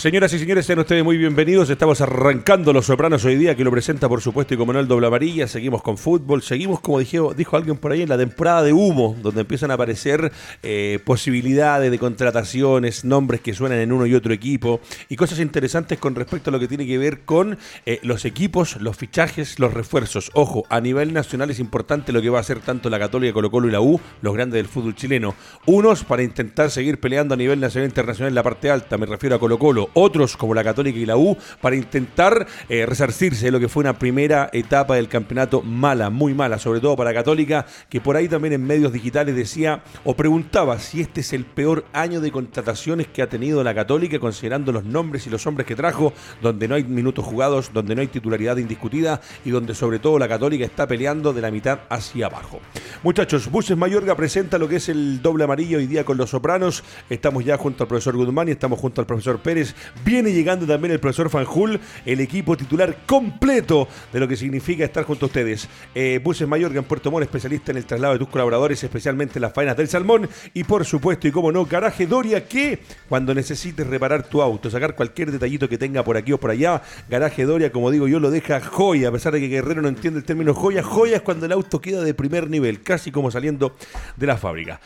Señoras 0.00 0.32
y 0.32 0.38
señores, 0.38 0.64
sean 0.64 0.78
ustedes 0.78 1.04
muy 1.04 1.18
bienvenidos. 1.18 1.68
Estamos 1.68 2.00
arrancando 2.00 2.72
Los 2.72 2.86
Sopranos 2.86 3.22
hoy 3.26 3.36
día, 3.36 3.54
que 3.54 3.64
lo 3.64 3.70
presenta, 3.70 4.08
por 4.08 4.22
supuesto, 4.22 4.54
y 4.54 4.56
como 4.56 4.72
no 4.72 4.80
el 4.80 4.88
doble 4.88 5.08
amarilla. 5.08 5.46
Seguimos 5.46 5.82
con 5.82 5.98
fútbol, 5.98 6.40
seguimos, 6.40 6.80
como 6.80 7.00
dijo, 7.00 7.34
dijo 7.34 7.54
alguien 7.54 7.76
por 7.76 7.92
ahí, 7.92 8.00
en 8.00 8.08
la 8.08 8.16
temporada 8.16 8.62
de 8.62 8.72
humo, 8.72 9.14
donde 9.20 9.42
empiezan 9.42 9.70
a 9.70 9.74
aparecer 9.74 10.32
eh, 10.62 11.00
posibilidades 11.04 11.90
de 11.90 11.98
contrataciones, 11.98 13.04
nombres 13.04 13.42
que 13.42 13.52
suenan 13.52 13.78
en 13.78 13.92
uno 13.92 14.06
y 14.06 14.14
otro 14.14 14.32
equipo, 14.32 14.80
y 15.10 15.16
cosas 15.16 15.38
interesantes 15.38 15.98
con 15.98 16.14
respecto 16.14 16.48
a 16.48 16.52
lo 16.52 16.58
que 16.58 16.66
tiene 16.66 16.86
que 16.86 16.96
ver 16.96 17.26
con 17.26 17.58
eh, 17.84 18.00
los 18.02 18.24
equipos, 18.24 18.80
los 18.80 18.96
fichajes, 18.96 19.58
los 19.58 19.74
refuerzos. 19.74 20.30
Ojo, 20.32 20.64
a 20.70 20.80
nivel 20.80 21.12
nacional 21.12 21.50
es 21.50 21.58
importante 21.58 22.10
lo 22.14 22.22
que 22.22 22.30
va 22.30 22.38
a 22.38 22.40
hacer 22.40 22.60
tanto 22.60 22.88
la 22.88 22.98
Católica, 22.98 23.34
Colo 23.34 23.50
Colo 23.50 23.68
y 23.68 23.72
la 23.72 23.82
U, 23.82 24.00
los 24.22 24.32
grandes 24.32 24.56
del 24.56 24.66
fútbol 24.68 24.94
chileno. 24.94 25.34
Unos 25.66 26.04
para 26.04 26.22
intentar 26.22 26.70
seguir 26.70 26.98
peleando 26.98 27.34
a 27.34 27.36
nivel 27.36 27.60
nacional 27.60 27.84
e 27.84 27.90
internacional 27.90 28.30
en 28.30 28.34
la 28.36 28.42
parte 28.42 28.70
alta, 28.70 28.96
me 28.96 29.04
refiero 29.04 29.36
a 29.36 29.38
Colo 29.38 29.58
Colo 29.58 29.89
otros 29.94 30.36
como 30.36 30.54
la 30.54 30.64
Católica 30.64 30.98
y 30.98 31.06
la 31.06 31.16
U 31.16 31.36
para 31.60 31.76
intentar 31.76 32.46
eh, 32.68 32.86
resarcirse 32.86 33.46
de 33.46 33.50
lo 33.50 33.60
que 33.60 33.68
fue 33.68 33.82
una 33.82 33.98
primera 33.98 34.50
etapa 34.52 34.96
del 34.96 35.08
campeonato 35.08 35.62
mala, 35.62 36.10
muy 36.10 36.34
mala, 36.34 36.58
sobre 36.58 36.80
todo 36.80 36.96
para 36.96 37.14
Católica, 37.14 37.66
que 37.88 38.00
por 38.00 38.16
ahí 38.16 38.28
también 38.28 38.54
en 38.54 38.66
medios 38.66 38.92
digitales 38.92 39.34
decía 39.34 39.82
o 40.04 40.14
preguntaba 40.14 40.78
si 40.78 41.00
este 41.00 41.20
es 41.20 41.32
el 41.32 41.44
peor 41.44 41.84
año 41.92 42.20
de 42.20 42.30
contrataciones 42.30 43.06
que 43.06 43.22
ha 43.22 43.28
tenido 43.28 43.62
la 43.64 43.74
Católica, 43.74 44.18
considerando 44.18 44.72
los 44.72 44.84
nombres 44.84 45.26
y 45.26 45.30
los 45.30 45.46
hombres 45.46 45.66
que 45.66 45.76
trajo, 45.76 46.12
donde 46.40 46.68
no 46.68 46.74
hay 46.74 46.84
minutos 46.84 47.24
jugados, 47.24 47.72
donde 47.72 47.94
no 47.94 48.00
hay 48.00 48.08
titularidad 48.08 48.56
indiscutida 48.56 49.20
y 49.44 49.50
donde 49.50 49.74
sobre 49.74 49.98
todo 49.98 50.18
la 50.18 50.28
Católica 50.28 50.64
está 50.64 50.86
peleando 50.86 51.32
de 51.32 51.40
la 51.40 51.50
mitad 51.50 51.80
hacia 51.88 52.26
abajo. 52.26 52.60
Muchachos, 53.02 53.50
Buses 53.50 53.76
Mayorga 53.76 54.14
presenta 54.14 54.58
lo 54.58 54.68
que 54.68 54.76
es 54.76 54.88
el 54.88 55.22
doble 55.22 55.44
amarillo 55.44 55.78
hoy 55.78 55.86
día 55.86 56.04
con 56.04 56.16
los 56.16 56.30
sopranos. 56.30 56.82
Estamos 57.08 57.44
ya 57.44 57.56
junto 57.56 57.84
al 57.84 57.88
profesor 57.88 58.16
Guzmán 58.16 58.48
y 58.48 58.52
estamos 58.52 58.78
junto 58.78 59.00
al 59.00 59.06
profesor 59.06 59.40
Pérez. 59.40 59.74
Viene 60.04 60.32
llegando 60.32 60.66
también 60.66 60.92
el 60.92 61.00
profesor 61.00 61.30
Fanjul, 61.30 61.80
el 62.04 62.20
equipo 62.20 62.56
titular 62.56 62.98
completo 63.06 63.88
de 64.12 64.20
lo 64.20 64.28
que 64.28 64.36
significa 64.36 64.84
estar 64.84 65.04
junto 65.04 65.26
a 65.26 65.28
ustedes. 65.28 65.68
Eh, 65.94 66.20
Buses 66.22 66.48
Mayorga 66.48 66.78
en 66.78 66.84
Puerto 66.84 67.10
Montt, 67.10 67.24
especialista 67.24 67.70
en 67.72 67.78
el 67.78 67.84
traslado 67.84 68.14
de 68.14 68.18
tus 68.18 68.28
colaboradores, 68.28 68.82
especialmente 68.82 69.38
en 69.38 69.42
las 69.42 69.52
faenas 69.52 69.76
del 69.76 69.88
salmón. 69.88 70.28
Y 70.54 70.64
por 70.64 70.84
supuesto, 70.84 71.28
y 71.28 71.32
como 71.32 71.52
no, 71.52 71.64
Garaje 71.64 72.06
Doria, 72.06 72.46
que 72.46 72.80
cuando 73.08 73.34
necesites 73.34 73.86
reparar 73.86 74.22
tu 74.24 74.42
auto, 74.42 74.70
sacar 74.70 74.94
cualquier 74.94 75.30
detallito 75.30 75.68
que 75.68 75.78
tenga 75.78 76.04
por 76.04 76.16
aquí 76.16 76.32
o 76.32 76.40
por 76.40 76.50
allá, 76.50 76.82
Garaje 77.08 77.44
Doria, 77.44 77.72
como 77.72 77.90
digo 77.90 78.08
yo, 78.08 78.20
lo 78.20 78.30
deja 78.30 78.60
joya, 78.60 79.08
a 79.08 79.12
pesar 79.12 79.32
de 79.32 79.40
que 79.40 79.48
Guerrero 79.48 79.82
no 79.82 79.88
entiende 79.88 80.18
el 80.18 80.24
término 80.24 80.54
joya. 80.54 80.82
Joya 80.82 81.16
es 81.16 81.22
cuando 81.22 81.46
el 81.46 81.52
auto 81.52 81.80
queda 81.80 82.02
de 82.02 82.14
primer 82.14 82.50
nivel, 82.50 82.82
casi 82.82 83.10
como 83.10 83.30
saliendo 83.30 83.76
de 84.16 84.26
la 84.26 84.36
fábrica. 84.36 84.80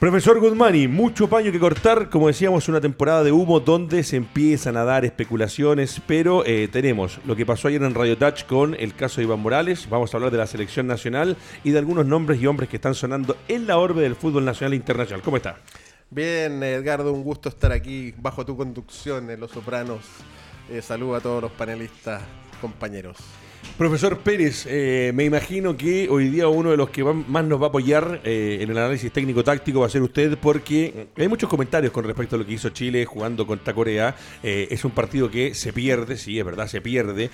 Profesor 0.00 0.40
Guzmani, 0.40 0.88
mucho 0.88 1.28
paño 1.28 1.52
que 1.52 1.60
cortar, 1.60 2.08
como 2.08 2.28
decíamos, 2.28 2.70
una 2.70 2.80
temporada 2.80 3.22
de 3.22 3.32
humo 3.32 3.60
donde 3.60 4.02
se 4.02 4.16
empiezan 4.16 4.78
a 4.78 4.84
dar 4.84 5.04
especulaciones, 5.04 6.00
pero 6.06 6.42
eh, 6.46 6.68
tenemos 6.72 7.20
lo 7.26 7.36
que 7.36 7.44
pasó 7.44 7.68
ayer 7.68 7.82
en 7.82 7.94
Radio 7.94 8.16
Touch 8.16 8.44
con 8.44 8.74
el 8.80 8.94
caso 8.94 9.20
de 9.20 9.24
Iván 9.24 9.40
Morales, 9.40 9.90
vamos 9.90 10.14
a 10.14 10.16
hablar 10.16 10.32
de 10.32 10.38
la 10.38 10.46
selección 10.46 10.86
nacional 10.86 11.36
y 11.64 11.72
de 11.72 11.78
algunos 11.78 12.06
nombres 12.06 12.40
y 12.40 12.46
hombres 12.46 12.70
que 12.70 12.76
están 12.76 12.94
sonando 12.94 13.36
en 13.46 13.66
la 13.66 13.76
orbe 13.76 14.00
del 14.00 14.16
fútbol 14.16 14.46
nacional 14.46 14.72
e 14.72 14.76
internacional. 14.76 15.20
¿Cómo 15.20 15.36
está? 15.36 15.58
Bien, 16.08 16.62
Edgardo, 16.62 17.12
un 17.12 17.22
gusto 17.22 17.50
estar 17.50 17.70
aquí 17.70 18.14
bajo 18.16 18.46
tu 18.46 18.56
conducción 18.56 19.28
en 19.28 19.38
Los 19.38 19.50
Sopranos. 19.50 20.06
Eh, 20.70 20.80
saludo 20.80 21.16
a 21.16 21.20
todos 21.20 21.42
los 21.42 21.52
panelistas, 21.52 22.22
compañeros. 22.62 23.18
Profesor 23.80 24.18
Pérez, 24.18 24.66
eh, 24.68 25.10
me 25.14 25.24
imagino 25.24 25.74
que 25.74 26.06
hoy 26.10 26.28
día 26.28 26.48
uno 26.48 26.70
de 26.70 26.76
los 26.76 26.90
que 26.90 27.02
más 27.02 27.46
nos 27.46 27.58
va 27.58 27.64
a 27.64 27.68
apoyar 27.70 28.20
eh, 28.24 28.58
en 28.60 28.68
el 28.70 28.76
análisis 28.76 29.10
técnico-táctico 29.10 29.80
va 29.80 29.86
a 29.86 29.88
ser 29.88 30.02
usted 30.02 30.36
porque 30.36 31.08
hay 31.16 31.28
muchos 31.28 31.48
comentarios 31.48 31.90
con 31.90 32.04
respecto 32.04 32.36
a 32.36 32.40
lo 32.40 32.44
que 32.44 32.52
hizo 32.52 32.68
Chile 32.68 33.06
jugando 33.06 33.46
contra 33.46 33.72
Corea. 33.72 34.14
Eh, 34.42 34.68
es 34.70 34.84
un 34.84 34.90
partido 34.90 35.30
que 35.30 35.54
se 35.54 35.72
pierde, 35.72 36.18
sí, 36.18 36.38
es 36.38 36.44
verdad, 36.44 36.66
se 36.66 36.82
pierde, 36.82 37.30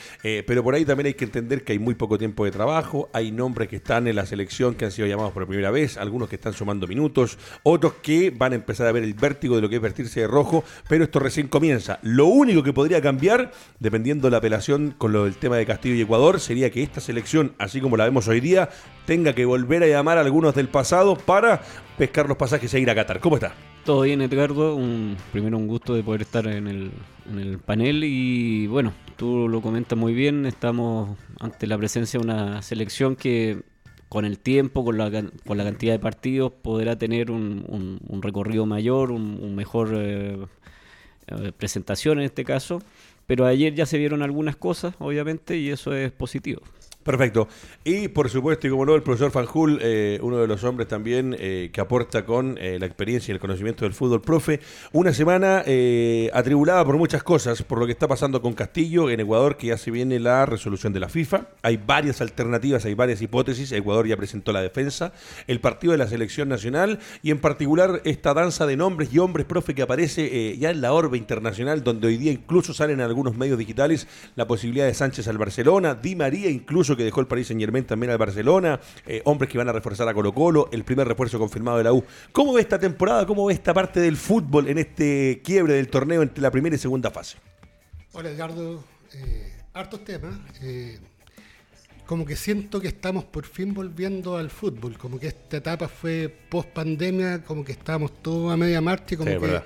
pero 0.47 0.63
por 0.63 0.77
ahí 0.77 0.85
también 0.85 1.09
hay 1.09 1.15
que 1.15 1.25
entender 1.25 1.65
que 1.65 1.73
hay 1.73 1.81
muy 1.81 1.97
poco 1.97 2.17
tiempo 2.17 2.45
de 2.45 2.53
trabajo, 2.53 3.09
hay 3.13 3.33
nombres 3.33 3.69
que 3.69 3.75
están 3.75 4.07
en 4.07 4.15
la 4.15 4.25
selección 4.25 4.77
que 4.77 4.85
han 4.85 4.93
sido 4.93 5.09
llamados 5.09 5.33
por 5.33 5.49
primera 5.49 5.73
vez, 5.73 5.97
algunos 5.97 6.29
que 6.29 6.37
están 6.37 6.53
sumando 6.53 6.87
minutos, 6.87 7.39
otros 7.65 7.95
que 7.95 8.31
van 8.31 8.53
a 8.53 8.55
empezar 8.55 8.87
a 8.87 8.93
ver 8.93 9.03
el 9.03 9.15
vértigo 9.15 9.57
de 9.57 9.63
lo 9.63 9.69
que 9.69 9.75
es 9.75 9.83
vertirse 9.83 10.21
de 10.21 10.29
rojo, 10.29 10.63
pero 10.89 11.03
esto 11.03 11.19
recién 11.19 11.49
comienza. 11.49 11.99
Lo 12.03 12.27
único 12.27 12.63
que 12.63 12.73
podría 12.73 13.03
cambiar, 13.03 13.51
dependiendo 13.81 14.29
de 14.29 14.31
la 14.31 14.37
apelación 14.37 14.95
con 14.97 15.11
lo 15.11 15.25
del 15.25 15.39
tema 15.39 15.57
de 15.57 15.67
Castillo 15.67 15.97
y 15.97 16.03
Ecuador, 16.03 16.36
sería 16.39 16.71
que 16.71 16.83
esta 16.83 17.01
selección, 17.01 17.55
así 17.59 17.81
como 17.81 17.97
la 17.97 18.05
vemos 18.05 18.29
hoy 18.29 18.41
día, 18.41 18.69
tenga 19.07 19.35
que 19.35 19.45
volver 19.45 19.83
a 19.83 19.87
llamar 19.87 20.19
a 20.19 20.23
algunos 20.23 20.55
del 20.55 20.69
pasado 20.69 21.17
para 21.17 21.63
pescar 21.99 22.29
los 22.29 22.37
pasajes 22.37 22.73
e 22.75 22.81
ir 22.81 22.91
a 22.91 22.95
Qatar. 22.95 23.21
¿Cómo 23.21 23.37
está? 23.37 23.55
Todo 23.85 24.03
bien, 24.03 24.21
Edgardo. 24.21 24.75
Un, 24.75 25.17
primero 25.33 25.57
un 25.57 25.69
gusto 25.69 25.95
de 25.95 26.03
poder 26.03 26.23
estar 26.23 26.47
en 26.47 26.67
el, 26.67 26.91
en 27.31 27.39
el 27.39 27.59
panel 27.59 28.03
y 28.05 28.67
bueno, 28.67 28.93
tú 29.17 29.49
lo 29.49 29.63
comentas 29.63 29.99
muy 29.99 30.13
bien. 30.13 30.45
Estamos 30.47 31.17
ante 31.39 31.67
la 31.67 31.79
presencia 31.79 32.19
de 32.19 32.25
una 32.25 32.63
selección 32.63 33.15
que 33.15 33.63
con 34.09 34.25
el 34.25 34.39
tiempo, 34.39 34.85
con 34.85 34.99
la, 34.99 35.11
con 35.47 35.59
la 35.59 35.65
cantidad 35.65 35.93
de 35.93 35.99
partidos, 35.99 36.53
podrá 36.53 36.97
tener 36.97 37.31
un, 37.31 38.01
recorrido 38.23 38.67
mayor, 38.67 39.11
un, 39.11 39.55
mejor 39.55 39.93
eh, 39.95 40.37
eh, 41.27 41.53
presentación 41.57 42.19
en 42.19 42.25
este 42.25 42.45
caso. 42.45 42.83
Pero 43.27 43.47
ayer 43.47 43.75
ya 43.75 43.87
se 43.87 43.99
vieron 43.99 44.23
algunas 44.23 44.57
cosas, 44.57 44.95
obviamente, 44.99 45.57
y 45.57 45.71
eso 45.71 45.93
es 45.93 46.13
positivo. 46.13 46.63
Perfecto. 47.07 47.47
Y 47.85 48.09
por 48.09 48.29
supuesto, 48.29 48.67
y 48.67 48.71
como 48.71 48.85
no, 48.85 48.97
el 48.97 49.03
profesor 49.05 49.31
Fanjul, 49.31 49.79
eh, 49.81 50.19
uno 50.23 50.39
de 50.39 50.49
los 50.49 50.65
hombres 50.65 50.89
también 50.89 51.37
eh, 51.39 51.71
que 51.73 51.81
aporta 51.81 52.25
con 52.25 52.59
eh, 52.61 52.81
la 52.81 52.87
experiencia 52.87 53.31
y 53.31 53.35
el 53.35 53.39
conocimiento 53.39 53.85
del 53.85 53.95
fútbol, 53.95 54.21
profe, 54.21 54.59
una 54.91 55.15
semana 55.15 55.63
atribulada 56.33 56.85
por 56.85 56.97
muchas 56.97 57.23
cosas, 57.23 57.63
por 57.63 57.79
lo 57.79 57.87
que 57.87 57.93
está 57.93 58.09
pasando 58.09 58.43
con 58.43 58.55
Castillo 58.55 59.09
en 59.09 59.21
Ecuador, 59.21 59.57
que 59.57 59.69
ya 59.69 59.79
se 59.79 59.93
viene 59.93 60.19
la 60.19 60.47
resolución 60.47 60.93
de 60.93 60.99
la 60.99 61.09
FIFA. 61.09 61.47
Hay 61.63 61.77
varias 61.77 62.21
alternativas, 62.21 62.85
hay 62.85 62.95
varias 62.95 63.23
hipótesis. 63.23 63.71
Ecuador 63.71 64.09
ya 64.09 64.17
presentó 64.17 64.53
la 64.53 64.61
defensa, 64.61 65.13
el 65.47 65.61
partido 65.61 65.93
de 65.93 65.99
la 65.99 66.09
selección 66.09 66.49
nacional 66.49 66.99
y 67.23 67.31
en 67.31 67.39
particular 67.39 68.01
esta 68.05 68.35
danza 68.35 68.67
de 68.67 68.77
nombres 68.77 69.13
y 69.13 69.21
hombres, 69.21 69.47
profe, 69.47 69.77
que 69.77 69.83
aparece 69.83 70.59
ya 70.59 70.71
en 70.71 70.81
la 70.81 70.93
orbe 70.93 71.19
internacional, 71.19 71.85
donde 71.85 72.09
hoy 72.09 72.17
día 72.17 72.33
incluso 72.33 72.75
salen 72.75 72.99
en 72.99 73.07
algunos 73.07 73.37
medios 73.37 73.59
digitales 73.59 74.09
la 74.35 74.49
posibilidad 74.49 74.87
de 74.87 74.95
Sánchez 74.95 75.29
al 75.29 75.39
Barcelona, 75.39 75.95
Di 75.95 76.17
María 76.17 76.51
incluso 76.51 76.96
que 76.97 77.05
dejó 77.05 77.21
el 77.21 77.27
Paris 77.27 77.49
Saint 77.49 77.61
Germain 77.61 77.85
también 77.85 78.11
al 78.11 78.19
Barcelona, 78.19 78.81
eh, 79.07 79.23
hombres 79.25 79.51
que 79.51 79.59
van 79.59 79.69
a 79.69 79.73
reforzar 79.73 80.09
a 80.09 80.15
Colo 80.15 80.33
Colo, 80.33 80.69
el 80.73 80.85
primer 80.85 81.07
refuerzo 81.07 81.39
confirmado 81.39 81.79
de 81.79 81.85
la 81.85 81.93
U. 81.93 82.05
¿Cómo 82.33 82.53
ve 82.53 82.61
esta 82.61 82.79
temporada? 82.79 83.27
¿Cómo 83.27 83.47
ve 83.47 83.55
esta 83.55 83.75
parte 83.75 84.01
del 84.01 84.17
fútbol 84.17 84.69
en 84.69 84.79
este 84.79 85.41
quiebre 85.45 85.75
del 85.75 85.89
torneo 85.89 86.23
entre 86.23 86.43
la 86.43 86.51
primera 86.51 86.77
y 86.77 86.79
segunda 86.79 87.11
fase? 87.11 87.39
Hola 88.13 88.31
Edgardo, 88.31 88.83
eh, 89.15 89.53
hartos 89.75 90.05
temas. 90.05 90.35
Eh, 90.63 90.99
como 92.07 92.25
que 92.25 92.37
siento 92.37 92.81
que 92.81 92.89
estamos 92.89 93.25
por 93.25 93.45
fin 93.45 93.75
volviendo 93.75 94.37
al 94.37 94.49
fútbol, 94.49 94.97
como 94.97 95.19
que 95.19 95.27
esta 95.27 95.57
etapa 95.57 95.89
fue 95.89 96.33
post 96.49 96.71
pandemia, 96.71 97.43
como 97.43 97.65
que 97.65 97.73
estábamos 97.73 98.23
todos 98.23 98.53
a 98.53 98.57
media 98.57 98.81
marcha, 98.81 99.17
como 99.17 99.41
que 99.41 99.63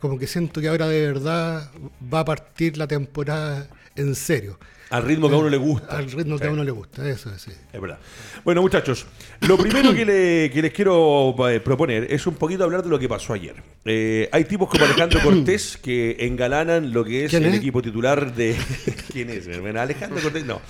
como 0.00 0.18
que 0.18 0.26
siento 0.26 0.60
que 0.60 0.68
ahora 0.68 0.88
de 0.88 1.06
verdad 1.06 1.70
va 2.12 2.20
a 2.20 2.24
partir 2.24 2.78
la 2.78 2.86
temporada 2.86 3.68
en 3.94 4.14
serio. 4.14 4.58
Al 4.90 5.04
ritmo 5.04 5.28
que 5.28 5.36
a 5.36 5.38
uno 5.38 5.48
le 5.48 5.56
gusta. 5.56 5.96
Al 5.96 6.10
ritmo 6.10 6.36
que 6.36 6.48
a 6.48 6.50
uno 6.50 6.64
le 6.64 6.72
gusta, 6.72 7.08
eso 7.08 7.32
es, 7.32 7.40
sí. 7.40 7.52
Es 7.72 7.80
verdad. 7.80 8.00
Bueno, 8.44 8.60
muchachos, 8.60 9.06
lo 9.42 9.56
primero 9.56 9.94
que, 9.94 10.04
les 10.04 10.72
quiero 10.72 11.32
eh, 11.48 11.60
proponer 11.60 12.12
es 12.12 12.26
un 12.26 12.34
poquito 12.34 12.64
hablar 12.64 12.82
de 12.82 12.88
lo 12.88 12.98
que 12.98 13.08
pasó 13.08 13.32
ayer. 13.32 13.54
Eh, 13.84 14.28
hay 14.32 14.44
tipos 14.44 14.68
como 14.68 14.84
Alejandro 14.84 15.20
Cortés 15.24 15.78
que 15.80 16.16
engalanan 16.20 16.92
lo 16.92 17.04
que 17.04 17.26
es 17.26 17.34
el 17.34 17.54
equipo 17.54 17.80
titular 17.80 18.34
de. 18.34 18.56
¿Quién 19.12 19.30
es? 19.30 19.46
Alejandro 19.46 20.20
Cortés, 20.20 20.44
no. 20.44 20.60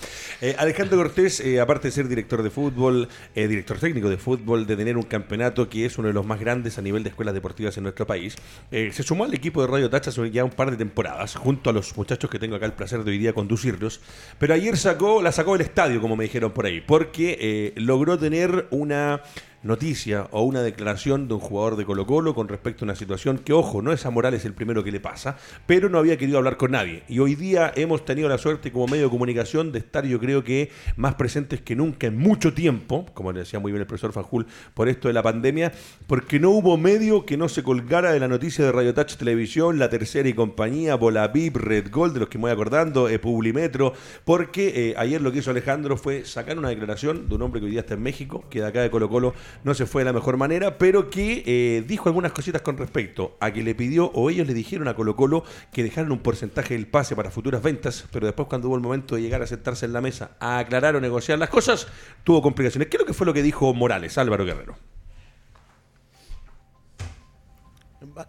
Eh, 0.43 0.55
Alejandro 0.58 0.99
Cortés, 0.99 1.43
aparte 1.58 1.88
de 1.88 1.93
ser 1.93 2.06
director 2.06 2.43
de 2.43 2.50
fútbol, 2.50 3.08
director 3.34 3.78
técnico 3.78 4.11
de 4.11 4.19
fútbol, 4.19 4.67
de 4.67 4.76
tener 4.76 4.99
un 4.99 5.05
campeonato 5.05 5.70
que 5.70 5.87
es 5.87 5.96
uno 5.96 6.08
de 6.08 6.14
los 6.14 6.26
más 6.26 6.40
grandes 6.40 6.76
a 6.76 6.82
nivel 6.82 7.02
de 7.05 7.08
escuelas 7.08 7.32
deportivas 7.32 7.75
en 7.78 7.84
nuestro 7.84 8.06
país, 8.06 8.37
se 8.70 9.02
sumó 9.02 9.25
al 9.25 9.32
equipo 9.32 9.62
de 9.62 9.69
Radio 9.69 9.88
Tacha 9.88 10.11
ya 10.31 10.44
un 10.44 10.50
par 10.50 10.70
de 10.70 10.76
temporadas, 10.76 11.37
junto 11.37 11.70
a 11.70 11.72
los 11.72 11.96
muchachos 11.96 12.28
que 12.28 12.38
tengo 12.38 12.56
acá 12.56 12.67
el 12.67 12.72
placer 12.72 13.02
de 13.05 13.11
hoy 13.12 13.19
día 13.19 13.32
conducirlos. 13.32 14.00
Pero 14.38 14.54
ayer 14.54 14.76
sacó, 14.76 15.22
la 15.22 15.32
sacó 15.32 15.52
del 15.52 15.62
estadio, 15.62 16.00
como 16.00 16.16
me 16.16 16.24
dijeron 16.24 16.52
por 16.52 16.66
ahí, 16.66 16.80
porque 16.80 17.36
eh, 17.40 17.72
logró 17.76 18.18
tener 18.18 18.66
una 18.70 19.22
noticia 19.62 20.28
o 20.30 20.42
una 20.42 20.62
declaración 20.62 21.28
de 21.28 21.34
un 21.34 21.40
jugador 21.40 21.76
de 21.76 21.84
Colo 21.84 22.06
Colo 22.06 22.34
con 22.34 22.48
respecto 22.48 22.84
a 22.84 22.86
una 22.86 22.94
situación 22.94 23.38
que, 23.38 23.52
ojo, 23.52 23.82
no 23.82 23.92
es 23.92 24.06
a 24.06 24.10
Morales 24.10 24.44
el 24.44 24.54
primero 24.54 24.82
que 24.82 24.92
le 24.92 25.00
pasa, 25.00 25.36
pero 25.66 25.88
no 25.88 25.98
había 25.98 26.16
querido 26.16 26.38
hablar 26.38 26.56
con 26.56 26.72
nadie. 26.72 27.02
Y 27.08 27.18
hoy 27.18 27.34
día 27.34 27.72
hemos 27.76 28.04
tenido 28.04 28.28
la 28.28 28.38
suerte 28.38 28.72
como 28.72 28.86
medio 28.86 29.04
de 29.04 29.10
comunicación 29.10 29.72
de 29.72 29.80
estar, 29.80 30.06
yo 30.06 30.18
creo 30.18 30.44
que, 30.44 30.70
más 30.96 31.14
presentes 31.14 31.60
que 31.60 31.76
nunca 31.76 32.06
en 32.06 32.16
mucho 32.16 32.54
tiempo, 32.54 33.06
como 33.14 33.32
le 33.32 33.40
decía 33.40 33.60
muy 33.60 33.72
bien 33.72 33.82
el 33.82 33.86
profesor 33.86 34.12
Fajul, 34.12 34.46
por 34.74 34.88
esto 34.88 35.08
de 35.08 35.14
la 35.14 35.22
pandemia, 35.22 35.72
porque 36.06 36.40
no 36.40 36.50
hubo 36.50 36.76
medio 36.76 37.26
que 37.26 37.36
no 37.36 37.48
se 37.48 37.62
colgara 37.62 38.12
de 38.12 38.20
la 38.20 38.28
noticia 38.28 38.64
de 38.64 38.72
Radio 38.72 38.94
Touch 38.94 39.16
Televisión, 39.16 39.78
La 39.78 39.90
Tercera 39.90 40.28
y 40.28 40.34
Compañía, 40.34 40.94
Bolavip, 40.94 41.56
Red 41.56 41.90
Gold, 41.90 42.14
de 42.14 42.20
los 42.20 42.28
que 42.28 42.38
me 42.38 42.42
voy 42.42 42.52
acordando, 42.52 43.08
eh, 43.08 43.18
Publimetro, 43.18 43.92
porque 44.24 44.90
eh, 44.90 44.94
ayer 44.96 45.20
lo 45.20 45.32
que 45.32 45.38
hizo 45.38 45.50
Alejandro 45.50 45.96
fue 45.96 46.24
sacar 46.24 46.58
una 46.58 46.70
declaración 46.70 47.28
de 47.28 47.34
un 47.34 47.42
hombre 47.42 47.60
que 47.60 47.66
hoy 47.66 47.72
día 47.72 47.80
está 47.80 47.94
en 47.94 48.02
México, 48.02 48.44
que 48.48 48.60
de 48.60 48.66
acá 48.66 48.80
de 48.82 48.90
Colo 48.90 49.08
Colo 49.08 49.34
no 49.64 49.75
se 49.75 49.87
fue 49.87 50.02
de 50.02 50.06
la 50.06 50.12
mejor 50.12 50.37
manera, 50.37 50.79
pero 50.79 51.11
que 51.11 51.43
eh, 51.47 51.85
dijo 51.87 52.08
algunas 52.08 52.32
cositas 52.32 52.62
con 52.62 52.76
respecto 52.76 53.37
a 53.41 53.52
que 53.52 53.62
le 53.62 53.75
pidió 53.75 54.11
o 54.14 54.31
ellos 54.31 54.47
le 54.47 54.55
dijeron 54.55 54.88
a 54.88 54.94
Colo 54.94 55.17
Colo 55.17 55.44
que 55.73 55.82
dejaran 55.82 56.12
un 56.12 56.20
porcentaje 56.20 56.75
del 56.75 56.87
pase 56.87 57.17
para 57.17 57.31
futuras 57.31 57.62
ventas, 57.62 58.05
pero 58.12 58.26
después 58.26 58.49
cuando 58.49 58.69
hubo 58.69 58.76
el 58.76 58.82
momento 58.82 59.14
de 59.14 59.23
llegar 59.23 59.43
a 59.43 59.47
sentarse 59.47 59.87
en 59.87 59.93
la 59.93 60.00
mesa 60.00 60.37
a 60.41 60.58
aclarar 60.58 60.97
o 60.97 61.00
negociar 61.00 61.38
las 61.38 61.49
cosas, 61.49 61.87
tuvo 62.25 62.43
complicaciones. 62.43 62.88
¿Qué 62.88 62.97
es 62.97 63.00
lo 63.00 63.06
que 63.06 63.14
fue 63.14 63.26
lo 63.26 63.35
que 63.35 63.43
dijo 63.43 63.73
Morales, 63.75 64.17
Álvaro 64.19 64.44
Guerrero? 64.44 64.76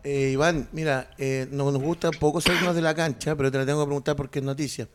Eh, 0.04 0.32
Iván, 0.34 0.70
mira, 0.72 1.12
eh, 1.18 1.48
no 1.52 1.72
nos 1.72 1.82
gusta 1.82 2.12
poco 2.12 2.42
salirnos 2.42 2.76
de 2.76 2.82
la 2.82 2.94
cancha, 2.94 3.36
pero 3.36 3.52
te 3.52 3.58
la 3.58 3.66
tengo 3.66 3.82
que 3.82 3.88
preguntar 3.88 4.16
porque 4.16 4.40
es 4.40 4.46
noticia. 4.46 4.88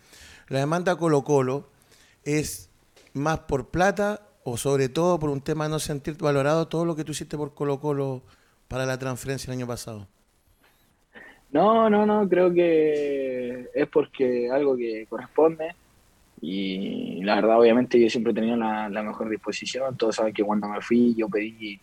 La 0.49 0.61
demanda 0.61 0.97
Colo 0.97 1.25
Colo 1.25 1.71
es 2.25 2.69
más 3.15 3.41
por 3.41 3.71
plata 3.71 4.23
o 4.49 4.57
sobre 4.57 4.89
todo 4.89 5.19
por 5.19 5.29
un 5.29 5.41
tema 5.41 5.65
de 5.65 5.71
no 5.71 5.81
sentir 5.81 6.15
valorado 6.19 6.69
todo 6.69 6.85
lo 6.85 6.95
que 6.95 7.03
tú 7.03 7.11
hiciste 7.11 7.37
por 7.37 7.53
Colo 7.53 7.81
Colo 7.81 8.23
para 8.69 8.87
la 8.87 8.97
transferencia 8.97 9.51
el 9.51 9.59
año 9.59 9.67
pasado. 9.67 10.07
No, 11.51 11.91
no, 11.91 12.07
no, 12.07 12.29
creo 12.29 12.55
que 12.55 13.67
es 13.75 13.89
porque 13.89 14.49
algo 14.49 14.77
que 14.77 15.05
corresponde 15.09 15.75
y 16.41 17.25
la 17.25 17.35
verdad 17.35 17.59
obviamente 17.59 18.01
yo 18.01 18.09
siempre 18.09 18.31
he 18.31 18.35
tenido 18.37 18.57
la, 18.57 19.03
mejor 19.03 19.29
disposición, 19.29 19.97
todos 19.97 20.15
saben 20.15 20.33
que 20.33 20.45
cuando 20.45 20.69
me 20.69 20.81
fui 20.81 21.17
yo 21.17 21.29
pedí 21.29 21.81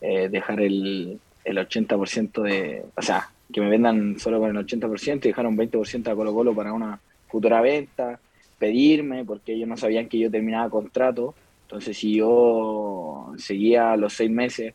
eh, 0.00 0.28
dejar 0.28 0.60
el, 0.60 1.18
el 1.44 1.58
80% 1.58 2.42
de, 2.42 2.84
o 2.94 3.02
sea, 3.02 3.28
que 3.52 3.60
me 3.60 3.70
vendan 3.70 4.20
solo 4.20 4.38
con 4.38 4.56
el 4.56 4.64
80% 4.64 5.16
y 5.16 5.28
dejar 5.28 5.48
un 5.48 5.56
20% 5.56 6.06
a 6.06 6.14
Colo 6.14 6.32
Colo 6.32 6.54
para 6.54 6.72
una 6.72 7.00
futura 7.26 7.60
venta, 7.60 8.20
pedirme, 8.56 9.24
porque 9.24 9.54
ellos 9.54 9.68
no 9.68 9.76
sabían 9.76 10.08
que 10.08 10.20
yo 10.20 10.30
terminaba 10.30 10.70
contrato, 10.70 11.34
entonces 11.74 11.98
si 11.98 12.14
yo 12.14 13.32
seguía 13.36 13.96
los 13.96 14.12
seis 14.12 14.30
meses, 14.30 14.72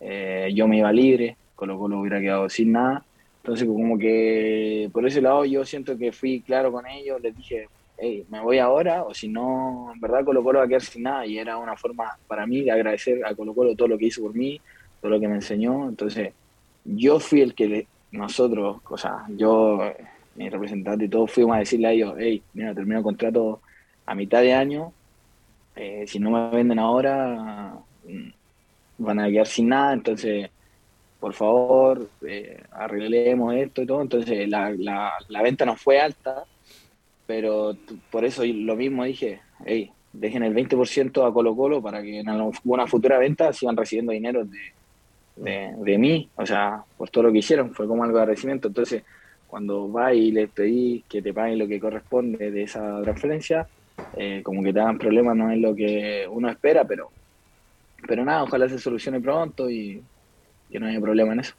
eh, 0.00 0.50
yo 0.52 0.66
me 0.66 0.78
iba 0.78 0.92
libre, 0.92 1.36
Colo 1.54 1.78
Colo 1.78 2.00
hubiera 2.00 2.20
quedado 2.20 2.48
sin 2.48 2.72
nada, 2.72 3.04
entonces 3.36 3.68
como 3.68 3.96
que 3.96 4.90
por 4.92 5.06
ese 5.06 5.20
lado 5.20 5.44
yo 5.44 5.64
siento 5.64 5.96
que 5.96 6.10
fui 6.10 6.40
claro 6.40 6.72
con 6.72 6.88
ellos, 6.88 7.20
les 7.20 7.36
dije, 7.36 7.68
hey, 7.98 8.26
me 8.28 8.40
voy 8.40 8.58
ahora, 8.58 9.04
o 9.04 9.14
si 9.14 9.28
no, 9.28 9.92
en 9.94 10.00
verdad 10.00 10.24
Colo 10.24 10.42
Colo 10.42 10.58
va 10.58 10.64
a 10.64 10.68
quedar 10.68 10.82
sin 10.82 11.04
nada, 11.04 11.24
y 11.24 11.38
era 11.38 11.56
una 11.56 11.76
forma 11.76 12.18
para 12.26 12.48
mí 12.48 12.62
de 12.62 12.72
agradecer 12.72 13.24
a 13.24 13.32
Colo 13.36 13.54
Colo 13.54 13.76
todo 13.76 13.86
lo 13.86 13.96
que 13.96 14.06
hizo 14.06 14.20
por 14.20 14.34
mí, 14.34 14.60
todo 15.00 15.12
lo 15.12 15.20
que 15.20 15.28
me 15.28 15.36
enseñó. 15.36 15.88
Entonces, 15.88 16.32
yo 16.84 17.20
fui 17.20 17.42
el 17.42 17.54
que 17.54 17.86
nosotros, 18.10 18.78
o 18.90 18.98
sea, 18.98 19.24
yo, 19.36 19.78
mi 20.34 20.50
representante 20.50 21.04
y 21.04 21.08
todos 21.08 21.30
fuimos 21.30 21.54
a 21.54 21.60
decirle 21.60 21.86
a 21.86 21.92
ellos, 21.92 22.14
hey, 22.18 22.42
mira, 22.54 22.74
termino 22.74 22.98
el 22.98 23.04
contrato 23.04 23.60
a 24.04 24.16
mitad 24.16 24.40
de 24.40 24.52
año, 24.52 24.92
eh, 25.76 26.04
si 26.06 26.18
no 26.18 26.30
me 26.30 26.50
venden 26.50 26.78
ahora, 26.78 27.74
mm, 28.04 28.30
van 28.98 29.20
a 29.20 29.28
quedar 29.28 29.46
sin 29.46 29.68
nada, 29.68 29.92
entonces, 29.92 30.50
por 31.18 31.34
favor, 31.34 32.08
eh, 32.26 32.62
arreglemos 32.72 33.54
esto 33.54 33.82
y 33.82 33.86
todo. 33.86 34.02
Entonces, 34.02 34.48
la, 34.48 34.70
la, 34.70 35.12
la 35.28 35.42
venta 35.42 35.64
no 35.64 35.76
fue 35.76 36.00
alta, 36.00 36.44
pero 37.26 37.76
por 38.10 38.24
eso 38.24 38.42
lo 38.44 38.76
mismo 38.76 39.04
dije, 39.04 39.40
hey, 39.64 39.92
dejen 40.12 40.42
el 40.42 40.54
20% 40.54 41.26
a 41.26 41.32
Colo 41.32 41.54
Colo 41.54 41.80
para 41.82 42.02
que 42.02 42.20
en 42.20 42.28
una 42.64 42.86
futura 42.86 43.18
venta 43.18 43.52
sigan 43.52 43.76
recibiendo 43.76 44.12
dinero 44.12 44.44
de, 44.44 45.72
de, 45.76 45.98
mí, 45.98 46.28
o 46.36 46.44
sea, 46.44 46.82
por 46.96 47.10
todo 47.10 47.24
lo 47.24 47.32
que 47.32 47.38
hicieron, 47.38 47.72
fue 47.72 47.86
como 47.86 48.04
algo 48.04 48.16
de 48.16 48.22
agradecimiento. 48.22 48.68
Entonces, 48.68 49.04
cuando 49.46 49.90
va 49.90 50.12
y 50.12 50.30
les 50.30 50.50
pedí 50.50 51.04
que 51.08 51.22
te 51.22 51.32
paguen 51.32 51.58
lo 51.58 51.66
que 51.66 51.80
corresponde 51.80 52.50
de 52.50 52.62
esa 52.62 53.00
transferencia, 53.02 53.66
eh, 54.12 54.42
como 54.42 54.62
que 54.62 54.72
te 54.72 54.80
hagan 54.80 54.98
problemas 54.98 55.36
no 55.36 55.50
es 55.50 55.58
lo 55.58 55.74
que 55.74 56.26
uno 56.28 56.50
espera, 56.50 56.84
pero, 56.86 57.12
pero 58.08 58.24
nada, 58.24 58.42
ojalá 58.44 58.68
se 58.68 58.78
solucione 58.78 59.20
pronto 59.20 59.70
y 59.70 60.04
que 60.70 60.80
no 60.80 60.86
haya 60.86 61.00
problema 61.00 61.32
en 61.32 61.40
eso. 61.40 61.54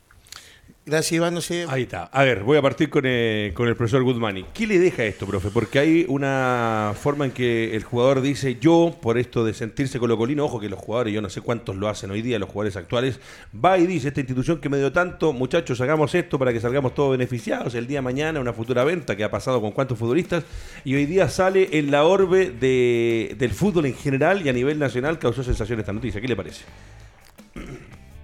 Gracias, 0.83 1.11
Iván. 1.11 1.35
No 1.35 1.41
Ahí 1.69 1.83
está. 1.83 2.05
A 2.05 2.23
ver, 2.23 2.41
voy 2.41 2.57
a 2.57 2.61
partir 2.61 2.89
con, 2.89 3.03
eh, 3.05 3.51
con 3.53 3.67
el 3.67 3.75
profesor 3.75 4.01
Goodmani. 4.01 4.45
¿Qué 4.51 4.65
le 4.65 4.79
deja 4.79 5.03
esto, 5.03 5.27
profe? 5.27 5.49
Porque 5.51 5.77
hay 5.77 6.05
una 6.09 6.93
forma 6.99 7.25
en 7.25 7.31
que 7.31 7.75
el 7.75 7.83
jugador 7.83 8.19
dice, 8.21 8.57
yo, 8.59 8.97
por 8.99 9.19
esto 9.19 9.45
de 9.45 9.53
sentirse 9.53 9.99
colocolino, 9.99 10.43
ojo 10.43 10.59
que 10.59 10.69
los 10.69 10.79
jugadores, 10.79 11.13
yo 11.13 11.21
no 11.21 11.29
sé 11.29 11.41
cuántos 11.41 11.75
lo 11.75 11.87
hacen 11.87 12.09
hoy 12.09 12.23
día, 12.23 12.39
los 12.39 12.49
jugadores 12.49 12.77
actuales, 12.77 13.19
va 13.53 13.77
y 13.77 13.85
dice, 13.85 14.07
esta 14.07 14.21
institución 14.21 14.59
que 14.59 14.69
me 14.69 14.79
dio 14.79 14.91
tanto, 14.91 15.33
muchachos, 15.33 15.79
hagamos 15.81 16.15
esto 16.15 16.39
para 16.39 16.51
que 16.51 16.59
salgamos 16.59 16.95
todos 16.95 17.11
beneficiados 17.11 17.75
el 17.75 17.85
día 17.85 17.99
de 17.99 18.03
mañana, 18.03 18.39
una 18.39 18.53
futura 18.53 18.83
venta 18.83 19.15
que 19.15 19.23
ha 19.23 19.29
pasado 19.29 19.61
con 19.61 19.71
cuántos 19.73 19.99
futbolistas, 19.99 20.43
y 20.83 20.95
hoy 20.95 21.05
día 21.05 21.29
sale 21.29 21.69
en 21.73 21.91
la 21.91 22.05
orbe 22.05 22.49
de, 22.49 23.35
del 23.37 23.51
fútbol 23.51 23.85
en 23.85 23.93
general 23.93 24.43
y 24.43 24.49
a 24.49 24.53
nivel 24.53 24.79
nacional 24.79 25.19
causó 25.19 25.43
sensación 25.43 25.79
esta 25.79 25.93
noticia. 25.93 26.19
¿Qué 26.19 26.27
le 26.27 26.35
parece? 26.35 26.63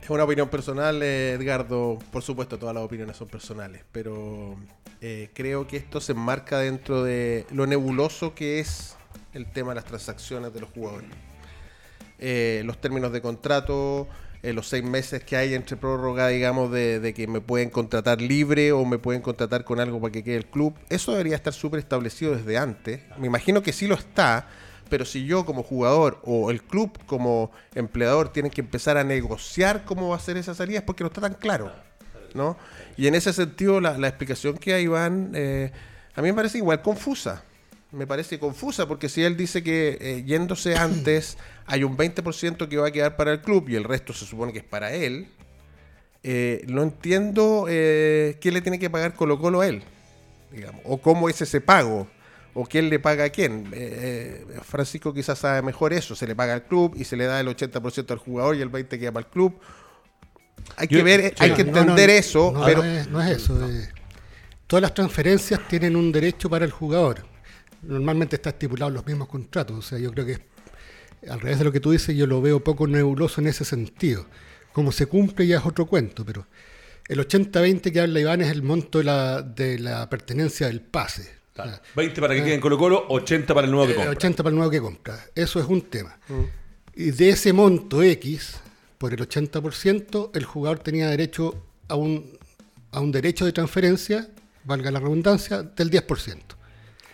Es 0.07 0.11
una 0.11 0.23
opinión 0.23 0.47
personal, 0.47 1.03
eh, 1.03 1.33
Edgardo. 1.33 1.99
Por 2.13 2.23
supuesto, 2.23 2.57
todas 2.57 2.73
las 2.73 2.81
opiniones 2.81 3.17
son 3.17 3.27
personales, 3.27 3.83
pero 3.91 4.55
eh, 5.01 5.31
creo 5.33 5.67
que 5.67 5.75
esto 5.75 5.99
se 5.99 6.13
enmarca 6.13 6.59
dentro 6.59 7.03
de 7.03 7.45
lo 7.51 7.67
nebuloso 7.67 8.33
que 8.33 8.61
es 8.61 8.95
el 9.33 9.51
tema 9.51 9.71
de 9.71 9.75
las 9.75 9.83
transacciones 9.83 10.53
de 10.53 10.61
los 10.61 10.69
jugadores. 10.69 11.09
Eh, 12.19 12.61
los 12.63 12.79
términos 12.79 13.11
de 13.11 13.21
contrato, 13.21 14.07
los 14.43 14.69
seis 14.69 14.85
meses 14.85 15.25
que 15.25 15.35
hay 15.35 15.53
entre 15.53 15.75
prórroga, 15.75 16.29
digamos, 16.29 16.71
de, 16.71 17.01
de, 17.01 17.13
que 17.13 17.27
me 17.27 17.41
pueden 17.41 17.69
contratar 17.69 18.21
libre 18.21 18.71
o 18.71 18.85
me 18.85 18.99
pueden 18.99 19.21
contratar 19.21 19.65
con 19.65 19.81
algo 19.81 19.99
para 19.99 20.13
que 20.13 20.23
quede 20.23 20.37
el 20.37 20.45
club, 20.45 20.73
eso 20.87 21.11
debería 21.11 21.35
estar 21.35 21.51
súper 21.51 21.81
establecido 21.81 22.33
desde 22.33 22.57
antes. 22.57 23.01
Me 23.17 23.27
imagino 23.27 23.61
que 23.61 23.73
sí 23.73 23.87
lo 23.87 23.95
está, 23.95 24.47
pero 24.87 25.05
si 25.05 25.25
yo 25.25 25.45
como 25.45 25.63
jugador 25.63 26.19
o 26.23 26.51
el 26.51 26.61
club 26.61 26.97
como 27.05 27.51
empleador 27.75 28.29
tienen 28.29 28.51
que 28.51 28.61
empezar 28.61 28.97
a 28.97 29.03
negociar 29.03 29.85
cómo 29.85 30.09
va 30.09 30.15
a 30.15 30.19
ser 30.19 30.37
esa 30.37 30.55
salida 30.55 30.79
es 30.79 30.83
porque 30.83 31.03
no 31.03 31.07
está 31.07 31.21
tan 31.21 31.33
claro. 31.33 31.71
¿no? 32.33 32.57
Y 32.97 33.07
en 33.07 33.15
ese 33.15 33.33
sentido 33.33 33.79
la, 33.79 33.95
explicación 34.07 34.57
que 34.57 34.73
hay 34.73 34.83
Iván 34.83 35.31
eh, 35.33 35.71
a 36.15 36.21
mí 36.21 36.29
me 36.29 36.33
parece 36.33 36.57
igual 36.57 36.81
confusa. 36.81 37.43
Me 37.91 38.05
parece 38.05 38.37
confusa 38.37 38.85
porque 38.87 39.07
si 39.07 39.23
él 39.23 39.37
dice 39.37 39.63
que 39.63 39.97
eh, 39.99 40.23
yéndose 40.25 40.75
antes 40.77 41.37
hay 41.65 41.83
un 41.83 41.97
20% 41.97 42.67
que 42.67 42.77
va 42.77 42.87
a 42.87 42.91
quedar 42.91 43.15
para 43.15 43.31
el 43.31 43.41
club 43.41 43.69
y 43.69 43.75
el 43.75 43.83
resto 43.83 44.13
se 44.13 44.25
supone 44.25 44.51
que 44.51 44.59
es 44.59 44.65
para 44.65 44.93
él, 44.93 45.27
eh, 46.23 46.65
no 46.67 46.83
entiendo 46.83 47.65
qué 47.67 48.49
le 48.51 48.61
tiene 48.61 48.79
que 48.79 48.89
pagar 48.89 49.13
Colo 49.13 49.39
Colo 49.39 49.61
a 49.61 49.67
él, 49.67 49.83
digamos, 50.51 50.81
o 50.83 50.97
cómo 50.97 51.29
es 51.29 51.41
ese 51.41 51.61
pago 51.61 52.07
o 52.59 52.65
quién 52.65 52.89
le 52.89 52.97
paga 52.99 53.25
a 53.25 53.29
quién. 53.29 53.67
Eh, 53.71 54.45
eh, 54.49 54.59
Francisco 54.63 55.13
quizás 55.13 55.37
sabe 55.37 55.61
mejor 55.61 55.93
eso, 55.93 56.15
se 56.15 56.25
le 56.25 56.35
paga 56.35 56.55
al 56.55 56.63
club 56.63 56.95
y 56.97 57.03
se 57.03 57.15
le 57.15 57.25
da 57.25 57.39
el 57.39 57.47
80% 57.47 58.11
al 58.11 58.17
jugador 58.17 58.55
y 58.55 58.61
el 58.61 58.71
20% 58.71 58.99
queda 58.99 59.11
para 59.11 59.27
el 59.27 59.31
club. 59.31 59.59
Hay 60.75 60.87
que 60.87 61.03
ver, 61.03 61.35
hay 61.37 61.53
que 61.53 61.61
entender 61.61 62.09
eso, 62.09 62.51
pero... 62.65 62.83
No 63.11 63.21
es, 63.21 63.37
eso. 63.37 63.69
Eh. 63.69 63.89
todas 64.65 64.81
las 64.81 64.93
transferencias 64.95 65.67
tienen 65.67 65.95
un 65.95 66.11
derecho 66.11 66.49
para 66.49 66.65
el 66.65 66.71
jugador. 66.71 67.25
Normalmente 67.83 68.37
está 68.37 68.49
estipulado 68.49 68.89
en 68.89 68.95
los 68.95 69.05
mismos 69.05 69.27
contratos. 69.27 69.77
O 69.77 69.81
sea, 69.83 69.99
yo 69.99 70.11
creo 70.11 70.25
que 70.25 70.39
al 71.29 71.39
revés 71.39 71.59
de 71.59 71.65
lo 71.65 71.71
que 71.71 71.79
tú 71.79 71.91
dices, 71.91 72.15
yo 72.17 72.25
lo 72.25 72.41
veo 72.41 72.63
poco 72.63 72.87
nebuloso 72.87 73.39
en 73.39 73.47
ese 73.47 73.65
sentido. 73.65 74.25
Como 74.73 74.91
se 74.91 75.05
cumple 75.05 75.45
ya 75.45 75.59
es 75.59 75.65
otro 75.65 75.85
cuento, 75.85 76.25
pero 76.25 76.47
el 77.07 77.19
80-20 77.19 77.91
que 77.91 78.01
habla 78.01 78.19
Iván 78.19 78.41
es 78.41 78.49
el 78.49 78.63
monto 78.63 78.97
de 78.97 79.03
la, 79.03 79.43
de 79.43 79.77
la 79.77 80.09
pertenencia 80.09 80.65
del 80.67 80.81
pase. 80.81 81.36
20 81.95 82.21
para 82.21 82.35
que 82.35 82.43
quede 82.43 82.55
en 82.55 82.61
Colo 82.61 82.77
Colo, 82.77 83.05
80 83.09 83.53
para 83.53 83.65
el 83.65 83.71
nuevo 83.71 83.87
que 83.87 83.95
compra. 83.95 84.11
80 84.11 84.43
para 84.43 84.49
el 84.49 84.55
nuevo 84.55 84.71
que 84.71 84.81
compra. 84.81 85.25
Eso 85.35 85.59
es 85.59 85.65
un 85.67 85.81
tema. 85.81 86.17
Mm. 86.27 86.43
Y 86.95 87.11
de 87.11 87.29
ese 87.29 87.53
monto 87.53 88.01
X, 88.01 88.55
por 88.97 89.13
el 89.13 89.19
80%, 89.19 90.31
el 90.33 90.45
jugador 90.45 90.79
tenía 90.79 91.09
derecho 91.09 91.63
a 91.87 91.95
un, 91.95 92.37
a 92.91 92.99
un 92.99 93.11
derecho 93.11 93.45
de 93.45 93.51
transferencia, 93.51 94.27
valga 94.63 94.91
la 94.91 94.99
redundancia, 94.99 95.63
del 95.63 95.91
10%. 95.91 96.37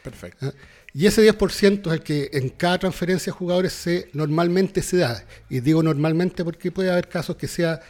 Perfecto. 0.03 0.47
¿Ah? 0.47 0.53
Y 0.93 1.07
ese 1.07 1.27
10% 1.27 1.87
es 1.87 1.93
el 1.93 2.01
que 2.01 2.29
en 2.33 2.49
cada 2.49 2.77
transferencia 2.77 3.33
de 3.33 3.37
jugadores 3.37 3.73
se, 3.73 4.09
normalmente 4.13 4.83
se 4.83 4.97
da. 4.97 5.23
Y 5.49 5.59
digo 5.59 5.81
normalmente 5.81 6.43
porque 6.43 6.71
puede 6.71 6.91
haber 6.91 7.09
casos 7.09 7.35
que 7.35 7.47
sea 7.47 7.81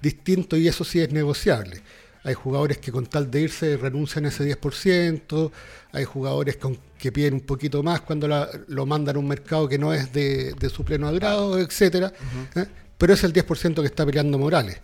distinto 0.00 0.56
y 0.56 0.68
eso 0.68 0.84
sí 0.84 1.00
es 1.00 1.12
negociable. 1.12 1.82
Hay 2.24 2.34
jugadores 2.34 2.78
que 2.78 2.92
con 2.92 3.06
tal 3.06 3.30
de 3.30 3.42
irse 3.42 3.76
renuncian 3.76 4.24
a 4.26 4.28
ese 4.28 4.44
10%, 4.44 5.50
hay 5.92 6.04
jugadores 6.04 6.56
que 6.98 7.12
piden 7.12 7.34
un 7.34 7.40
poquito 7.40 7.82
más 7.82 8.02
cuando 8.02 8.28
lo 8.68 8.86
mandan 8.86 9.16
a 9.16 9.18
un 9.18 9.26
mercado 9.26 9.68
que 9.68 9.76
no 9.76 9.92
es 9.92 10.12
de, 10.12 10.54
su 10.72 10.84
pleno 10.84 11.08
agrado, 11.08 11.58
etcétera. 11.58 12.12
¿eh? 12.54 12.66
Pero 12.96 13.14
es 13.14 13.24
el 13.24 13.32
10% 13.32 13.80
que 13.80 13.86
está 13.86 14.06
peleando 14.06 14.38
Morales. 14.38 14.80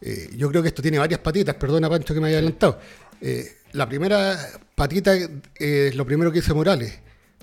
Eh, 0.00 0.30
yo 0.36 0.48
creo 0.50 0.62
que 0.62 0.68
esto 0.68 0.82
tiene 0.82 0.98
varias 0.98 1.20
patitas, 1.20 1.54
perdona 1.54 1.88
Pancho 1.88 2.12
que 2.12 2.20
me 2.20 2.26
haya 2.26 2.38
adelantado. 2.38 2.80
Eh, 3.20 3.58
la 3.72 3.88
primera 3.88 4.36
patita 4.74 5.14
es 5.54 5.94
lo 5.94 6.04
primero 6.04 6.32
que 6.32 6.40
dice 6.40 6.52
Morales. 6.52 6.98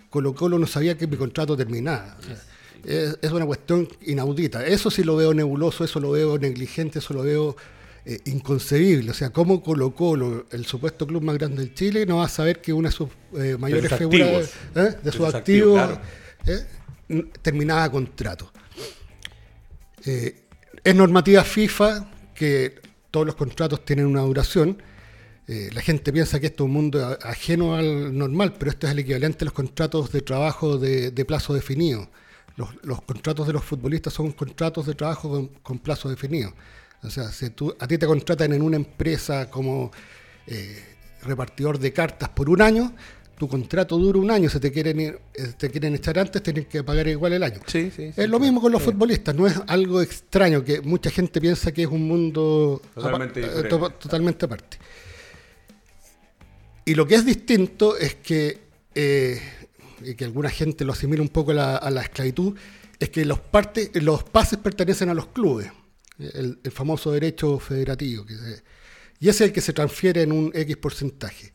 Colo 0.10 0.36
Colo 0.36 0.60
no 0.60 0.68
sabía 0.68 0.98
que 0.98 1.08
mi 1.08 1.16
contrato 1.16 1.56
terminaba. 1.56 2.18
es, 2.84 3.32
una 3.32 3.46
cuestión 3.46 3.88
inaudita. 4.02 4.66
Eso 4.66 4.92
sí 4.92 5.04
lo 5.04 5.16
veo 5.16 5.34
nebuloso, 5.34 5.86
eso 5.86 6.02
lo 6.02 6.12
veo 6.12 6.38
negligente, 6.38 7.00
eso 7.00 7.14
lo 7.14 7.24
veo 7.24 7.56
eh, 8.06 8.20
inconcebible. 8.26 9.12
O 9.12 9.14
sea, 9.14 9.30
¿cómo 9.32 9.62
Colo 9.62 9.94
Colo, 9.94 10.46
el 10.52 10.66
supuesto 10.66 11.06
club 11.06 11.24
más 11.24 11.38
grande 11.38 11.64
del 11.64 11.74
Chile, 11.74 12.06
no 12.06 12.18
va 12.18 12.26
a 12.26 12.30
saber 12.30 12.62
que 12.62 12.74
una 12.74 12.90
de 12.90 12.96
sus 12.96 13.10
eh, 13.38 13.58
mayores 13.60 13.94
figuras 13.94 14.52
de, 14.74 15.12
sus 15.12 15.34
activos, 15.34 16.00
eh, 16.46 17.26
terminaba 17.42 17.90
contrato? 17.92 18.52
Eh, 20.06 20.44
es 20.84 20.96
normativa 20.96 21.44
FIFA 21.44 22.10
que 22.34 22.80
todos 23.12 23.26
los 23.26 23.36
contratos 23.36 23.84
tienen 23.84 24.06
una 24.06 24.22
duración. 24.22 24.82
Eh, 25.48 25.70
la 25.74 25.82
gente 25.82 26.14
piensa 26.14 26.40
que 26.40 26.48
esto 26.48 26.64
es 26.64 26.68
un 26.68 26.74
mundo 26.74 27.18
ajeno 27.24 27.76
al 27.76 28.16
normal, 28.16 28.54
pero 28.58 28.72
esto 28.72 28.88
es 28.88 28.94
el 28.94 29.00
equivalente 29.00 29.44
a 29.44 29.46
los 29.46 29.54
contratos 29.54 30.12
de 30.12 30.22
trabajo 30.22 30.78
de, 30.78 31.12
de 31.12 31.26
plazo 31.26 31.54
definido. 31.54 32.10
Los, 32.56 32.70
los 32.84 33.02
contratos 33.02 33.48
de 33.48 33.54
los 33.54 33.64
futbolistas 33.64 34.14
son 34.14 34.32
contratos 34.32 34.86
de 34.86 34.94
trabajo 34.94 35.30
con, 35.30 35.48
con 35.48 35.80
plazo 35.80 36.10
definido. 36.10 36.54
O 37.04 37.10
sea, 37.10 37.32
si 37.32 37.50
tú, 37.52 37.76
a 37.80 37.88
ti 37.88 37.98
te 37.98 38.06
contratan 38.06 38.52
en 38.54 38.62
una 38.62 38.76
empresa 38.76 39.50
como 39.50 39.92
eh, 40.48 40.84
repartidor 41.24 41.80
de 41.80 41.94
cartas 41.94 42.30
por 42.30 42.50
un 42.50 42.62
año, 42.62 42.94
tu 43.38 43.48
contrato 43.48 43.98
dura 43.98 44.20
un 44.20 44.30
año, 44.32 44.50
si 44.50 44.60
te 44.60 44.70
quieren, 44.70 45.00
ir- 45.00 45.20
eh, 45.34 45.54
te 45.58 45.70
quieren 45.70 45.96
echar 45.96 46.20
antes, 46.20 46.44
tienen 46.44 46.66
que 46.66 46.84
pagar 46.84 47.08
igual 47.08 47.32
el 47.34 47.44
año. 47.44 47.62
Sí, 47.68 47.90
sí. 47.96 48.12
sí, 48.14 48.22
Es 48.22 48.28
lo 48.30 48.38
mismo 48.38 48.60
con 48.60 48.72
los 48.74 48.82
futbolistas, 48.82 49.34
no 49.34 49.48
es 49.48 49.56
algo 49.68 50.02
extraño, 50.02 50.62
que 50.66 50.82
mucha 50.82 51.10
gente 51.10 51.40
piensa 51.40 51.72
que 51.72 51.84
es 51.84 51.88
un 51.88 52.06
mundo 52.06 52.82
Totalmente 52.94 53.46
apa- 53.46 53.60
eh, 53.60 53.64
to- 53.70 53.90
totalmente 53.92 54.46
aparte. 54.46 54.78
Y 56.86 56.96
lo 56.96 57.08
que 57.08 57.16
es 57.16 57.26
distinto 57.26 57.96
es 57.98 58.16
que, 58.16 58.60
eh, 58.96 59.40
y 60.04 60.16
que 60.16 60.26
alguna 60.26 60.50
gente 60.50 60.84
lo 60.86 60.94
asimila 60.94 61.22
un 61.22 61.30
poco 61.30 61.52
a 61.52 61.54
la, 61.54 61.76
a 61.78 61.90
la 61.92 62.02
esclavitud, 62.02 62.56
es 63.00 63.10
que 63.10 63.24
los, 63.26 63.40
partes, 63.40 63.92
los 64.04 64.24
pases 64.24 64.60
pertenecen 64.60 65.08
a 65.10 65.14
los 65.14 65.28
clubes, 65.28 65.72
el, 66.20 66.60
el 66.64 66.72
famoso 66.72 67.12
derecho 67.12 67.60
federativo, 67.60 68.26
que 68.26 68.36
se- 68.36 68.64
y 69.22 69.28
ese 69.30 69.44
es 69.44 69.50
el 69.50 69.54
que 69.54 69.62
se 69.62 69.74
transfiere 69.74 70.22
en 70.22 70.32
un 70.32 70.52
X 70.54 70.78
porcentaje. 70.78 71.52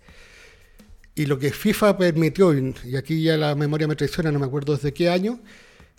Y 1.15 1.27
lo 1.27 1.39
que 1.39 1.51
FIFA 1.53 1.97
permitió, 1.97 2.53
y 2.53 2.75
y 2.85 2.97
aquí 2.97 3.23
ya 3.23 3.37
la 3.37 3.55
memoria 3.55 3.87
me 3.87 3.97
traiciona, 3.97 4.33
no 4.33 4.39
me 4.39 4.47
acuerdo 4.47 4.75
desde 4.75 4.93
qué 4.93 5.09
año, 5.09 5.41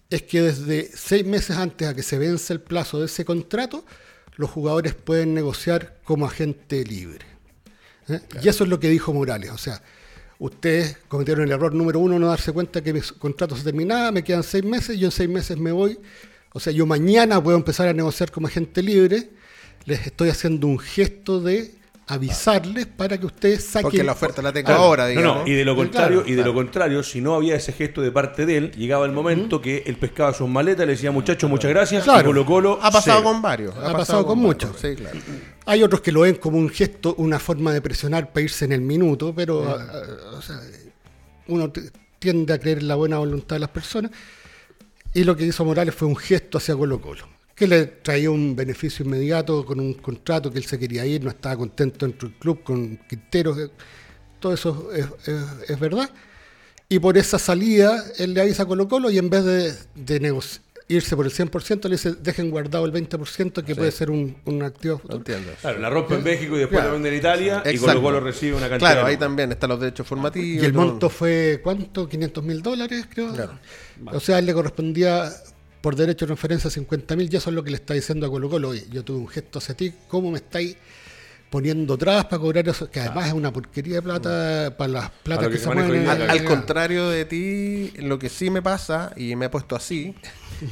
es 0.09 0.23
que 0.23 0.41
desde 0.41 0.89
seis 0.93 1.25
meses 1.25 1.57
antes 1.57 1.87
a 1.87 1.95
que 1.95 2.03
se 2.03 2.17
vence 2.19 2.53
el 2.53 2.61
plazo 2.61 2.99
de 2.99 3.05
ese 3.07 3.25
contrato, 3.25 3.85
los 4.35 4.49
jugadores 4.51 4.93
pueden 4.93 5.33
negociar 5.33 5.99
como 6.03 6.25
agente 6.25 6.83
libre. 6.83 7.25
¿eh? 8.09 8.19
Y 8.43 8.49
eso 8.49 8.65
es 8.65 8.69
lo 8.69 8.79
que 8.79 8.89
dijo 8.89 9.13
Morales. 9.13 9.51
O 9.51 9.57
sea, 9.57 9.81
ustedes 10.37 10.97
cometieron 11.07 11.45
el 11.45 11.51
error 11.51 11.73
número 11.73 11.99
uno, 11.99 12.19
no 12.19 12.27
darse 12.27 12.51
cuenta 12.51 12.83
que 12.83 12.93
mi 12.93 13.01
contrato 13.01 13.55
se 13.55 13.63
terminaba, 13.63 14.11
me 14.11 14.23
quedan 14.23 14.43
seis 14.43 14.63
meses, 14.63 14.99
yo 14.99 15.07
en 15.07 15.11
seis 15.11 15.29
meses 15.29 15.57
me 15.57 15.71
voy. 15.71 15.97
O 16.55 16.59
sea, 16.61 16.71
yo 16.71 16.85
mañana 16.85 17.43
puedo 17.43 17.57
empezar 17.57 17.85
a 17.89 17.93
negociar 17.93 18.31
como 18.31 18.47
agente 18.47 18.81
libre. 18.81 19.29
Les 19.83 20.07
estoy 20.07 20.29
haciendo 20.29 20.67
un 20.67 20.79
gesto 20.79 21.41
de 21.41 21.75
avisarles 22.07 22.85
para 22.85 23.17
que 23.17 23.25
ustedes 23.25 23.65
saquen... 23.65 23.81
Porque 23.81 24.03
la 24.05 24.13
oferta 24.13 24.41
la 24.41 24.53
tengo 24.53 24.67
Claro, 24.67 24.83
ahora, 24.83 25.03
no, 25.03 25.09
digamos. 25.09 25.35
no, 25.39 25.47
y 25.47 25.53
de 25.53 25.65
lo 25.65 25.75
contrario, 25.75 26.19
claro, 26.19 26.31
y 26.31 26.35
de 26.35 26.43
lo 26.45 26.53
contrario, 26.53 27.03
si 27.03 27.19
no 27.19 27.35
había 27.35 27.55
ese 27.55 27.73
gesto 27.73 28.01
de 28.01 28.09
parte 28.09 28.45
de 28.45 28.55
él, 28.57 28.71
llegaba 28.71 29.05
el 29.05 29.11
momento 29.11 29.59
que 29.61 29.83
él 29.85 29.97
pescaba 29.97 30.31
sus 30.33 30.47
maletas, 30.47 30.85
le 30.85 30.93
decía 30.93 31.11
muchachos, 31.11 31.49
muchas 31.49 31.71
gracias, 31.71 32.05
Claro. 32.05 32.21
y 32.21 32.23
Colo 32.23 32.45
Colo 32.45 32.79
Ha 32.81 32.89
pasado 32.89 33.19
cero. 33.19 33.31
con 33.33 33.41
varios. 33.41 33.75
Ha 33.75 33.91
pasado 33.91 34.25
con 34.25 34.39
muchos. 34.39 34.79
Sí, 34.79 34.95
claro. 34.95 35.19
Hay 35.65 35.83
otros 35.83 35.99
que 35.99 36.13
lo 36.13 36.21
ven 36.21 36.35
como 36.35 36.57
un 36.57 36.69
gesto, 36.69 37.15
una 37.17 37.37
forma 37.37 37.73
de 37.73 37.81
presionar 37.81 38.31
para 38.31 38.43
irse 38.45 38.63
en 38.63 38.71
el 38.71 38.81
minuto, 38.81 39.33
pero 39.35 39.67
ah, 39.67 39.85
ah, 39.91 40.37
o 40.37 40.41
sea, 40.41 40.61
uno 41.47 41.69
tiende 42.17 42.53
a 42.53 42.59
creer 42.59 42.77
en 42.79 42.87
la 42.87 42.95
buena 42.95 43.17
voluntad 43.17 43.57
de 43.57 43.59
las 43.59 43.69
personas. 43.69 44.11
Y 45.15 45.23
lo 45.23 45.35
que 45.35 45.45
hizo 45.45 45.63
Morales 45.65 45.95
fue 45.95 46.07
un 46.09 46.15
gesto 46.17 46.57
hacia 46.57 46.75
Colo 46.75 46.99
Colo, 47.01 47.27
que 47.55 47.65
le 47.67 47.85
traía 47.85 48.29
un 48.29 48.53
beneficio 48.55 49.05
inmediato 49.05 49.65
con 49.65 49.79
un 49.79 49.93
contrato 49.93 50.51
que 50.51 50.59
él 50.59 50.65
se 50.65 50.77
quería 50.77 51.05
ir, 51.05 51.23
no 51.23 51.29
estaba 51.29 51.55
contento 51.55 52.05
dentro 52.05 52.27
del 52.27 52.37
club 52.37 52.61
con 52.63 52.97
Quintero, 53.09 53.55
que- 53.55 53.69
todo 54.41 54.53
eso 54.53 54.89
es, 54.93 55.79
verdad. 55.79 56.11
Y 56.89 56.99
por 56.99 57.17
esa 57.17 57.39
salida, 57.39 58.03
él 58.19 58.33
le 58.33 58.41
avisa 58.41 58.63
a 58.63 58.65
Colo 58.67 58.87
Colo 58.89 59.09
y 59.09 59.17
en 59.17 59.29
vez 59.29 59.43
de, 59.45 59.73
de 59.95 60.21
negoci- 60.21 60.59
irse 60.87 61.15
por 61.15 61.25
el 61.25 61.31
100%, 61.31 61.83
le 61.85 61.89
dice, 61.91 62.13
dejen 62.13 62.51
guardado 62.51 62.85
el 62.85 62.93
20% 62.93 63.63
que 63.63 63.75
puede 63.75 63.91
ser 63.91 64.11
un, 64.11 64.37
un 64.45 64.61
activo 64.61 64.99
futuro. 64.99 65.17
Entiendo. 65.17 65.51
Claro, 65.59 65.79
la 65.79 65.89
rompe 65.89 66.13
en 66.15 66.23
México 66.23 66.55
y 66.55 66.59
después 66.59 66.77
Claro. 66.79 66.89
la 66.89 66.93
vende 66.93 67.09
en 67.09 67.15
Italia 67.15 67.63
y 67.65 67.69
Exacto. 67.69 67.87
Colo 67.87 68.01
Colo 68.03 68.19
recibe 68.19 68.55
una 68.55 68.69
cantidad. 68.69 68.91
Claro, 68.91 69.07
ahí 69.07 69.17
también 69.17 69.51
están 69.51 69.69
los 69.69 69.79
derechos 69.79 70.05
formativos. 70.05 70.61
Y 70.61 70.65
el 70.65 70.73
todo. 70.73 70.85
monto 70.85 71.09
fue, 71.09 71.59
¿cuánto? 71.63 72.07
500 72.07 72.43
mil 72.43 72.61
dólares, 72.61 73.05
creo. 73.09 73.33
Claro. 73.33 73.57
O 74.11 74.19
sea, 74.19 74.37
él 74.39 74.45
le 74.45 74.53
correspondía 74.53 75.31
por 75.81 75.95
derecho 75.95 76.25
de 76.27 76.33
referencia 76.33 76.69
50 76.69 77.15
mil 77.15 77.29
y 77.31 77.35
eso 77.35 77.49
es 77.49 77.55
lo 77.55 77.63
que 77.63 77.71
le 77.71 77.77
está 77.77 77.93
diciendo 77.95 78.27
a 78.27 78.29
Colo 78.29 78.49
Colo. 78.49 78.69
Oye, 78.69 78.85
yo 78.91 79.03
tuve 79.03 79.17
un 79.17 79.27
gesto 79.27 79.57
hacia 79.59 79.75
ti, 79.75 79.91
¿cómo 80.07 80.29
me 80.31 80.37
estáis 80.37 80.75
poniendo 81.49 81.97
trabas 81.97 82.25
para 82.25 82.39
cobrar 82.39 82.67
eso? 82.67 82.89
Que 82.89 82.99
además 82.99 83.27
es 83.27 83.33
una 83.33 83.51
porquería 83.51 83.95
de 83.95 84.01
plata 84.01 84.75
para 84.77 84.91
las 84.91 85.09
platas 85.09 85.47
que, 85.47 85.53
que 85.53 85.59
se 85.59 85.69
mueven. 85.69 86.07
Al, 86.07 86.29
al 86.29 86.43
contrario 86.43 87.09
de 87.09 87.25
ti, 87.25 87.91
lo 87.97 88.19
que 88.19 88.29
sí 88.29 88.49
me 88.49 88.61
pasa, 88.61 89.13
y 89.15 89.35
me 89.35 89.45
he 89.45 89.49
puesto 89.49 89.75
así, 89.75 90.15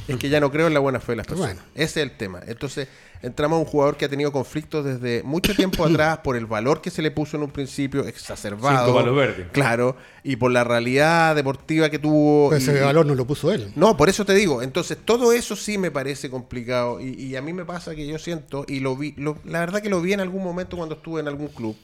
es 0.08 0.16
que 0.16 0.28
ya 0.28 0.40
no 0.40 0.50
creo 0.50 0.66
en 0.66 0.74
la 0.74 0.80
buena 0.80 1.00
fe 1.00 1.12
de 1.12 1.16
las 1.16 1.26
personas. 1.26 1.54
Bueno. 1.54 1.68
Ese 1.74 2.00
es 2.00 2.08
el 2.08 2.16
tema. 2.16 2.40
Entonces, 2.46 2.88
entramos 3.24 3.56
a 3.56 3.60
un 3.60 3.64
jugador 3.66 3.96
que 3.96 4.04
ha 4.04 4.08
tenido 4.08 4.30
conflictos 4.32 4.84
desde 4.84 5.22
mucho 5.22 5.54
tiempo 5.54 5.84
atrás 5.86 6.18
por 6.18 6.36
el 6.36 6.46
valor 6.46 6.80
que 6.80 6.90
se 6.90 7.02
le 7.02 7.10
puso 7.10 7.36
en 7.36 7.42
un 7.44 7.50
principio, 7.50 8.06
exacerbado. 8.06 8.84
Cinco 8.86 8.98
palos 8.98 9.16
verdes. 9.16 9.46
Claro, 9.52 9.96
y 10.22 10.36
por 10.36 10.50
la 10.52 10.64
realidad 10.64 11.34
deportiva 11.34 11.90
que 11.90 11.98
tuvo. 11.98 12.52
Y- 12.52 12.58
ese 12.58 12.80
valor 12.80 13.06
no 13.06 13.14
lo 13.14 13.26
puso 13.26 13.50
él. 13.52 13.72
No, 13.76 13.96
por 13.96 14.08
eso 14.08 14.24
te 14.24 14.34
digo. 14.34 14.62
Entonces, 14.62 14.98
todo 15.04 15.32
eso 15.32 15.56
sí 15.56 15.78
me 15.78 15.90
parece 15.90 16.30
complicado. 16.30 17.00
Y, 17.00 17.10
y 17.14 17.36
a 17.36 17.42
mí 17.42 17.52
me 17.52 17.64
pasa 17.64 17.94
que 17.94 18.06
yo 18.06 18.18
siento, 18.18 18.64
y 18.68 18.80
lo 18.80 18.96
vi, 18.96 19.14
lo- 19.16 19.38
la 19.44 19.60
verdad 19.60 19.80
que 19.82 19.88
lo 19.88 20.00
vi 20.00 20.12
en 20.12 20.20
algún 20.20 20.42
momento 20.44 20.76
cuando 20.76 20.94
estuve 20.96 21.20
en 21.20 21.28
algún 21.28 21.48
club, 21.48 21.76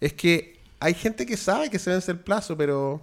es 0.00 0.12
que 0.12 0.58
hay 0.80 0.94
gente 0.94 1.24
que 1.24 1.36
sabe 1.36 1.70
que 1.70 1.78
se 1.78 1.90
vence 1.90 2.10
el 2.12 2.18
plazo, 2.18 2.56
pero 2.56 3.00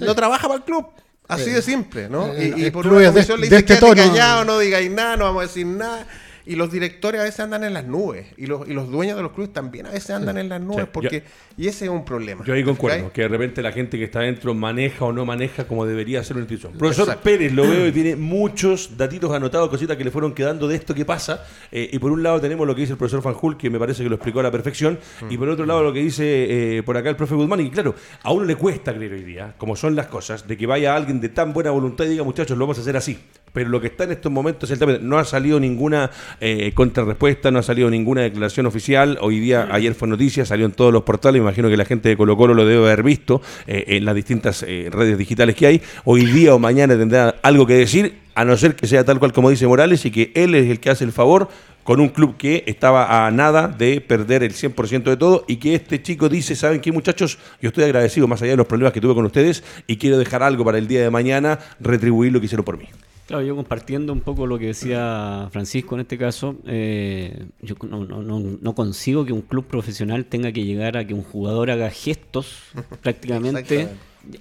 no 0.00 0.14
trabaja 0.14 0.46
para 0.46 0.58
el 0.58 0.64
club. 0.64 0.86
Así 1.28 1.50
Eh, 1.50 1.54
de 1.54 1.62
simple, 1.62 2.08
¿no? 2.08 2.28
eh, 2.32 2.54
y, 2.56 2.60
y 2.60 2.64
el 2.66 2.72
por 2.72 2.86
una 2.86 2.98
es 2.98 3.06
de- 3.06 3.10
comisión 3.12 3.40
le 3.40 3.48
de 3.48 3.56
dice 3.56 3.72
este 3.74 3.84
tono". 3.84 4.00
callado, 4.00 4.44
no 4.44 4.60
digáis 4.60 4.88
nada, 4.92 5.16
no 5.16 5.24
vamos 5.24 5.40
a 5.42 5.46
decir 5.48 5.66
nada. 5.66 6.06
Y 6.46 6.54
los 6.54 6.70
directores 6.70 7.20
a 7.20 7.24
veces 7.24 7.40
andan 7.40 7.64
en 7.64 7.74
las 7.74 7.84
nubes. 7.84 8.26
Y 8.36 8.46
los, 8.46 8.68
y 8.68 8.72
los 8.72 8.88
dueños 8.90 9.16
de 9.16 9.22
los 9.22 9.32
clubes 9.32 9.52
también 9.52 9.86
a 9.86 9.90
veces 9.90 10.10
andan 10.10 10.38
en 10.38 10.48
las 10.48 10.60
nubes. 10.60 10.84
Sí, 10.84 10.90
porque 10.92 11.24
Y 11.56 11.66
ese 11.66 11.86
es 11.86 11.90
un 11.90 12.04
problema. 12.04 12.44
Yo 12.44 12.54
ahí 12.54 12.62
concuerdo, 12.62 13.12
que 13.12 13.22
de 13.22 13.28
repente 13.28 13.62
la 13.62 13.72
gente 13.72 13.98
que 13.98 14.04
está 14.04 14.20
dentro 14.20 14.54
maneja 14.54 15.04
o 15.04 15.12
no 15.12 15.26
maneja 15.26 15.66
como 15.66 15.84
debería 15.84 16.20
hacer 16.20 16.36
una 16.36 16.44
institución. 16.44 16.78
Profesor 16.78 17.08
Exacto. 17.08 17.24
Pérez 17.24 17.52
lo 17.52 17.68
veo 17.68 17.88
y 17.88 17.92
tiene 17.92 18.16
muchos 18.16 18.96
datitos 18.96 19.32
anotados, 19.32 19.68
cositas 19.68 19.96
que 19.96 20.04
le 20.04 20.10
fueron 20.10 20.34
quedando 20.34 20.68
de 20.68 20.76
esto 20.76 20.94
que 20.94 21.04
pasa. 21.04 21.44
Eh, 21.72 21.90
y 21.92 21.98
por 21.98 22.12
un 22.12 22.22
lado 22.22 22.40
tenemos 22.40 22.66
lo 22.66 22.74
que 22.74 22.82
dice 22.82 22.92
el 22.92 22.98
profesor 22.98 23.22
Fanjul, 23.22 23.56
que 23.56 23.68
me 23.68 23.78
parece 23.78 24.02
que 24.02 24.08
lo 24.08 24.14
explicó 24.14 24.40
a 24.40 24.44
la 24.44 24.50
perfección. 24.50 24.98
Y 25.28 25.36
por 25.36 25.48
otro 25.48 25.66
lado 25.66 25.82
lo 25.82 25.92
que 25.92 26.00
dice 26.00 26.76
eh, 26.78 26.82
por 26.84 26.96
acá 26.96 27.10
el 27.10 27.16
profe 27.16 27.34
Guzmán. 27.34 27.60
Y 27.60 27.70
claro, 27.70 27.94
a 28.22 28.32
uno 28.32 28.44
le 28.44 28.54
cuesta 28.56 28.94
creer 28.94 29.12
hoy 29.12 29.24
día, 29.24 29.54
como 29.58 29.74
son 29.74 29.96
las 29.96 30.06
cosas, 30.06 30.46
de 30.46 30.56
que 30.56 30.66
vaya 30.66 30.94
alguien 30.94 31.20
de 31.20 31.28
tan 31.28 31.52
buena 31.52 31.70
voluntad 31.70 32.04
y 32.04 32.10
diga, 32.10 32.22
muchachos, 32.22 32.56
lo 32.56 32.64
vamos 32.64 32.78
a 32.78 32.82
hacer 32.82 32.96
así. 32.96 33.18
Pero 33.56 33.70
lo 33.70 33.80
que 33.80 33.86
está 33.86 34.04
en 34.04 34.12
estos 34.12 34.30
momentos 34.30 34.68
es 34.68 34.74
el 34.74 34.78
tema. 34.78 34.98
No 35.00 35.16
ha 35.16 35.24
salido 35.24 35.58
ninguna 35.58 36.10
eh, 36.42 36.72
contrarrespuesta, 36.74 37.50
no 37.50 37.58
ha 37.58 37.62
salido 37.62 37.88
ninguna 37.88 38.20
declaración 38.20 38.66
oficial. 38.66 39.16
Hoy 39.22 39.40
día, 39.40 39.66
ayer 39.72 39.94
fue 39.94 40.06
noticia, 40.08 40.44
salió 40.44 40.66
en 40.66 40.72
todos 40.72 40.92
los 40.92 41.04
portales. 41.04 41.40
Me 41.40 41.46
imagino 41.46 41.70
que 41.70 41.76
la 41.78 41.86
gente 41.86 42.10
de 42.10 42.18
Colo 42.18 42.36
Colo 42.36 42.52
lo 42.52 42.66
debe 42.66 42.84
haber 42.84 43.02
visto 43.02 43.40
eh, 43.66 43.84
en 43.96 44.04
las 44.04 44.14
distintas 44.14 44.62
eh, 44.62 44.90
redes 44.92 45.16
digitales 45.16 45.56
que 45.56 45.68
hay. 45.68 45.82
Hoy 46.04 46.26
día 46.26 46.54
o 46.54 46.58
mañana 46.58 46.98
tendrá 46.98 47.36
algo 47.40 47.66
que 47.66 47.72
decir, 47.72 48.18
a 48.34 48.44
no 48.44 48.58
ser 48.58 48.76
que 48.76 48.86
sea 48.86 49.04
tal 49.04 49.18
cual 49.18 49.32
como 49.32 49.48
dice 49.48 49.66
Morales 49.66 50.04
y 50.04 50.10
que 50.10 50.32
él 50.34 50.54
es 50.54 50.68
el 50.68 50.78
que 50.78 50.90
hace 50.90 51.04
el 51.04 51.12
favor 51.12 51.48
con 51.82 51.98
un 52.00 52.10
club 52.10 52.36
que 52.36 52.62
estaba 52.66 53.26
a 53.26 53.30
nada 53.30 53.68
de 53.68 54.02
perder 54.02 54.42
el 54.42 54.52
100% 54.52 55.04
de 55.04 55.16
todo 55.16 55.46
y 55.48 55.56
que 55.56 55.74
este 55.74 56.02
chico 56.02 56.28
dice, 56.28 56.54
¿saben 56.56 56.82
qué 56.82 56.92
muchachos? 56.92 57.38
Yo 57.62 57.68
estoy 57.68 57.84
agradecido 57.84 58.28
más 58.28 58.42
allá 58.42 58.50
de 58.50 58.58
los 58.58 58.66
problemas 58.66 58.92
que 58.92 59.00
tuve 59.00 59.14
con 59.14 59.24
ustedes 59.24 59.64
y 59.86 59.96
quiero 59.96 60.18
dejar 60.18 60.42
algo 60.42 60.62
para 60.62 60.76
el 60.76 60.88
día 60.88 61.00
de 61.00 61.08
mañana, 61.08 61.58
retribuir 61.80 62.34
lo 62.34 62.40
que 62.40 62.44
hicieron 62.44 62.66
por 62.66 62.76
mí. 62.76 62.86
Claro, 63.26 63.42
yo 63.44 63.56
compartiendo 63.56 64.12
un 64.12 64.20
poco 64.20 64.46
lo 64.46 64.56
que 64.56 64.66
decía 64.66 65.48
Francisco 65.50 65.96
en 65.96 66.02
este 66.02 66.16
caso, 66.16 66.54
eh, 66.64 67.46
yo 67.60 67.74
no, 67.88 68.04
no, 68.04 68.22
no, 68.22 68.38
no 68.60 68.74
consigo 68.76 69.24
que 69.24 69.32
un 69.32 69.42
club 69.42 69.64
profesional 69.66 70.26
tenga 70.26 70.52
que 70.52 70.64
llegar 70.64 70.96
a 70.96 71.04
que 71.04 71.12
un 71.12 71.24
jugador 71.24 71.72
haga 71.72 71.90
gestos 71.90 72.62
prácticamente, 73.02 73.88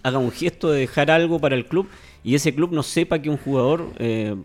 haga 0.03 0.19
un 0.19 0.31
gesto 0.31 0.69
de 0.69 0.81
dejar 0.81 1.09
algo 1.09 1.39
para 1.39 1.55
el 1.55 1.65
club 1.65 1.87
y 2.23 2.35
ese 2.35 2.53
club 2.53 2.71
no 2.73 2.83
sepa 2.83 3.19
que 3.19 3.29
un 3.31 3.37
jugador 3.37 3.89
eh, 3.97 4.35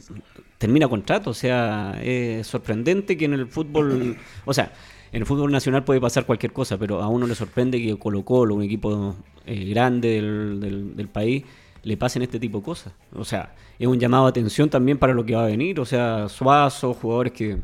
termina 0.56 0.88
contrato. 0.88 1.30
O 1.30 1.35
sea, 1.35 2.00
es 2.02 2.47
sorprendente 2.47 3.18
que 3.18 3.26
en 3.26 3.35
el 3.35 3.47
fútbol, 3.47 4.16
o 4.47 4.54
sea, 4.54 4.73
en 5.12 5.20
el 5.20 5.26
fútbol 5.26 5.52
nacional 5.52 5.85
puede 5.85 6.00
pasar 6.00 6.25
cualquier 6.25 6.52
cosa, 6.54 6.78
pero 6.78 7.02
a 7.02 7.09
uno 7.09 7.26
le 7.26 7.35
sorprende 7.35 7.82
que 7.82 7.99
Colo 7.99 8.25
Colo, 8.25 8.54
un 8.54 8.62
equipo 8.62 9.16
eh, 9.44 9.64
grande 9.66 10.09
del, 10.14 10.61
del- 10.61 10.97
del 10.97 11.09
país, 11.09 11.44
le 11.82 11.96
pasen 11.96 12.22
este 12.22 12.38
tipo 12.38 12.58
de 12.58 12.64
cosas. 12.64 12.92
O 13.14 13.25
sea, 13.25 13.54
es 13.78 13.87
un 13.87 13.99
llamado 13.99 14.25
de 14.25 14.30
atención 14.30 14.68
también 14.68 14.99
para 14.99 15.14
lo 15.14 15.25
que 15.25 15.34
va 15.34 15.44
a 15.44 15.46
venir. 15.46 15.80
O 15.80 15.84
sea, 15.84 16.28
Suazo, 16.28 16.94
jugadores 16.94 17.32
que, 17.32 17.58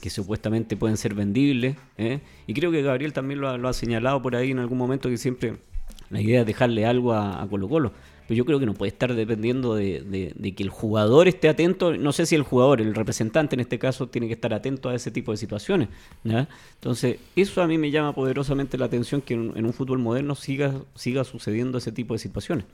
que 0.00 0.10
supuestamente 0.10 0.76
pueden 0.76 0.96
ser 0.96 1.14
vendibles. 1.14 1.76
¿eh? 1.98 2.20
Y 2.46 2.54
creo 2.54 2.70
que 2.70 2.82
Gabriel 2.82 3.12
también 3.12 3.40
lo 3.40 3.48
ha, 3.48 3.58
lo 3.58 3.68
ha 3.68 3.72
señalado 3.72 4.20
por 4.22 4.36
ahí 4.36 4.50
en 4.50 4.58
algún 4.58 4.78
momento 4.78 5.08
que 5.08 5.16
siempre 5.16 5.58
la 6.10 6.20
idea 6.20 6.40
es 6.40 6.46
dejarle 6.46 6.84
algo 6.84 7.12
a, 7.12 7.42
a 7.42 7.46
Colo 7.48 7.68
Colo. 7.68 7.92
Pero 8.26 8.38
yo 8.38 8.44
creo 8.44 8.60
que 8.60 8.66
no 8.66 8.74
puede 8.74 8.90
estar 8.90 9.14
dependiendo 9.14 9.74
de, 9.74 10.54
que 10.56 10.62
el 10.62 10.68
jugador 10.70 11.28
esté 11.28 11.48
atento. 11.48 11.96
No 11.96 12.12
sé 12.12 12.26
si 12.26 12.34
el 12.34 12.42
jugador, 12.42 12.80
el 12.80 12.94
representante 12.94 13.56
en 13.56 13.60
este 13.60 13.78
caso, 13.78 14.08
tiene 14.08 14.28
que 14.28 14.34
estar 14.34 14.54
atento 14.54 14.88
a 14.88 14.94
ese 14.94 15.10
tipo 15.10 15.32
de 15.32 15.38
situaciones. 15.38 15.88
Entonces, 16.24 17.18
eso 17.34 17.62
a 17.62 17.66
mí 17.66 17.78
me 17.78 17.90
llama 17.90 18.14
poderosamente 18.14 18.78
la 18.78 18.86
atención 18.86 19.22
que 19.22 19.34
en, 19.34 19.52
en 19.56 19.64
un 19.64 19.72
fútbol 19.72 19.98
moderno 19.98 20.34
siga, 20.34 20.72
siga 20.94 21.24
sucediendo 21.24 21.78
ese 21.78 21.92
tipo 21.92 22.14
de 22.14 22.18
situaciones. 22.18 22.64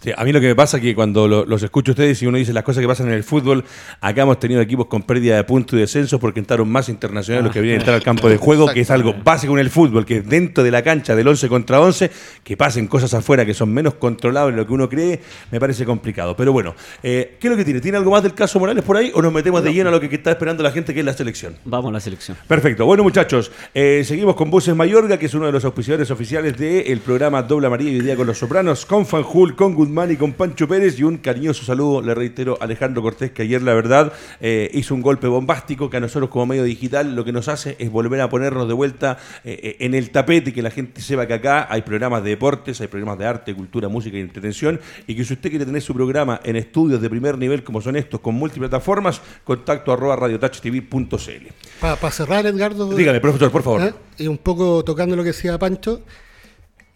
Sí, 0.00 0.12
a 0.16 0.22
mí 0.24 0.30
lo 0.32 0.40
que 0.40 0.46
me 0.46 0.54
pasa 0.54 0.76
es 0.76 0.82
que 0.84 0.94
cuando 0.94 1.26
lo- 1.26 1.44
los 1.44 1.60
escucho 1.62 1.90
a 1.90 1.94
ustedes 1.94 2.22
y 2.22 2.26
uno 2.26 2.38
dice 2.38 2.52
las 2.52 2.62
cosas 2.62 2.80
que 2.80 2.86
pasan 2.86 3.08
en 3.08 3.14
el 3.14 3.24
fútbol, 3.24 3.64
acá 4.00 4.22
hemos 4.22 4.38
tenido 4.38 4.60
equipos 4.60 4.86
con 4.86 5.02
pérdida 5.02 5.34
de 5.34 5.42
puntos 5.42 5.76
y 5.76 5.80
descensos 5.80 6.20
porque 6.20 6.38
entraron 6.38 6.68
más 6.68 6.88
internacionales 6.88 7.44
los 7.44 7.52
que 7.52 7.60
vienen 7.60 7.78
a 7.78 7.82
entrar 7.82 7.96
al 7.96 8.02
campo 8.04 8.28
de 8.28 8.36
juego, 8.36 8.68
que 8.68 8.80
es 8.82 8.90
algo 8.92 9.12
básico 9.24 9.54
en 9.54 9.58
el 9.58 9.70
fútbol, 9.70 10.06
que 10.06 10.20
dentro 10.20 10.62
de 10.62 10.70
la 10.70 10.82
cancha 10.82 11.16
del 11.16 11.26
11 11.26 11.48
contra 11.48 11.80
11, 11.80 12.12
que 12.44 12.56
pasen 12.56 12.86
cosas 12.86 13.12
afuera 13.12 13.44
que 13.44 13.54
son 13.54 13.74
menos 13.74 13.94
controlables 13.94 14.54
de 14.54 14.62
lo 14.62 14.66
que 14.68 14.72
uno 14.72 14.88
cree, 14.88 15.20
me 15.50 15.58
parece 15.58 15.84
complicado. 15.84 16.36
Pero 16.36 16.52
bueno, 16.52 16.76
eh, 17.02 17.36
¿qué 17.40 17.48
es 17.48 17.50
lo 17.50 17.56
que 17.56 17.64
tiene? 17.64 17.80
¿Tiene 17.80 17.98
algo 17.98 18.12
más 18.12 18.22
del 18.22 18.34
caso 18.34 18.60
Morales 18.60 18.84
por 18.84 18.96
ahí 18.96 19.10
o 19.14 19.20
nos 19.20 19.32
metemos 19.32 19.64
de 19.64 19.72
lleno 19.72 19.88
a 19.88 19.92
lo 19.92 19.98
que 20.00 20.06
está 20.14 20.30
esperando 20.30 20.62
la 20.62 20.70
gente 20.70 20.94
que 20.94 21.00
es 21.00 21.06
la 21.06 21.12
selección? 21.12 21.56
Vamos 21.64 21.88
a 21.90 21.92
la 21.94 22.00
selección. 22.00 22.36
Perfecto. 22.46 22.86
Bueno, 22.86 23.02
muchachos, 23.02 23.50
eh, 23.74 24.02
seguimos 24.06 24.36
con 24.36 24.48
Buses 24.48 24.76
Mayorga, 24.76 25.18
que 25.18 25.26
es 25.26 25.34
uno 25.34 25.46
de 25.46 25.52
los 25.52 25.64
auspiciadores 25.64 26.08
oficiales 26.12 26.56
del 26.56 27.00
programa 27.00 27.42
Doble 27.42 27.66
Amarilla 27.66 27.90
y 27.90 27.94
hoy 27.96 28.02
día 28.04 28.14
con 28.14 28.28
los 28.28 28.38
Sopranos, 28.38 28.86
con 28.86 29.04
Fanjul, 29.04 29.56
con 29.56 29.74
Guzmán 29.88 30.12
y 30.12 30.16
con 30.16 30.34
Pancho 30.34 30.68
Pérez. 30.68 30.98
Y 30.98 31.04
un 31.04 31.16
cariñoso 31.16 31.64
saludo, 31.64 32.02
le 32.02 32.14
reitero, 32.14 32.58
a 32.60 32.64
Alejandro 32.64 33.00
Cortés, 33.00 33.30
que 33.30 33.42
ayer, 33.42 33.62
la 33.62 33.72
verdad, 33.72 34.12
eh, 34.40 34.70
hizo 34.74 34.94
un 34.94 35.00
golpe 35.00 35.26
bombástico 35.26 35.88
que 35.88 35.96
a 35.96 36.00
nosotros 36.00 36.28
como 36.28 36.46
medio 36.46 36.64
digital 36.64 37.16
lo 37.16 37.24
que 37.24 37.32
nos 37.32 37.48
hace 37.48 37.74
es 37.78 37.90
volver 37.90 38.20
a 38.20 38.28
ponernos 38.28 38.68
de 38.68 38.74
vuelta 38.74 39.16
eh, 39.44 39.58
eh, 39.62 39.76
en 39.80 39.94
el 39.94 40.10
tapete 40.10 40.50
y 40.50 40.52
que 40.52 40.60
la 40.60 40.70
gente 40.70 41.00
sepa 41.00 41.26
que 41.26 41.34
acá 41.34 41.66
hay 41.70 41.82
programas 41.82 42.22
de 42.22 42.30
deportes, 42.30 42.80
hay 42.82 42.88
programas 42.88 43.18
de 43.18 43.26
arte, 43.26 43.54
cultura, 43.54 43.88
música 43.88 44.18
y 44.18 44.20
entretención. 44.20 44.78
Y 45.06 45.16
que 45.16 45.24
si 45.24 45.32
usted 45.32 45.48
quiere 45.48 45.64
tener 45.64 45.80
su 45.80 45.94
programa 45.94 46.40
en 46.44 46.56
estudios 46.56 47.00
de 47.00 47.08
primer 47.08 47.38
nivel 47.38 47.64
como 47.64 47.80
son 47.80 47.96
estos, 47.96 48.20
con 48.20 48.34
multiplataformas, 48.34 49.22
contacto 49.44 49.92
arroba 49.92 50.16
radiotouchtv.cl. 50.16 51.46
Para 51.80 52.10
cerrar, 52.10 52.46
Edgardo. 52.46 52.94
Dígame, 52.94 53.20
profesor, 53.20 53.50
por 53.50 53.62
favor. 53.62 53.82
¿eh? 53.82 53.94
Y 54.18 54.26
un 54.26 54.38
poco 54.38 54.84
tocando 54.84 55.16
lo 55.16 55.22
que 55.22 55.28
decía 55.28 55.58
Pancho, 55.58 56.02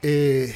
eh, 0.03 0.53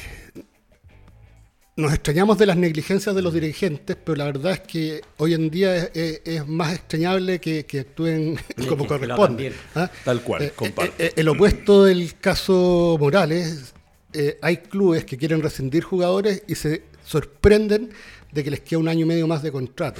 nos 1.77 1.93
extrañamos 1.93 2.37
de 2.37 2.45
las 2.47 2.57
negligencias 2.57 3.15
de 3.15 3.21
los 3.21 3.33
dirigentes, 3.33 3.95
pero 4.03 4.15
la 4.17 4.25
verdad 4.25 4.51
es 4.53 4.59
que 4.61 5.01
hoy 5.17 5.33
en 5.35 5.49
día 5.49 5.75
es, 5.77 5.91
es- 5.93 6.21
es 6.25 6.47
más 6.47 6.73
extrañable 6.73 7.39
que, 7.39 7.65
que 7.65 7.81
actúen 7.81 8.37
como 8.67 8.83
que 8.83 8.87
corresponde. 8.89 9.53
¿ah? 9.75 9.89
Tal 10.03 10.21
cual, 10.21 10.41
Eh, 10.43 10.53
eh, 10.59 10.91
eh, 10.99 11.11
el 11.15 11.27
opuesto 11.29 11.85
del 11.85 12.15
caso 12.19 12.97
Morales, 12.99 13.73
eh, 14.13 14.37
hay 14.41 14.57
clubes 14.57 15.05
que 15.05 15.17
quieren 15.17 15.41
rescindir 15.41 15.83
jugadores 15.83 16.41
y 16.47 16.55
se 16.55 16.81
sorprenden 17.05 17.91
de 18.37 18.43
que 18.43 18.51
les 18.51 18.59
queda 18.59 18.77
un 18.79 18.87
año 18.87 19.01
y 19.03 19.07
medio 19.09 19.25
más 19.27 19.41
de 19.41 19.51
contrato. 19.51 19.99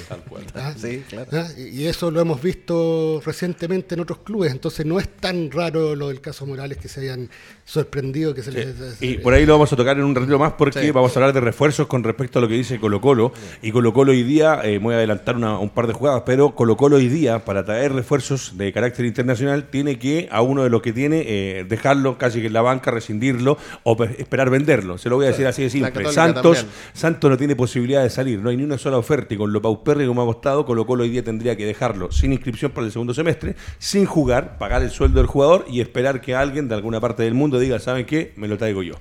¿ah? 0.55 0.73
Sí, 0.77 1.03
claro. 1.09 1.27
¿Ah? 1.33 1.47
Y 1.57 1.85
eso 1.87 2.11
lo 2.11 2.21
hemos 2.21 2.39
visto 2.39 3.19
recientemente 3.25 3.95
en 3.95 4.01
otros 4.01 4.19
clubes, 4.19 4.51
entonces 4.51 4.85
no 4.85 4.99
es 4.99 5.09
tan 5.09 5.49
raro 5.49 5.95
lo 5.95 6.09
del 6.09 6.21
caso 6.21 6.45
Morales 6.45 6.77
que 6.77 6.87
se 6.87 7.01
hayan 7.01 7.29
sorprendido 7.65 8.33
que 8.35 8.43
se 8.43 8.51
Sí. 8.51 8.57
les... 8.57 9.01
Y 9.01 9.17
por 9.17 9.33
ahí 9.33 9.45
lo 9.45 9.53
vamos 9.53 9.73
a 9.73 9.75
tocar 9.75 9.97
en 9.97 10.03
un 10.03 10.13
ratito 10.15 10.37
más 10.37 10.53
porque 10.53 10.81
Sí. 10.81 10.91
vamos 10.91 11.15
a 11.15 11.19
hablar 11.19 11.33
de 11.33 11.41
refuerzos 11.41 11.87
con 11.87 12.03
respecto 12.03 12.37
a 12.37 12.41
lo 12.43 12.47
que 12.47 12.53
dice 12.53 12.79
Colo 12.79 13.01
Colo. 13.01 13.33
Y 13.61 13.71
Colo 13.71 13.91
Colo 13.91 14.11
hoy 14.11 14.21
día, 14.23 14.61
eh, 14.63 14.77
voy 14.77 14.93
a 14.93 14.97
adelantar 14.97 15.35
una- 15.35 15.57
un 15.59 15.71
par 15.71 15.87
de 15.87 15.93
jugadas, 15.93 16.21
pero 16.25 16.53
Colo 16.53 16.77
Colo 16.77 16.97
hoy 16.97 17.07
día, 17.09 17.43
para 17.43 17.65
traer 17.65 17.91
refuerzos 17.93 18.55
de 18.57 18.71
carácter 18.71 19.05
internacional, 19.05 19.67
tiene 19.69 19.97
que 19.97 20.29
a 20.31 20.41
uno 20.43 20.63
de 20.63 20.69
los 20.69 20.81
que 20.83 20.93
tiene 20.93 21.23
eh, 21.25 21.65
dejarlo 21.67 22.17
casi 22.19 22.39
que 22.41 22.47
en 22.47 22.53
la 22.53 22.61
banca, 22.61 22.91
rescindirlo 22.91 23.57
o 23.83 23.97
pe- 23.97 24.15
esperar 24.21 24.49
venderlo. 24.51 24.97
Se 24.99 25.09
lo 25.09 25.15
voy 25.15 25.25
a 25.25 25.29
decir 25.29 25.47
así 25.47 25.63
de 25.63 25.69
simple. 25.71 26.11
Santos, 26.11 26.57
también. 26.57 26.75
Santos 26.93 27.29
no 27.31 27.37
tiene 27.37 27.55
posibilidad 27.55 28.03
de 28.03 28.09
salir, 28.09 28.26
no 28.35 28.49
hay 28.49 28.57
ni 28.57 28.63
una 28.63 28.77
sola 28.77 28.97
oferta 28.97 29.33
y 29.33 29.37
con 29.37 29.53
lo 29.53 29.61
paupérrimo 29.61 30.09
como 30.09 30.23
hemos 30.23 30.35
estado, 30.35 30.65
Colo 30.65 30.85
Colo 30.85 31.03
hoy 31.03 31.09
día 31.09 31.23
tendría 31.23 31.55
que 31.55 31.65
dejarlo 31.65 32.11
sin 32.11 32.33
inscripción 32.33 32.71
para 32.71 32.85
el 32.85 32.91
segundo 32.91 33.13
semestre, 33.13 33.55
sin 33.79 34.05
jugar, 34.05 34.57
pagar 34.57 34.81
el 34.81 34.89
sueldo 34.89 35.19
del 35.19 35.27
jugador 35.27 35.65
y 35.69 35.79
esperar 35.79 36.19
que 36.19 36.35
alguien 36.35 36.67
de 36.67 36.75
alguna 36.75 36.99
parte 36.99 37.23
del 37.23 37.33
mundo 37.33 37.59
diga, 37.59 37.79
¿saben 37.79 38.05
qué? 38.05 38.33
Me 38.35 38.47
lo 38.47 38.57
traigo 38.57 38.83
yo. 38.83 38.95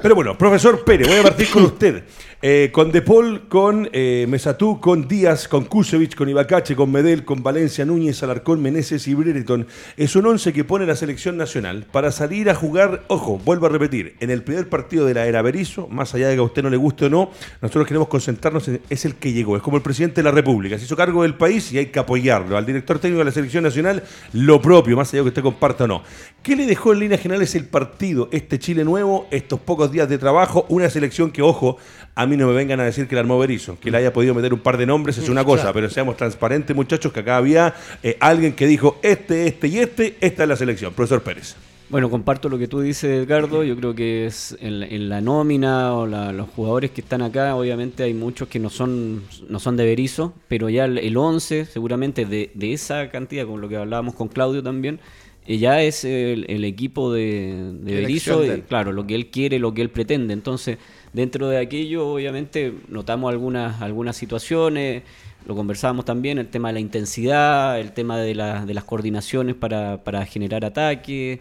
Pero 0.00 0.14
bueno, 0.14 0.36
profesor 0.36 0.84
Pérez, 0.84 1.06
voy 1.08 1.18
a 1.18 1.22
partir 1.22 1.48
con 1.50 1.64
usted. 1.64 2.04
Eh, 2.46 2.68
con 2.72 2.92
De 2.92 3.00
Paul, 3.00 3.48
con 3.48 3.88
eh, 3.92 4.26
Mesatú, 4.28 4.78
con 4.78 5.08
Díaz, 5.08 5.48
con 5.48 5.64
Kusevich, 5.64 6.14
con 6.14 6.28
Ibacache, 6.28 6.76
con 6.76 6.92
Medel, 6.92 7.24
con 7.24 7.42
Valencia, 7.42 7.86
Núñez, 7.86 8.22
Alarcón, 8.22 8.60
Meneses 8.60 9.08
y 9.08 9.14
Brereton. 9.14 9.66
Es 9.96 10.14
un 10.14 10.26
once 10.26 10.52
que 10.52 10.62
pone 10.62 10.84
la 10.84 10.94
selección 10.94 11.38
nacional 11.38 11.86
para 11.90 12.12
salir 12.12 12.50
a 12.50 12.54
jugar, 12.54 13.04
ojo, 13.08 13.40
vuelvo 13.42 13.64
a 13.64 13.70
repetir, 13.70 14.16
en 14.20 14.30
el 14.30 14.42
primer 14.42 14.68
partido 14.68 15.06
de 15.06 15.14
la 15.14 15.26
era 15.26 15.40
Berizzo, 15.40 15.88
más 15.88 16.14
allá 16.14 16.28
de 16.28 16.34
que 16.34 16.40
a 16.40 16.44
usted 16.44 16.62
no 16.62 16.68
le 16.68 16.76
guste 16.76 17.06
o 17.06 17.08
no, 17.08 17.30
nosotros 17.62 17.86
queremos 17.86 18.08
concentrarnos 18.08 18.53
es 18.90 19.04
el 19.04 19.14
que 19.16 19.32
llegó, 19.32 19.56
es 19.56 19.62
como 19.62 19.76
el 19.76 19.82
presidente 19.82 20.16
de 20.16 20.24
la 20.24 20.30
República, 20.30 20.78
se 20.78 20.84
hizo 20.84 20.96
cargo 20.96 21.22
del 21.22 21.34
país 21.34 21.72
y 21.72 21.78
hay 21.78 21.86
que 21.86 21.98
apoyarlo. 21.98 22.56
Al 22.56 22.66
director 22.66 22.98
técnico 22.98 23.20
de 23.20 23.26
la 23.26 23.32
selección 23.32 23.64
nacional, 23.64 24.02
lo 24.32 24.60
propio, 24.60 24.96
más 24.96 25.08
allá 25.12 25.20
de 25.20 25.24
que 25.24 25.28
usted 25.28 25.42
comparta 25.42 25.84
o 25.84 25.86
no. 25.86 26.02
¿Qué 26.42 26.56
le 26.56 26.66
dejó 26.66 26.92
en 26.92 27.00
líneas 27.00 27.20
generales 27.20 27.54
el 27.54 27.66
partido, 27.66 28.28
este 28.32 28.58
Chile 28.58 28.84
nuevo, 28.84 29.26
estos 29.30 29.60
pocos 29.60 29.90
días 29.90 30.08
de 30.08 30.18
trabajo, 30.18 30.66
una 30.68 30.90
selección 30.90 31.30
que, 31.30 31.42
ojo, 31.42 31.78
a 32.14 32.26
mí 32.26 32.36
no 32.36 32.46
me 32.46 32.54
vengan 32.54 32.80
a 32.80 32.84
decir 32.84 33.08
que 33.08 33.14
la 33.14 33.22
armó 33.22 33.38
Berizzo, 33.38 33.78
que 33.80 33.90
le 33.90 33.98
haya 33.98 34.12
podido 34.12 34.34
meter 34.34 34.52
un 34.52 34.60
par 34.60 34.76
de 34.76 34.86
nombres 34.86 35.18
es 35.18 35.28
una 35.28 35.44
cosa, 35.44 35.72
pero 35.72 35.90
seamos 35.90 36.16
transparentes, 36.16 36.74
muchachos, 36.74 37.12
que 37.12 37.20
acá 37.20 37.36
había 37.36 37.74
eh, 38.02 38.16
alguien 38.20 38.52
que 38.52 38.66
dijo 38.66 38.98
este, 39.02 39.46
este 39.46 39.68
y 39.68 39.78
este, 39.78 40.16
esta 40.20 40.42
es 40.44 40.48
la 40.48 40.56
selección. 40.56 40.92
Profesor 40.92 41.22
Pérez. 41.22 41.56
Bueno, 41.94 42.10
comparto 42.10 42.48
lo 42.48 42.58
que 42.58 42.66
tú 42.66 42.80
dices, 42.80 43.04
Edgardo. 43.24 43.62
Yo 43.62 43.76
creo 43.76 43.94
que 43.94 44.26
es 44.26 44.56
en 44.60 44.80
la, 44.80 44.86
en 44.86 45.08
la 45.08 45.20
nómina 45.20 45.94
o 45.94 46.08
la- 46.08 46.32
los 46.32 46.48
jugadores 46.48 46.90
que 46.90 47.00
están 47.00 47.22
acá, 47.22 47.54
obviamente 47.54 48.02
hay 48.02 48.12
muchos 48.14 48.48
que 48.48 48.58
no 48.58 48.68
son 48.68 49.22
no 49.48 49.60
son 49.60 49.76
de 49.76 49.84
Berizo, 49.84 50.34
pero 50.48 50.68
ya 50.68 50.86
el, 50.86 50.98
el 50.98 51.16
11, 51.16 51.66
seguramente 51.66 52.24
de, 52.26 52.50
de 52.52 52.72
esa 52.72 53.10
cantidad, 53.10 53.46
con 53.46 53.60
lo 53.60 53.68
que 53.68 53.76
hablábamos 53.76 54.14
con 54.16 54.26
Claudio 54.26 54.60
también, 54.60 54.98
eh, 55.46 55.58
ya 55.58 55.82
es 55.82 56.04
el, 56.04 56.46
el 56.48 56.64
equipo 56.64 57.12
de, 57.12 57.54
de 57.82 57.94
Berizzo, 57.94 58.44
y, 58.44 58.62
claro, 58.62 58.90
lo 58.90 59.06
que 59.06 59.14
él 59.14 59.28
quiere, 59.30 59.60
lo 59.60 59.72
que 59.72 59.82
él 59.82 59.90
pretende. 59.90 60.34
Entonces, 60.34 60.78
dentro 61.12 61.48
de 61.48 61.58
aquello, 61.58 62.08
obviamente, 62.08 62.74
notamos 62.88 63.30
algunas, 63.30 63.80
algunas 63.80 64.16
situaciones, 64.16 65.04
lo 65.46 65.54
conversábamos 65.54 66.04
también, 66.06 66.38
el 66.38 66.48
tema 66.48 66.68
de 66.70 66.74
la 66.74 66.80
intensidad, 66.80 67.78
el 67.78 67.92
tema 67.92 68.18
de, 68.18 68.34
la- 68.34 68.66
de 68.66 68.74
las 68.74 68.82
coordinaciones 68.82 69.54
para, 69.54 70.02
para 70.02 70.26
generar 70.26 70.64
ataque, 70.64 71.38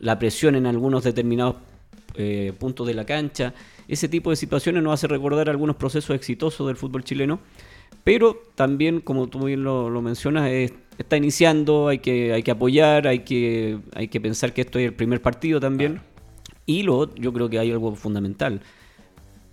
la 0.00 0.18
presión 0.18 0.54
en 0.54 0.66
algunos 0.66 1.04
determinados 1.04 1.56
eh, 2.16 2.52
puntos 2.58 2.86
de 2.86 2.94
la 2.94 3.04
cancha. 3.04 3.54
Ese 3.88 4.08
tipo 4.08 4.30
de 4.30 4.36
situaciones 4.36 4.82
nos 4.82 4.94
hace 4.94 5.06
recordar 5.08 5.48
algunos 5.50 5.76
procesos 5.76 6.14
exitosos 6.16 6.66
del 6.66 6.76
fútbol 6.76 7.04
chileno, 7.04 7.38
pero 8.02 8.36
también, 8.54 9.00
como 9.00 9.28
tú 9.28 9.44
bien 9.46 9.64
lo, 9.64 9.90
lo 9.90 10.02
mencionas, 10.02 10.50
es- 10.50 10.72
está 10.98 11.16
iniciando, 11.16 11.88
hay 11.88 11.98
que, 11.98 12.32
hay 12.32 12.42
que 12.42 12.50
apoyar, 12.50 13.06
hay 13.08 13.20
que, 13.20 13.78
hay 13.94 14.08
que 14.08 14.20
pensar 14.20 14.52
que 14.52 14.60
esto 14.62 14.78
es 14.78 14.86
el 14.86 14.94
primer 14.94 15.20
partido 15.22 15.58
también. 15.60 16.00
Y 16.66 16.82
lo, 16.82 17.14
yo 17.16 17.32
creo 17.32 17.48
que 17.50 17.58
hay 17.58 17.70
algo 17.72 17.94
fundamental. 17.96 18.60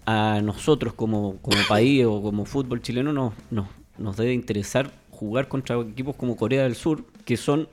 A 0.06 0.42
nosotros 0.44 0.94
como, 0.94 1.38
como 1.42 1.58
país 1.68 2.06
o 2.06 2.22
como 2.22 2.46
fútbol 2.46 2.82
chileno 2.82 3.14
nos, 3.14 3.34
nos, 3.52 3.68
nos 3.98 4.18
debe 4.18 4.34
interesar 4.34 4.92
jugar 5.12 5.48
contra 5.48 5.80
equipos 5.80 6.16
como 6.16 6.36
Corea 6.36 6.64
del 6.64 6.76
Sur, 6.76 7.04
que 7.24 7.38
son 7.38 7.68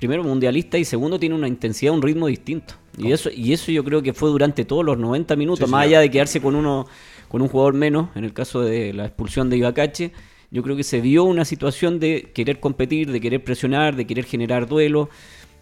primero 0.00 0.24
mundialistas 0.24 0.80
y 0.80 0.84
segundo 0.86 1.18
tienen 1.18 1.38
una 1.38 1.46
intensidad, 1.46 1.92
un 1.92 2.00
ritmo 2.00 2.26
distinto. 2.26 2.74
Y 2.96 3.12
eso, 3.12 3.28
y 3.30 3.52
eso 3.52 3.70
yo 3.70 3.84
creo 3.84 4.00
que 4.02 4.14
fue 4.14 4.30
durante 4.30 4.64
todos 4.64 4.82
los 4.82 4.98
90 4.98 5.36
minutos, 5.36 5.66
Sí, 5.66 5.70
más 5.70 5.82
señor. 5.82 5.98
allá 5.98 6.00
de 6.00 6.10
quedarse 6.10 6.40
con 6.40 6.56
uno, 6.56 6.86
con 7.28 7.42
un 7.42 7.48
jugador 7.48 7.74
menos, 7.74 8.08
en 8.14 8.24
el 8.24 8.32
caso 8.32 8.62
de 8.62 8.94
la 8.94 9.04
expulsión 9.04 9.50
de 9.50 9.58
Ibacache, 9.58 10.12
yo 10.50 10.62
creo 10.62 10.74
que 10.74 10.84
se 10.84 11.02
vio 11.02 11.24
una 11.24 11.44
situación 11.44 12.00
de 12.00 12.30
querer 12.34 12.60
competir, 12.60 13.12
de 13.12 13.20
querer 13.20 13.44
presionar, 13.44 13.94
de 13.94 14.06
querer 14.06 14.24
generar 14.24 14.66
duelo. 14.66 15.10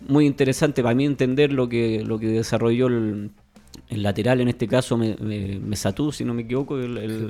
Muy 0.06 0.24
interesante 0.24 0.84
para 0.84 0.94
mí 0.94 1.04
entender 1.04 1.52
lo 1.52 1.68
que, 1.68 2.04
lo 2.06 2.20
que 2.20 2.28
desarrolló 2.28 2.86
el, 2.86 3.30
el 3.88 4.02
lateral, 4.02 4.40
en 4.40 4.48
este 4.48 4.66
caso 4.68 4.96
me, 4.98 5.16
me- 5.16 5.58
Mesatú, 5.58 6.12
si 6.12 6.24
no 6.24 6.34
me 6.34 6.42
equivoco. 6.42 6.78
El, 6.78 6.98
el-. 6.98 7.28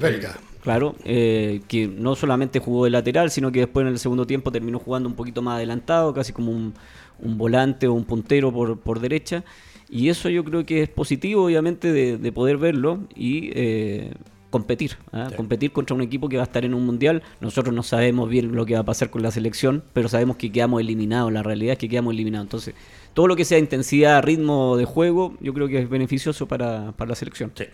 Claro, 0.62 0.96
eh, 1.04 1.60
que 1.68 1.86
no 1.86 2.14
solamente 2.16 2.58
jugó 2.58 2.84
de 2.84 2.90
lateral, 2.90 3.30
sino 3.30 3.52
que 3.52 3.60
después 3.60 3.86
en 3.86 3.92
el 3.92 3.98
segundo 3.98 4.26
tiempo 4.26 4.50
terminó 4.50 4.78
jugando 4.78 5.08
un 5.08 5.14
poquito 5.14 5.40
más 5.40 5.56
adelantado, 5.56 6.12
casi 6.12 6.32
como 6.32 6.50
un, 6.50 6.74
un 7.20 7.38
volante 7.38 7.86
o 7.86 7.94
un 7.94 8.04
puntero 8.04 8.52
por, 8.52 8.78
por 8.80 9.00
derecha. 9.00 9.44
Y 9.88 10.08
eso 10.10 10.28
yo 10.28 10.44
creo 10.44 10.66
que 10.66 10.82
es 10.82 10.88
positivo, 10.88 11.44
obviamente, 11.46 11.92
de, 11.92 12.18
de 12.18 12.32
poder 12.32 12.58
verlo 12.58 13.00
y 13.14 13.50
eh, 13.54 14.12
competir. 14.50 14.96
¿ah? 15.12 15.30
Competir 15.34 15.70
contra 15.72 15.94
un 15.96 16.02
equipo 16.02 16.28
que 16.28 16.36
va 16.36 16.42
a 16.42 16.46
estar 16.46 16.64
en 16.64 16.74
un 16.74 16.84
mundial. 16.84 17.22
Nosotros 17.40 17.74
no 17.74 17.82
sabemos 17.82 18.28
bien 18.28 18.54
lo 18.54 18.66
que 18.66 18.74
va 18.74 18.80
a 18.80 18.84
pasar 18.84 19.08
con 19.08 19.22
la 19.22 19.30
selección, 19.30 19.82
pero 19.94 20.08
sabemos 20.08 20.36
que 20.36 20.52
quedamos 20.52 20.80
eliminados. 20.82 21.32
La 21.32 21.42
realidad 21.42 21.72
es 21.72 21.78
que 21.78 21.88
quedamos 21.88 22.12
eliminados. 22.12 22.44
Entonces, 22.46 22.74
todo 23.18 23.26
lo 23.26 23.34
que 23.34 23.44
sea 23.44 23.58
intensidad, 23.58 24.22
ritmo 24.22 24.76
de 24.76 24.84
juego, 24.84 25.34
yo 25.40 25.52
creo 25.52 25.66
que 25.66 25.80
es 25.80 25.88
beneficioso 25.88 26.46
para, 26.46 26.92
para 26.92 27.08
la 27.08 27.14
selección. 27.16 27.50
Sí. 27.52 27.64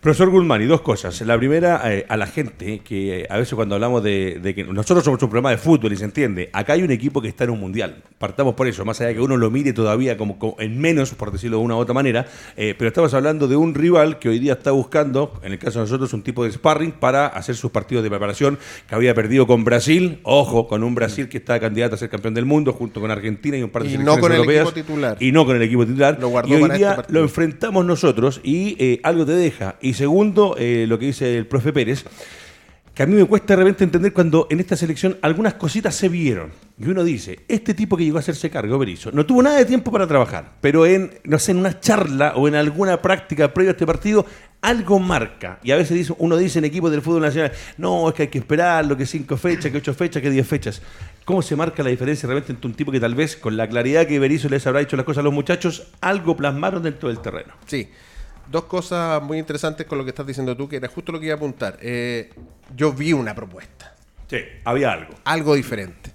Profesor 0.00 0.30
Guzmán, 0.30 0.62
y 0.62 0.66
dos 0.66 0.80
cosas. 0.82 1.20
La 1.22 1.36
primera, 1.36 1.82
eh, 1.92 2.06
a 2.08 2.16
la 2.16 2.28
gente, 2.28 2.82
que 2.84 3.26
a 3.28 3.36
veces 3.36 3.52
cuando 3.56 3.74
hablamos 3.74 4.04
de, 4.04 4.38
de 4.40 4.54
que 4.54 4.62
nosotros 4.62 5.04
somos 5.04 5.20
un 5.20 5.28
programa 5.28 5.50
de 5.50 5.56
fútbol 5.56 5.92
y 5.92 5.96
se 5.96 6.04
entiende, 6.04 6.50
acá 6.52 6.74
hay 6.74 6.84
un 6.84 6.92
equipo 6.92 7.20
que 7.20 7.26
está 7.26 7.42
en 7.42 7.50
un 7.50 7.58
mundial. 7.58 8.04
Partamos 8.18 8.54
por 8.54 8.68
eso, 8.68 8.84
más 8.84 9.00
allá 9.00 9.08
de 9.08 9.14
que 9.16 9.20
uno 9.20 9.36
lo 9.36 9.50
mire 9.50 9.72
todavía 9.72 10.16
como, 10.16 10.38
como 10.38 10.54
en 10.60 10.80
menos, 10.80 11.12
por 11.14 11.32
decirlo 11.32 11.58
de 11.58 11.64
una 11.64 11.74
u 11.74 11.78
otra 11.78 11.94
manera, 11.94 12.28
eh, 12.56 12.76
pero 12.78 12.86
estamos 12.86 13.12
hablando 13.12 13.48
de 13.48 13.56
un 13.56 13.74
rival 13.74 14.20
que 14.20 14.28
hoy 14.28 14.38
día 14.38 14.52
está 14.52 14.70
buscando, 14.70 15.32
en 15.42 15.50
el 15.50 15.58
caso 15.58 15.80
de 15.80 15.86
nosotros, 15.86 16.12
un 16.12 16.22
tipo 16.22 16.44
de 16.44 16.52
sparring 16.52 16.92
para 16.92 17.26
hacer 17.26 17.56
sus 17.56 17.72
partidos 17.72 18.04
de 18.04 18.10
preparación, 18.10 18.56
que 18.88 18.94
había 18.94 19.16
perdido 19.16 19.48
con 19.48 19.64
Brasil, 19.64 20.20
ojo, 20.22 20.68
con 20.68 20.84
un 20.84 20.94
Brasil 20.94 21.28
que 21.28 21.38
está 21.38 21.58
candidato 21.58 21.96
a 21.96 21.98
ser 21.98 22.08
campeón 22.08 22.34
del 22.34 22.44
mundo, 22.44 22.72
junto 22.72 23.00
con 23.00 23.10
Argentina 23.10 23.58
y 23.58 23.64
un 23.64 23.70
par 23.70 23.82
de 23.82 23.88
Y 23.88 23.92
selecciones 23.94 24.16
no 24.16 24.20
con 24.20 24.30
el 24.30 24.38
europeas. 24.38 24.68
equipo 24.70 24.91
titular. 24.92 25.16
y 25.20 25.32
no 25.32 25.44
con 25.44 25.56
el 25.56 25.62
equipo 25.62 25.86
titular. 25.86 26.18
Lo 26.20 26.28
guardó 26.28 26.48
y 26.48 26.54
hoy 26.54 26.62
para 26.62 26.76
día 26.76 26.96
este 27.00 27.12
lo 27.12 27.20
enfrentamos 27.20 27.84
nosotros 27.84 28.40
y 28.42 28.76
eh, 28.78 29.00
algo 29.02 29.26
te 29.26 29.32
deja. 29.32 29.76
Y 29.80 29.94
segundo, 29.94 30.56
eh, 30.58 30.86
lo 30.88 30.98
que 30.98 31.06
dice 31.06 31.36
el 31.36 31.46
profe 31.46 31.72
Pérez, 31.72 32.04
que 32.94 33.02
a 33.02 33.06
mí 33.06 33.14
me 33.14 33.24
cuesta 33.24 33.54
de 33.54 33.56
repente 33.56 33.84
entender 33.84 34.12
cuando 34.12 34.46
en 34.50 34.60
esta 34.60 34.76
selección 34.76 35.16
algunas 35.22 35.54
cositas 35.54 35.94
se 35.94 36.08
vieron. 36.08 36.50
Y 36.78 36.88
uno 36.88 37.04
dice, 37.04 37.40
este 37.48 37.74
tipo 37.74 37.96
que 37.96 38.04
llegó 38.04 38.18
a 38.18 38.20
hacerse 38.20 38.50
cargo, 38.50 38.78
Berizzo, 38.78 39.10
no 39.12 39.24
tuvo 39.24 39.42
nada 39.42 39.56
de 39.56 39.64
tiempo 39.64 39.90
para 39.90 40.06
trabajar, 40.06 40.56
pero 40.60 40.84
en, 40.84 41.12
no 41.24 41.38
sé, 41.38 41.52
en 41.52 41.58
una 41.58 41.80
charla 41.80 42.34
o 42.36 42.48
en 42.48 42.54
alguna 42.54 43.00
práctica 43.00 43.54
previa 43.54 43.70
a 43.70 43.72
este 43.72 43.86
partido, 43.86 44.26
algo 44.60 44.98
marca. 44.98 45.58
Y 45.62 45.70
a 45.70 45.76
veces 45.76 45.96
dice, 45.96 46.14
uno 46.18 46.36
dice 46.36 46.58
en 46.58 46.66
equipos 46.66 46.90
del 46.90 47.00
fútbol 47.00 47.22
nacional, 47.22 47.52
no, 47.78 48.08
es 48.08 48.14
que 48.14 48.22
hay 48.22 48.28
que 48.28 48.38
esperarlo, 48.38 48.96
que 48.96 49.06
cinco 49.06 49.36
fechas, 49.36 49.70
que 49.70 49.78
ocho 49.78 49.94
fechas, 49.94 50.20
que 50.20 50.30
diez 50.30 50.46
fechas. 50.46 50.82
¿Cómo 51.24 51.40
se 51.42 51.54
marca 51.54 51.82
la 51.82 51.90
diferencia 51.90 52.26
realmente 52.26 52.52
entre 52.52 52.66
un 52.66 52.74
tipo 52.74 52.90
que 52.90 52.98
tal 52.98 53.14
vez, 53.14 53.36
con 53.36 53.56
la 53.56 53.68
claridad 53.68 54.06
que 54.06 54.18
Berizzo 54.18 54.48
les 54.48 54.66
habrá 54.66 54.80
hecho 54.80 54.96
las 54.96 55.06
cosas 55.06 55.20
a 55.20 55.22
los 55.24 55.32
muchachos, 55.32 55.88
algo 56.00 56.36
plasmaron 56.36 56.82
dentro 56.82 57.08
del 57.08 57.20
terreno? 57.20 57.54
Sí. 57.66 57.88
Dos 58.50 58.64
cosas 58.64 59.22
muy 59.22 59.38
interesantes 59.38 59.86
con 59.86 59.98
lo 59.98 60.04
que 60.04 60.10
estás 60.10 60.26
diciendo 60.26 60.56
tú, 60.56 60.68
que 60.68 60.76
era 60.76 60.88
justo 60.88 61.12
lo 61.12 61.20
que 61.20 61.26
iba 61.26 61.34
a 61.34 61.36
apuntar. 61.36 61.78
Eh, 61.80 62.30
yo 62.76 62.92
vi 62.92 63.12
una 63.12 63.34
propuesta, 63.34 63.94
Sí, 64.28 64.38
había 64.64 64.92
algo. 64.92 65.14
algo 65.24 65.54
diferente. 65.54 66.10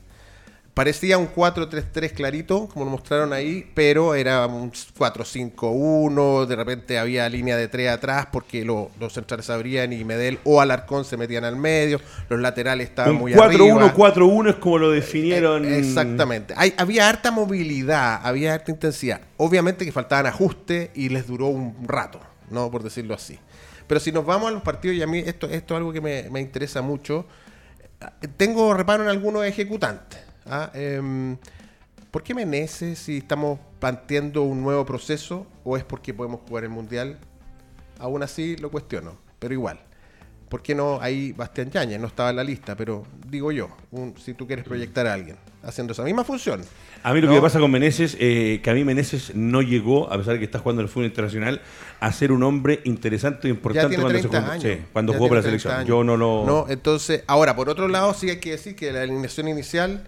Parecía 0.77 1.17
un 1.17 1.27
4-3-3 1.27 2.11
clarito, 2.13 2.69
como 2.71 2.85
lo 2.85 2.91
mostraron 2.91 3.33
ahí, 3.33 3.67
pero 3.73 4.13
era 4.13 4.45
un 4.45 4.71
4-5-1, 4.71 6.45
de 6.45 6.55
repente 6.55 6.99
había 6.99 7.27
línea 7.29 7.57
de 7.57 7.67
3 7.67 7.89
atrás 7.89 8.27
porque 8.31 8.63
lo- 8.63 8.91
los 8.99 9.11
centrales 9.13 9.49
abrían 9.49 9.91
y 9.91 10.03
Medel 10.05 10.37
o 10.43 10.61
Alarcón 10.61 11.03
se 11.03 11.17
metían 11.17 11.43
al 11.45 11.55
medio, 11.55 11.99
los 12.29 12.39
laterales 12.39 12.89
estaban 12.89 13.13
Un 13.13 13.17
muy 13.21 13.33
arriba. 13.33 13.91
4-1-4-1 13.95 14.49
es 14.51 14.55
como 14.57 14.77
lo 14.77 14.91
definieron. 14.91 15.65
Eh, 15.65 15.79
Exactamente. 15.79 16.53
Hay- 16.55 16.73
había 16.77 17.09
harta 17.09 17.31
movilidad, 17.31 18.19
había 18.23 18.53
harta 18.53 18.71
intensidad. 18.71 19.21
Obviamente 19.37 19.83
que 19.83 19.91
faltaban 19.91 20.27
ajustes 20.27 20.91
y 20.93 21.09
les 21.09 21.25
duró 21.27 21.47
un 21.47 21.75
rato, 21.87 22.19
¿no? 22.51 22.69
Por 22.69 22.83
decirlo 22.83 23.15
así. 23.15 23.39
Pero 23.87 23.99
si 23.99 24.11
nos 24.11 24.25
vamos 24.25 24.49
a 24.49 24.51
los 24.51 24.61
partidos, 24.61 24.95
y 24.97 25.01
a 25.01 25.07
mí 25.07 25.19
esto, 25.25 25.47
esto 25.49 25.73
es 25.73 25.77
algo 25.77 25.91
que 25.91 26.01
me, 26.01 26.29
me 26.29 26.39
interesa 26.41 26.81
mucho, 26.81 27.25
eh, 28.21 28.27
tengo 28.37 28.73
reparo 28.75 29.01
en 29.03 29.09
algunos 29.09 29.43
ejecutantes. 29.45 30.26
¿Ah? 30.49 30.71
Em, 30.73 31.37
¿Por 32.11 32.23
qué 32.23 32.33
Meneses 32.33 32.97
si 32.99 33.17
estamos 33.17 33.59
planteando 33.79 34.41
un 34.43 34.61
nuevo 34.63 34.85
proceso 34.85 35.45
o 35.63 35.77
es 35.77 35.83
porque 35.83 36.13
podemos 36.13 36.39
jugar 36.47 36.63
el 36.63 36.69
Mundial? 36.69 37.17
Aún 37.99 38.23
así 38.23 38.55
lo 38.57 38.71
cuestiono, 38.71 39.17
pero 39.39 39.53
igual. 39.53 39.79
¿Por 40.49 40.61
qué 40.61 40.73
no 40.73 40.99
ahí 41.01 41.33
Bastián 41.33 41.69
Yañez? 41.69 41.99
No 41.99 42.07
estaba 42.07 42.29
en 42.29 42.37
la 42.37 42.43
lista, 42.43 42.75
pero 42.77 43.03
digo 43.29 43.51
yo, 43.51 43.67
un- 43.91 44.15
si 44.17 44.33
tú 44.33 44.47
quieres 44.47 44.63
proyectar 44.63 45.05
a 45.05 45.13
alguien 45.13 45.35
haciendo 45.61 45.91
esa 45.91 46.03
misma 46.03 46.23
función. 46.23 46.61
A 47.03 47.13
mí 47.13 47.19
lo 47.19 47.27
No. 47.27 47.33
que 47.35 47.41
pasa 47.41 47.59
con 47.59 47.69
Meneses, 47.69 48.15
eh, 48.17 48.61
que 48.63 48.69
a 48.69 48.73
mí 48.73 48.85
Meneses 48.85 49.35
no 49.35 49.61
llegó, 49.61 50.09
a 50.11 50.17
pesar 50.17 50.33
de 50.35 50.39
que 50.39 50.45
está 50.45 50.59
jugando 50.59 50.81
en 50.81 50.85
el 50.87 50.89
fútbol 50.89 51.07
internacional, 51.07 51.61
a 51.99 52.11
ser 52.13 52.31
un 52.31 52.43
hombre 52.43 52.79
interesante 52.85 53.47
e 53.49 53.51
Ya 53.51 53.55
importante 53.55 53.89
tiene 53.89 54.03
cuando, 54.03 54.19
se 54.19 54.27
30 54.29 54.39
jugó, 54.41 54.51
años. 54.53 54.63
sí, 54.63 54.85
cuando 54.93 55.11
Ya 55.11 55.17
jugó 55.17 55.29
para 55.29 55.41
la 55.41 55.45
selección. 55.45 55.73
30 55.73 55.89
Yo 55.89 56.03
no 56.05 56.15
lo. 56.15 56.45
No, 56.45 56.65
entonces, 56.69 57.23
ahora, 57.27 57.53
por 57.57 57.67
otro 57.67 57.89
lado, 57.89 58.13
sí 58.13 58.29
hay 58.29 58.37
que 58.39 58.51
decir 58.51 58.75
que 58.77 58.93
la 58.93 59.01
alineación 59.01 59.49
inicial 59.49 60.07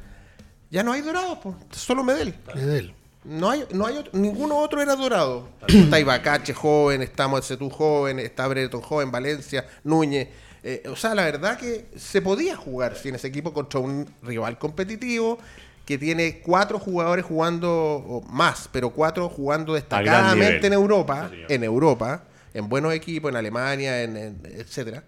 ya 0.70 0.84
no 0.84 0.92
hay 0.92 1.02
dorados, 1.02 1.38
po, 1.40 1.56
solo 1.72 2.04
Medel. 2.04 2.36
Medel. 2.56 2.94
No 3.26 3.50
hay, 3.50 3.66
no 3.72 3.86
hay 3.86 3.98
otro- 3.98 4.12
ninguno 4.18 4.58
otro 4.58 4.82
era 4.82 4.96
dorado. 4.96 5.50
está 5.68 6.00
Ibacache 6.00 6.54
joven, 6.54 7.02
estamos 7.02 7.46
Setú 7.46 7.70
joven, 7.70 8.20
está 8.20 8.48
Breton 8.48 8.82
joven, 8.82 9.12
Valencia, 9.12 9.68
Núñez. 9.84 10.30
Eh, 10.64 10.84
o 10.90 10.96
sea, 10.96 11.14
la 11.16 11.24
verdad 11.26 11.58
que 11.58 11.86
se 11.98 12.22
podía 12.22 12.56
jugar 12.56 12.96
sin 12.98 13.16
ese 13.16 13.28
equipo 13.28 13.54
contra 13.54 13.80
un 13.80 14.10
rival 14.24 14.58
competitivo 14.58 15.38
que 15.86 15.98
tiene 15.98 16.40
cuatro 16.42 16.80
jugadores 16.80 17.26
jugando 17.26 17.72
o 17.72 18.22
más, 18.30 18.70
pero 18.72 18.92
cuatro 18.92 19.28
jugando 19.30 19.74
destacadamente 19.74 20.68
en 20.68 20.74
Europa, 20.74 21.30
Sí, 21.32 21.42
en 21.54 21.64
Europa, 21.64 22.24
en 22.54 22.70
buenos 22.70 22.94
equipos, 22.94 23.30
en 23.32 23.38
Alemania, 23.38 24.02
en, 24.04 24.16
en- 24.18 24.42
etcétera. 24.46 25.04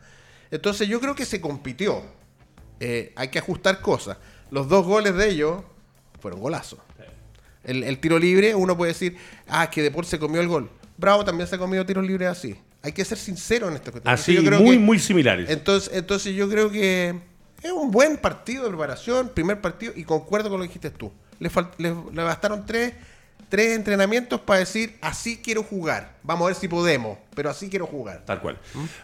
Entonces 0.50 0.88
yo 0.88 1.00
creo 1.00 1.16
que 1.16 1.26
se 1.26 1.40
compitió. 1.40 2.02
Eh, 2.80 3.14
hay 3.16 3.28
que 3.30 3.40
ajustar 3.40 3.80
cosas. 3.82 4.18
Los 4.52 4.68
dos 4.70 4.86
goles 4.86 5.16
de 5.16 5.30
ellos 5.30 5.64
fueron 6.20 6.40
golazos. 6.40 6.80
El, 7.64 7.84
el 7.84 8.00
tiro 8.00 8.18
libre, 8.20 8.54
uno 8.56 8.76
puede 8.76 8.92
decir, 8.94 9.18
ah, 9.48 9.70
que 9.70 9.82
Deport 9.84 10.08
se 10.08 10.18
comió 10.20 10.42
el 10.42 10.48
gol. 10.48 10.70
Bravo 10.98 11.24
también 11.26 11.48
se 11.48 11.56
ha 11.56 11.58
comido 11.60 11.86
tiros 11.86 12.06
libres 12.06 12.28
así. 12.30 12.56
Hay 12.84 12.92
que 12.92 13.06
ser 13.06 13.18
sincero 13.18 13.68
en 13.68 13.76
esta 13.76 13.92
cuestión. 13.92 14.14
Así, 14.14 14.34
Yo 14.34 14.44
creo 14.44 14.60
muy, 14.60 14.78
que- 14.78 14.80
muy 14.84 15.00
similares. 15.00 15.50
Entonces, 15.50 15.92
entonces 15.94 16.34
yo 16.36 16.50
creo 16.50 16.72
que 16.72 17.16
es 17.62 17.72
un 17.72 17.92
buen 17.92 18.18
partido 18.18 18.64
de 18.64 18.70
preparación, 18.70 19.30
primer 19.30 19.62
partido, 19.62 19.94
y 19.96 20.04
concuerdo 20.04 20.50
con 20.50 20.60
lo 20.60 20.64
que 20.64 20.70
dijiste 20.70 20.90
tú. 20.90 21.12
Le, 21.40 21.50
le- 21.78 21.96
le 22.12 22.24
bastaron 22.24 22.66
tres, 22.66 22.94
tres 23.52 23.76
entrenamientos 23.76 24.40
para 24.40 24.62
decir, 24.62 24.96
así 25.02 25.38
quiero 25.44 25.62
jugar. 25.62 26.14
Vamos 26.24 26.46
a 26.46 26.48
ver 26.48 26.56
si 26.56 26.70
podemos, 26.70 27.18
pero 27.36 27.50
así 27.50 27.70
quiero 27.70 27.86
jugar. 27.86 28.24
Tal 28.26 28.40
cual. 28.40 28.58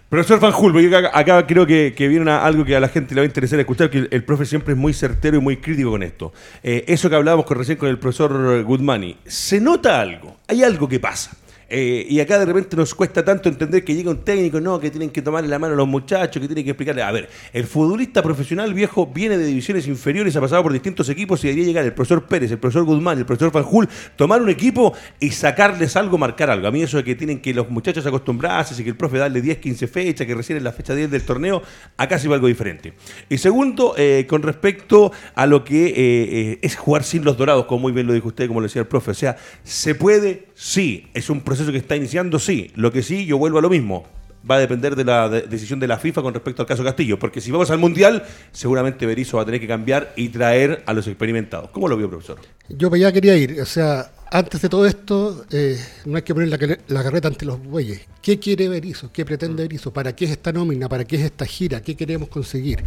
Profesor 0.08 0.40
Hulp, 0.42 0.78
yo 0.78 0.98
acá, 0.98 1.46
creo 1.46 1.68
que, 1.68 1.94
que 1.96 2.08
viene 2.08 2.32
algo 2.32 2.64
que 2.64 2.74
a 2.74 2.80
la 2.80 2.88
gente 2.88 3.14
le 3.14 3.22
va 3.22 3.24
a 3.24 3.28
interesar 3.28 3.60
escuchar, 3.60 3.90
que 3.90 3.98
el, 3.98 4.08
el 4.10 4.24
profe 4.24 4.46
siempre 4.46 4.74
es 4.74 4.80
muy 4.80 4.94
certero 4.94 5.38
y 5.38 5.42
muy 5.42 5.58
crítico 5.58 5.92
con 5.92 6.02
esto. 6.02 6.34
Eh, 6.64 6.86
eso 6.88 7.10
que 7.10 7.18
hablábamos 7.18 7.46
recién 7.50 7.78
con 7.78 7.90
el 7.90 8.00
profesor 8.00 8.64
Goodmani, 8.64 9.18
se 9.26 9.60
nota 9.60 10.00
algo, 10.00 10.38
hay 10.48 10.64
algo 10.64 10.88
que 10.88 11.00
pasa. 11.00 11.32
Eh, 11.70 12.06
y 12.10 12.20
acá 12.20 12.40
de 12.40 12.46
repente 12.46 12.78
nos 12.78 12.96
cuesta 12.96 13.26
tanto 13.26 13.50
entender 13.50 13.84
que 13.84 13.94
llega 13.94 14.10
un 14.10 14.24
técnico, 14.24 14.62
no, 14.62 14.80
que 14.80 14.90
tienen 14.90 15.10
que 15.10 15.22
tomarle 15.22 15.50
la 15.50 15.60
mano 15.60 15.74
a 15.74 15.78
los 15.78 15.88
muchachos, 15.88 16.42
que 16.42 16.48
tienen 16.48 16.64
que 16.64 16.72
explicarle. 16.72 17.02
A 17.02 17.12
ver, 17.12 17.30
el 17.52 17.66
futbolista 17.66 18.24
profesional 18.24 18.74
viejo 18.74 19.08
viene 19.08 19.38
de 19.38 19.46
divisiones 19.46 19.88
inferiores, 19.88 20.36
ha 20.36 20.42
pasado 20.42 20.64
por 20.64 20.72
distintos 20.72 21.10
equipos 21.10 21.44
y 21.44 21.48
debería 21.48 21.68
llegar 21.68 21.86
el 21.86 21.94
profesor 21.94 22.26
Pérez, 22.26 22.52
el 22.52 22.60
profesor 22.60 22.86
Guzmán, 22.86 23.18
el 23.18 23.26
profesor 23.26 23.52
Fanjul, 23.52 23.90
tomar 24.16 24.42
un 24.42 24.50
equipo 24.50 24.94
y 25.20 25.32
sacarles 25.32 25.96
algo, 25.96 26.18
marcar 26.18 26.50
algo. 26.50 26.68
A 26.68 26.72
mí 26.72 26.82
eso 26.82 26.98
de 26.98 27.04
que 27.04 27.16
tienen 27.16 27.42
que 27.42 27.54
los 27.54 27.70
muchachos 27.70 28.06
acostumbrarse, 28.06 28.80
y 28.80 28.84
que 28.84 28.90
el 28.92 28.98
profe 28.98 29.18
darle 29.18 29.42
10, 29.42 29.58
15 29.58 29.88
fechas, 29.88 30.26
que 30.28 30.36
recién 30.36 30.58
en 30.58 30.64
la 30.64 30.72
fecha 30.72 30.96
10 30.96 31.12
del 31.12 31.24
torneo, 31.24 31.62
acá 31.98 32.18
se 32.20 32.28
va 32.28 32.36
algo 32.36 32.48
diferente. 32.48 32.94
Y 33.30 33.38
segundo, 33.38 33.94
eh, 33.98 34.26
con 34.30 34.42
respecto 34.42 35.12
a 35.36 35.46
lo 35.46 35.64
que 35.64 35.94
eh, 35.96 36.60
es 36.62 36.76
jugar 36.76 37.04
sin 37.04 37.26
los 37.26 37.38
dorados, 37.38 37.66
como 37.66 37.82
muy 37.82 37.92
bien 37.92 38.08
lo 38.08 38.14
dijo 38.14 38.30
usted, 38.30 38.48
como 38.48 38.62
lo 38.62 38.68
decía 38.68 38.82
el 38.82 38.88
profe. 38.88 39.12
O 39.12 39.16
sea, 39.16 39.38
¿se 39.64 39.96
puede? 39.96 40.48
Sí. 40.54 41.08
¿Es 41.14 41.30
un 41.30 41.42
proceso 41.42 41.57
que 41.66 41.78
está 41.78 41.96
iniciando? 41.96 42.40
Sí. 42.40 42.72
Lo 42.76 42.92
que 42.92 43.04
sí, 43.04 43.26
yo 43.26 43.38
vuelvo 43.38 43.60
a 43.60 43.62
lo 43.62 43.70
mismo. 43.70 44.06
Va 44.50 44.56
a 44.56 44.60
depender 44.60 44.96
de 44.96 45.04
la 45.04 45.28
de- 45.28 45.42
decisión 45.42 45.80
de 45.80 45.88
la 45.88 45.98
FIFA 45.98 46.22
con 46.22 46.34
respecto 46.34 46.62
al 46.62 46.68
caso 46.68 46.84
Castillo. 46.84 47.20
Porque 47.20 47.42
si 47.42 47.52
vamos 47.52 47.70
al 47.72 47.80
Mundial, 47.80 48.24
seguramente 48.52 49.06
Berizzo 49.06 49.38
va 49.38 49.44
a 49.44 49.46
tener 49.46 49.60
que 49.60 49.68
cambiar 49.68 50.14
y 50.16 50.30
traer 50.30 50.84
a 50.86 50.94
los 50.94 51.08
experimentados. 51.08 51.70
¿Cómo 51.72 51.88
lo 51.88 51.98
vio, 51.98 52.10
profesor? 52.10 52.38
Yo 52.70 52.94
allá 52.94 53.12
quería 53.12 53.36
ir. 53.36 53.60
O 53.60 53.66
sea, 53.66 54.12
antes 54.32 54.62
de 54.62 54.70
todo 54.70 54.86
esto, 54.86 55.46
eh, 55.52 55.78
no 56.06 56.16
hay 56.18 56.22
que 56.22 56.34
poner 56.34 56.50
la, 56.50 56.58
carre- 56.58 56.80
la 56.88 57.04
carreta 57.04 57.28
ante 57.28 57.46
los 57.46 57.62
bueyes. 57.62 58.02
¿Qué 58.22 58.40
quiere 58.40 58.70
Berizzo? 58.70 59.12
¿Qué 59.12 59.26
pretende 59.26 59.64
Berizzo? 59.64 59.92
¿Para 59.92 60.16
qué 60.16 60.26
es 60.26 60.32
esta 60.32 60.54
nómina? 60.54 60.88
¿Para 60.88 61.04
qué 61.04 61.18
es 61.18 61.24
esta 61.24 61.46
gira? 61.46 61.82
¿Qué 61.82 61.96
queremos 61.98 62.30
conseguir? 62.30 62.84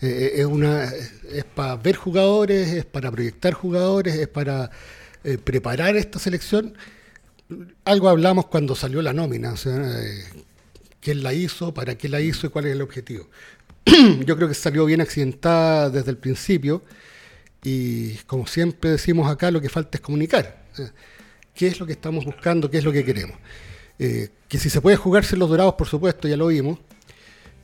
Eh, 0.00 0.32
es 0.36 0.44
una 0.44 0.84
es 1.32 1.44
para 1.54 1.76
ver 1.76 1.96
jugadores, 1.96 2.68
es 2.68 2.84
para 2.84 3.10
proyectar 3.10 3.52
jugadores, 3.54 4.14
es 4.14 4.28
para 4.28 4.70
eh, 5.24 5.38
preparar 5.38 5.96
esta 5.96 6.18
selección. 6.18 6.74
Algo 7.84 8.08
hablamos 8.08 8.46
cuando 8.46 8.74
salió 8.74 9.02
la 9.02 9.12
nómina, 9.12 9.52
o 9.52 9.56
sea, 9.56 9.76
eh, 9.76 10.24
quién 11.00 11.22
la 11.22 11.32
hizo, 11.32 11.72
para 11.72 11.96
qué 11.96 12.08
la 12.08 12.20
hizo 12.20 12.46
y 12.46 12.50
cuál 12.50 12.66
es 12.66 12.72
el 12.72 12.82
objetivo. 12.82 13.28
Yo 14.24 14.36
creo 14.36 14.48
que 14.48 14.54
salió 14.54 14.84
bien 14.84 15.00
accidentada 15.00 15.90
desde 15.90 16.10
el 16.10 16.18
principio 16.18 16.82
y 17.62 18.14
como 18.26 18.46
siempre 18.46 18.90
decimos 18.90 19.30
acá, 19.30 19.50
lo 19.50 19.60
que 19.60 19.68
falta 19.68 19.98
es 19.98 20.02
comunicar. 20.02 20.64
¿Qué 21.54 21.68
es 21.68 21.80
lo 21.80 21.86
que 21.86 21.92
estamos 21.92 22.24
buscando? 22.24 22.70
¿Qué 22.70 22.78
es 22.78 22.84
lo 22.84 22.92
que 22.92 23.04
queremos? 23.04 23.38
Eh, 23.98 24.28
que 24.48 24.58
si 24.58 24.68
se 24.68 24.80
puede 24.80 24.96
jugarse 24.96 25.36
los 25.36 25.48
dorados, 25.48 25.74
por 25.74 25.86
supuesto, 25.86 26.28
ya 26.28 26.36
lo 26.36 26.48
vimos. 26.48 26.78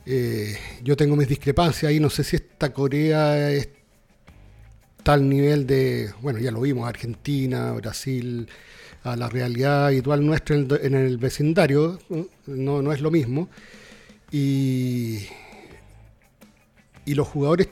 Eh, 0.05 0.57
yo 0.81 0.95
tengo 0.97 1.15
mis 1.15 1.27
discrepancias 1.27 1.89
ahí, 1.89 1.99
no 1.99 2.09
sé 2.09 2.23
si 2.23 2.35
esta 2.35 2.73
Corea 2.73 3.51
es 3.51 3.69
tal 5.03 5.29
nivel 5.29 5.67
de, 5.67 6.11
bueno, 6.21 6.39
ya 6.39 6.51
lo 6.51 6.61
vimos, 6.61 6.87
Argentina, 6.87 7.71
Brasil, 7.73 8.47
a 9.03 9.15
la 9.15 9.29
realidad 9.29 9.87
habitual 9.87 10.25
nuestra 10.25 10.55
en 10.55 10.67
el, 10.71 10.79
en 10.85 10.93
el 10.95 11.17
vecindario, 11.17 11.99
no, 12.47 12.81
no 12.81 12.93
es 12.93 13.01
lo 13.01 13.11
mismo. 13.11 13.49
Y, 14.31 15.19
y 17.05 17.13
los 17.15 17.27
jugadores, 17.27 17.67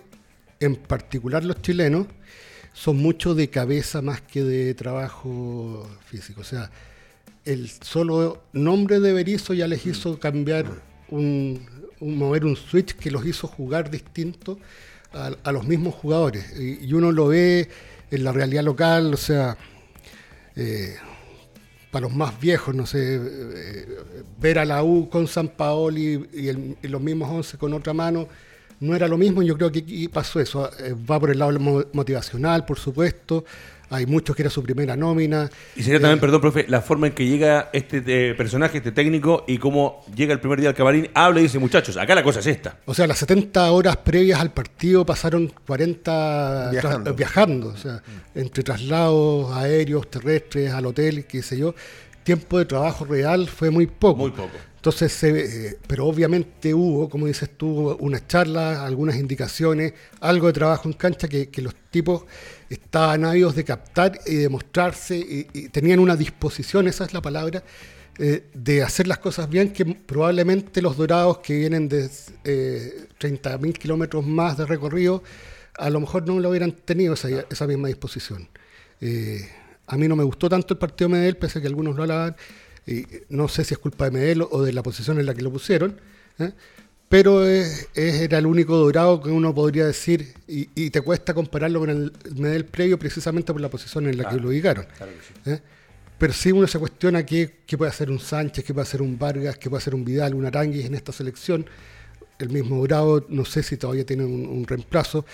en 0.60 0.76
particular 0.76 1.44
los 1.44 1.62
chilenos, 1.62 2.08
son 2.74 2.98
mucho 2.98 3.34
de 3.36 3.50
cabeza 3.50 4.02
más 4.02 4.22
que 4.22 4.44
de 4.44 4.74
trabajo 4.74 5.90
físico. 6.06 6.42
O 6.42 6.44
sea, 6.46 6.70
el 7.46 7.70
solo 7.70 8.44
nombre 8.54 9.00
de 9.00 9.14
Berizzo 9.14 9.54
ya 9.54 9.68
les 9.68 9.86
hizo 9.86 10.20
cambiar 10.20 10.66
un, 11.10 11.66
un- 12.00 12.18
mover 12.18 12.46
un 12.46 12.56
switch 12.56 12.94
que 12.96 13.10
los 13.12 13.26
hizo 13.26 13.48
jugar 13.48 13.90
distinto 13.90 14.60
a, 15.14 15.32
a 15.44 15.52
los 15.52 15.66
mismos 15.66 15.96
jugadores. 15.96 16.54
Y, 16.60 16.86
y 16.86 16.94
uno 16.94 17.12
lo 17.12 17.28
ve 17.28 17.68
en 18.12 18.24
la 18.24 18.32
realidad 18.32 18.64
local, 18.64 19.14
o 19.14 19.18
sea, 19.18 19.58
eh, 20.56 20.96
para 21.92 22.08
los 22.08 22.16
más 22.16 22.40
viejos, 22.40 22.74
no 22.74 22.86
sé, 22.86 23.16
eh, 23.22 23.86
ver 24.40 24.60
a 24.60 24.66
la 24.66 24.84
U 24.84 25.10
con 25.10 25.28
San 25.28 25.50
Paoli 25.50 26.28
y, 26.34 26.48
el- 26.48 26.78
y 26.82 26.88
los 26.88 27.02
mismos 27.02 27.30
11 27.30 27.58
con 27.58 27.74
otra 27.74 27.94
mano, 27.94 28.28
no 28.82 28.96
era 28.96 29.08
lo 29.08 29.18
mismo. 29.18 29.42
Yo 29.42 29.56
creo 29.56 29.72
que 29.72 29.80
aquí 29.80 30.08
pasó 30.10 30.40
eso. 30.42 30.70
Eh, 30.80 30.94
va 31.10 31.20
por 31.20 31.32
el 31.32 31.40
lado 31.40 31.58
mo- 31.60 31.86
motivacional, 31.94 32.66
por 32.66 32.78
supuesto. 32.78 33.46
Hay 33.94 34.06
muchos 34.06 34.34
que 34.38 34.44
era 34.44 34.50
su 34.50 34.64
primera 34.64 34.96
nómina. 34.96 35.50
Y 35.76 35.84
sería 35.84 36.00
también, 36.00 36.18
perdón, 36.20 36.40
profe, 36.40 36.66
la 36.70 36.80
forma 36.82 37.08
en 37.08 37.14
que 37.14 37.26
llega 37.28 37.70
este 37.74 38.02
eh, 38.08 38.34
personaje, 38.36 38.78
este 38.78 38.94
técnico, 38.94 39.44
y 39.50 39.58
cómo 39.58 40.06
llega 40.16 40.32
el 40.32 40.40
primer 40.40 40.62
día 40.62 40.70
al 40.70 40.76
camarín, 40.76 41.10
habla 41.14 41.42
y 41.42 41.44
dice, 41.44 41.60
muchachos, 41.60 41.98
acá 41.98 42.16
la 42.16 42.24
cosa 42.24 42.40
es 42.40 42.48
esta. 42.48 42.78
O 42.86 42.94
sea, 42.94 43.06
las 43.06 43.18
70 43.18 43.70
horas 43.70 43.98
previas 43.98 44.40
al 44.40 44.52
partido 44.54 45.06
pasaron 45.06 45.52
40 45.68 46.70
tra- 46.70 46.72
Viajando. 46.72 47.14
viajando, 47.16 47.68
o 47.68 47.76
sea, 47.78 48.02
entre 48.34 48.64
traslados 48.64 49.52
aéreos, 49.58 50.10
terrestres, 50.10 50.72
al 50.72 50.86
hotel, 50.86 51.26
qué 51.26 51.42
sé 51.44 51.58
yo. 51.58 51.76
Tiempo 52.24 52.60
de 52.60 52.66
trabajo 52.66 53.06
real 53.06 53.48
fue 53.48 53.70
muy 53.70 53.88
poco. 53.88 54.22
Muy 54.22 54.32
poco. 54.32 54.52
Entonces, 54.76 55.24
eh, 55.24 55.78
pero 55.86 56.08
obviamente 56.08 56.74
hubo, 56.74 57.08
como 57.08 57.28
dices 57.28 57.52
tú, 57.56 57.96
unas 58.00 58.28
charlas, 58.28 58.80
algunas 58.80 59.16
indicaciones, 59.16 59.94
algo 60.20 60.48
de 60.48 60.54
trabajo 60.54 60.90
en 60.90 60.94
cancha 60.94 61.28
que, 61.28 61.50
que 61.50 61.62
los 61.62 61.76
tipos 61.92 62.24
estaban 62.68 63.24
ávidos 63.26 63.56
de 63.56 63.64
captar 63.64 64.20
y 64.26 64.36
de 64.36 64.50
mostrarse 64.50 65.18
y, 65.18 65.48
y 65.54 65.70
tenían 65.70 66.00
una 66.00 66.16
disposición, 66.16 66.88
esa 66.88 67.06
es 67.06 67.14
la 67.14 67.22
palabra, 67.22 67.64
eh, 68.20 68.44
de 68.54 68.84
hacer 68.84 69.08
las 69.08 69.20
cosas 69.20 69.50
bien 69.50 69.72
que 69.72 69.86
probablemente 69.86 70.82
los 70.82 70.98
dorados 70.98 71.40
que 71.40 71.58
vienen 71.58 71.88
de 71.88 72.10
eh, 72.44 73.08
30.000 73.20 73.74
kilómetros 73.74 74.26
más 74.26 74.58
de 74.58 74.66
recorrido, 74.66 75.24
a 75.78 75.90
lo 75.90 76.02
mejor 76.02 76.28
no 76.28 76.40
lo 76.40 76.50
hubieran 76.50 76.74
tenido 76.74 77.14
esa, 77.14 77.30
esa 77.50 77.68
misma 77.68 77.88
disposición. 77.88 78.50
Eh, 79.00 79.50
a 79.94 79.98
mí 79.98 80.08
no 80.08 80.16
me 80.16 80.24
gustó 80.24 80.50
tanto 80.50 80.74
el 80.74 80.78
partido 80.80 81.10
de 81.10 81.16
Medel, 81.20 81.38
pese 81.38 81.60
a 81.60 81.62
que 81.62 81.68
algunos 81.68 81.96
lo 81.96 82.04
alaban. 82.04 82.36
Y 82.88 83.06
no 83.30 83.48
sé 83.48 83.64
si 83.64 83.74
es 83.74 83.78
culpa 83.78 84.06
de 84.06 84.12
Medel 84.12 84.42
o 84.50 84.64
de 84.64 84.74
la 84.74 84.82
posición 84.82 85.20
en 85.20 85.26
la 85.26 85.34
que 85.34 85.42
lo 85.42 85.52
pusieron. 85.52 86.00
¿eh? 86.40 86.52
Pero 87.10 87.46
es- 87.46 87.88
es- 87.94 88.22
era 88.22 88.38
el 88.38 88.46
único 88.46 88.78
dorado 88.78 89.22
que 89.22 89.30
uno 89.30 89.54
podría 89.54 89.86
decir, 89.86 90.34
y, 90.48 90.70
y 90.76 90.90
te 90.90 91.02
cuesta 91.02 91.34
compararlo 91.34 91.80
con 91.82 91.90
el 91.90 92.12
Medel 92.36 92.66
previo 92.66 92.98
precisamente 92.98 93.52
por 93.52 93.62
la 93.62 93.70
posición 93.70 94.08
en 94.08 94.18
la 94.18 94.24
que 94.30 94.38
lo 94.42 94.48
ubicaron. 94.50 94.86
¿eh? 95.46 95.60
Pero 96.18 96.34
sí 96.34 96.52
uno 96.52 96.68
se 96.68 96.80
cuestiona 96.80 97.26
qué, 97.26 97.58
qué 97.66 97.78
puede 97.78 97.90
hacer 97.90 98.10
un 98.10 98.20
Sánchez, 98.20 98.64
qué 98.64 98.74
puede 98.74 98.84
hacer 98.84 99.02
un 99.02 99.18
Vargas, 99.20 99.58
qué 99.58 99.70
puede 99.70 99.82
hacer 99.82 99.94
un 99.96 100.06
Vidal, 100.06 100.36
un 100.36 100.46
Aranguis 100.46 100.86
en 100.86 100.96
esta 100.96 101.12
selección. 101.12 101.66
El 102.40 102.50
mismo 102.50 102.78
Dorado, 102.80 103.26
no 103.30 103.44
sé 103.46 103.62
si 103.62 103.76
todavía 103.78 104.06
tiene 104.06 104.24
un, 104.24 104.48
un 104.48 104.66
reemplazo. 104.66 105.26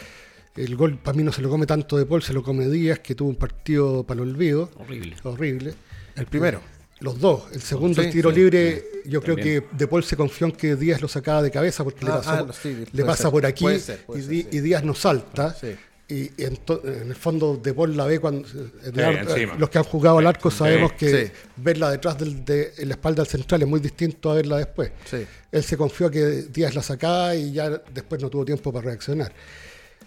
El 0.58 0.76
gol 0.76 0.98
para 0.98 1.16
mí 1.16 1.24
no 1.24 1.32
se 1.32 1.42
lo 1.42 1.50
come 1.50 1.66
tanto 1.66 1.98
de 1.98 2.06
Paul, 2.06 2.24
se 2.24 2.34
lo 2.34 2.42
come 2.44 2.68
Díaz, 2.68 3.00
que 3.00 3.14
tuvo 3.16 3.30
un 3.30 3.36
partido 3.36 4.04
para 4.04 4.22
el 4.22 4.30
olvido. 4.30 4.70
Horrible. 4.78 5.16
Horrible. 5.24 5.74
El 6.16 6.26
primero. 6.26 6.62
Los 7.00 7.20
dos. 7.20 7.44
El 7.54 7.62
segundo, 7.62 8.02
Sí, 8.02 8.08
el 8.08 8.14
tiro 8.14 8.32
sí, 8.32 8.38
libre, 8.38 8.84
yo 9.06 9.22
creo 9.22 9.36
que 9.36 9.64
De 9.72 9.88
Paul 9.88 10.04
se 10.04 10.18
confió 10.18 10.48
en 10.48 10.54
que 10.54 10.76
Díaz 10.76 11.00
lo 11.00 11.08
sacaba 11.08 11.44
de 11.44 11.52
cabeza 11.52 11.84
porque 11.84 12.04
le 12.06 12.12
Ah, 12.12 12.16
pasó, 12.18 12.30
ah, 12.32 12.44
no, 12.48 12.54
sí, 12.54 12.86
le 12.92 13.06
pasa 13.06 13.24
ser, 13.24 13.32
por 13.32 13.46
aquí 13.46 13.64
puede 13.66 13.80
ser, 13.80 14.00
puede 14.06 14.20
y, 14.20 14.24
ser, 14.24 14.32
Di- 14.32 14.42
sí. 14.44 14.48
y 14.52 14.60
Díaz 14.62 14.84
no 14.84 14.96
salta. 14.96 15.54
Sí. 15.54 15.76
Y, 16.10 16.30
ento- 16.42 16.82
en 16.86 17.10
el 17.10 17.16
fondo 17.16 17.58
De 17.62 17.74
Paul 17.74 17.96
la 17.96 18.06
ve 18.06 18.20
cuando... 18.20 18.48
encima. 18.84 19.56
los 19.60 19.70
que 19.70 19.78
han 19.78 19.84
jugado 19.84 20.18
al 20.20 20.26
arco 20.26 20.50
sabemos 20.50 20.92
Sí, 20.98 21.06
que 21.06 21.26
sí. 21.28 21.32
verla 21.58 21.92
detrás 21.92 22.18
del- 22.18 22.44
de, 22.46 22.74
en 22.78 22.88
la 22.90 22.96
espalda 22.96 23.22
del 23.24 23.30
central 23.30 23.62
es 23.62 23.68
muy 23.68 23.80
distinto 23.80 24.32
a 24.32 24.36
verla 24.36 24.58
después. 24.58 24.90
Sí. 25.06 25.18
Él 25.52 25.64
se 25.64 25.78
confió 25.78 26.10
que 26.10 26.44
Díaz 26.52 26.74
la 26.74 26.82
sacaba 26.82 27.36
y 27.36 27.52
ya 27.52 27.70
después 27.94 28.20
no 28.22 28.30
tuvo 28.30 28.44
tiempo 28.46 28.72
para 28.74 28.86
reaccionar. 28.86 29.32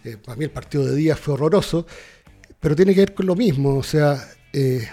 Eh, 0.04 0.16
para 0.24 0.36
mí 0.36 0.44
el 0.44 0.50
partido 0.50 0.84
de 0.86 0.94
Díaz 0.96 1.18
fue 1.20 1.34
horroroso, 1.34 1.86
pero 2.58 2.74
tiene 2.76 2.94
que 2.94 3.00
ver 3.00 3.14
con 3.14 3.26
lo 3.26 3.34
mismo. 3.36 3.76
O 3.76 3.82
sea, 3.82 4.16
eh, 4.52 4.86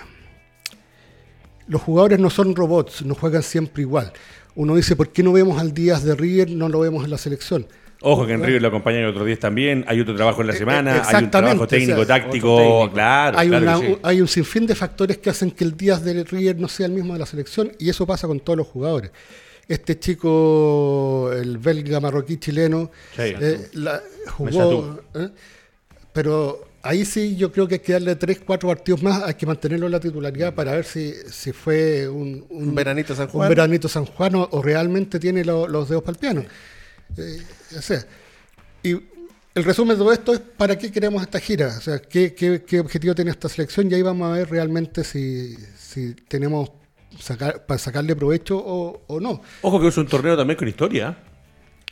los 1.68 1.82
jugadores 1.82 2.20
no 2.20 2.30
son 2.30 2.56
robots, 2.56 3.04
no 3.06 3.16
juegan 3.16 3.44
siempre 3.44 3.82
igual. 3.82 4.12
Uno 4.56 4.76
dice, 4.76 4.96
¿por 4.96 5.10
qué 5.12 5.24
no 5.24 5.34
vemos 5.34 5.60
al 5.60 5.74
Díaz 5.74 6.04
de 6.04 6.16
River, 6.16 6.50
no 6.52 6.70
lo 6.70 6.80
vemos 6.80 7.04
en 7.04 7.12
la 7.12 7.18
selección? 7.18 7.68
Ojo 8.02 8.28
que 8.28 8.34
en 8.34 8.44
River 8.44 8.62
lo 8.62 8.68
acompañan 8.68 9.06
otros 9.06 9.26
días 9.26 9.40
también, 9.40 9.84
hay 9.88 10.00
otro 10.00 10.16
trabajo 10.16 10.42
en 10.42 10.48
la 10.48 10.54
Eh, 10.54 10.58
semana, 10.58 11.04
hay 11.08 11.24
un 11.24 11.32
trabajo 11.32 11.68
técnico, 11.68 12.02
o 12.02 12.06
sea, 12.06 12.22
táctico, 12.22 12.58
técnico. 12.58 12.92
claro, 12.94 13.40
hay, 13.40 13.48
claro 13.48 13.64
una- 13.66 13.80
que 13.80 13.88
sí. 13.88 14.00
hay 14.04 14.22
un 14.22 14.28
sinfín 14.28 14.68
de 14.68 14.76
factores 14.76 15.18
que 15.18 15.32
hacen 15.32 15.50
que 15.50 15.64
el 15.64 15.76
Díaz 15.76 16.04
de 16.04 16.24
River 16.24 16.60
no 16.60 16.68
sea 16.68 16.86
el 16.86 16.92
mismo 16.92 17.14
de 17.14 17.20
la 17.20 17.26
selección 17.26 17.72
y 17.80 17.90
eso 17.90 18.06
pasa 18.06 18.28
con 18.28 18.40
todos 18.40 18.56
los 18.58 18.68
jugadores. 18.68 19.10
Este 19.68 20.00
chico, 20.00 21.30
el 21.34 21.58
belga 21.58 22.00
marroquí 22.00 22.38
chileno, 22.38 22.90
Sí. 23.16 23.22
eh, 23.24 23.68
la- 23.74 24.02
jugó. 24.32 25.00
¿eh? 25.16 25.30
pero 26.14 26.68
ahí 26.82 27.06
sí 27.06 27.36
yo 27.36 27.52
creo 27.52 27.68
que 27.68 27.76
hay 27.76 27.80
que 27.82 27.94
darle 27.94 28.16
tres, 28.16 28.40
cuatro 28.46 28.70
partidos 28.70 29.04
más, 29.04 29.22
hay 29.24 29.36
que 29.36 29.46
mantenerlo 29.46 29.86
en 29.86 29.92
la 29.92 30.00
titularidad 30.00 30.56
para 30.56 30.72
ver 30.72 30.84
si, 30.86 31.14
si 31.30 31.52
fue 31.52 32.08
un, 32.10 32.44
Un 32.50 32.74
veranito 32.74 33.14
San 33.14 33.26
un 33.26 33.32
Juan. 33.34 33.50
veranito 33.50 33.88
San 33.88 34.06
Juan 34.06 34.34
o, 34.36 34.48
o 34.52 34.62
realmente 34.64 35.20
tiene 35.20 35.44
lo- 35.46 35.68
los 35.68 35.90
dedos 35.90 36.02
para 36.04 36.14
el 36.14 36.18
piano. 36.20 36.44
Eh, 37.18 37.42
o 37.78 37.82
sea, 37.82 38.04
y 38.82 38.92
el 39.54 39.64
resumen 39.64 39.96
de 39.98 40.04
todo 40.04 40.12
esto 40.14 40.34
es 40.34 40.40
para 40.40 40.78
qué 40.78 40.92
queremos 40.92 41.22
esta 41.22 41.40
gira, 41.40 41.76
o 41.78 41.82
sea, 41.82 42.00
qué, 42.00 42.34
qué- 42.34 42.64
qué 42.66 42.80
objetivo 42.80 43.14
tiene 43.14 43.32
esta 43.32 43.48
selección 43.50 43.92
y 43.92 43.94
ahí 43.96 44.02
vamos 44.02 44.30
a 44.30 44.34
ver 44.38 44.50
realmente 44.50 45.04
si, 45.04 45.56
si 45.78 46.14
tenemos 46.28 46.72
sacar, 47.20 47.66
para 47.66 47.78
sacarle 47.78 48.16
provecho 48.16 48.58
o, 48.58 49.02
o 49.08 49.20
no. 49.20 49.42
Ojo 49.62 49.80
que 49.80 49.88
es 49.88 49.98
un 49.98 50.08
torneo 50.08 50.38
también 50.38 50.58
con 50.58 50.68
historia. 50.68 51.18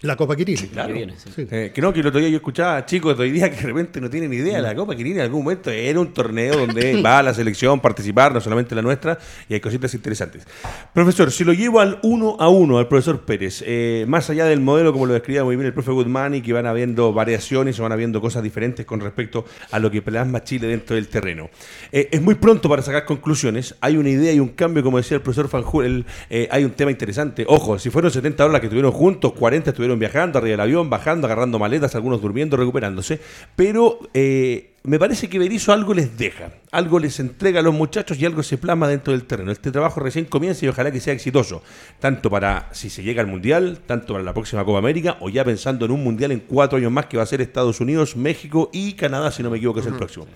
La 0.01 0.17
Copa 0.17 0.35
Quirino. 0.35 0.61
Claro. 0.73 0.89
Que 0.89 0.93
viene, 0.93 1.13
sí. 1.17 1.29
Sí. 1.33 1.47
Eh, 1.49 1.71
que 1.73 1.81
no, 1.81 1.93
que 1.93 2.01
el 2.01 2.07
otro 2.07 2.19
día 2.19 2.27
yo 2.27 2.35
escuchaba 2.35 2.75
a 2.75 2.85
chicos 2.85 3.17
de 3.17 3.23
hoy 3.23 3.31
día 3.31 3.49
que 3.49 3.55
de 3.55 3.67
repente 3.67 4.01
no 4.01 4.09
tienen 4.09 4.33
idea. 4.33 4.59
La 4.59 4.75
Copa 4.75 4.93
Quirina 4.93 5.19
en 5.19 5.21
algún 5.23 5.43
momento 5.43 5.71
era 5.71 5.97
un 6.01 6.13
torneo 6.13 6.57
donde 6.57 7.01
va 7.05 7.23
la 7.23 7.33
selección 7.33 7.79
a 7.79 7.81
participar, 7.81 8.33
no 8.33 8.41
solamente 8.41 8.75
la 8.75 8.81
nuestra, 8.81 9.17
y 9.47 9.53
hay 9.53 9.61
cositas 9.61 9.93
interesantes. 9.93 10.45
Profesor, 10.93 11.31
si 11.31 11.45
lo 11.45 11.53
llevo 11.53 11.79
al 11.79 11.99
uno 12.03 12.35
a 12.39 12.49
uno, 12.49 12.77
al 12.77 12.89
profesor 12.89 13.21
Pérez, 13.21 13.63
eh, 13.65 14.03
más 14.05 14.29
allá 14.29 14.45
del 14.45 14.59
modelo, 14.59 14.91
como 14.91 15.05
lo 15.05 15.13
describía 15.13 15.45
muy 15.45 15.55
bien 15.55 15.67
el 15.67 15.73
profe 15.73 15.91
Goodman, 15.91 16.35
y 16.35 16.41
que 16.41 16.51
van 16.51 16.65
habiendo 16.65 17.13
variaciones 17.13 17.79
o 17.79 17.83
van 17.83 17.93
habiendo 17.93 18.19
cosas 18.19 18.43
diferentes 18.43 18.85
con 18.85 18.99
respecto 18.99 19.45
a 19.71 19.79
lo 19.79 19.89
que 19.89 20.01
plasma 20.01 20.43
Chile 20.43 20.67
dentro 20.67 20.97
del 20.97 21.07
terreno. 21.07 21.49
Eh, 21.93 22.09
es 22.11 22.21
muy 22.21 22.35
pronto 22.35 22.67
para 22.67 22.81
sacar 22.81 23.05
conclusiones. 23.05 23.75
Hay 23.79 23.95
una 23.95 24.09
idea 24.09 24.33
y 24.33 24.41
un 24.41 24.49
cambio, 24.49 24.83
como 24.83 24.97
decía 24.97 25.15
el 25.15 25.23
profesor 25.23 25.47
Fanjul, 25.47 26.05
eh, 26.29 26.49
hay 26.51 26.65
un 26.65 26.71
tema 26.71 26.91
interesante. 26.91 27.45
Ojo, 27.47 27.79
si 27.79 27.89
fueron 27.89 28.11
70 28.11 28.43
horas 28.43 28.51
las 28.51 28.59
que 28.59 28.67
estuvieron 28.67 28.91
juntos, 28.91 29.31
40 29.31 29.69
estuvieron 29.69 29.84
viajando 29.87 30.39
arriba 30.39 30.51
del 30.51 30.61
avión, 30.61 30.89
bajando, 30.89 31.27
agarrando 31.27 31.59
maletas, 31.59 31.95
algunos 31.95 32.21
durmiendo, 32.21 32.57
recuperándose. 32.57 33.19
Pero 33.55 33.99
eh, 34.13 34.75
me 34.83 34.99
parece 34.99 35.29
que 35.29 35.39
Berizzo 35.39 35.73
algo 35.73 35.93
les 35.93 36.17
deja, 36.17 36.51
algo 36.71 36.99
les 36.99 37.19
entrega 37.19 37.59
a 37.59 37.63
los 37.63 37.73
muchachos 37.73 38.19
y 38.19 38.25
algo 38.25 38.43
se 38.43 38.57
plasma 38.57 38.87
dentro 38.87 39.13
del 39.13 39.25
terreno. 39.25 39.51
Este 39.51 39.71
trabajo 39.71 39.99
recién 39.99 40.25
comienza 40.25 40.65
y 40.65 40.69
ojalá 40.69 40.91
que 40.91 40.99
sea 40.99 41.13
exitoso, 41.13 41.63
tanto 41.99 42.29
para 42.29 42.69
si 42.71 42.89
se 42.89 43.01
llega 43.01 43.21
al 43.21 43.27
Mundial, 43.27 43.79
tanto 43.85 44.13
para 44.13 44.23
la 44.23 44.33
próxima 44.33 44.63
Copa 44.63 44.79
América 44.79 45.17
o 45.21 45.29
ya 45.29 45.43
pensando 45.43 45.85
en 45.85 45.91
un 45.91 46.03
Mundial 46.03 46.31
en 46.31 46.41
cuatro 46.41 46.77
años 46.77 46.91
más 46.91 47.07
que 47.07 47.17
va 47.17 47.23
a 47.23 47.25
ser 47.25 47.41
Estados 47.41 47.81
Unidos, 47.81 48.15
México 48.15 48.69
y 48.73 48.93
Canadá, 48.93 49.31
si 49.31 49.41
no 49.41 49.49
me 49.49 49.57
equivoco, 49.57 49.79
es 49.79 49.87
el 49.87 49.93
próximo. 49.93 50.27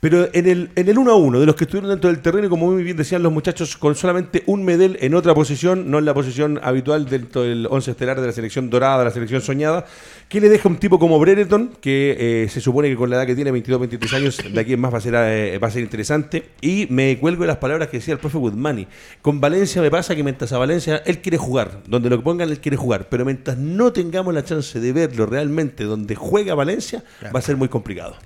Pero 0.00 0.28
en 0.32 0.46
el, 0.46 0.70
en 0.74 0.88
el 0.88 0.98
1 0.98 1.10
a 1.10 1.16
1, 1.16 1.40
de 1.40 1.46
los 1.46 1.54
que 1.54 1.64
estuvieron 1.64 1.90
dentro 1.90 2.10
del 2.10 2.20
terreno, 2.20 2.46
y 2.46 2.50
como 2.50 2.70
muy 2.70 2.82
bien 2.82 2.96
decían 2.96 3.22
los 3.22 3.32
muchachos, 3.32 3.76
con 3.76 3.94
solamente 3.94 4.42
un 4.46 4.64
Medel 4.64 4.98
en 5.00 5.14
otra 5.14 5.34
posición, 5.34 5.90
no 5.90 5.98
en 5.98 6.04
la 6.04 6.14
posición 6.14 6.60
habitual 6.62 7.06
dentro 7.06 7.42
del 7.42 7.66
11 7.70 7.92
estelar 7.92 8.20
de 8.20 8.26
la 8.26 8.32
selección 8.32 8.70
dorada, 8.70 8.98
de 8.98 9.04
la 9.06 9.10
selección 9.10 9.40
soñada, 9.40 9.86
que 10.28 10.40
le 10.40 10.48
deja 10.48 10.68
un 10.68 10.76
tipo 10.76 10.98
como 10.98 11.18
Brereton, 11.18 11.70
que 11.80 12.44
eh, 12.44 12.48
se 12.48 12.60
supone 12.60 12.88
que 12.88 12.96
con 12.96 13.10
la 13.10 13.16
edad 13.16 13.26
que 13.26 13.34
tiene, 13.34 13.50
22, 13.50 13.80
23 13.80 14.12
años, 14.14 14.38
de 14.52 14.60
aquí 14.60 14.72
en 14.74 14.80
más 14.80 14.92
va 14.92 14.98
a 14.98 15.00
ser, 15.00 15.14
eh, 15.16 15.58
va 15.58 15.68
a 15.68 15.70
ser 15.70 15.82
interesante. 15.82 16.50
Y 16.60 16.86
me 16.90 17.18
cuelgo 17.18 17.42
de 17.42 17.48
las 17.48 17.58
palabras 17.58 17.88
que 17.88 17.98
decía 17.98 18.14
el 18.14 18.20
profe 18.20 18.38
Woodmani. 18.38 18.86
Con 19.22 19.40
Valencia 19.40 19.80
me 19.80 19.90
pasa 19.90 20.14
que 20.14 20.22
mientras 20.22 20.52
a 20.52 20.58
Valencia 20.58 21.02
él 21.06 21.20
quiere 21.20 21.38
jugar, 21.38 21.80
donde 21.86 22.10
lo 22.10 22.22
pongan 22.22 22.50
él 22.50 22.60
quiere 22.60 22.76
jugar, 22.76 23.08
pero 23.08 23.24
mientras 23.24 23.56
no 23.56 23.92
tengamos 23.92 24.34
la 24.34 24.44
chance 24.44 24.78
de 24.80 24.92
verlo 24.92 25.26
realmente 25.26 25.84
donde 25.84 26.14
juega 26.14 26.54
Valencia, 26.54 27.02
va 27.34 27.38
a 27.38 27.42
ser 27.42 27.56
muy 27.56 27.68
complicado. 27.68 28.16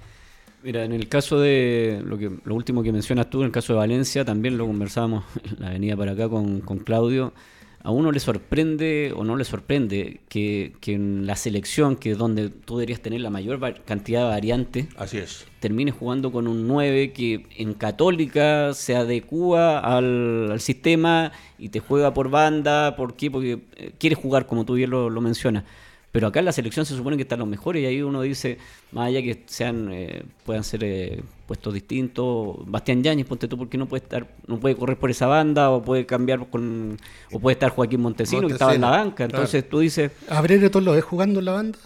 Mira, 0.63 0.85
en 0.85 0.93
el 0.93 1.09
caso 1.09 1.39
de 1.41 2.03
lo 2.05 2.19
que 2.19 2.31
lo 2.45 2.55
último 2.55 2.83
que 2.83 2.93
mencionas 2.93 3.31
tú, 3.31 3.41
en 3.41 3.47
el 3.47 3.53
caso 3.53 3.73
de 3.75 3.79
Valencia, 3.79 4.25
también 4.25 4.59
lo 4.59 4.67
conversábamos 4.67 5.25
en 5.45 5.61
la 5.61 5.69
avenida 5.69 5.97
para 5.97 6.13
acá 6.13 6.29
con, 6.29 6.61
con 6.61 6.79
Claudio. 6.79 7.33
A 7.81 7.93
uno 7.93 8.11
le 8.11 8.19
sorprende 8.19 9.13
o 9.17 9.23
no 9.23 9.37
le 9.37 9.45
sorprende 9.45 10.21
que, 10.29 10.73
que 10.81 10.95
en 10.95 11.27
la 11.27 11.37
selección, 11.37 11.95
que 11.95 12.11
es 12.11 12.19
donde 12.19 12.51
tú 12.51 12.77
deberías 12.77 13.01
tener 13.01 13.21
la 13.21 13.31
mayor 13.31 13.61
cantidad 13.85 14.23
de 14.25 14.29
variantes, 14.29 14.89
Así 14.97 15.19
es. 15.19 15.47
termines 15.61 15.95
jugando 15.95 16.33
con 16.33 16.49
un 16.49 16.67
9 16.67 17.13
que 17.13 17.47
en 17.57 17.75
Católica 17.75 18.75
se 18.75 18.97
adecua 18.97 19.79
al, 19.79 20.51
al 20.51 20.61
sistema 20.61 21.31
y 21.57 21.69
te 21.69 21.79
juega 21.79 22.13
por 22.13 22.31
banda. 22.31 22.97
¿Por 22.97 23.15
qué? 23.15 23.31
Porque 23.31 23.61
eh, 23.77 23.93
quiere 23.97 24.17
jugar, 24.17 24.47
como 24.47 24.65
tú 24.65 24.75
bien 24.75 24.91
lo, 24.91 25.09
lo 25.09 25.21
mencionas. 25.21 25.63
Pero 26.11 26.27
acá 26.27 26.39
en 26.39 26.47
la 26.47 26.53
selección 26.53 26.87
se 26.87 26.97
supone 26.97 27.17
que 27.17 27.23
están 27.23 27.39
los 27.39 27.49
mejores 27.49 27.83
y 27.83 27.87
ahí 27.87 28.03
uno 28.03 28.23
dice, 28.23 28.59
más 28.93 29.09
allá 29.09 29.21
que 29.21 29.43
sean 29.47 29.91
eh, 29.93 30.23
puedan 30.45 30.65
ser 30.65 30.83
eh, 30.83 31.23
puestos 31.47 31.75
distintos, 31.75 32.57
Bastián 32.67 33.03
Yáñez, 33.03 33.27
ponte 33.27 33.47
tú, 33.47 33.59
porque 33.59 33.77
no 33.77 33.87
puede 33.87 34.05
estar, 34.05 34.27
no 34.47 34.59
puede 34.59 34.75
correr 34.75 34.99
por 34.99 35.11
esa 35.11 35.27
banda, 35.27 35.71
o 35.71 35.83
puede 35.83 36.07
cambiar 36.07 36.49
con, 36.49 36.97
o 37.33 37.41
puede 37.41 37.55
estar 37.55 37.71
Joaquín 37.71 38.01
Montesino, 38.01 38.47
que 38.47 38.55
estaba 38.55 38.75
en 38.75 38.81
la 38.81 38.91
banca. 38.91 39.25
Entonces 39.25 39.69
tú 39.69 39.81
dices, 39.81 40.13
¿A 40.29 40.41
Brereton 40.41 40.85
lo 40.85 40.93
ves 40.93 41.05
jugando 41.05 41.41
en 41.41 41.45
la 41.45 41.53
banda? 41.53 41.79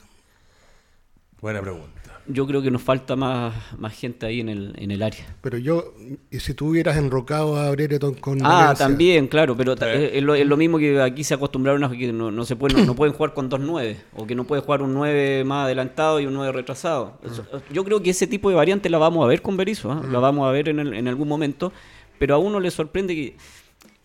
Buena 1.41 1.61
pregunta. 1.61 2.02
Yo 2.29 2.47
creo 2.47 2.63
que 2.63 2.71
nos 2.71 2.83
falta 2.83 3.17
más, 3.17 3.55
más 3.79 3.93
gente 3.95 4.27
ahí 4.27 4.41
en 4.41 4.49
el, 4.49 4.73
en 4.77 4.91
el 4.93 5.03
área. 5.03 5.37
Pero 5.41 5.59
yo, 5.59 5.95
y 6.31 6.39
si 6.41 6.55
tú 6.55 6.69
hubieras 6.69 6.97
enrocado 6.97 7.57
a 7.57 7.71
Brereton 7.73 8.15
con 8.15 8.39
Ah, 8.43 8.49
Valencia, 8.49 8.87
también, 8.87 9.27
claro, 9.27 9.57
pero 9.57 9.75
ta- 9.75 9.93
es, 9.93 10.15
es 10.15 10.23
lo, 10.23 10.35
es 10.35 10.47
lo 10.47 10.57
mismo 10.57 10.79
que 10.79 11.01
aquí 11.01 11.25
se 11.25 11.35
acostumbraron 11.35 11.83
a 11.85 11.91
que 11.91 12.13
no, 12.13 12.31
no 12.31 12.45
se 12.45 12.55
pueden, 12.57 12.87
no, 12.87 12.95
pueden 12.95 13.13
jugar 13.15 13.35
con 13.35 13.49
dos 13.49 13.59
nueve, 13.61 13.97
o 14.15 14.27
que 14.27 14.35
no 14.35 14.45
puede 14.45 14.63
jugar 14.63 14.83
un 14.83 14.95
9 14.95 15.43
más 15.45 15.65
adelantado 15.65 16.21
y 16.21 16.27
un 16.27 16.35
9 16.35 16.53
retrasado. 16.53 17.19
Eso- 17.25 17.45
Yo 17.73 17.85
creo 17.85 18.03
que 18.03 18.11
ese 18.11 18.27
tipo 18.27 18.49
de 18.51 18.55
variante 18.55 18.89
la 18.89 18.99
vamos 18.99 19.25
a 19.25 19.29
ver 19.29 19.43
con 19.43 19.57
Berizzo, 19.57 19.91
¿ah? 19.91 20.03
la 20.11 20.19
vamos 20.21 20.49
a 20.49 20.53
ver 20.53 20.69
en, 20.69 20.79
el- 20.79 20.95
en 20.95 21.09
algún 21.09 21.27
momento, 21.29 21.73
pero 22.19 22.35
a 22.37 22.39
uno 22.39 22.61
le 22.61 22.71
sorprende 22.71 23.15
que 23.17 23.37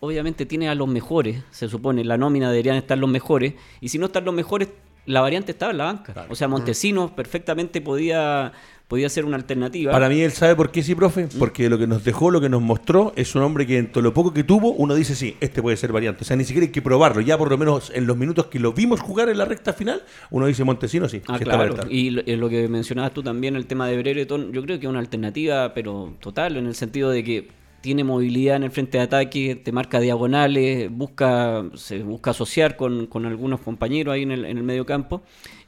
obviamente 0.00 0.44
tiene 0.46 0.68
a 0.68 0.74
los 0.74 0.88
mejores, 0.88 1.42
se 1.50 1.68
supone, 1.68 2.04
la 2.04 2.16
nómina 2.16 2.50
deberían 2.50 2.76
estar 2.76 2.98
los 2.98 3.10
mejores, 3.10 3.54
y 3.80 3.88
si 3.88 3.98
no 3.98 4.06
están 4.06 4.24
los 4.24 4.34
mejores, 4.34 4.68
la 5.08 5.22
variante 5.22 5.52
estaba 5.52 5.72
en 5.72 5.78
la 5.78 5.84
banca. 5.84 6.26
O 6.28 6.34
sea, 6.34 6.48
Montesinos 6.48 7.10
perfectamente 7.10 7.80
podía, 7.80 8.52
podía 8.88 9.08
ser 9.08 9.24
una 9.24 9.36
alternativa. 9.36 9.90
Para 9.90 10.10
mí 10.10 10.20
él 10.20 10.32
sabe 10.32 10.54
por 10.54 10.70
qué 10.70 10.82
sí, 10.82 10.94
profe, 10.94 11.28
porque 11.38 11.70
lo 11.70 11.78
que 11.78 11.86
nos 11.86 12.04
dejó, 12.04 12.30
lo 12.30 12.42
que 12.42 12.50
nos 12.50 12.60
mostró, 12.60 13.14
es 13.16 13.34
un 13.34 13.42
hombre 13.42 13.66
que 13.66 13.78
en 13.78 13.90
todo 13.90 14.02
lo 14.02 14.12
poco 14.12 14.34
que 14.34 14.44
tuvo, 14.44 14.72
uno 14.72 14.94
dice, 14.94 15.16
sí, 15.16 15.34
este 15.40 15.62
puede 15.62 15.78
ser 15.78 15.92
variante. 15.92 16.22
O 16.22 16.24
sea, 16.26 16.36
ni 16.36 16.44
siquiera 16.44 16.66
hay 16.66 16.72
que 16.72 16.82
probarlo. 16.82 17.22
Ya 17.22 17.38
por 17.38 17.50
lo 17.50 17.56
menos 17.56 17.90
en 17.94 18.06
los 18.06 18.18
minutos 18.18 18.46
que 18.46 18.58
lo 18.58 18.74
vimos 18.74 19.00
jugar 19.00 19.30
en 19.30 19.38
la 19.38 19.46
recta 19.46 19.72
final, 19.72 20.02
uno 20.30 20.46
dice 20.46 20.62
Montesino, 20.62 21.08
sí, 21.08 21.22
Ah, 21.26 21.38
sí 21.38 21.44
claro. 21.44 21.74
Y 21.88 22.10
lo, 22.10 22.20
eh, 22.26 22.36
lo 22.36 22.50
que 22.50 22.68
mencionabas 22.68 23.14
tú 23.14 23.22
también, 23.22 23.56
el 23.56 23.66
tema 23.66 23.88
de 23.88 23.96
Brereton, 23.96 24.52
yo 24.52 24.62
creo 24.62 24.78
que 24.78 24.84
es 24.84 24.90
una 24.90 25.00
alternativa, 25.00 25.72
pero 25.72 26.14
total, 26.20 26.58
en 26.58 26.66
el 26.66 26.74
sentido 26.74 27.10
de 27.10 27.24
que 27.24 27.57
tiene 27.80 28.04
movilidad 28.04 28.56
en 28.56 28.64
el 28.64 28.70
frente 28.70 28.98
de 28.98 29.04
ataque, 29.04 29.54
te 29.56 29.72
marca 29.72 30.00
diagonales, 30.00 30.90
busca, 30.90 31.64
se 31.74 32.02
busca 32.02 32.30
asociar 32.32 32.76
con, 32.76 33.06
con 33.06 33.24
algunos 33.26 33.60
compañeros 33.60 34.14
ahí 34.14 34.22
en 34.22 34.32
el, 34.32 34.44
en 34.44 34.58
el 34.58 34.64
medio 34.64 34.84
campo. 34.84 35.22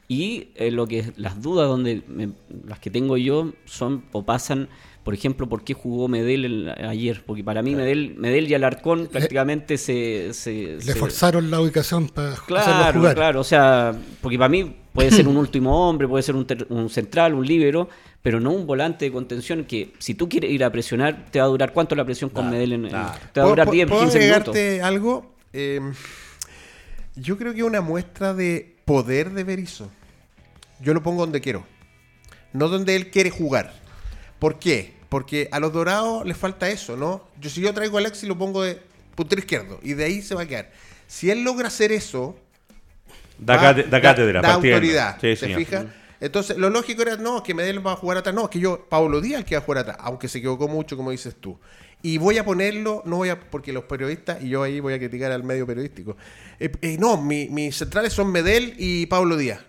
Y 0.09 0.49
eh, 0.57 0.73
lo 0.73 0.89
que 0.89 1.13
las 1.17 1.41
dudas 1.41 1.69
donde 1.69 2.03
me- 2.09 2.31
las 2.67 2.81
que 2.81 2.91
tengo 2.91 3.17
yo 3.17 3.53
son 3.65 4.03
o 4.11 4.25
pasan, 4.25 4.69
por 5.05 5.15
ejemplo, 5.15 5.49
por 5.49 5.63
qué 5.63 5.73
jugó 5.73 6.09
Medel 6.09 6.45
el- 6.45 6.69
ayer. 6.85 7.23
Porque 7.25 7.45
para 7.45 7.63
mí 7.63 7.77
Medel, 7.77 8.15
Medel 8.19 8.51
y 8.51 8.55
Alarcón 8.55 9.07
prácticamente 9.07 9.79
se, 9.79 10.35
se- 10.35 10.75
le 10.75 10.81
se- 10.83 10.95
forzaron 10.97 11.49
la 11.49 11.61
ubicación 11.61 12.09
para 12.09 12.35
Claro, 12.35 12.99
jugar. 12.99 13.15
claro, 13.15 13.41
o 13.41 13.45
sea, 13.45 13.95
porque 14.21 14.37
para 14.37 14.49
mí 14.49 14.75
puede 14.93 15.13
ser 15.13 15.29
un 15.29 15.37
último 15.37 15.89
hombre, 15.89 16.09
puede 16.09 16.25
ser 16.25 16.35
un, 16.35 16.45
ter- 16.45 16.67
un 16.71 16.91
central, 16.91 17.35
un 17.35 17.47
líbero, 17.47 17.89
pero 18.23 18.39
no 18.41 18.51
un 18.53 18.67
volante 18.67 19.07
de 19.07 19.13
contención 19.13 19.65
que 19.65 19.93
si 19.99 20.15
tú 20.15 20.29
quieres 20.29 20.51
ir 20.51 20.63
a 20.65 20.71
presionar, 20.71 21.27
te 21.31 21.39
va 21.39 21.47
a 21.47 21.49
durar 21.49 21.73
cuánto 21.73 21.95
la 21.95 22.05
presión 22.05 22.29
con 22.31 22.51
Medel 22.51 22.73
en, 22.75 22.85
en- 22.85 22.91
te 22.91 22.97
va 22.97 23.07
a 23.13 23.19
¿Puedo- 23.33 23.49
durar 23.49 23.67
puedo- 23.67 23.75
10, 23.77 23.89
¿puedo 23.89 24.01
15 24.03 24.19
minutos. 24.19 24.39
agregarte 24.55 24.83
algo? 24.83 25.35
Eh, 25.53 25.81
yo 27.17 27.37
creo 27.39 27.53
que 27.53 27.61
es 27.61 27.65
una 27.65 27.81
muestra 27.81 28.35
de 28.35 28.77
poder 28.85 29.31
de 29.31 29.45
Berizzo. 29.45 29.91
Yo 30.81 30.95
lo 30.95 31.03
pongo 31.03 31.23
donde 31.23 31.41
quiero. 31.41 31.65
No 32.53 32.69
donde 32.69 32.97
él 32.97 33.11
quiere 33.11 33.31
jugar. 33.31 33.73
¿Por 34.39 34.59
qué? 34.59 34.95
Porque 35.09 35.49
a 35.53 35.61
los 35.61 35.73
dorados 35.73 36.25
les 36.27 36.37
falta 36.37 36.69
eso, 36.71 36.97
¿no? 36.97 37.27
Yo 37.41 37.51
si 37.51 37.61
yo 37.61 37.73
traigo 37.75 37.97
a 37.99 38.01
Alexis 38.01 38.29
lo 38.29 38.39
pongo 38.39 38.63
de 38.63 38.79
puntero 39.15 39.41
izquierdo 39.41 39.81
y 39.83 39.95
de 39.95 40.05
ahí 40.05 40.23
se 40.23 40.35
va 40.35 40.43
a 40.43 40.47
quedar. 40.47 40.71
Si 41.07 41.31
él 41.31 41.43
logra 41.43 41.69
hacer 41.69 41.91
eso, 41.93 42.39
Da, 43.39 43.57
va- 43.57 43.63
cate- 43.75 43.85
da 43.89 44.01
cátedra, 44.01 44.41
da 44.41 44.49
partiendo. 44.53 44.77
autoridad. 44.77 45.15
Sí, 45.21 45.35
¿Te 45.37 45.55
fijas? 45.57 45.87
Entonces, 46.21 46.57
lo 46.59 46.69
lógico 46.71 47.03
era, 47.03 47.17
no, 47.17 47.43
que 47.43 47.55
Medel 47.55 47.85
va 47.85 47.93
a 47.93 47.97
jugar 47.97 48.19
atrás. 48.19 48.35
No, 48.35 48.45
es 48.45 48.51
que 48.51 48.61
yo, 48.61 48.87
Pablo 48.89 49.21
Díaz, 49.21 49.45
que 49.45 49.55
va 49.57 49.63
a 49.63 49.65
jugar 49.65 49.79
atrás, 49.79 49.97
aunque 50.01 50.29
se 50.29 50.39
equivocó 50.39 50.69
mucho, 50.69 50.97
como 50.97 51.11
dices 51.11 51.35
tú. 51.41 51.59
Y 52.03 52.19
voy 52.19 52.39
a 52.39 52.45
ponerlo, 52.45 53.03
no 53.07 53.17
voy 53.17 53.29
a, 53.31 53.39
porque 53.41 53.73
los 53.73 53.85
periodistas, 53.85 54.43
y 54.43 54.49
yo 54.51 54.63
ahí 54.63 54.81
voy 54.81 54.95
a 54.95 54.99
criticar 54.99 55.33
al 55.33 55.45
medio 55.45 55.67
periodístico. 55.67 56.17
Eh, 56.59 56.71
eh, 56.83 56.97
no, 56.99 57.17
mi- 57.21 57.49
mis 57.49 57.77
centrales 57.77 58.13
son 58.13 58.31
Medel 58.33 58.75
y 58.79 59.07
Pablo 59.07 59.37
Díaz. 59.37 59.61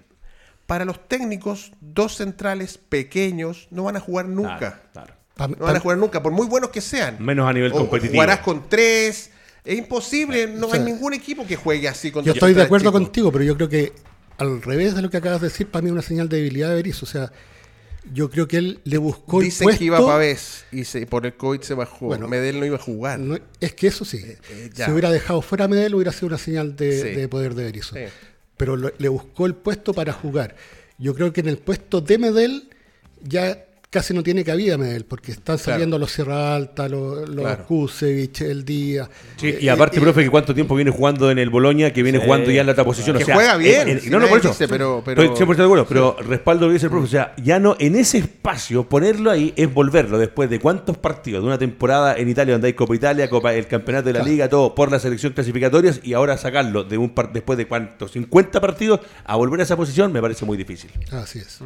Para 0.66 0.86
los 0.86 1.08
técnicos, 1.10 1.72
dos 1.82 2.16
centrales 2.16 2.78
pequeños 2.78 3.68
no 3.72 3.84
van 3.84 3.98
a 3.98 4.00
jugar 4.00 4.28
nunca. 4.28 4.82
Claro, 4.94 5.14
No 5.38 5.66
van 5.66 5.76
a 5.76 5.80
jugar 5.80 5.98
nunca, 5.98 6.22
por 6.24 6.32
muy 6.32 6.48
buenos 6.48 6.70
que 6.70 6.80
sean. 6.82 7.18
Menos 7.20 7.50
a 7.50 7.54
nivel 7.54 7.72
O 7.74 7.76
competitivo. 7.78 8.14
Jugarás 8.14 8.40
con 8.40 8.70
tres. 8.70 9.32
Es 9.66 9.78
imposible, 9.78 10.48
no 10.48 10.68
O 10.68 10.70
sea, 10.72 10.80
hay 10.80 10.86
ningún 10.86 11.14
equipo 11.14 11.46
que 11.46 11.56
juegue 11.56 11.88
así 11.88 12.12
con 12.12 12.24
Yo 12.24 12.32
estoy 12.34 12.54
de 12.54 12.64
acuerdo 12.64 12.90
chicos. 12.90 13.02
contigo, 13.02 13.32
pero 13.32 13.44
yo 13.44 13.56
creo 13.56 13.70
que 13.70 13.92
al 14.38 14.62
revés 14.62 14.96
de 14.96 15.02
lo 15.02 15.10
que 15.10 15.18
acabas 15.18 15.42
de 15.42 15.48
decir, 15.50 15.68
para 15.68 15.82
mí 15.82 15.90
es 15.90 15.94
una 15.94 16.02
señal 16.02 16.28
de 16.30 16.38
debilidad 16.38 16.70
de 16.70 16.76
Berizzo. 16.76 17.06
O 17.06 17.10
sea, 17.10 17.32
yo 18.14 18.30
creo 18.32 18.48
que 18.48 18.58
él 18.58 18.80
le 18.84 18.98
buscó 18.98 19.42
el 19.42 19.48
puesto. 19.52 19.78
que 19.78 19.86
iba 19.86 20.00
para 20.04 20.18
vez 20.18 20.66
y 20.72 20.86
se, 20.86 21.06
por 21.06 21.26
el 21.26 21.36
COVID 21.36 21.62
se 21.62 21.74
bajó. 21.76 22.08
Bueno, 22.08 22.28
Medel 22.28 22.60
no 22.60 22.66
iba 22.66 22.78
a 22.78 22.80
jugar. 22.80 23.20
No, 23.20 23.38
es 23.60 23.74
que 23.74 23.88
eso 23.88 24.04
sí. 24.06 24.18
eh, 24.50 24.70
ya. 24.74 24.86
si 24.86 24.92
hubiera 24.92 25.12
dejado 25.12 25.42
fuera 25.42 25.66
a 25.66 25.68
Medel, 25.68 25.94
hubiera 25.96 26.12
sido 26.12 26.28
una 26.28 26.38
señal 26.40 26.76
de, 26.76 27.02
Sí. 27.02 27.10
de 27.10 27.28
poder 27.28 27.54
de 27.54 27.64
Berizzo. 27.66 27.96
Sí. 27.96 28.02
Pero 28.58 28.76
lo- 28.76 28.92
le 28.98 29.10
buscó 29.10 29.46
el 29.46 29.54
puesto 29.56 29.94
para 29.94 30.14
jugar. 30.14 30.56
Yo 30.98 31.14
creo 31.16 31.32
que 31.34 31.42
en 31.42 31.48
el 31.50 31.58
puesto 31.58 32.02
de 32.02 32.18
Medel 32.18 32.70
ya 33.24 33.66
casi 33.92 34.14
no 34.14 34.24
tiene 34.24 34.46
cabida 34.46 34.78
Medel, 34.78 35.04
porque 35.04 35.34
están 35.34 35.58
saliendo 35.60 36.00
los 36.00 36.12
Sierra 36.14 36.56
Alta, 36.56 36.88
los, 36.88 37.28
los 37.28 37.42
Claro. 37.46 37.66
Kusevich, 37.66 38.40
el 38.42 38.64
Díaz. 38.64 39.10
Sí, 39.36 39.54
y 39.60 39.68
aparte, 39.68 40.00
profe, 40.00 40.24
que 40.24 40.30
cuánto 40.30 40.56
tiempo 40.56 40.76
viene 40.76 40.92
jugando 40.92 41.30
en 41.30 41.38
el 41.38 41.50
Boloña, 41.50 41.92
que 41.92 42.02
viene 42.02 42.18
jugando 42.20 42.50
ya 42.52 42.62
en 42.62 42.68
la 42.68 42.72
otra 42.72 42.86
posición. 42.86 43.18
Que 43.18 43.24
o 43.24 43.26
sea, 43.26 43.36
juega 43.36 43.58
bien, 43.58 43.82
en- 43.82 43.90
en- 43.90 44.00
si 44.02 44.10
no, 44.10 44.18
no, 44.20 44.28
por 44.30 44.40
eso. 44.40 44.48
dice, 44.48 44.68
pero- 44.70 45.02
pero- 45.04 45.22
Estoy 45.22 45.36
100% 45.38 45.58
de 45.58 45.64
acuerdo, 45.66 45.86
pero 45.88 46.16
respaldo 46.26 46.66
lo 46.66 46.70
que 46.70 46.74
dice 46.76 46.86
el 46.86 46.90
profe. 46.92 47.06
O 47.06 47.10
sea, 47.10 47.34
ya 47.44 47.60
no, 47.60 47.76
en 47.80 47.98
ese 47.98 48.20
espacio, 48.20 48.88
ponerlo 48.88 49.30
ahí 49.30 49.54
es 49.58 49.72
volverlo 49.74 50.18
después 50.18 50.50
de 50.50 50.60
cuántos 50.60 50.98
partidos 50.98 51.44
de 51.44 51.48
una 51.48 51.58
temporada 51.58 52.16
en 52.16 52.30
Italia, 52.30 52.54
donde 52.54 52.68
hay 52.68 52.74
Copa 52.74 52.96
Italia, 52.96 53.30
Copa, 53.30 53.54
el 53.54 53.68
campeonato 53.68 54.08
de 54.08 54.14
la 54.14 54.24
Liga, 54.24 54.48
todo 54.48 54.74
por 54.74 54.90
la 54.90 55.00
selección 55.00 55.34
clasificatorias, 55.34 56.00
y 56.02 56.14
ahora 56.14 56.38
sacarlo 56.38 56.86
de 56.86 56.98
un 56.98 57.10
par- 57.10 57.34
después 57.34 57.58
de 57.58 57.68
cuántos, 57.68 58.12
50 58.12 58.62
partidos, 58.62 59.02
a 59.26 59.36
volver 59.36 59.60
a 59.60 59.64
esa 59.64 59.76
posición, 59.76 60.14
me 60.14 60.22
parece 60.22 60.46
muy 60.46 60.58
difícil. 60.58 60.92
Así 61.12 61.40
es. 61.40 61.60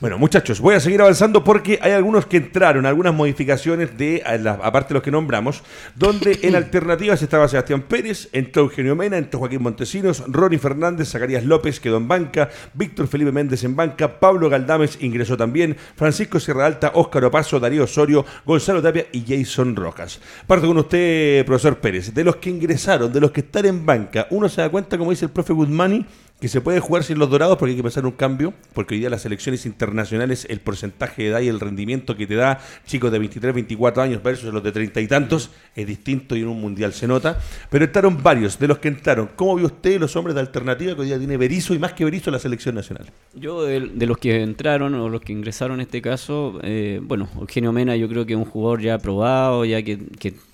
Bueno, 0.00 0.16
muchachos, 0.16 0.60
voy 0.60 0.76
a 0.76 0.80
seguir 0.80 1.00
avanzando 1.00 1.42
porque 1.42 1.80
hay 1.82 1.90
algunos 1.90 2.24
que 2.24 2.36
entraron, 2.36 2.86
algunas 2.86 3.12
modificaciones 3.12 3.98
de, 3.98 4.22
aparte 4.62 4.90
de 4.90 4.94
los 4.94 5.02
que 5.02 5.10
nombramos, 5.10 5.64
donde 5.96 6.38
en 6.42 6.54
alternativas 6.54 7.20
estaba 7.20 7.48
Sebastián 7.48 7.82
Pérez, 7.82 8.28
entró 8.30 8.62
Eugenio 8.62 8.94
Mena, 8.94 9.18
entró 9.18 9.40
Joaquín 9.40 9.60
Montesinos, 9.60 10.22
Ronnie 10.28 10.60
Fernández, 10.60 11.08
Zacarías 11.08 11.44
López 11.44 11.80
quedó 11.80 11.96
en 11.96 12.06
banca, 12.06 12.48
Víctor 12.74 13.08
Felipe 13.08 13.32
Méndez 13.32 13.64
en 13.64 13.74
banca, 13.74 14.20
Pablo 14.20 14.48
Galdames 14.48 14.98
ingresó 15.00 15.36
también, 15.36 15.76
Francisco 15.96 16.38
Sierra 16.38 16.66
Alta, 16.66 16.92
Óscar 16.94 17.24
Opaso, 17.24 17.58
Darío 17.58 17.82
Osorio, 17.82 18.24
Gonzalo 18.46 18.80
Tapia 18.80 19.06
y 19.10 19.24
Jason 19.26 19.74
Rojas. 19.74 20.20
Parto 20.46 20.68
con 20.68 20.78
usted, 20.78 21.44
profesor 21.44 21.76
Pérez. 21.78 22.14
De 22.14 22.22
los 22.22 22.36
que 22.36 22.50
ingresaron, 22.50 23.12
de 23.12 23.20
los 23.20 23.32
que 23.32 23.40
están 23.40 23.66
en 23.66 23.84
banca, 23.84 24.28
uno 24.30 24.48
se 24.48 24.60
da 24.60 24.68
cuenta, 24.68 24.96
como 24.96 25.10
dice 25.10 25.24
el 25.24 25.32
profe 25.32 25.52
Guzmani, 25.52 26.06
que 26.40 26.48
se 26.48 26.60
puede 26.60 26.78
jugar 26.78 27.02
sin 27.02 27.18
los 27.18 27.28
dorados 27.30 27.58
porque 27.58 27.70
hay 27.72 27.76
que 27.76 27.82
pensar 27.82 28.06
un 28.06 28.12
cambio, 28.12 28.54
porque 28.72 28.94
hoy 28.94 29.00
día 29.00 29.10
las 29.10 29.22
selecciones 29.22 29.66
internacionales, 29.66 30.46
el 30.48 30.60
porcentaje 30.60 31.22
de 31.22 31.28
edad 31.30 31.40
y 31.40 31.48
el 31.48 31.58
rendimiento 31.58 32.16
que 32.16 32.26
te 32.26 32.36
da 32.36 32.60
chicos 32.86 33.10
de 33.10 33.18
23, 33.18 33.54
24 33.54 34.02
años 34.02 34.22
versus 34.22 34.52
los 34.52 34.62
de 34.62 34.70
30 34.70 35.00
y 35.00 35.08
tantos 35.08 35.50
es 35.74 35.86
distinto 35.86 36.36
y 36.36 36.40
en 36.40 36.48
un 36.48 36.60
mundial 36.60 36.92
se 36.92 37.08
nota. 37.08 37.40
Pero 37.70 37.84
entraron 37.84 38.22
varios 38.22 38.58
de 38.58 38.68
los 38.68 38.78
que 38.78 38.88
entraron. 38.88 39.30
¿Cómo 39.34 39.56
vio 39.56 39.66
usted 39.66 39.98
los 39.98 40.14
hombres 40.14 40.34
de 40.34 40.40
alternativa 40.40 40.94
que 40.94 41.00
hoy 41.00 41.06
día 41.08 41.18
tiene 41.18 41.36
Berizzo 41.36 41.74
y 41.74 41.78
más 41.78 41.92
que 41.92 42.04
Berizzo 42.04 42.30
la 42.30 42.38
selección 42.38 42.76
nacional? 42.76 43.06
Yo, 43.34 43.64
de, 43.64 43.80
los 44.06 44.18
que 44.18 44.42
entraron 44.42 44.94
o 44.94 45.08
los 45.08 45.20
que 45.20 45.32
ingresaron 45.32 45.78
en 45.78 45.82
este 45.82 46.00
caso, 46.00 46.60
eh, 46.62 47.00
bueno, 47.02 47.28
Eugenio 47.40 47.72
Mena 47.72 47.96
yo 47.96 48.08
creo 48.08 48.26
que 48.26 48.34
es 48.34 48.38
un 48.38 48.44
jugador 48.44 48.80
ya 48.80 48.98
probado, 48.98 49.64
ya 49.64 49.82
que- 49.82 49.98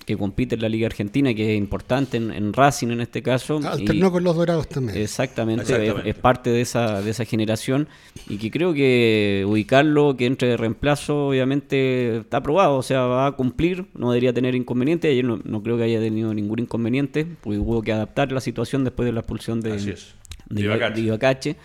que 0.05 0.15
compite 0.15 0.53
en 0.55 0.61
la 0.61 0.69
Liga 0.69 0.85
Argentina, 0.85 1.33
que 1.33 1.53
es 1.53 1.57
importante 1.57 2.17
en, 2.17 2.31
en 2.31 2.53
Racing 2.53 2.89
en 2.89 3.01
este 3.01 3.23
caso. 3.23 3.59
y- 3.61 3.65
Alternó 3.65 4.11
con 4.11 4.23
los 4.23 4.35
dorados 4.35 4.67
también. 4.69 4.97
Exactamente, 4.99 5.63
Exactamente. 5.63 6.09
Es, 6.09 6.15
es 6.15 6.21
parte 6.21 6.49
de 6.51 6.61
esa, 6.61 7.01
de 7.01 7.09
esa 7.11 7.25
generación 7.25 7.87
y 8.29 8.37
que 8.37 8.51
creo 8.51 8.73
que 8.73 9.43
ubicarlo, 9.47 10.15
que 10.15 10.27
entre 10.27 10.47
de 10.49 10.57
reemplazo, 10.57 11.27
obviamente 11.29 12.17
está 12.17 12.37
aprobado, 12.37 12.75
o 12.77 12.83
sea, 12.83 13.01
va 13.01 13.25
a 13.27 13.31
cumplir, 13.31 13.85
no 13.95 14.11
debería 14.11 14.31
tener 14.33 14.53
inconveniente. 14.55 15.07
Ayer 15.09 15.25
no, 15.25 15.39
no 15.43 15.63
creo 15.63 15.77
que 15.77 15.83
haya 15.83 15.99
tenido 15.99 16.33
ningún 16.33 16.59
inconveniente, 16.59 17.25
porque 17.41 17.57
hubo 17.59 17.81
que 17.81 17.91
adaptar 17.91 18.31
la 18.31 18.41
situación 18.41 18.83
después 18.83 19.05
de 19.07 19.11
la 19.13 19.21
expulsión 19.21 19.59
de, 19.61 19.73
Así 19.73 19.89
es. 19.89 20.13
de, 20.49 20.55
De 20.61 20.61
Ibacache. 20.67 21.01
de 21.01 21.07
Ibacache. 21.07 21.55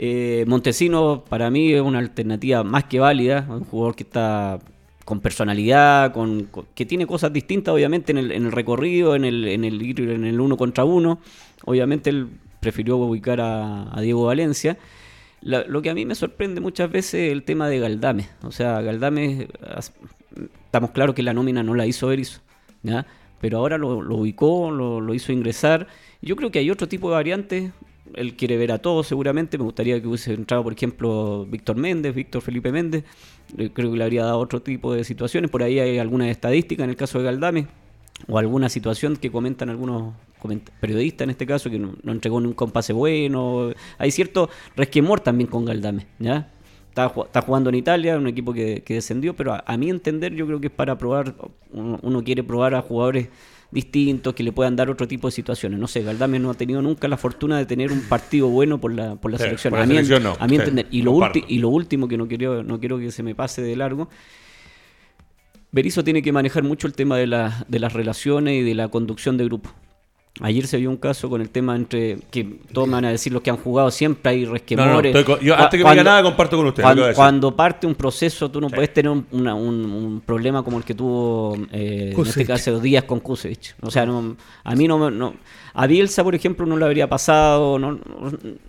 Eh, 0.00 0.44
Montesino 0.46 1.24
para 1.28 1.50
mí 1.50 1.72
es 1.72 1.80
una 1.80 1.98
alternativa 1.98 2.62
más 2.62 2.84
que 2.84 3.00
válida, 3.00 3.46
un 3.48 3.64
jugador 3.64 3.96
que 3.96 4.04
está 4.04 4.58
con 5.08 5.20
personalidad, 5.20 6.12
con, 6.12 6.50
que 6.74 6.84
tiene 6.84 7.06
cosas 7.06 7.32
distintas 7.32 7.72
obviamente 7.72 8.12
en 8.12 8.18
el, 8.18 8.30
en 8.30 8.44
el 8.44 8.52
recorrido, 8.52 9.16
en 9.16 9.24
el, 9.24 9.48
en 9.48 9.64
el 9.64 9.80
en 9.98 10.24
el 10.26 10.38
uno 10.38 10.58
contra 10.58 10.84
uno. 10.84 11.18
Obviamente 11.64 12.10
él 12.10 12.28
prefirió 12.60 12.98
ubicar 12.98 13.40
a, 13.40 13.98
Diego 14.02 14.26
Valencia. 14.26 14.76
Lo 15.40 15.80
que 15.80 15.88
a 15.88 15.94
mí 15.94 16.04
me 16.04 16.14
sorprende 16.14 16.60
muchas 16.60 16.90
veces 16.90 17.14
es 17.14 17.32
el 17.32 17.42
tema 17.42 17.70
de 17.70 17.78
Galdame. 17.78 18.28
O 18.42 18.52
sea, 18.52 18.82
Galdame, 18.82 19.48
as- 19.74 19.94
estamos 20.66 20.90
claros 20.90 21.14
que 21.14 21.22
la 21.22 21.32
nómina 21.32 21.62
no 21.62 21.74
la 21.74 21.86
hizo 21.86 22.08
Berizzo, 22.08 22.42
¿ya? 22.82 23.06
pero 23.40 23.56
ahora 23.56 23.78
lo, 23.78 24.02
lo 24.02 24.16
ubicó, 24.16 24.70
lo, 24.70 25.00
lo 25.00 25.14
hizo 25.14 25.32
ingresar. 25.32 25.86
Yo 26.20 26.36
creo 26.36 26.50
que 26.50 26.58
hay 26.58 26.70
otro 26.70 26.86
tipo 26.86 27.08
de 27.08 27.14
variantes. 27.14 27.72
Él 28.12 28.36
quiere 28.36 28.58
ver 28.58 28.72
a 28.72 28.78
todos 28.78 29.06
seguramente. 29.06 29.56
Me 29.56 29.64
gustaría 29.64 29.98
que 30.02 30.06
hubiese 30.06 30.34
entrado, 30.34 30.64
por 30.64 30.74
ejemplo, 30.74 31.46
Víctor 31.48 31.76
Méndez, 31.76 32.14
Víctor 32.14 32.42
Felipe 32.42 32.70
Méndez. 32.72 33.04
Eh, 33.56 33.70
Creo 33.72 33.90
que 33.90 33.98
le 33.98 34.04
habría 34.04 34.24
dado 34.24 34.38
otro 34.38 34.60
tipo 34.60 34.92
de 34.92 35.04
situaciones. 35.04 35.50
Por 35.50 35.62
ahí 35.62 35.78
hay 35.78 35.98
algunas 35.98 36.28
estadísticas 36.28 36.84
en 36.84 36.90
el 36.90 36.96
caso 36.96 37.18
de 37.18 37.24
Galdame. 37.24 37.66
O 38.26 38.38
alguna 38.38 38.68
situación 38.68 39.16
que 39.16 39.30
comentan 39.30 39.70
algunos 39.70 40.14
periodistas 40.80 41.24
en 41.24 41.30
este 41.30 41.46
caso, 41.46 41.70
que 41.70 41.78
no, 41.78 41.94
entregó 42.04 42.40
ni 42.40 42.48
un 42.48 42.54
compase 42.54 42.92
bueno. 42.92 43.70
Hay 43.96 44.10
cierto 44.10 44.50
resquemor 44.76 45.20
también 45.20 45.48
con 45.48 45.64
Galdame, 45.64 46.06
¿ya? 46.18 46.48
está, 47.06 47.20
está 47.20 47.42
jugando 47.42 47.70
en 47.70 47.76
Italia, 47.76 48.16
un 48.16 48.26
equipo 48.26 48.52
que, 48.52 48.82
descendió, 48.86 49.34
pero 49.34 49.56
a, 49.64 49.76
mi 49.76 49.90
entender 49.90 50.34
yo 50.34 50.46
creo 50.46 50.60
que 50.60 50.66
es 50.66 50.72
para 50.72 50.98
probar, 50.98 51.34
uno 51.72 52.24
quiere 52.24 52.42
probar 52.42 52.74
a 52.74 52.82
jugadores 52.82 53.28
distintos 53.70 54.34
que 54.34 54.42
le 54.42 54.52
puedan 54.52 54.76
dar 54.76 54.88
otro 54.90 55.06
tipo 55.06 55.28
de 55.28 55.32
situaciones. 55.32 55.78
No 55.78 55.86
sé, 55.88 56.02
Galdame 56.02 56.38
no 56.38 56.50
ha 56.50 56.54
tenido 56.54 56.80
nunca 56.80 57.06
la 57.08 57.16
fortuna 57.16 57.58
de 57.58 57.66
tener 57.66 57.92
un 57.92 58.00
partido 58.00 58.48
bueno 58.48 58.78
por 58.80 58.94
la, 58.94 59.16
por 59.16 59.30
la 59.30 59.38
Sí, 59.38 59.44
selección. 59.44 59.70
por 59.72 59.78
la 59.80 59.84
a, 59.84 59.88
selección 59.88 60.22
no, 60.22 60.36
a 60.38 60.44
mi 60.46 60.50
sí, 60.50 60.56
entender. 60.56 60.86
Y 60.90 61.02
lo, 61.02 61.12
ulti- 61.12 61.44
y 61.48 61.58
lo 61.58 61.68
último 61.68 62.08
que 62.08 62.16
no 62.16 62.26
quiero, 62.28 62.62
no 62.62 62.80
quiero 62.80 62.98
que 62.98 63.10
se 63.10 63.22
me 63.22 63.34
pase 63.34 63.60
de 63.62 63.76
largo, 63.76 64.08
Berizzo 65.70 66.02
tiene 66.02 66.22
que 66.22 66.32
manejar 66.32 66.62
mucho 66.62 66.86
el 66.86 66.94
tema 66.94 67.18
de, 67.18 67.26
la- 67.26 67.64
de 67.68 67.78
las 67.78 67.92
relaciones 67.92 68.54
y 68.54 68.62
de 68.62 68.74
la 68.74 68.88
conducción 68.88 69.36
de 69.36 69.44
grupo. 69.44 69.70
Ayer 70.40 70.66
se 70.66 70.76
vio 70.76 70.88
un 70.90 70.96
caso 70.98 71.28
con 71.28 71.40
el 71.40 71.50
tema 71.50 71.74
entre 71.74 72.18
que 72.30 72.44
todos 72.72 72.86
me 72.86 72.94
van 72.94 73.04
a 73.06 73.10
decir 73.10 73.32
los 73.32 73.42
que 73.42 73.50
han 73.50 73.56
jugado 73.56 73.90
siempre 73.90 74.30
hay 74.30 74.40
No, 74.42 74.46
no, 74.48 74.52
resquemores. 74.54 75.14
estoy 75.16 75.24
con- 75.36 75.44
yo 75.44 75.54
antes 75.56 75.78
que 75.78 75.84
me 75.84 75.90
diga 75.90 76.04
nada 76.04 76.22
comparto 76.22 76.56
con 76.56 76.66
usted. 76.66 76.82
Cuando, 76.82 77.12
cuando 77.14 77.56
parte 77.56 77.86
un 77.86 77.94
proceso, 77.96 78.50
tú 78.50 78.60
no 78.60 78.68
puedes 78.68 78.92
tener 78.94 79.10
un, 79.10 79.26
una- 79.32 79.54
un- 79.54 79.84
un 79.84 80.20
problema 80.20 80.62
como 80.62 80.78
el 80.78 80.84
que 80.84 80.94
tuvo 80.94 81.56
eh, 81.72 82.14
en 82.16 82.26
este 82.26 82.44
caso 82.46 82.78
Díaz 82.78 83.04
con 83.04 83.20
Kusevich. 83.20 83.74
O 83.82 83.90
sea, 83.90 84.06
no, 84.06 84.36
a 84.64 84.74
mí 84.74 84.86
no, 84.86 84.98
me- 84.98 85.10
no 85.10 85.34
a 85.74 85.86
Bielsa, 85.86 86.24
por 86.24 86.34
ejemplo, 86.34 86.66
no 86.66 86.76
le 86.76 86.84
habría 86.84 87.08
pasado. 87.08 87.78
No, 87.78 87.98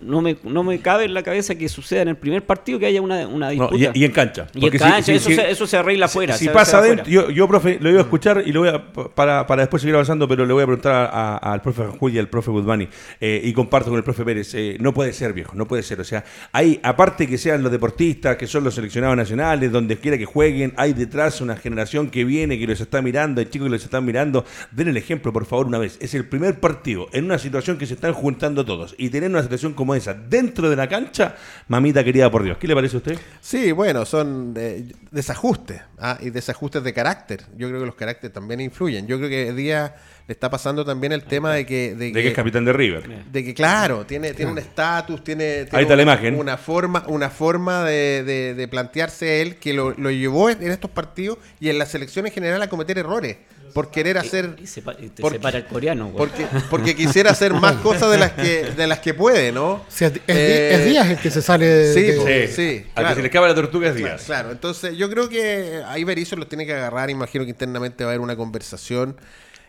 no, 0.02 0.20
me, 0.22 0.36
no 0.44 0.62
me 0.62 0.78
cabe 0.80 1.04
en 1.04 1.14
la 1.14 1.22
cabeza 1.22 1.54
que 1.54 1.68
suceda 1.68 2.02
en 2.02 2.08
el 2.08 2.16
primer 2.16 2.44
partido 2.44 2.78
que 2.78 2.86
haya 2.86 3.00
una, 3.02 3.26
una 3.26 3.46
No, 3.52 3.68
disputa. 3.68 3.90
y, 3.94 4.00
y 4.00 4.04
en 4.04 4.12
cancha. 4.12 4.46
Y 4.54 4.66
en 4.66 4.78
cancha, 4.78 5.02
si- 5.02 5.12
eso, 5.12 5.28
si- 5.30 5.34
se, 5.36 5.50
eso 5.50 5.66
se 5.66 5.76
arregla 5.76 6.06
afuera. 6.06 6.36
Si 6.36 6.48
pasa 6.48 6.78
adentro, 6.78 7.06
yo, 7.06 7.30
yo, 7.30 7.48
profe, 7.48 7.78
lo 7.80 7.90
iba 7.90 7.98
a 8.00 8.02
escuchar 8.02 8.42
y 8.46 8.52
lo 8.52 8.60
voy 8.60 8.68
a, 8.70 8.92
para, 9.14 9.46
para 9.46 9.62
después 9.62 9.82
seguir 9.82 9.94
avanzando, 9.94 10.26
pero 10.28 10.46
le 10.46 10.52
voy 10.52 10.62
a 10.62 10.66
preguntar 10.66 11.10
al 11.42 11.62
profe 11.62 11.84
Julia 11.98 12.16
y 12.16 12.18
al 12.20 12.28
profe 12.28 12.50
Guzmani, 12.50 12.88
eh, 13.20 13.40
y 13.44 13.52
comparto 13.52 13.90
con 13.90 13.98
el 13.98 14.04
profe 14.04 14.24
Pérez, 14.24 14.54
eh, 14.54 14.76
no 14.80 14.92
puede 14.94 15.12
ser, 15.12 15.32
viejo, 15.32 15.52
no 15.54 15.66
puede 15.66 15.82
ser. 15.82 16.00
O 16.00 16.04
sea, 16.04 16.24
hay, 16.52 16.80
aparte 16.82 17.26
que 17.26 17.38
sean 17.38 17.62
los 17.62 17.72
deportistas, 17.72 18.36
que 18.36 18.46
son 18.46 18.64
los 18.64 18.74
seleccionados 18.74 19.16
nacionales, 19.16 19.72
donde 19.72 19.96
quiera 19.96 20.16
que 20.18 20.24
jueguen, 20.26 20.72
hay 20.76 20.92
detrás 20.92 21.40
una 21.40 21.56
generación 21.56 22.10
que 22.10 22.24
viene, 22.24 22.58
que 22.58 22.66
los 22.66 22.80
está 22.80 23.02
mirando, 23.02 23.40
hay 23.40 23.46
chicos 23.46 23.66
que 23.66 23.72
los 23.72 23.84
están 23.84 24.04
mirando. 24.04 24.44
Den 24.70 24.88
el 24.88 24.96
ejemplo, 24.96 25.32
por 25.32 25.46
favor, 25.46 25.66
una 25.66 25.78
vez. 25.78 25.98
Es 26.00 26.14
el 26.14 26.26
primer 26.26 26.60
partido 26.60 26.99
en 27.12 27.24
una 27.24 27.38
situación 27.38 27.78
que 27.78 27.86
se 27.86 27.94
están 27.94 28.12
juntando 28.12 28.64
todos, 28.64 28.94
y 28.98 29.08
tener 29.10 29.30
una 29.30 29.42
situación 29.42 29.72
como 29.74 29.94
esa 29.94 30.14
dentro 30.14 30.68
de 30.68 30.76
la 30.76 30.88
cancha, 30.88 31.36
mamita 31.68 32.02
querida 32.04 32.30
por 32.30 32.42
Dios. 32.42 32.58
¿Qué 32.58 32.66
le 32.68 32.74
parece 32.74 32.96
a 32.96 32.98
usted? 32.98 33.18
Sí, 33.40 33.72
bueno, 33.72 34.04
son 34.04 34.54
eh, 34.56 34.92
desajustes 35.10 35.80
ah, 35.98 36.18
y 36.20 36.30
desajustes 36.30 36.82
de 36.82 36.92
carácter. 36.92 37.44
Yo 37.56 37.68
creo 37.68 37.80
que 37.80 37.86
los 37.86 37.94
caracteres 37.94 38.32
también 38.32 38.60
influyen. 38.60 39.06
Yo 39.06 39.18
creo 39.18 39.28
que 39.30 39.52
día 39.52 39.94
le 40.26 40.32
está 40.32 40.48
pasando 40.50 40.84
también 40.84 41.12
el 41.12 41.24
tema 41.24 41.52
de 41.54 41.66
que, 41.66 41.94
de 41.96 42.12
De 42.12 42.22
que 42.22 42.28
es 42.28 42.34
capitán 42.34 42.64
de 42.64 42.72
River. 42.72 43.24
de 43.24 43.44
que 43.44 43.52
claro, 43.54 44.06
tiene, 44.06 44.32
tiene 44.32 44.52
un 44.52 44.58
estatus, 44.58 45.24
tiene, 45.24 45.64
tiene 45.64 45.68
Ahí 45.72 45.82
está 45.82 45.96
la 45.96 46.02
una, 46.04 46.12
imagen. 46.12 46.34
una 46.36 46.56
forma, 46.56 47.04
una 47.08 47.30
forma 47.30 47.84
de, 47.84 48.22
de- 48.24 48.54
de 48.54 48.68
plantearse 48.68 49.42
él 49.42 49.56
que 49.56 49.72
lo, 49.72 49.90
lo 49.98 50.10
llevó 50.10 50.48
en, 50.50 50.62
en 50.62 50.70
estos 50.70 50.90
partidos 50.90 51.38
y 51.58 51.68
en 51.68 51.78
la 51.78 51.86
selección 51.86 52.26
en 52.26 52.32
general 52.32 52.62
a 52.62 52.68
cometer 52.68 52.96
errores 52.98 53.38
por 53.72 53.90
querer 53.90 54.18
hacer 54.18 54.56
Y 54.62 54.66
se, 54.66 54.82
pa- 54.82 54.94
y 54.98 55.08
te 55.08 55.22
porque- 55.22 55.38
separa 55.38 55.58
el 55.58 55.66
coreano. 55.66 56.06
güey. 56.10 56.16
porque, 56.16 56.46
porque 56.70 56.94
quisiera 56.96 57.30
hacer 57.30 57.54
más 57.54 57.76
cosas 57.82 58.10
de 58.10 58.18
las 58.18 58.32
que 58.32 58.64
de 58.76 58.86
las 58.86 58.98
que 59.00 59.14
puede, 59.14 59.52
¿no? 59.52 59.84
Sea, 59.88 60.08
es, 60.08 60.20
Eh, 60.26 60.74
es 60.74 60.84
Díaz 60.86 61.08
el 61.08 61.18
que 61.18 61.30
se 61.30 61.42
sale 61.42 61.66
de- 61.66 61.94
sí, 61.94 62.02
de-. 62.02 62.48
Sí, 62.48 62.54
Sí, 62.54 62.76
Al 62.78 62.82
que 62.84 62.92
claro. 62.94 63.14
se 63.16 63.22
le 63.22 63.28
acaba 63.28 63.48
la 63.48 63.54
tortuga 63.54 63.88
es 63.88 63.94
Claro, 63.94 64.08
Díaz. 64.08 64.24
claro. 64.26 64.50
entonces 64.52 64.96
yo 64.96 65.08
creo 65.10 65.28
que 65.28 65.82
ahí 65.86 66.04
Berizzo 66.04 66.36
los 66.36 66.48
tiene 66.48 66.66
que 66.66 66.74
agarrar, 66.74 67.10
imagino 67.10 67.44
que 67.44 67.50
internamente 67.50 68.04
va 68.04 68.10
a 68.10 68.12
haber 68.12 68.20
una 68.20 68.36
conversación. 68.36 69.16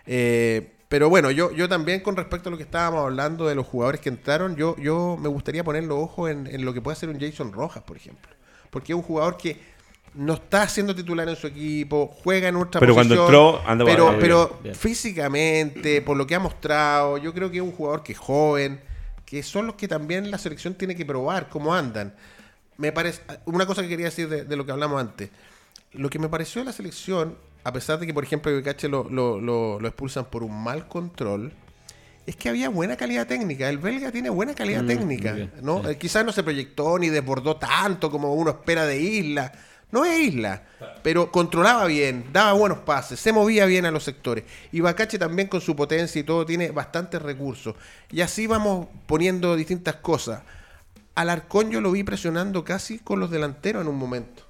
Eh, 0.06 0.72
pero 0.90 1.10
bueno, 1.10 1.32
yo, 1.32 1.52
yo 1.54 1.70
también 1.70 2.02
con 2.02 2.18
respecto 2.18 2.50
a 2.50 2.52
lo 2.52 2.58
que 2.58 2.64
estábamos 2.64 3.06
hablando 3.06 3.48
de 3.48 3.56
los 3.56 3.66
jugadores 3.66 4.02
que 4.02 4.10
entraron, 4.10 4.56
yo, 4.58 4.76
yo 4.78 5.18
me 5.22 5.30
gustaría 5.30 5.64
poner 5.64 5.86
los 5.86 5.98
ojos 6.00 6.30
en, 6.30 6.48
en 6.48 6.66
lo 6.66 6.74
que 6.74 6.82
puede 6.82 6.98
hacer 6.98 7.08
un 7.08 7.20
Jason 7.20 7.54
Rojas, 7.54 7.84
por 7.84 7.96
ejemplo. 7.96 8.30
Porque 8.70 8.92
es 8.94 8.96
un 8.98 9.02
jugador 9.02 9.38
que 9.38 9.58
no 10.14 10.34
está 10.34 10.68
siendo 10.68 10.94
titular 10.96 11.28
en 11.30 11.36
su 11.36 11.48
equipo, 11.48 12.08
juega 12.24 12.50
en 12.50 12.56
otra 12.58 12.80
Pero 12.80 12.94
cuando 12.94 13.16
posición, 13.16 13.26
entró, 13.46 13.62
andaba 13.70 13.90
pero, 13.90 14.08
bien, 14.10 14.20
pero 14.20 14.60
bien. 14.62 14.76
físicamente, 14.76 16.02
por 16.02 16.18
lo 16.18 16.28
que 16.28 16.36
ha 16.36 16.40
mostrado, 16.40 17.18
yo 17.18 17.34
creo 17.34 17.50
que 17.52 17.58
es 17.58 17.64
un 17.64 17.72
jugador 17.72 18.04
que 18.04 18.14
es 18.14 18.18
joven, 18.20 18.82
que 19.26 19.44
son 19.44 19.68
los 19.68 19.76
que 19.76 19.88
también 19.88 20.30
la 20.32 20.38
selección 20.38 20.74
tiene 20.74 20.96
que 20.96 21.06
probar 21.06 21.50
cómo 21.50 21.74
andan. 21.74 22.14
Me 22.78 22.92
parece 22.92 23.22
una 23.46 23.66
cosa 23.66 23.82
que 23.82 23.88
quería 23.90 24.06
decir 24.08 24.28
de, 24.28 24.44
de 24.44 24.56
lo 24.56 24.66
que 24.66 24.72
hablamos 24.72 25.00
antes. 25.00 25.30
Lo 25.94 26.10
que 26.10 26.20
me 26.20 26.28
pareció 26.30 26.62
de 26.62 26.66
la 26.66 26.74
selección, 26.74 27.38
a 27.64 27.72
pesar 27.72 28.00
de 28.00 28.08
que, 28.08 28.14
por 28.14 28.24
ejemplo, 28.24 28.52
Becache 28.54 28.88
lo, 28.90 29.08
lo, 29.10 29.40
lo, 29.40 29.80
lo 29.80 29.88
expulsan 29.88 30.26
por 30.26 30.44
un 30.44 30.62
mal 30.64 30.88
control, 30.88 31.54
es 32.26 32.36
que 32.36 32.50
había 32.50 32.70
buena 32.70 32.98
calidad 32.98 33.28
técnica. 33.28 33.70
El 33.70 33.78
belga 33.78 34.12
tiene 34.12 34.30
buena 34.30 34.54
calidad 34.56 34.84
Mm, 34.84 34.88
técnica. 34.88 35.32
bien, 35.34 35.52
¿no? 35.62 35.88
Eh, 35.90 35.98
quizás 35.98 36.26
no 36.26 36.32
se 36.32 36.44
proyectó 36.44 36.98
ni 37.00 37.10
desbordó 37.10 37.56
tanto 37.58 38.10
como 38.12 38.34
uno 38.34 38.52
espera 38.52 38.86
de 38.86 39.00
Isla. 39.00 39.52
No 39.92 40.06
es 40.06 40.20
Isla, 40.20 40.64
pero 41.04 41.32
controlaba 41.32 41.86
bien, 41.86 42.26
daba 42.32 42.54
buenos 42.54 42.80
pases, 42.80 43.20
se 43.20 43.34
movía 43.34 43.66
bien 43.66 43.86
a 43.86 43.92
los 43.92 44.04
sectores. 44.04 44.46
Y 44.72 44.80
Bacache 44.80 45.20
también 45.20 45.50
con 45.50 45.60
su 45.60 45.76
potencia 45.76 46.20
y 46.20 46.24
todo 46.24 46.46
tiene 46.46 46.72
bastantes 46.72 47.22
recursos. 47.22 47.76
Y 48.10 48.22
así 48.22 48.48
vamos 48.48 48.88
poniendo 49.06 49.56
distintas 49.56 49.96
cosas. 49.96 50.44
Alarcón 51.14 51.72
yo 51.72 51.82
lo 51.82 51.92
vi 51.92 52.04
presionando 52.04 52.64
casi 52.64 53.00
con 53.00 53.20
los 53.20 53.30
delanteros 53.30 53.82
en 53.82 53.90
un 53.90 53.98
momento. 53.98 54.44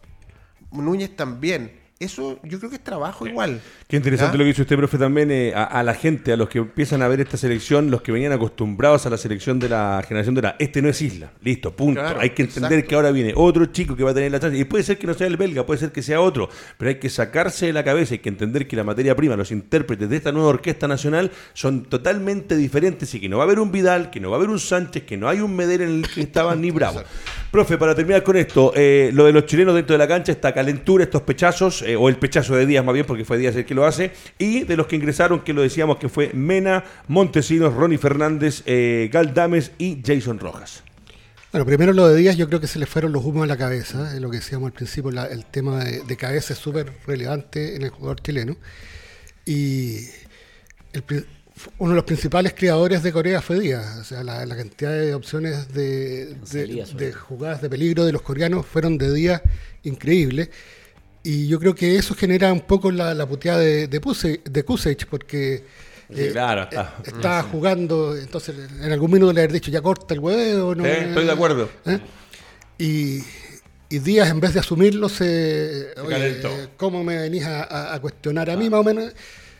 Núñez 0.72 1.16
también. 1.16 1.81
Eso 2.02 2.40
yo 2.44 2.58
creo 2.58 2.70
que 2.70 2.78
es 2.78 2.84
trabajo 2.84 3.28
igual. 3.28 3.62
Qué 3.88 3.96
interesante 3.96 4.34
¿Ya? 4.34 4.38
lo 4.40 4.44
que 4.44 4.48
dice 4.48 4.62
usted, 4.64 4.76
profe, 4.76 4.98
también 4.98 5.30
eh, 5.32 5.54
a, 5.56 5.66
a 5.66 5.84
la 5.84 5.94
gente, 5.94 6.34
a 6.34 6.38
los 6.38 6.50
que 6.50 6.58
empiezan 6.58 7.02
a 7.02 7.08
ver 7.08 7.22
esta 7.22 7.38
selección, 7.38 7.92
los 7.92 8.02
que 8.02 8.12
venían 8.12 8.32
acostumbrados 8.32 9.06
a 9.06 9.10
la 9.10 9.18
selección 9.18 9.60
de 9.60 9.70
la 9.70 10.04
generación 10.08 10.34
de 10.36 10.42
la 10.42 10.56
este 10.58 10.82
no 10.82 10.90
es 10.90 11.02
Isla, 11.02 11.32
listo, 11.42 11.76
punto. 11.76 12.02
Claro, 12.02 12.20
hay 12.20 12.32
que 12.32 12.44
entender 12.44 12.74
exacto. 12.74 12.90
que 12.90 12.96
ahora 12.96 13.12
viene 13.12 13.34
otro 13.36 13.66
chico 13.68 13.96
que 13.96 14.04
va 14.04 14.12
a 14.12 14.14
tener 14.14 14.32
la 14.32 14.40
chance, 14.40 14.58
y 14.58 14.64
puede 14.64 14.84
ser 14.84 14.98
que 14.98 15.08
no 15.08 15.14
sea 15.14 15.28
el 15.28 15.38
belga, 15.38 15.66
puede 15.66 15.80
ser 15.80 15.92
que 15.92 16.02
sea 16.02 16.22
otro, 16.22 16.50
pero 16.78 16.90
hay 16.90 16.96
que 16.96 17.10
sacarse 17.10 17.68
de 17.68 17.74
la 17.74 17.84
cabeza, 17.84 18.16
hay 18.16 18.20
que 18.20 18.30
entender 18.30 18.68
que 18.68 18.76
la 18.76 18.84
materia 18.84 19.16
prima, 19.16 19.36
los 19.36 19.52
intérpretes 19.52 20.10
de 20.10 20.18
esta 20.18 20.32
nueva 20.32 20.50
orquesta 20.50 20.88
nacional 20.88 21.32
son 21.54 21.84
totalmente 21.84 22.56
diferentes 22.56 23.14
y 23.14 23.20
que 23.20 23.30
no 23.30 23.38
va 23.38 23.44
a 23.44 23.46
haber 23.46 23.60
un 23.60 23.72
Vidal, 23.72 24.10
que 24.10 24.20
no 24.20 24.30
va 24.30 24.38
a 24.38 24.40
haber 24.40 24.50
un 24.50 24.60
Sánchez, 24.60 25.04
que 25.04 25.18
no 25.18 25.30
hay 25.30 25.40
un 25.40 25.56
Medel 25.56 25.82
en 25.82 25.90
el 25.90 26.08
que 26.08 26.22
estaba 26.22 26.56
ni 26.56 26.72
Bravo. 26.72 27.02
Profe, 27.52 27.78
para 27.78 27.94
terminar 27.94 28.24
con 28.24 28.38
esto, 28.38 28.72
eh, 28.76 29.12
lo 29.14 29.26
de 29.26 29.34
los 29.34 29.46
chilenos 29.46 29.76
dentro 29.76 29.94
de 29.94 29.98
la 29.98 30.08
cancha, 30.08 30.32
esta 30.32 30.54
calentura, 30.54 31.04
estos 31.04 31.22
pechazos, 31.24 31.84
eh, 31.92 31.96
o 31.96 32.10
el 32.10 32.18
pechazo 32.18 32.56
de 32.56 32.66
Díaz 32.66 32.84
más 32.86 32.94
bien, 32.94 33.06
porque 33.06 33.26
fue 33.26 33.38
Díaz 33.38 33.56
el 33.56 33.66
que 33.66 33.74
lo 33.76 33.86
hace, 33.86 34.12
y 34.38 34.64
de 34.64 34.76
los 34.78 34.88
que 34.88 34.96
ingresaron, 34.96 35.42
que 35.42 35.54
lo 35.54 35.62
decíamos 35.62 35.98
que 35.98 36.10
fue 36.10 36.32
Mena, 36.34 36.84
Montesinos, 37.08 37.74
Ronnie 37.74 37.98
Fernández, 37.98 38.64
eh, 38.66 39.10
Galdames 39.12 39.72
y 39.78 40.02
Jason 40.06 40.40
Rojas. 40.40 40.84
Bueno, 41.52 41.66
primero 41.66 41.92
lo 41.92 42.08
de 42.08 42.16
Díaz, 42.16 42.38
yo 42.38 42.48
creo 42.48 42.62
que 42.62 42.68
se 42.68 42.80
le 42.80 42.86
fueron 42.86 43.12
los 43.12 43.26
humos 43.26 43.44
a 43.44 43.48
la 43.48 43.58
cabeza. 43.58 44.16
Es 44.16 44.22
lo 44.22 44.30
que 44.30 44.38
decíamos 44.38 44.68
al 44.68 44.74
principio, 44.74 45.12
la- 45.12 45.26
el 45.26 45.44
tema 45.46 45.84
de, 45.84 46.02
de 46.04 46.16
cabeza 46.18 46.54
es 46.54 46.60
súper 46.60 46.94
relevante 47.06 47.76
en 47.76 47.82
el 47.82 47.90
jugador 47.90 48.22
chileno. 48.22 48.56
Y 49.46 49.98
el 50.94 51.04
uno 51.78 51.92
de 51.92 51.96
los 51.98 52.06
principales 52.06 52.54
creadores 52.58 53.04
de 53.04 53.12
Corea 53.12 53.42
fue 53.42 53.60
Díaz. 53.60 53.98
O 54.00 54.04
sea, 54.06 54.24
la, 54.24 54.46
la 54.46 54.56
cantidad 54.56 54.92
de 54.92 55.14
opciones 55.14 55.74
de, 55.74 56.36
de- 56.52 56.68
de 56.98 57.12
jugadas 57.14 57.62
de 57.62 57.70
peligro 57.70 58.06
de 58.06 58.14
los 58.14 58.22
coreanos 58.22 58.66
fueron 58.66 58.98
de 58.98 59.14
Díaz 59.14 59.42
increíbles. 59.84 60.50
Y 61.24 61.48
yo 61.48 61.60
creo 61.60 61.76
que 61.76 61.98
eso 61.98 62.16
genera 62.16 62.52
un 62.52 62.62
poco 62.62 62.90
la, 62.92 63.14
la 63.14 63.28
puteada 63.28 63.60
de, 63.60 63.88
de, 63.88 64.02
Puse- 64.02 64.42
de 64.44 64.64
Kusevich, 64.64 65.06
porque 65.06 65.64
Sí, 66.14 66.30
claro, 66.32 66.64
está. 66.64 66.96
eh, 67.06 67.12
estaba 67.16 67.44
jugando, 67.44 68.18
entonces 68.18 68.56
en 68.82 68.92
algún 68.92 69.12
minuto 69.12 69.32
le 69.32 69.42
haber 69.42 69.52
dicho, 69.54 69.70
ya 69.72 69.82
corta 69.82 70.14
el 70.14 70.20
huevo. 70.20 70.74
No, 70.76 70.84
Sí, 70.84 70.90
estoy 70.90 71.26
de 71.26 71.32
acuerdo. 71.32 71.70
¿Eh? 71.86 72.00
Y, 72.80 73.20
y 73.90 74.00
Díaz, 74.00 74.30
en 74.30 74.40
vez 74.40 74.54
de 74.54 74.60
asumirlo, 74.62 75.08
se. 75.10 75.94
Oye, 76.04 76.10
calentó. 76.10 76.48
eh, 76.50 76.70
¿cómo 76.76 77.04
me 77.04 77.18
venís 77.18 77.46
a, 77.46 77.64
a- 77.64 77.94
a 77.96 78.02
cuestionar 78.02 78.50
a 78.50 78.58
mí, 78.58 78.70
más 78.70 78.80
o 78.80 78.84
menos? 78.84 79.14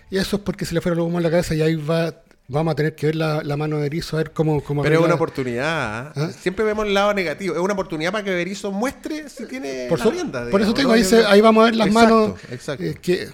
Y 0.10 0.18
eso 0.18 0.38
es 0.38 0.42
porque 0.42 0.66
se 0.66 0.74
le 0.74 0.82
fueron 0.82 0.98
los 0.98 1.08
humos 1.08 1.20
en 1.20 1.24
la 1.24 1.30
cabeza 1.30 1.54
y 1.56 1.62
ahí 1.62 1.76
va, 1.76 2.14
vamos 2.52 2.72
a 2.74 2.76
tener 2.76 2.96
que 2.96 3.08
ver 3.08 3.16
la, 3.16 3.42
la 3.44 3.58
mano 3.58 3.78
de 3.80 3.88
Erizo, 3.88 4.18
a 4.18 4.20
ver 4.20 4.32
cómo. 4.32 4.62
cómo 4.64 4.84
Pero 4.84 5.00
es 5.00 5.06
una 5.06 5.16
oportunidad. 5.16 6.08
¿ah? 6.08 6.14
¿Ah? 6.16 6.30
Siempre 6.40 6.66
vemos 6.66 6.86
el 6.86 6.94
lado 6.94 7.14
negativo. 7.14 7.56
Es 7.56 7.62
una 7.62 7.74
oportunidad 7.74 8.12
para 8.12 8.24
que 8.24 8.32
Berizzo 8.36 8.72
muestre 8.72 9.30
si 9.30 9.46
tiene 9.46 9.88
Por, 9.90 10.00
la 10.00 10.06
su- 10.06 10.12
rienda, 10.12 10.50
por 10.50 10.62
eso 10.62 10.74
te 10.74 10.82
digo, 10.82 10.92
ahí, 10.94 11.04
se- 11.04 11.26
ahí 11.26 11.42
vamos 11.42 11.62
a 11.62 11.66
ver 11.66 11.76
las 11.76 11.88
Exacto, 11.88 12.16
manos. 12.28 12.40
exacto. 12.52 12.84
eh, 12.84 12.96
que 13.02 13.30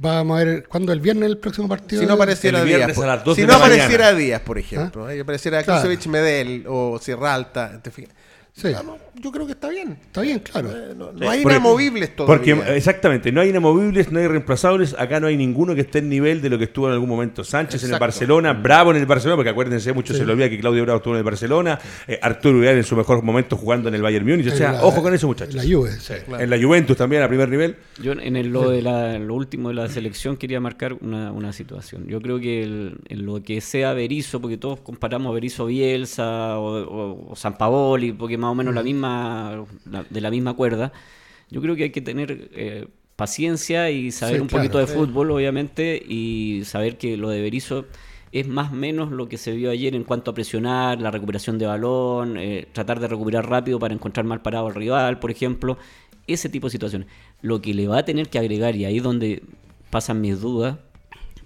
vamos 0.00 0.40
a 0.40 0.44
ver 0.44 0.66
cuándo 0.68 0.92
el 0.92 1.00
viernes 1.00 1.28
el 1.28 1.38
próximo 1.38 1.68
partido. 1.68 2.00
Si 2.00 2.06
no 2.06 2.14
apareciera 2.14 2.62
Díaz. 2.64 2.92
por- 2.94 3.08
a 3.08 3.24
si 3.34 3.42
no 3.44 3.54
apareciera 3.54 4.14
Díaz, 4.14 4.40
por 4.40 4.58
ejemplo. 4.58 5.10
¿eh? 5.10 5.20
apareciera 5.20 5.62
Claro. 5.62 5.80
Kusevich 5.82 6.06
Medel 6.06 6.64
o 6.68 6.98
Sierra 7.00 7.34
Alta. 7.34 7.80
¿te 7.82 7.90
fijas? 7.90 8.14
Sí. 8.54 8.72
Ah, 8.76 8.82
no, 8.84 8.98
yo 9.22 9.30
creo 9.32 9.46
que 9.46 9.52
está 9.52 9.68
bien. 9.68 9.98
Está 10.00 10.20
bien, 10.22 10.38
claro. 10.40 10.70
Eh, 10.70 10.94
No, 10.96 11.10
hay 11.30 11.42
porque- 11.42 11.56
inamovibles 11.56 12.16
todavía. 12.16 12.54
Porque 12.54 12.76
exactamente, 12.76 13.32
no 13.32 13.40
hay 13.40 13.50
inamovibles, 13.50 14.10
no 14.12 14.18
hay 14.18 14.26
reemplazables, 14.26 14.94
acá 14.98 15.20
no 15.20 15.26
hay 15.26 15.36
ninguno 15.36 15.74
que 15.74 15.82
esté 15.82 15.98
en 15.98 16.08
nivel 16.08 16.40
de 16.40 16.50
lo 16.50 16.58
que 16.58 16.64
estuvo 16.64 16.86
en 16.88 16.92
algún 16.94 17.08
momento. 17.08 17.44
Sánchez 17.44 17.84
en 17.84 17.92
el. 17.94 17.98
Barcelona, 17.98 18.52
Bravo 18.52 18.90
en 18.92 18.96
el 18.98 19.06
Barcelona, 19.06 19.36
porque 19.36 19.50
acuérdense, 19.50 19.92
mucho 19.92 20.14
se 20.14 20.24
le 20.24 20.32
olvida 20.32 20.48
que 20.48 20.58
Claudio 20.60 20.82
Bravo 20.84 20.98
estuvo 20.98 21.14
en 21.14 21.18
el 21.18 21.24
Barcelona, 21.24 21.78
eh, 22.06 22.18
Arturo 22.22 22.60
Vidal 22.60 22.76
en 22.76 22.84
su 22.84 22.94
mejor 22.96 23.22
momento 23.22 23.56
jugando 23.56 23.88
en 23.88 23.94
el 23.96 24.02
Bayern 24.02 24.26
Múnich, 24.26 24.46
o 24.46 24.50
sea, 24.56 24.68
En 24.70 24.72
la- 24.76 24.84
ojo 24.84 25.02
con 25.02 25.12
eso 25.14 25.26
muchachos. 25.26 25.54
La 25.56 25.62
Juve, 25.64 25.90
sí. 25.92 26.14
En 26.38 26.48
la 26.50 26.58
Juventus 26.60 26.96
también 26.96 27.22
a 27.22 27.28
primer 27.28 27.48
nivel. 27.48 27.76
Yo 28.02 28.12
en 28.12 28.36
el- 28.36 28.48
lo, 28.48 28.70
de 28.70 28.82
la- 28.82 29.18
lo 29.18 29.34
último 29.34 29.68
de 29.68 29.74
la 29.74 29.88
selección 29.88 30.36
quería 30.36 30.60
marcar 30.60 30.94
una, 30.94 31.32
una 31.32 31.52
situación. 31.52 32.06
Yo 32.06 32.20
creo 32.20 32.38
que 32.38 32.62
el- 32.62 32.98
en 33.08 33.26
lo 33.26 33.42
que 33.42 33.60
sea 33.60 33.92
Berizzo, 33.94 34.40
porque 34.40 34.56
todos 34.56 34.80
comparamos 34.80 35.34
Berizzo 35.34 35.66
Bielsa 35.66 36.58
o, 36.58 36.82
o, 36.84 37.30
o 37.32 37.36
San 37.36 37.56
Paoli, 37.58 38.12
porque 38.12 38.38
más 38.38 38.50
o 38.52 38.54
menos 38.54 38.74
la 38.74 38.82
misma 38.82 39.07
misma, 39.08 40.04
de 40.10 40.20
la 40.20 40.30
misma 40.30 40.54
cuerda. 40.54 40.92
Yo 41.50 41.60
creo 41.62 41.76
que 41.76 41.84
hay 41.84 41.90
que 41.90 42.00
tener 42.02 42.50
eh, 42.52 42.86
paciencia 43.16 43.90
y 43.90 44.10
saber 44.12 44.36
Sí, 44.36 44.40
un 44.42 44.48
claro, 44.48 44.62
poquito 44.64 44.78
de 44.78 44.86
sí. 44.86 44.92
fútbol, 44.94 45.30
obviamente, 45.30 46.02
y 46.06 46.62
saber 46.64 46.98
que 46.98 47.16
lo 47.16 47.30
de 47.30 47.40
Berizzo 47.40 47.86
es 48.30 48.46
más 48.46 48.70
o 48.72 48.74
menos 48.74 49.10
lo 49.10 49.28
que 49.28 49.38
se 49.38 49.52
vio 49.52 49.70
ayer 49.70 49.94
en 49.94 50.04
cuanto 50.04 50.30
a 50.30 50.34
presionar, 50.34 51.00
la 51.00 51.10
recuperación 51.10 51.58
de 51.58 51.66
balón, 51.66 52.36
eh, 52.36 52.66
tratar 52.72 53.00
de 53.00 53.08
recuperar 53.08 53.48
rápido 53.48 53.78
para 53.78 53.94
encontrar 53.94 54.26
mal 54.26 54.42
parado 54.42 54.66
al 54.66 54.74
rival, 54.74 55.18
por 55.18 55.30
ejemplo, 55.30 55.78
ese 56.26 56.48
tipo 56.50 56.66
de 56.66 56.72
situaciones. 56.72 57.08
Lo 57.40 57.62
que 57.62 57.72
le 57.72 57.88
va 57.88 57.98
a 57.98 58.04
tener 58.04 58.28
que 58.28 58.38
agregar, 58.38 58.76
y 58.76 58.84
ahí 58.84 58.98
es 58.98 59.02
donde 59.02 59.42
pasan 59.90 60.20
mis 60.20 60.40
dudas, 60.42 60.76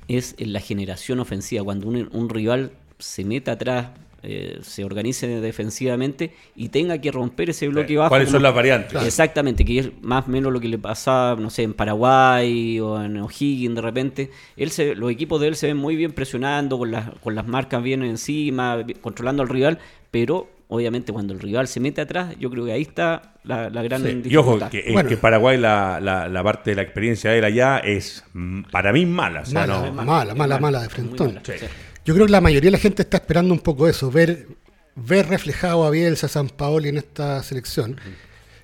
es 0.08 0.34
en 0.38 0.52
la 0.52 0.60
generación 0.60 1.20
ofensiva, 1.20 1.62
cuando 1.64 1.86
un, 1.86 2.08
un 2.12 2.28
rival 2.28 2.72
se 2.98 3.24
meta 3.24 3.52
atrás, 3.52 3.90
eh, 4.22 4.58
se 4.62 4.84
organice 4.84 5.26
defensivamente 5.26 6.34
y 6.54 6.68
tenga 6.68 6.98
que 6.98 7.10
romper 7.10 7.50
ese 7.50 7.68
bloque 7.68 7.96
bajo. 7.96 8.08
¿Cuáles 8.10 8.30
son 8.30 8.42
las 8.42 8.54
variantes? 8.54 9.02
Exactamente, 9.04 9.64
que 9.64 9.78
es 9.78 9.90
más 10.02 10.26
o 10.26 10.30
menos 10.30 10.52
lo 10.52 10.60
que 10.60 10.68
le 10.68 10.78
pasaba, 10.78 11.40
no 11.40 11.50
sé, 11.50 11.62
en 11.64 11.74
Paraguay 11.74 12.78
o 12.80 13.02
en 13.02 13.16
O'Higgins 13.18 13.74
de 13.74 13.80
repente. 13.80 14.30
Él 14.56 14.70
se, 14.70 14.94
los 14.94 15.10
equipos 15.10 15.40
de 15.40 15.48
él 15.48 15.56
se 15.56 15.66
ven 15.68 15.76
muy 15.76 15.96
bien 15.96 16.12
presionando, 16.12 16.78
con 16.78 16.90
las, 16.90 17.10
con 17.20 17.34
las 17.34 17.46
marcas 17.46 17.82
bien 17.82 18.02
encima, 18.02 18.78
controlando 19.00 19.42
al 19.42 19.48
rival, 19.48 19.78
pero 20.10 20.48
obviamente 20.68 21.12
cuando 21.12 21.34
el 21.34 21.40
rival 21.40 21.68
se 21.68 21.80
mete 21.80 22.00
atrás, 22.00 22.34
yo 22.38 22.48
creo 22.50 22.64
que 22.64 22.72
ahí 22.72 22.82
está 22.82 23.34
la, 23.44 23.68
la 23.68 23.82
gran 23.82 24.02
Sí, 24.04 24.22
Y 24.24 24.36
ojo, 24.36 24.58
que, 24.70 24.78
eh, 24.78 24.92
Bueno. 24.92 25.08
que 25.08 25.16
Paraguay, 25.18 25.58
la, 25.58 25.98
la- 26.00 26.28
la 26.28 26.42
parte 26.42 26.70
de 26.70 26.76
la 26.76 26.82
experiencia 26.82 27.30
de 27.30 27.38
él 27.40 27.44
allá 27.44 27.78
es 27.78 28.24
mm, 28.32 28.62
para 28.70 28.92
mí 28.92 29.04
mala. 29.04 29.40
o 29.42 29.44
sea, 29.44 29.66
Mala, 29.66 29.86
no- 29.90 29.92
mala, 30.04 30.34
mala, 30.34 30.58
mala 30.58 30.82
de 30.82 30.88
Sí. 30.88 31.52
sí. 31.58 31.66
Yo 32.04 32.14
creo 32.14 32.26
que 32.26 32.32
la 32.32 32.40
mayoría 32.40 32.68
de 32.68 32.72
la 32.72 32.78
gente 32.78 33.02
está 33.02 33.18
esperando 33.18 33.54
un 33.54 33.60
poco 33.60 33.88
eso, 33.88 34.10
ver, 34.10 34.48
ver 34.96 35.28
reflejado 35.28 35.84
a 35.84 35.90
Bielsa, 35.90 36.26
a 36.26 36.30
San 36.30 36.48
Paoli 36.48 36.88
en 36.88 36.98
esta 36.98 37.42
selección, 37.42 37.96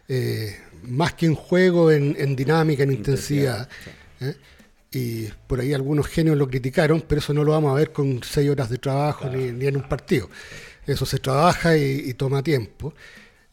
eh, 0.08 0.56
más 0.82 1.14
que 1.14 1.26
en 1.26 1.34
juego, 1.34 1.90
en, 1.90 2.16
en 2.18 2.34
dinámica, 2.34 2.82
en 2.82 2.92
intensidad. 2.92 3.68
¿eh? 4.20 4.34
Y 4.90 5.26
por 5.46 5.60
ahí 5.60 5.72
algunos 5.72 6.08
genios 6.08 6.36
lo 6.36 6.48
criticaron, 6.48 7.04
pero 7.06 7.20
eso 7.20 7.32
no 7.32 7.44
lo 7.44 7.52
vamos 7.52 7.70
a 7.72 7.74
ver 7.74 7.92
con 7.92 8.22
seis 8.24 8.50
horas 8.50 8.70
de 8.70 8.78
trabajo 8.78 9.28
ni, 9.28 9.52
ni 9.52 9.66
en 9.66 9.76
un 9.76 9.88
partido. 9.88 10.28
Eso 10.86 11.06
se 11.06 11.18
trabaja 11.18 11.76
y, 11.76 12.02
y 12.06 12.14
toma 12.14 12.42
tiempo. 12.42 12.94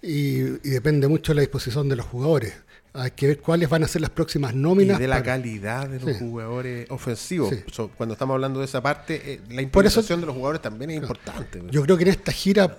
Y, 0.01 0.39
y 0.39 0.69
depende 0.69 1.07
mucho 1.07 1.31
de 1.31 1.35
la 1.35 1.41
disposición 1.41 1.89
de 1.89 1.97
los 1.97 2.05
jugadores. 2.05 2.53
Hay 2.95 3.11
que 3.11 3.27
ver 3.27 3.39
cuáles 3.39 3.67
van 3.69 3.83
a 3.83 3.87
ser 3.87 4.01
las 4.01 4.09
próximas 4.09 4.53
Y 4.53 4.57
nóminas. 4.57 4.97
de 4.99 5.07
la 5.07 5.15
para- 5.17 5.25
calidad 5.25 5.89
de 5.89 5.99
los 5.99 6.11
Sí. 6.13 6.19
jugadores 6.19 6.89
ofensivos. 6.89 7.49
Sí. 7.53 7.63
So, 7.71 7.89
cuando 7.89 8.13
estamos 8.13 8.33
hablando 8.35 8.59
de 8.59 8.65
esa 8.65 8.81
parte, 8.81 9.21
eh, 9.33 9.41
la 9.49 9.61
implementación 9.61 10.19
de 10.21 10.25
los 10.27 10.35
jugadores 10.35 10.61
también 10.61 10.91
es 10.91 10.97
importante. 11.01 11.59
güey. 11.59 11.71
Yo 11.71 11.81
creo 11.83 11.97
que 11.97 12.03
en 12.03 12.09
esta 12.09 12.31
gira 12.31 12.77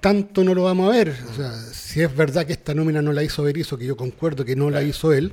tanto 0.00 0.42
no 0.44 0.54
lo 0.54 0.64
vamos 0.64 0.88
a 0.92 0.96
ver. 0.96 1.14
O 1.30 1.34
sea, 1.34 1.52
si 1.52 2.00
es 2.02 2.16
verdad 2.16 2.46
que 2.46 2.52
esta 2.52 2.74
nómina 2.74 3.02
no 3.02 3.12
la 3.12 3.22
hizo 3.22 3.42
Berizzo, 3.42 3.76
que 3.76 3.84
yo 3.86 3.96
concuerdo 3.96 4.44
que 4.44 4.56
no 4.56 4.70
la 4.70 4.82
hizo 4.82 5.12
él, 5.12 5.32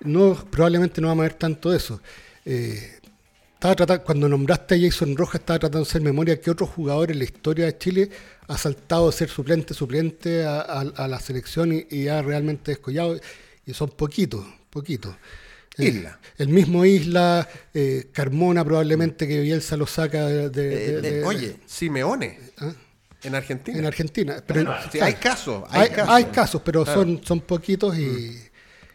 no 0.00 0.34
probablemente 0.50 1.00
no 1.00 1.08
vamos 1.08 1.22
a 1.22 1.28
ver 1.28 1.34
tanto 1.34 1.72
eso. 1.72 2.00
Eh, 2.44 2.91
estaba 3.62 3.76
tratando, 3.76 4.02
cuando 4.04 4.28
nombraste 4.28 4.74
a 4.74 4.78
Jason 4.80 5.16
Rojas, 5.16 5.36
estaba 5.40 5.60
tratando 5.60 5.84
de 5.84 5.88
hacer 5.88 6.02
memoria 6.02 6.40
que 6.40 6.50
otro 6.50 6.66
jugador 6.66 7.12
en 7.12 7.18
la 7.18 7.24
historia 7.24 7.66
de 7.66 7.78
Chile 7.78 8.10
ha 8.48 8.58
saltado 8.58 9.06
de 9.08 9.16
ser 9.16 9.28
suplente, 9.28 9.72
suplente 9.72 10.44
a, 10.44 10.62
a- 10.62 10.80
a 10.96 11.06
la 11.06 11.20
selección 11.20 11.72
y, 11.72 11.86
y 11.88 12.08
ha 12.08 12.20
realmente 12.22 12.72
descollado. 12.72 13.20
Y 13.64 13.72
son 13.72 13.90
poquitos, 13.90 14.44
poquitos. 14.68 15.14
Eh, 15.78 15.84
Isla. 15.84 16.18
el 16.38 16.48
mismo 16.48 16.84
Isla, 16.84 17.48
eh, 17.72 18.08
Carmona 18.12 18.64
probablemente 18.64 19.28
que 19.28 19.40
Bielsa 19.40 19.76
lo 19.76 19.86
saca 19.86 20.26
de... 20.26 20.50
de- 20.50 20.74
Eh, 20.74 20.92
de- 21.00 21.10
de- 21.18 21.24
oye, 21.24 21.56
Simeone 21.64 22.40
¿Ah? 22.58 22.72
en 23.22 23.34
Argentina. 23.36 23.78
en 23.78 23.86
Argentina. 23.86 24.42
Pero, 24.44 24.74
Sí, 24.90 24.98
hay 24.98 25.14
casos, 25.14 25.62
hay 25.70 25.82
hay, 25.82 25.88
casos. 25.90 26.14
hay 26.14 26.24
casos, 26.24 26.62
pero 26.64 26.82
Claro. 26.82 27.02
son, 27.02 27.20
son 27.24 27.40
poquitos 27.42 27.96
y, 27.96 28.36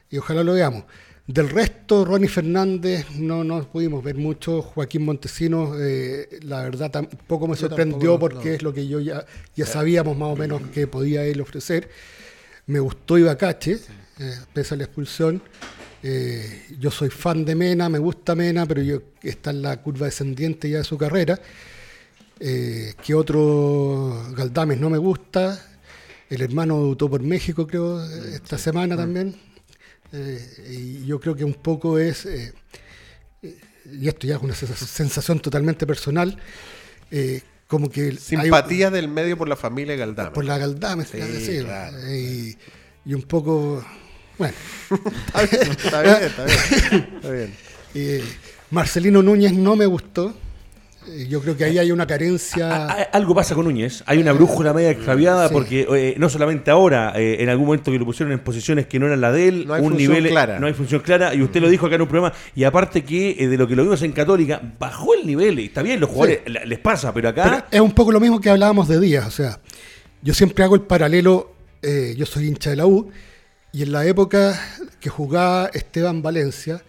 y 0.10 0.18
ojalá 0.18 0.44
lo 0.44 0.54
veamos. 0.54 0.84
Del 1.28 1.50
resto, 1.50 2.06
Ronnie 2.06 2.30
Fernández 2.30 3.06
no 3.18 3.44
nos 3.44 3.66
pudimos 3.66 4.02
ver 4.02 4.16
mucho. 4.16 4.62
Joaquín 4.62 5.04
Montesinos, 5.04 5.78
eh, 5.78 6.40
la 6.44 6.64
verdad, 6.64 6.90
tampoco 6.90 7.50
me 7.50 7.58
sorprendió 7.58 8.12
tampoco, 8.12 8.20
porque 8.20 8.50
no. 8.50 8.56
es 8.56 8.64
lo 8.64 8.74
que 8.74 8.88
yo 8.88 9.02
ya, 9.02 9.26
ya 9.54 9.66
sabíamos 9.66 10.18
más 10.18 10.30
o 10.30 10.36
menos 10.38 10.62
que 10.74 10.88
podía 10.88 11.26
él 11.26 11.42
ofrecer. 11.42 11.90
Me 12.68 12.80
gustó 12.80 13.18
Ibacache, 13.18 13.80
eh, 14.20 14.36
pese 14.54 14.76
a 14.76 14.78
la 14.78 14.86
expulsión. 14.86 15.42
Eh, 16.02 16.66
yo 16.80 16.92
soy 16.92 17.10
fan 17.10 17.44
de 17.44 17.56
Mena, 17.56 17.90
me 17.90 18.00
gusta 18.00 18.34
Mena, 18.34 18.66
pero 18.66 18.82
yo 18.82 19.02
está 19.22 19.50
en 19.50 19.62
la 19.62 19.82
curva 19.82 20.06
descendiente 20.06 20.70
ya 20.70 20.78
de 20.78 20.84
su 20.86 20.98
carrera. 20.98 21.40
Eh, 22.40 22.94
que 23.04 23.14
otro 23.14 24.32
Galdames 24.34 24.80
no 24.80 24.90
me 24.90 24.98
gusta. 24.98 25.62
El 26.30 26.42
hermano 26.42 26.78
debutó 26.78 27.10
por 27.10 27.22
México, 27.22 27.68
creo, 27.68 28.02
esta 28.04 28.58
semana 28.58 28.96
también. 28.96 29.36
Eh, 30.14 30.68
y 30.70 31.06
yo 31.06 31.20
creo 31.20 31.36
que 31.36 31.44
un 31.44 31.54
poco 31.56 32.00
es, 32.00 32.26
eh, 32.26 32.54
eh, 33.42 33.58
y 33.92 34.08
esto 34.08 34.26
ya 34.28 34.36
es 34.38 34.42
una 34.42 34.54
sens- 34.54 34.76
sensación 34.76 35.40
totalmente 35.40 35.86
personal, 35.86 36.38
eh, 37.12 37.42
como 37.68 37.90
que... 37.90 38.02
hay- 38.10 38.18
Simpatía 38.18 38.90
del 38.90 39.08
medio 39.10 39.38
por 39.38 39.48
la 39.50 39.56
familia 39.58 39.96
Galdame. 39.96 40.32
por 40.32 40.46
la 40.46 40.58
Galdames, 40.58 41.10
Sí, 41.10 41.60
claro. 41.60 41.98
eh, 42.06 42.56
y, 43.06 43.10
y 43.12 43.14
un 43.14 43.24
poco... 43.24 43.86
Bueno, 44.38 44.54
Está 45.28 45.42
bien, 45.44 45.72
está 45.72 46.02
bien, 46.04 46.16
está 46.24 46.46
bien. 46.46 47.10
Está 47.16 47.32
bien. 47.32 47.54
Marcelino 48.72 49.22
Núñez 49.24 49.54
no 49.54 49.76
me 49.76 49.86
gustó. 49.88 50.38
Eh, 51.10 51.28
yo 51.30 51.42
creo 51.42 51.56
que 51.56 51.64
ahí 51.64 51.78
hay 51.80 51.92
una 51.92 52.04
A- 52.04 52.08
carencia... 52.08 52.86
a- 52.86 52.92
Algo 53.14 53.34
pasa 53.34 53.56
con 53.56 53.66
Núñez, 53.66 54.04
hay 54.06 54.18
una 54.20 54.34
brújula 54.34 54.74
media 54.74 54.92
extraviada 54.92 55.48
Sí. 55.48 55.54
porque 55.54 55.88
eh, 55.90 56.16
no 56.18 56.30
solamente 56.30 56.70
ahora, 56.72 57.14
eh, 57.16 57.38
en 57.40 57.50
algún 57.50 57.66
momento 57.68 57.92
que 57.92 58.00
lo 58.00 58.06
pusieron 58.06 58.34
en 58.34 58.40
posiciones 58.40 58.88
que 58.88 59.00
no 59.00 59.06
eran 59.08 59.22
la 59.22 59.32
de 59.32 59.48
él, 59.48 59.68
No 59.68 59.74
hay 59.74 59.82
un 59.82 59.90
función 59.92 60.12
nivel 60.14 60.30
clara. 60.32 60.60
no 60.60 60.68
hay 60.68 60.74
función 60.74 61.02
clara 61.02 61.34
y 61.34 61.42
usted 61.42 61.62
lo 61.62 61.70
dijo 61.70 61.86
acá 61.86 61.96
en 61.96 62.02
un 62.02 62.08
programa 62.08 62.36
y 62.56 62.64
aparte 62.66 63.04
que 63.04 63.36
eh, 63.40 63.48
de 63.48 63.58
lo 63.58 63.68
que 63.68 63.76
lo 63.76 63.84
vimos 63.84 64.02
en 64.02 64.12
Católica 64.12 64.62
bajó 64.80 65.14
el 65.14 65.26
nivel, 65.26 65.60
y 65.60 65.66
está 65.66 65.82
bien, 65.82 66.00
los 66.00 66.10
jugadores 66.10 66.42
les 66.66 66.80
pasa, 66.80 67.14
pero 67.14 67.30
acá 67.30 67.44
Pero 67.44 67.64
es 67.72 67.82
un 67.82 67.94
poco 67.94 68.12
lo 68.12 68.20
mismo 68.20 68.40
que 68.42 68.50
hablábamos 68.50 68.88
de 68.88 69.00
Díaz, 69.00 69.28
o 69.28 69.32
sea, 69.32 69.60
yo 70.22 70.34
siempre 70.34 70.64
hago 70.64 70.76
el 70.76 70.82
paralelo, 70.82 71.54
eh, 71.82 72.16
yo 72.18 72.26
soy 72.26 72.48
hincha 72.48 72.70
de 72.72 72.76
la 72.76 72.86
U, 72.86 73.10
y 73.72 73.84
en 73.84 73.92
la 73.92 74.06
época 74.06 74.60
que 75.00 75.10
jugaba 75.10 75.70
Esteban 75.74 76.22
Valencia, 76.22 76.82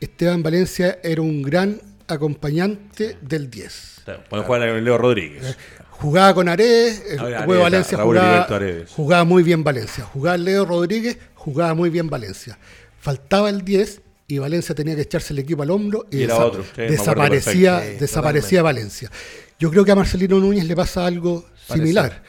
Esteban 0.00 0.42
Valencia 0.42 0.98
era 1.02 1.22
un 1.22 1.42
gran 1.42 1.80
acompañante 2.08 3.16
del 3.20 3.50
10. 3.50 4.02
cuando 4.28 4.46
juega 4.46 4.66
con 4.72 4.84
Leo 4.84 4.98
Rodríguez. 4.98 5.56
Jugaba 5.90 6.34
con 6.34 6.48
Aredes, 6.48 7.18
Aredes, 7.18 7.46
Valencia 7.46 7.96
Raúl 7.98 8.16
jugaba, 8.18 8.42
Aredes. 8.42 8.90
jugaba 8.90 9.24
muy 9.24 9.42
bien 9.42 9.62
Valencia. 9.64 10.04
Jugaba 10.04 10.36
Leo 10.36 10.64
Rodríguez, 10.64 11.16
jugaba 11.34 11.74
muy 11.74 11.88
bien 11.88 12.10
Valencia. 12.10 12.58
Faltaba 13.00 13.48
el 13.48 13.62
10 13.64 14.00
y 14.26 14.38
Valencia 14.38 14.74
tenía 14.74 14.94
que 14.96 15.02
echarse 15.02 15.32
el 15.32 15.38
equipo 15.38 15.62
al 15.62 15.70
hombro 15.70 16.06
y, 16.10 16.18
Y 16.18 16.22
era 16.24 16.34
desa- 16.36 16.44
otro, 16.44 16.62
sí, 16.62 16.68
me 16.76 16.84
acuerdo 16.84 16.96
desaparecía, 16.98 17.72
perfecto. 17.76 17.94
Sí, 17.94 18.00
desaparecía 18.00 18.62
Valencia. 18.62 19.10
Yo 19.58 19.70
creo 19.70 19.84
que 19.84 19.92
a 19.92 19.96
Marcelino 19.96 20.38
Núñez 20.40 20.64
le 20.66 20.74
pasa 20.76 21.06
algo 21.06 21.46
similar. 21.72 22.22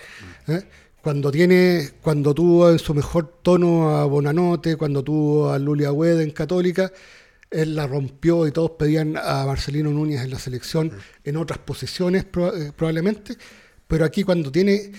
¿eh? 0.47 0.61
Cuando 1.01 1.31
tiene, 1.31 1.89
cuando 2.01 2.33
tuvo 2.33 2.69
en 2.69 2.79
su 2.79 2.93
mejor 2.93 3.39
tono 3.41 3.97
a 3.97 4.05
Bonanote, 4.05 4.75
cuando 4.75 5.03
tuvo 5.03 5.51
a 5.51 5.59
Lulia 5.59 5.91
Hueda 5.91 6.21
en 6.23 6.31
Católica, 6.31 6.91
él 7.51 7.75
la 7.75 7.87
rompió 7.87 8.47
y 8.47 8.51
todos 8.51 8.71
pedían 8.71 9.17
a 9.17 9.45
Marcelino 9.45 9.91
Núñez 9.91 10.21
en 10.21 10.31
la 10.31 10.39
selección 10.39 10.91
en 11.23 11.37
otras 11.37 11.59
posiciones 11.59 12.25
eh, 12.25 12.71
probablemente, 12.75 13.37
pero 13.87 14.05
aquí 14.05 14.23
cuando 14.23 14.51
tiene 14.51 14.91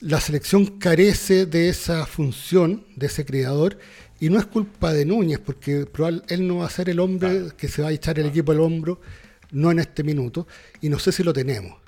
la 0.00 0.20
selección 0.20 0.78
carece 0.78 1.46
de 1.46 1.68
esa 1.68 2.06
función, 2.06 2.84
de 2.96 3.06
ese 3.06 3.24
creador, 3.24 3.78
y 4.18 4.30
no 4.30 4.38
es 4.38 4.46
culpa 4.46 4.92
de 4.92 5.04
Núñez, 5.04 5.38
porque 5.38 5.86
él 6.28 6.48
no 6.48 6.58
va 6.58 6.66
a 6.66 6.70
ser 6.70 6.88
el 6.88 6.98
hombre 6.98 7.48
que 7.56 7.68
se 7.68 7.82
va 7.82 7.88
a 7.88 7.92
echar 7.92 8.18
el 8.18 8.26
equipo 8.26 8.52
al 8.52 8.60
hombro, 8.60 9.00
no 9.52 9.70
en 9.70 9.78
este 9.78 10.02
minuto, 10.02 10.46
y 10.80 10.88
no 10.88 10.98
sé 10.98 11.12
si 11.12 11.22
lo 11.22 11.32
tenemos. 11.32 11.80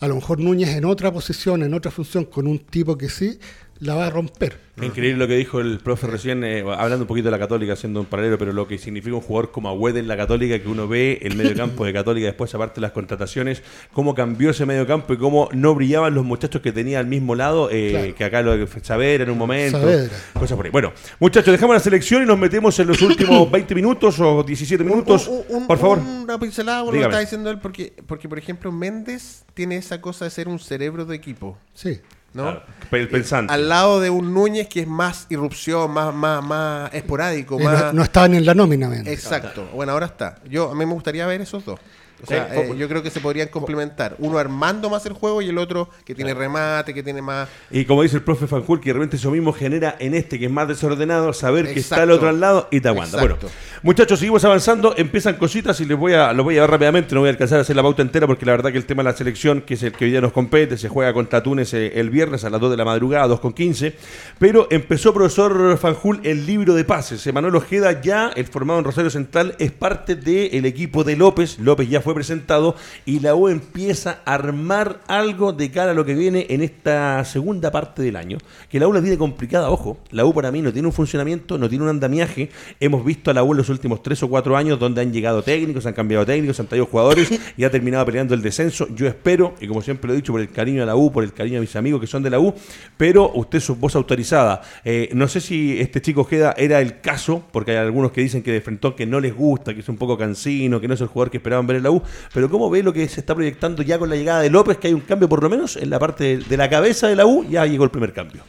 A 0.00 0.08
lo 0.08 0.16
mejor 0.16 0.40
Núñez 0.40 0.70
en 0.70 0.84
otra 0.84 1.12
posición, 1.12 1.62
en 1.62 1.72
otra 1.72 1.90
función, 1.90 2.26
con 2.26 2.46
un 2.46 2.58
tipo 2.58 2.98
que 2.98 3.08
sí, 3.08 3.38
la 3.84 3.94
va 3.94 4.06
a 4.06 4.10
romper. 4.10 4.64
Increíble 4.82 5.18
lo 5.18 5.28
que 5.28 5.36
dijo 5.36 5.60
el 5.60 5.78
profe 5.78 6.08
recién, 6.08 6.42
eh, 6.42 6.64
hablando 6.76 7.02
un 7.04 7.06
poquito 7.06 7.26
de 7.26 7.30
la 7.30 7.38
Católica, 7.38 7.74
haciendo 7.74 8.00
un 8.00 8.06
paralelo, 8.06 8.36
pero 8.38 8.52
lo 8.52 8.66
que 8.66 8.76
significa 8.76 9.14
un 9.14 9.20
jugador 9.20 9.52
como 9.52 9.68
Agüed 9.68 9.96
en 9.98 10.08
la 10.08 10.16
Católica, 10.16 10.58
que 10.58 10.66
uno 10.68 10.88
ve 10.88 11.20
el 11.22 11.36
medio 11.36 11.54
campo 11.56 11.84
de 11.84 11.92
Católica 11.92 12.26
después, 12.26 12.52
aparte 12.56 12.76
de 12.76 12.80
las 12.80 12.90
contrataciones, 12.90 13.62
cómo 13.92 14.16
cambió 14.16 14.50
ese 14.50 14.66
medio 14.66 14.84
campo 14.84 15.12
y 15.12 15.16
cómo 15.16 15.48
no 15.52 15.74
brillaban 15.76 16.12
los 16.14 16.24
muchachos 16.24 16.60
que 16.60 16.72
tenía 16.72 16.98
al 16.98 17.06
mismo 17.06 17.36
lado, 17.36 17.68
eh, 17.70 17.90
Claro. 17.90 18.14
que 18.16 18.24
acá 18.24 18.42
lo 18.42 18.56
de 18.56 18.66
Saavedra 18.82 19.22
en 19.24 19.30
un 19.30 19.38
momento, 19.38 19.78
Saavedra. 19.78 20.16
cosas 20.32 20.56
por 20.56 20.64
ahí. 20.66 20.72
Bueno, 20.72 20.92
muchachos, 21.20 21.52
dejamos 21.52 21.74
la 21.76 21.80
selección 21.80 22.24
y 22.24 22.26
nos 22.26 22.38
metemos 22.38 22.76
en 22.80 22.88
los 22.88 23.00
últimos 23.00 23.48
20 23.52 23.74
minutos 23.76 24.18
o 24.18 24.42
17 24.42 24.82
minutos. 24.82 25.28
Un- 25.28 25.44
un- 25.50 25.66
por 25.68 25.78
favor. 25.78 25.98
Una 25.98 26.36
pincelada, 26.40 26.82
lo 26.82 26.92
está 26.94 27.20
diciendo 27.20 27.48
él, 27.50 27.58
porque, 27.60 27.92
porque, 28.08 28.28
por 28.28 28.38
ejemplo, 28.38 28.72
Méndez 28.72 29.44
tiene 29.54 29.76
esa 29.76 30.00
cosa 30.00 30.24
de 30.24 30.32
ser 30.32 30.48
un 30.48 30.58
cerebro 30.58 31.04
de 31.04 31.14
equipo, 31.14 31.56
Sí. 31.74 32.00
¿No? 32.34 32.42
Claro, 32.42 32.62
el 32.92 33.08
pensante. 33.08 33.52
Al 33.52 33.68
lado 33.68 34.00
de 34.00 34.10
un 34.10 34.34
Núñez 34.34 34.68
que 34.68 34.80
es 34.80 34.86
más 34.86 35.26
irrupción, 35.30 35.90
más, 35.90 36.14
más, 36.14 36.44
más 36.44 36.92
esporádico, 36.94 37.58
Eh, 37.58 37.64
más... 37.64 37.82
no, 37.86 37.92
no 37.94 38.02
estaba 38.02 38.28
ni 38.28 38.36
en 38.36 38.46
la 38.46 38.54
nómina. 38.54 38.94
Exacto. 39.06 39.68
Bueno, 39.72 39.92
ahora 39.92 40.06
está. 40.06 40.36
Yo, 40.48 40.70
a 40.70 40.74
mí 40.74 40.84
me 40.84 40.92
gustaría 40.92 41.26
ver 41.26 41.40
esos 41.40 41.64
dos. 41.64 41.80
O 42.24 42.26
sea, 42.26 42.48
Eh, 42.54 42.70
eh, 42.70 42.76
yo 42.76 42.88
creo 42.88 43.02
que 43.02 43.10
se 43.10 43.20
podrían 43.20 43.48
complementar. 43.48 44.16
Uno 44.18 44.38
armando 44.38 44.90
más 44.90 45.04
el 45.06 45.12
juego 45.12 45.42
y 45.42 45.48
el 45.48 45.58
otro 45.58 45.88
que 46.04 46.14
tiene 46.14 46.34
remate, 46.34 46.94
que 46.94 47.02
tiene 47.02 47.22
más... 47.22 47.48
Y 47.70 47.84
como 47.84 48.02
dice 48.02 48.16
el 48.16 48.22
profe 48.22 48.46
Fanjul, 48.46 48.80
que 48.80 48.90
de 48.90 48.94
repente 48.94 49.16
eso 49.16 49.30
mismo 49.30 49.52
genera 49.52 49.96
en 49.98 50.14
este 50.14 50.38
que 50.38 50.46
es 50.46 50.50
más 50.50 50.66
desordenado, 50.68 51.32
saber 51.32 51.72
que 51.72 51.80
está 51.80 51.96
el 51.96 52.02
Exacto. 52.02 52.14
otro 52.14 52.28
al 52.30 52.40
lado 52.40 52.68
y 52.70 52.80
te 52.80 52.88
aguanta. 52.88 53.18
Bueno, 53.18 53.36
muchachos, 53.82 54.18
seguimos 54.18 54.44
avanzando, 54.44 54.94
empiezan 54.96 55.34
cositas 55.36 55.78
y 55.80 55.84
les 55.84 55.98
voy 55.98 56.14
a, 56.14 56.32
lo 56.32 56.44
voy 56.44 56.56
a 56.56 56.62
dar 56.62 56.70
rápidamente, 56.70 57.14
no 57.14 57.20
voy 57.20 57.28
a 57.28 57.32
alcanzar 57.32 57.58
a 57.58 57.62
hacer 57.62 57.76
la 57.76 57.82
pauta 57.82 58.02
entera 58.02 58.26
porque 58.26 58.46
la 58.46 58.52
verdad 58.52 58.72
que 58.72 58.78
el 58.78 58.86
tema 58.86 59.02
de 59.02 59.10
la 59.10 59.16
selección, 59.16 59.60
que 59.62 59.74
es 59.74 59.82
el 59.82 59.92
que 59.92 60.06
hoy 60.06 60.10
día 60.10 60.20
nos 60.20 60.32
compete, 60.32 60.78
se 60.78 60.88
juega 60.88 61.12
contra 61.12 61.42
Túnez 61.42 61.74
eh, 61.74 61.92
el 62.00 62.10
viernes 62.10 62.44
a 62.44 62.50
las 62.50 62.60
2 62.60 62.70
de 62.70 62.76
la 62.76 62.84
madrugada, 62.84 63.26
2 63.26 63.40
con 63.40 63.52
15, 63.52 63.94
pero 64.38 64.66
empezó 64.70 65.12
profesor 65.12 65.76
Fanjul 65.78 66.20
el 66.24 66.46
libro 66.46 66.74
de 66.74 66.84
pases. 66.84 67.26
Emanuel 67.26 67.56
Ojeda 67.56 68.00
ya, 68.00 68.30
el 68.34 68.46
formado 68.46 68.78
en 68.78 68.84
Rosario 68.84 69.10
Central, 69.10 69.54
es 69.58 69.72
parte 69.72 70.16
del 70.16 70.64
equipo 70.64 71.04
de 71.04 71.16
López, 71.16 71.58
López 71.58 71.88
ya 71.88 72.00
fue 72.00 72.13
presentado 72.14 72.76
y 73.04 73.20
la 73.20 73.34
U 73.34 73.48
empieza 73.48 74.20
a 74.24 74.34
armar 74.34 75.00
algo 75.06 75.52
de 75.52 75.70
cara 75.70 75.90
a 75.90 75.94
lo 75.94 76.04
que 76.04 76.14
viene 76.14 76.46
en 76.50 76.62
esta 76.62 77.24
segunda 77.24 77.70
parte 77.70 78.02
del 78.02 78.16
año. 78.16 78.38
Que 78.68 78.80
la 78.80 78.88
U 78.88 78.92
la 78.92 79.00
tiene 79.00 79.18
complicada, 79.18 79.70
ojo. 79.70 79.98
La 80.10 80.24
U 80.24 80.32
para 80.32 80.50
mí 80.50 80.62
no 80.62 80.72
tiene 80.72 80.88
un 80.88 80.94
funcionamiento, 80.94 81.58
no 81.58 81.68
tiene 81.68 81.84
un 81.84 81.90
andamiaje. 81.90 82.50
Hemos 82.80 83.04
visto 83.04 83.30
a 83.30 83.34
la 83.34 83.42
U 83.42 83.52
en 83.52 83.58
los 83.58 83.68
últimos 83.68 84.02
tres 84.02 84.22
o 84.22 84.28
cuatro 84.28 84.56
años 84.56 84.78
donde 84.78 85.00
han 85.00 85.12
llegado 85.12 85.42
técnicos, 85.42 85.86
han 85.86 85.94
cambiado 85.94 86.24
técnicos, 86.24 86.58
han 86.60 86.66
traído 86.66 86.86
jugadores 86.86 87.28
y 87.56 87.64
ha 87.64 87.70
terminado 87.70 88.06
peleando 88.06 88.34
el 88.34 88.42
descenso. 88.42 88.88
Yo 88.94 89.06
espero, 89.06 89.54
y 89.60 89.66
como 89.66 89.82
siempre 89.82 90.08
lo 90.08 90.14
he 90.14 90.16
dicho, 90.16 90.32
por 90.32 90.40
el 90.40 90.50
cariño 90.50 90.82
a 90.82 90.86
la 90.86 90.96
U, 90.96 91.12
por 91.12 91.24
el 91.24 91.32
cariño 91.32 91.58
a 91.58 91.60
mis 91.60 91.76
amigos 91.76 92.00
que 92.00 92.06
son 92.06 92.22
de 92.22 92.30
la 92.30 92.38
U, 92.38 92.54
pero 92.96 93.32
usted 93.34 93.58
es 93.58 93.64
su 93.64 93.76
voz 93.76 93.94
autorizada. 93.96 94.62
Eh, 94.84 95.08
no 95.12 95.28
sé 95.28 95.40
si 95.40 95.80
este 95.80 96.00
chico 96.00 96.22
Ojeda 96.22 96.54
era 96.56 96.80
el 96.80 97.00
caso, 97.00 97.42
porque 97.52 97.72
hay 97.72 97.78
algunos 97.78 98.12
que 98.12 98.20
dicen 98.20 98.42
que 98.42 98.52
de 98.52 98.60
Frentón 98.60 98.94
que 98.94 99.06
no 99.06 99.20
les 99.20 99.34
gusta, 99.34 99.74
que 99.74 99.80
es 99.80 99.88
un 99.88 99.96
poco 99.96 100.16
cansino, 100.16 100.80
que 100.80 100.88
no 100.88 100.94
es 100.94 101.00
el 101.00 101.08
jugador 101.08 101.30
que 101.30 101.38
esperaban 101.38 101.66
ver 101.66 101.76
en 101.78 101.82
la 101.82 101.90
U, 101.90 102.02
pero 102.32 102.50
¿cómo 102.50 102.68
ve 102.70 102.82
lo 102.82 102.92
que 102.92 103.08
se 103.08 103.20
está 103.20 103.34
proyectando 103.34 103.82
ya 103.82 103.98
con 103.98 104.08
la 104.08 104.16
llegada 104.16 104.40
de 104.42 104.50
López, 104.50 104.78
que 104.78 104.88
hay 104.88 104.94
un 104.94 105.00
cambio 105.00 105.28
por 105.28 105.42
lo 105.42 105.48
menos 105.50 105.76
en 105.76 105.90
la 105.90 105.98
parte 105.98 106.38
de, 106.38 106.56
la 106.56 106.68
cabeza 106.70 107.08
de 107.08 107.16
la 107.16 107.26
U? 107.26 107.44
Ya 107.48 107.66
llegó 107.66 107.84
el 107.84 107.90
primer 107.90 108.12
cambio. 108.12 108.42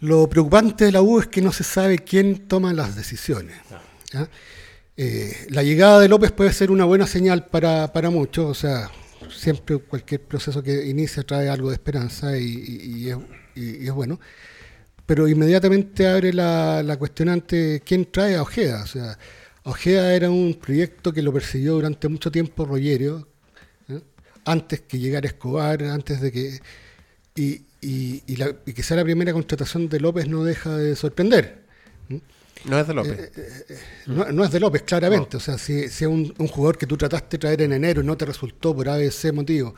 Lo 0.00 0.28
preocupante 0.28 0.84
de 0.86 0.92
la 0.92 1.02
U 1.02 1.20
es 1.20 1.26
que 1.28 1.40
no 1.40 1.52
se 1.52 1.62
sabe 1.64 1.98
quién 1.98 2.48
toma 2.48 2.72
las 2.72 2.96
decisiones. 2.96 3.56
¿ya? 4.12 4.28
Eh, 4.96 5.46
la 5.50 5.62
llegada 5.62 6.00
de 6.00 6.08
López 6.08 6.32
puede 6.32 6.52
ser 6.52 6.70
una 6.70 6.84
buena 6.84 7.06
señal 7.06 7.46
para, 7.46 7.92
para 7.92 8.10
muchos, 8.10 8.44
o 8.50 8.54
sea, 8.54 8.90
siempre 9.30 9.78
cualquier 9.78 10.20
proceso 10.22 10.62
que 10.62 10.86
inicia 10.86 11.22
trae 11.22 11.48
algo 11.48 11.68
de 11.70 11.74
esperanza 11.74 12.36
y, 12.36 12.44
y- 12.44 13.04
y 13.06 13.10
es, 13.10 13.16
y- 13.54 13.84
y 13.84 13.86
es 13.86 13.92
bueno, 13.92 14.18
pero 15.06 15.28
inmediatamente 15.28 16.06
abre 16.08 16.32
la, 16.32 16.82
la 16.82 16.96
cuestionante 16.98 17.82
quién 17.84 18.10
trae 18.10 18.34
a 18.36 18.42
Ojeda. 18.42 18.82
O 18.82 18.86
sea, 18.86 19.18
Ojeda 19.64 20.14
era 20.14 20.30
un 20.30 20.54
proyecto 20.54 21.12
que 21.12 21.22
lo 21.22 21.32
persiguió 21.32 21.74
durante 21.74 22.08
mucho 22.08 22.30
tiempo 22.32 22.64
Rogerio, 22.64 23.28
¿eh? 23.88 24.00
antes 24.44 24.80
que 24.80 24.98
llegara 24.98 25.26
Escobar, 25.26 25.82
antes 25.84 26.20
de 26.20 26.32
que... 26.32 26.60
Y, 27.34 27.62
y, 27.80 28.22
y 28.26 28.36
la- 28.36 28.54
y 28.66 28.72
sea 28.82 28.96
la 28.98 29.04
primera 29.04 29.32
contratación 29.32 29.88
de 29.88 30.00
López 30.00 30.28
no 30.28 30.44
deja 30.44 30.76
de 30.76 30.94
sorprender. 30.96 31.62
No 32.64 32.78
es 32.78 32.86
de 32.86 32.94
López. 32.94 33.30
No, 34.06 34.30
no 34.32 34.44
es 34.44 34.50
de 34.52 34.60
López, 34.60 34.82
claramente. 34.82 35.36
O 35.36 35.40
sea, 35.40 35.58
si, 35.58 35.88
si 35.88 36.04
es 36.04 36.10
un, 36.10 36.32
un 36.38 36.46
jugador 36.48 36.76
que 36.78 36.86
tú 36.86 36.96
trataste 36.96 37.36
de 37.36 37.40
traer 37.40 37.62
en 37.62 37.72
enero 37.72 38.02
y 38.02 38.06
no 38.06 38.16
te 38.16 38.24
resultó 38.26 38.74
por 38.74 38.88
ABC 38.88 39.32
motivo, 39.32 39.74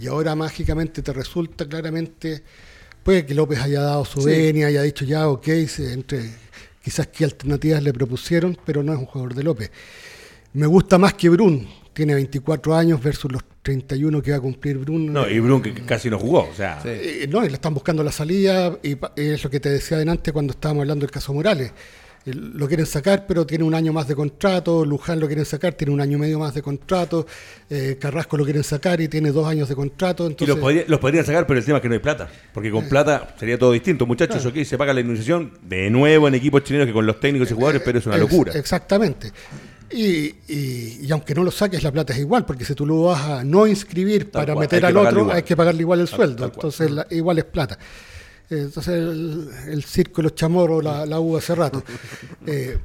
y 0.00 0.06
ahora 0.06 0.34
mágicamente 0.34 1.02
te 1.02 1.12
resulta 1.12 1.66
claramente, 1.68 2.42
puede 3.02 3.26
que 3.26 3.34
López 3.34 3.58
haya 3.60 3.82
dado 3.82 4.04
su 4.06 4.22
venia, 4.22 4.68
haya 4.68 4.82
dicho 4.82 5.04
ya, 5.04 5.28
ok, 5.28 5.44
se- 5.66 5.92
entre 5.92 6.30
quizás 6.82 7.06
qué 7.08 7.24
alternativas 7.24 7.82
le 7.82 7.92
propusieron, 7.92 8.58
pero 8.64 8.82
no 8.82 8.92
es 8.92 8.98
un 8.98 9.06
jugador 9.06 9.34
de 9.34 9.42
López. 9.42 9.70
Me 10.54 10.66
gusta 10.66 10.98
más 10.98 11.14
que 11.14 11.28
Brun, 11.30 11.66
tiene 11.92 12.14
24 12.14 12.74
años 12.74 13.02
versus 13.02 13.30
los 13.32 13.42
31 13.62 14.20
que 14.20 14.32
va 14.32 14.38
a 14.38 14.40
cumplir 14.40 14.76
Brun. 14.78 15.12
No, 15.12 15.28
y 15.28 15.38
Brun 15.40 15.62
que 15.62 15.72
casi 15.72 16.10
no 16.10 16.18
jugó, 16.18 16.48
o 16.50 16.54
sea... 16.54 16.80
Eh, 16.84 17.26
no, 17.30 17.44
y 17.44 17.48
le 17.48 17.54
están 17.54 17.72
buscando 17.74 18.02
la 18.02 18.12
salida, 18.12 18.76
y 18.82 18.96
pa- 18.96 19.12
es 19.16 19.42
lo 19.44 19.48
que 19.50 19.60
te 19.60 19.68
decía 19.70 19.96
adelante 19.96 20.32
cuando 20.32 20.52
estábamos 20.52 20.82
hablando 20.82 21.06
del 21.06 21.10
caso 21.12 21.32
Morales. 21.32 21.72
Eh, 22.24 22.32
Lo 22.34 22.68
quieren 22.68 22.86
sacar, 22.86 23.26
pero 23.26 23.44
tiene 23.46 23.64
un 23.64 23.74
año 23.74 23.92
más 23.92 24.06
de 24.08 24.14
contrato. 24.14 24.84
Luján 24.84 25.18
lo 25.18 25.26
quieren 25.26 25.44
sacar, 25.44 25.72
tiene 25.74 25.92
un 25.92 26.00
año 26.00 26.16
y 26.16 26.20
medio 26.20 26.38
más 26.38 26.54
de 26.54 26.62
contrato. 26.62 27.26
eh, 27.70 27.96
Carrasco 28.00 28.36
lo 28.36 28.44
quieren 28.44 28.62
sacar 28.64 29.00
y 29.00 29.08
tiene 29.08 29.32
dos 29.32 29.46
años 29.46 29.68
de 29.68 29.74
contrato. 29.74 30.24
Y 30.24 30.28
Entonces, 30.28 30.48
los, 30.54 30.58
podría- 30.62 30.84
los 30.86 31.00
podrían 31.00 31.24
sacar, 31.24 31.46
pero 31.46 31.58
el 31.58 31.64
tema 31.64 31.78
es 31.78 31.82
que 31.82 31.88
no 31.88 31.94
hay 31.94 32.00
plata. 32.00 32.28
Porque 32.54 32.70
con 32.70 32.88
plata 32.88 33.34
sería 33.38 33.58
todo 33.58 33.72
distinto. 33.72 34.06
Muchachos, 34.06 34.44
ok, 34.46 34.62
se 34.64 34.76
paga 34.78 34.92
la 34.94 35.00
indemnización 35.00 35.52
de 35.62 35.90
nuevo 35.90 36.28
en 36.28 36.34
equipos 36.34 36.62
chilenos 36.64 36.86
que 36.86 36.92
con 36.92 37.06
los 37.06 37.18
técnicos 37.18 37.50
y 37.50 37.54
jugadores, 37.54 37.82
pero 37.84 37.98
es 37.98 38.06
una 38.06 38.18
locura. 38.18 38.52
Exactamente. 38.54 39.32
Y, 39.90 40.34
y- 40.48 40.98
y 41.02 41.12
aunque 41.12 41.34
no 41.34 41.42
lo 41.44 41.50
saques, 41.50 41.82
la 41.82 41.92
plata 41.92 42.12
es 42.14 42.20
igual, 42.20 42.46
porque 42.46 42.64
si 42.64 42.74
tú 42.74 42.86
lo 42.86 43.02
vas 43.02 43.20
a 43.22 43.44
no 43.44 43.66
inscribir 43.66 44.30
Tal 44.30 44.42
para 44.42 44.54
cual, 44.54 44.64
meter 44.64 44.86
al 44.86 44.96
otro, 44.96 45.20
igual. 45.20 45.36
hay 45.36 45.42
que 45.42 45.54
pagarle 45.56 45.82
igual 45.82 46.00
el 46.00 46.08
Tal- 46.08 46.16
sueldo. 46.16 46.36
tal. 46.44 46.52
Entonces, 46.54 46.90
la- 46.90 47.06
igual 47.10 47.38
es 47.38 47.44
plata. 47.44 47.78
Entonces, 48.52 48.94
el, 48.94 49.50
el 49.68 49.84
los 50.22 50.34
chamorros 50.34 50.82
la, 50.84 51.06
la 51.06 51.18
hubo 51.20 51.38
hace 51.38 51.54
rato. 51.54 51.82
Eh, 52.46 52.78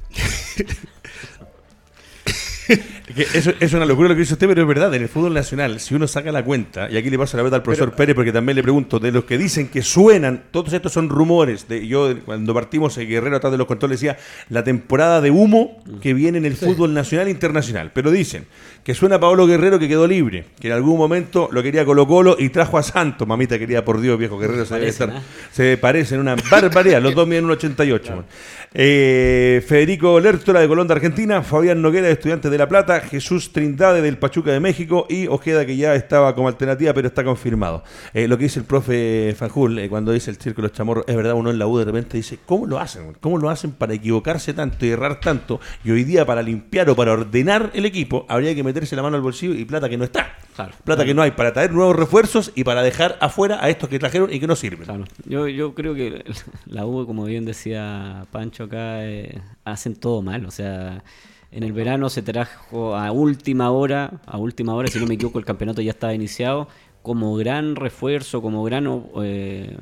eso 3.34 3.54
es 3.60 3.74
una 3.74 3.86
locura 3.86 4.10
lo 4.10 4.16
que 4.16 4.20
dice 4.22 4.34
usted, 4.34 4.48
pero 4.48 4.64
es 4.64 4.68
verdad, 4.68 4.94
en 4.94 5.02
el 5.04 5.08
fútbol 5.08 5.34
nacional, 5.34 5.80
si 5.80 5.96
uno 5.96 6.08
saca 6.08 6.32
la 6.32 6.44
cuenta, 6.44 6.90
y 6.92 6.98
aquí 6.98 7.10
le 7.10 7.18
paso 7.18 7.38
la 7.38 7.44
verdad 7.44 7.58
al 7.60 7.64
profesor 7.64 7.94
Pérez, 7.94 8.16
porque 8.16 8.34
también 8.34 8.56
le 8.58 8.64
pregunto, 8.64 9.00
de 9.00 9.12
los 9.14 9.24
que 9.24 9.38
dicen 9.38 9.70
que 9.70 9.82
suenan, 9.82 10.44
todos 10.52 10.74
estos 10.74 10.92
son 10.92 11.08
rumores, 11.08 11.68
de, 11.70 11.88
yo 11.88 12.14
cuando 12.26 12.54
partimos 12.54 12.98
el 12.98 13.08
Guerrero 13.08 13.38
atrás 13.38 13.52
de 13.52 13.58
los 13.58 13.68
controles 13.68 14.02
decía, 14.02 14.18
la 14.50 14.64
temporada 14.64 15.22
de 15.22 15.32
humo 15.32 15.82
que 16.02 16.14
viene 16.14 16.38
en 16.38 16.46
el 16.46 16.56
fútbol 16.58 16.94
nacional 16.94 17.28
e 17.28 17.32
internacional, 17.32 17.92
pero 17.94 18.12
dicen 18.12 18.46
que 18.84 18.94
suena 18.94 19.20
Paolo 19.20 19.48
Guerrero 19.48 19.80
que 19.80 19.88
quedó 19.88 20.06
libre, 20.08 20.46
que 20.60 20.68
en 20.68 20.74
algún 20.74 20.98
momento 20.98 21.48
lo 21.52 21.64
quería 21.64 21.86
Colo 21.86 22.08
Colo 22.08 22.36
y 22.38 22.50
trajo 22.50 22.78
a 22.78 22.84
Santos, 22.84 23.28
mamita 23.28 23.58
quería, 23.58 23.86
por 23.86 24.02
Dios, 24.02 24.18
viejo 24.20 24.38
Guerrero, 24.38 24.66
se, 24.66 24.76
debe 24.76 24.90
estar- 24.90 25.10
¿eh? 25.10 25.22
se 25.52 25.78
parecen 25.78 26.20
una 26.20 26.36
barbaridad, 26.52 27.02
los 27.02 27.16
dos 27.16 27.28
miden 27.28 27.46
un 27.46 27.52
88. 27.52 28.16
man. 28.16 28.26
Eh, 28.74 29.64
Federico 29.68 30.20
Lertora 30.20 30.60
de 30.60 30.68
Colón 30.68 30.88
de 30.88 30.94
Argentina, 30.94 31.42
Fabián 31.42 31.82
Noguera 31.82 32.08
de 32.08 32.14
Estudiantes 32.14 32.52
de 32.52 32.58
La 32.58 32.68
Plata, 32.68 32.97
Jesús 33.02 33.52
Trindade 33.52 34.02
del 34.02 34.18
Pachuca 34.18 34.52
de 34.52 34.60
México 34.60 35.06
y 35.10 35.28
Ojeda 35.28 35.66
que 35.66 35.78
ya 35.78 35.96
estaba 35.96 36.36
como 36.36 36.48
alternativa 36.48 36.94
pero 36.94 37.08
está 37.08 37.24
confirmado. 37.24 37.84
Eh, 38.14 38.28
lo 38.28 38.38
que 38.38 38.46
dice 38.46 38.60
el 38.60 38.66
profe 38.66 39.36
Fanjul 39.38 39.80
eh, 39.80 39.90
cuando 39.90 40.12
dice 40.12 40.32
el 40.32 40.38
los 40.58 40.72
chamorros, 40.72 41.06
es 41.08 41.16
verdad, 41.16 41.34
uno 41.34 41.50
en 41.50 41.60
la 41.60 41.68
U 41.68 41.78
de 41.78 41.86
repente 41.86 42.18
dice, 42.18 42.40
¿cómo 42.46 42.66
lo 42.66 42.80
hacen? 42.80 43.14
¿Cómo 43.20 43.38
lo 43.38 43.50
hacen 43.50 43.72
para 43.72 43.94
equivocarse 43.94 44.54
tanto 44.54 44.86
y 44.86 44.90
errar 44.90 45.20
tanto? 45.20 45.60
Y 45.84 45.92
hoy 45.92 46.04
día 46.04 46.26
para 46.26 46.42
limpiar 46.42 46.90
o 46.90 46.96
para 46.96 47.14
ordenar 47.14 47.72
el 47.74 47.86
equipo 47.86 48.26
habría 48.30 48.56
que 48.56 48.64
meterse 48.64 48.96
la 48.96 49.04
mano 49.04 49.16
al 49.16 49.22
bolsillo 49.22 49.54
y 49.54 49.66
plata 49.66 49.90
que 49.90 49.98
no 49.98 50.04
está. 50.04 50.36
Claro. 50.56 50.74
Plata 50.84 51.06
que 51.06 51.14
no 51.14 51.22
hay 51.22 51.32
para 51.32 51.54
traer 51.54 51.72
nuevos 51.72 51.96
refuerzos 51.96 52.52
y 52.56 52.64
para 52.64 52.82
dejar 52.82 53.18
afuera 53.22 53.60
a 53.62 53.70
estos 53.70 53.90
que 53.90 54.00
trajeron 54.00 54.34
y 54.34 54.40
que 54.40 54.48
no 54.48 54.56
sirven. 54.56 54.86
Claro. 54.86 55.06
Yo, 55.26 55.48
yo 55.48 55.76
creo 55.76 55.94
que 55.94 56.24
la 56.66 56.86
U, 56.86 57.06
como 57.06 57.26
bien 57.26 57.46
decía 57.46 58.26
Pancho 58.32 58.64
acá, 58.64 59.06
eh, 59.06 59.42
hacen 59.64 59.96
todo 59.96 60.22
mal. 60.22 60.46
O 60.46 60.52
sea, 60.52 61.04
en 61.52 61.64
el 61.64 61.72
verano 61.74 62.10
se 62.10 62.22
trajo 62.22 62.96
a 62.96 63.12
última 63.12 63.72
hora, 63.72 64.22
a 64.26 64.38
última 64.38 64.74
hora, 64.76 64.90
si 64.90 65.00
no 65.00 65.06
me 65.06 65.16
equivoco, 65.16 65.40
el 65.40 65.46
campeonato 65.46 65.82
ya 65.82 65.92
estaba 65.92 66.14
iniciado, 66.14 66.68
como 67.02 67.36
gran 67.36 67.76
refuerzo, 67.76 68.42
como 68.42 68.64
gran 68.64 68.86
eh, 69.24 69.78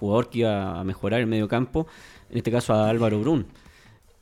jugador 0.00 0.28
que 0.28 0.40
iba 0.40 0.80
a 0.80 0.84
mejorar 0.84 1.20
el 1.20 1.26
medio 1.26 1.46
campo, 1.46 1.86
en 2.30 2.38
este 2.38 2.50
caso 2.50 2.74
a 2.74 2.88
Álvaro 2.88 3.20
Brun. 3.20 3.46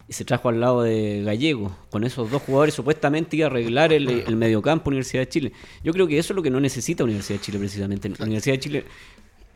Y 0.07 0.13
se 0.13 0.25
trajo 0.25 0.51
al 0.51 0.61
lado 0.61 0.83
de 0.83 1.23
Gallego. 1.25 1.75
Con 1.89 2.05
esos 2.05 2.31
dos 2.31 2.43
jugadores 2.43 2.75
supuestamente 2.75 3.37
iba 3.37 3.47
a 3.47 3.51
arreglar 3.51 3.93
el, 3.93 4.11
el 4.11 4.37
mediocampo 4.37 4.91
Universidad 4.91 5.23
de 5.23 5.29
Chile. 5.29 5.53
Yo 5.83 5.93
creo 5.93 6.07
que 6.07 6.19
eso 6.19 6.33
es 6.35 6.37
lo 6.37 6.43
que 6.43 6.51
no 6.51 6.61
necesita 6.61 7.05
Universidad 7.05 7.39
de 7.39 7.45
Chile 7.45 7.59
precisamente. 7.59 8.13
Universidad 8.21 8.55
de 8.55 8.61
Chile 8.61 8.85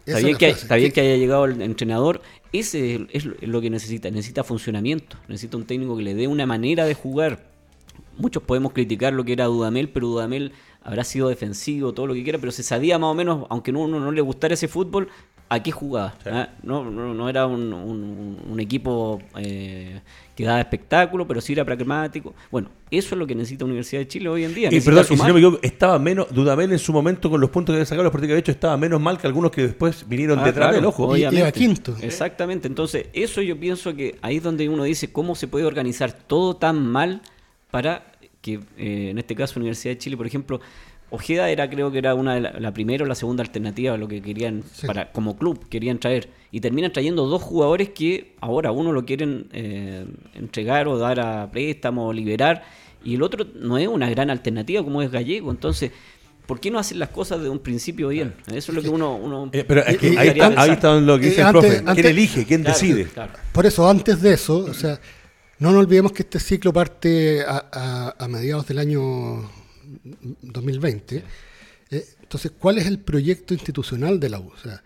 Está 0.06 0.18
es 0.18 0.24
bien, 0.24 0.36
que, 0.38 0.48
está 0.48 0.76
bien 0.76 0.90
¿Qué- 0.90 0.94
que 0.94 1.00
haya 1.02 1.16
llegado 1.16 1.44
el 1.46 1.60
entrenador, 1.62 2.22
ese 2.52 3.06
es 3.12 3.24
lo 3.42 3.60
que 3.60 3.70
necesita, 3.70 4.10
necesita 4.10 4.44
funcionamiento, 4.44 5.16
necesita 5.28 5.56
un 5.56 5.64
técnico 5.66 5.96
que 5.96 6.04
le 6.04 6.14
dé 6.14 6.28
una 6.28 6.46
manera 6.46 6.84
de 6.86 6.94
jugar. 6.94 7.44
Muchos 8.16 8.42
podemos 8.42 8.72
criticar 8.72 9.12
lo 9.12 9.24
que 9.24 9.32
era 9.32 9.46
Dudamel, 9.46 9.88
pero 9.88 10.06
Dudamel 10.08 10.52
habrá 10.82 11.02
sido 11.04 11.28
defensivo, 11.28 11.92
todo 11.92 12.06
lo 12.06 12.14
que 12.14 12.22
quiera, 12.22 12.38
pero 12.38 12.52
se 12.52 12.62
sabía 12.62 12.98
más 12.98 13.10
o 13.10 13.14
menos, 13.14 13.46
aunque 13.50 13.72
no, 13.72 13.80
uno 13.80 13.98
no 14.00 14.12
le 14.12 14.20
gustara 14.20 14.54
ese 14.54 14.68
fútbol, 14.68 15.08
a 15.48 15.62
qué 15.62 15.70
jugaba. 15.70 16.14
¿ah? 16.26 16.48
No, 16.62 16.84
no, 16.90 17.14
no 17.14 17.28
era 17.28 17.46
un, 17.46 17.72
un- 17.72 18.38
un 18.50 18.60
equipo 18.60 19.20
eh, 19.38 20.00
que 20.34 20.44
daba 20.44 20.60
espectáculo, 20.60 21.26
pero 21.26 21.40
sí 21.40 21.52
era 21.52 21.64
pragmático. 21.64 22.34
Bueno, 22.50 22.68
eso 22.90 23.14
es 23.14 23.18
lo 23.18 23.26
que 23.26 23.34
necesita 23.34 23.64
Universidad 23.64 24.00
de 24.02 24.08
Chile 24.08 24.28
hoy 24.28 24.44
en 24.44 24.54
día. 24.54 24.68
Y 24.72 24.80
perdón, 24.80 25.04
y 25.10 25.16
si 25.16 25.22
no 25.22 25.32
me 25.34 25.40
equivoco, 25.40 25.58
estaba 25.62 25.98
menos, 25.98 26.26
Dudamel 26.34 26.72
en 26.72 26.78
su 26.78 26.92
momento 26.92 27.30
con 27.30 27.40
los 27.40 27.50
puntos 27.50 27.72
que 27.72 27.76
había 27.78 27.86
sacado 27.86 28.02
los 28.04 28.12
partidos 28.12 28.28
que 28.28 28.32
había 28.32 28.40
hecho, 28.40 28.52
estaba 28.52 28.76
menos 28.76 29.00
mal 29.00 29.18
que 29.18 29.26
algunos 29.28 29.50
que 29.52 29.62
después 29.62 30.04
vinieron 30.08 30.38
Ah, 30.40 30.44
detrás 30.44 30.66
claro, 30.70 30.76
del 30.76 30.84
ojo. 30.86 31.16
Y- 31.16 31.20
iba 31.22 31.52
quinto. 31.52 31.94
Exactamente. 32.02 32.66
Entonces, 32.68 33.06
eso 33.12 33.40
yo 33.40 33.58
pienso 33.58 33.94
que 33.94 34.18
ahí 34.22 34.38
es 34.38 34.42
donde 34.42 34.68
uno 34.68 34.82
dice 34.84 35.12
cómo 35.12 35.34
se 35.36 35.46
puede 35.48 35.64
organizar 35.64 36.12
todo 36.12 36.56
tan 36.56 36.84
mal 36.86 37.22
para 37.70 38.04
que, 38.40 38.60
eh, 38.78 39.08
en 39.10 39.18
este 39.18 39.34
caso, 39.34 39.58
Universidad 39.58 39.94
de 39.94 39.98
Chile, 39.98 40.16
por 40.16 40.26
ejemplo, 40.26 40.60
Ojeda 41.10 41.48
era, 41.50 41.70
creo 41.70 41.92
que 41.92 41.98
era 41.98 42.14
una 42.14 42.34
de 42.34 42.40
la, 42.40 42.52
la 42.58 42.72
primera 42.74 43.04
o 43.04 43.06
la 43.06 43.14
segunda 43.14 43.42
alternativa 43.42 43.94
a 43.94 43.96
lo 43.96 44.08
que 44.08 44.20
querían 44.20 44.64
Sí. 44.72 44.86
para 44.86 45.12
como 45.12 45.36
club 45.36 45.68
querían 45.68 45.98
traer 45.98 46.28
y 46.50 46.60
terminan 46.60 46.92
trayendo 46.92 47.26
dos 47.26 47.42
jugadores 47.42 47.90
que 47.90 48.34
ahora 48.40 48.72
uno 48.72 48.90
lo 48.92 49.04
quieren 49.04 49.46
eh, 49.52 50.04
entregar 50.34 50.88
o 50.88 50.98
dar 50.98 51.20
a 51.20 51.50
préstamo 51.50 52.06
o 52.08 52.12
liberar 52.12 52.64
y 53.04 53.14
el 53.14 53.22
otro 53.22 53.46
no 53.54 53.78
es 53.78 53.86
una 53.86 54.10
gran 54.10 54.30
alternativa 54.30 54.82
como 54.82 55.00
es 55.00 55.10
Gallego. 55.12 55.52
Entonces, 55.52 55.92
¿por 56.44 56.58
qué 56.58 56.72
no 56.72 56.80
hacen 56.80 56.98
las 56.98 57.10
cosas 57.10 57.40
de 57.40 57.48
un 57.48 57.60
principio 57.60 58.08
bien? 58.08 58.34
Eso 58.52 58.72
es 58.72 58.76
lo 58.76 58.82
que 58.82 58.88
uno... 58.88 59.14
uno 59.16 59.48
Eh, 59.52 59.64
pero 59.66 59.84
es 59.86 59.98
que 59.98 60.18
ahí, 60.18 60.28
está, 60.28 60.60
ahí 60.60 60.70
está 60.70 60.94
lo 60.98 61.18
que 61.20 61.26
dice 61.26 61.40
eh, 61.40 61.42
el 61.42 61.46
antes- 61.46 61.60
profe. 61.60 61.76
¿Quién 61.76 61.88
antes- 61.88 62.04
elige? 62.06 62.44
¿Quién 62.46 62.62
Claro, 62.62 62.74
decide? 62.80 63.04
claro. 63.04 63.32
Por 63.52 63.64
eso, 63.64 63.88
antes 63.88 64.20
de 64.22 64.32
eso, 64.34 64.58
o 64.58 64.74
sea, 64.74 64.98
no 65.60 65.70
nos 65.70 65.80
olvidemos 65.84 66.10
que 66.10 66.22
este 66.22 66.40
ciclo 66.40 66.72
parte 66.72 67.42
a, 67.46 67.64
a- 67.72 68.14
a 68.24 68.28
mediados 68.28 68.66
del 68.66 68.78
año 68.80 69.48
2020. 70.42 71.22
Eh, 71.90 72.04
entonces, 72.22 72.52
¿cuál 72.58 72.78
es 72.78 72.86
el 72.86 72.98
proyecto 72.98 73.54
institucional 73.54 74.18
de 74.20 74.28
la 74.28 74.40
U? 74.40 74.48
O 74.52 74.56
sea, 74.58 74.82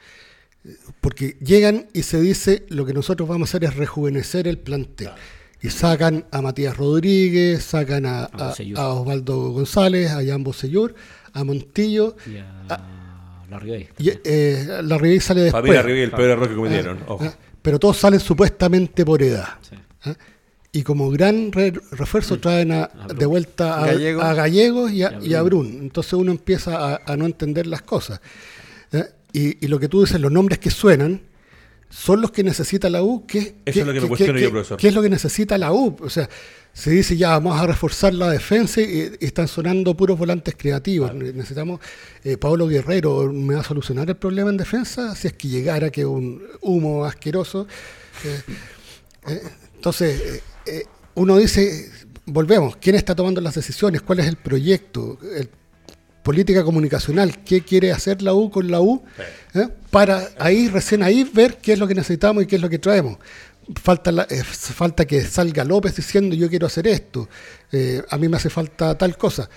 porque 1.00 1.36
llegan 1.40 1.86
y 1.92 2.02
se 2.02 2.20
dice 2.20 2.64
lo 2.68 2.84
que 2.84 2.92
nosotros 2.92 3.28
vamos 3.28 3.48
a 3.48 3.50
hacer 3.58 3.64
es 3.64 3.76
rejuvenecer 3.76 4.46
el 4.46 4.58
plantel. 4.58 5.10
Y 5.62 5.68
sacan 5.70 6.24
a 6.30 6.40
Matías 6.40 6.76
Rodríguez, 6.76 7.62
sacan 7.62 8.06
a, 8.06 8.24
a- 8.24 8.48
Bocellur. 8.48 8.78
a 8.78 8.88
Osvaldo 8.88 9.50
González, 9.50 10.10
a 10.10 10.24
Jan 10.24 10.42
Bocellur, 10.42 10.94
a 11.32 11.44
Montillo. 11.44 12.16
Y 12.26 12.36
a 12.38 13.44
la 13.50 13.58
Ribey. 13.58 13.88
Y, 13.98 14.10
eh, 14.24 14.80
la 14.82 14.96
Ribey 14.96 15.20
sale 15.20 15.42
después. 15.42 15.60
Para 15.62 15.72
mí 15.72 15.78
arriba 15.78 15.98
el 16.04 16.10
peor 16.12 16.30
error 16.30 16.48
que 16.48 16.54
cometieron. 16.54 16.98
Ah, 17.00 17.04
Ojo. 17.12 17.24
ah, 17.24 17.34
pero 17.60 17.78
todos 17.78 17.96
salen 17.98 18.20
supuestamente 18.20 19.04
por 19.04 19.22
edad. 19.22 19.48
Sí. 19.68 19.76
¿ah? 20.04 20.14
Y 20.72 20.82
como 20.84 21.10
gran 21.10 21.50
re- 21.50 21.72
refuerzo 21.92 22.38
traen 22.38 22.70
a- 22.72 22.90
de 23.14 23.26
vuelta 23.26 23.82
a, 23.82 23.86
Gallegos. 23.86 24.24
a 24.24 24.34
Gallegos 24.34 24.92
y 24.92 25.02
a, 25.02 25.12
Y 25.20 25.26
a 25.26 25.28
y 25.28 25.34
a 25.34 25.42
Brun. 25.42 25.66
Entonces 25.82 26.12
uno 26.12 26.30
empieza 26.30 26.94
a, 26.94 27.00
a 27.04 27.16
no 27.16 27.26
entender 27.26 27.66
las 27.66 27.82
cosas. 27.82 28.20
¿eh? 28.92 29.04
Y, 29.32 29.64
y 29.64 29.68
lo 29.68 29.80
que 29.80 29.88
tú 29.88 30.02
dices, 30.04 30.20
los 30.20 30.30
nombres 30.30 30.58
que 30.60 30.70
suenan, 30.70 31.22
son 31.88 32.20
los 32.20 32.30
que 32.30 32.44
necesita 32.44 32.88
la 32.88 33.02
U. 33.02 33.26
¿Qué, 33.26 33.56
Eso 33.64 33.80
es 33.80 33.86
lo 33.86 33.92
que 33.92 34.00
me 34.00 34.06
cuestiono 34.08 34.38
yo, 34.38 34.50
profesor. 34.52 34.78
¿Qué 34.78 34.88
es 34.88 34.94
lo 34.94 35.02
que 35.02 35.08
necesita 35.10 35.58
la 35.58 35.72
U? 35.72 35.96
O 36.00 36.08
sea, 36.08 36.28
se 36.72 36.90
dice 36.92 37.16
ya 37.16 37.30
vamos 37.30 37.60
a 37.60 37.66
reforzar 37.66 38.14
la 38.14 38.30
defensa 38.30 38.80
y, 38.80 39.10
y 39.18 39.26
están 39.26 39.48
sonando 39.48 39.96
puros 39.96 40.16
volantes 40.16 40.54
creativos. 40.56 41.12
Necesitamos, 41.12 41.80
eh, 42.22 42.36
Pablo 42.36 42.68
Guerrero 42.68 43.32
me 43.32 43.54
va 43.56 43.62
a 43.62 43.64
solucionar 43.64 44.08
el 44.08 44.14
problema 44.16 44.50
en 44.50 44.56
defensa 44.56 45.16
si 45.16 45.26
es 45.26 45.32
que 45.32 45.48
llegara 45.48 45.90
que 45.90 46.06
un 46.06 46.40
humo 46.60 47.04
asqueroso. 47.04 47.66
Eh, 48.24 48.40
eh, 49.32 49.42
entonces, 49.74 50.42
eh, 50.78 50.86
uno 51.14 51.36
dice, 51.36 51.90
volvemos, 52.26 52.76
¿quién 52.76 52.96
está 52.96 53.14
tomando 53.14 53.40
las 53.40 53.54
decisiones? 53.54 54.02
¿Cuál 54.02 54.20
es 54.20 54.26
el 54.26 54.36
proyecto? 54.36 55.18
El- 55.36 55.50
política 56.22 56.62
comunicacional, 56.62 57.42
qué 57.44 57.62
quiere 57.62 57.92
hacer 57.92 58.20
la 58.20 58.34
U 58.34 58.50
con 58.50 58.70
la 58.70 58.82
U, 58.82 59.02
¿eh? 59.54 59.68
para 59.90 60.28
ahí, 60.38 60.68
recién 60.68 61.02
ahí, 61.02 61.24
ver 61.32 61.56
qué 61.56 61.72
es 61.72 61.78
lo 61.78 61.88
que 61.88 61.94
necesitamos 61.94 62.42
y 62.44 62.46
qué 62.46 62.56
es 62.56 62.62
lo 62.62 62.68
que 62.68 62.78
traemos. 62.78 63.16
Falta, 63.82 64.12
la- 64.12 64.26
eh, 64.28 64.44
falta 64.44 65.06
que 65.06 65.22
salga 65.24 65.64
López 65.64 65.96
diciendo 65.96 66.36
yo 66.36 66.50
quiero 66.50 66.66
hacer 66.66 66.86
esto, 66.88 67.26
eh, 67.72 68.02
a 68.10 68.18
mí 68.18 68.28
me 68.28 68.36
hace 68.36 68.50
falta 68.50 68.96
tal 68.98 69.16
cosa. 69.16 69.48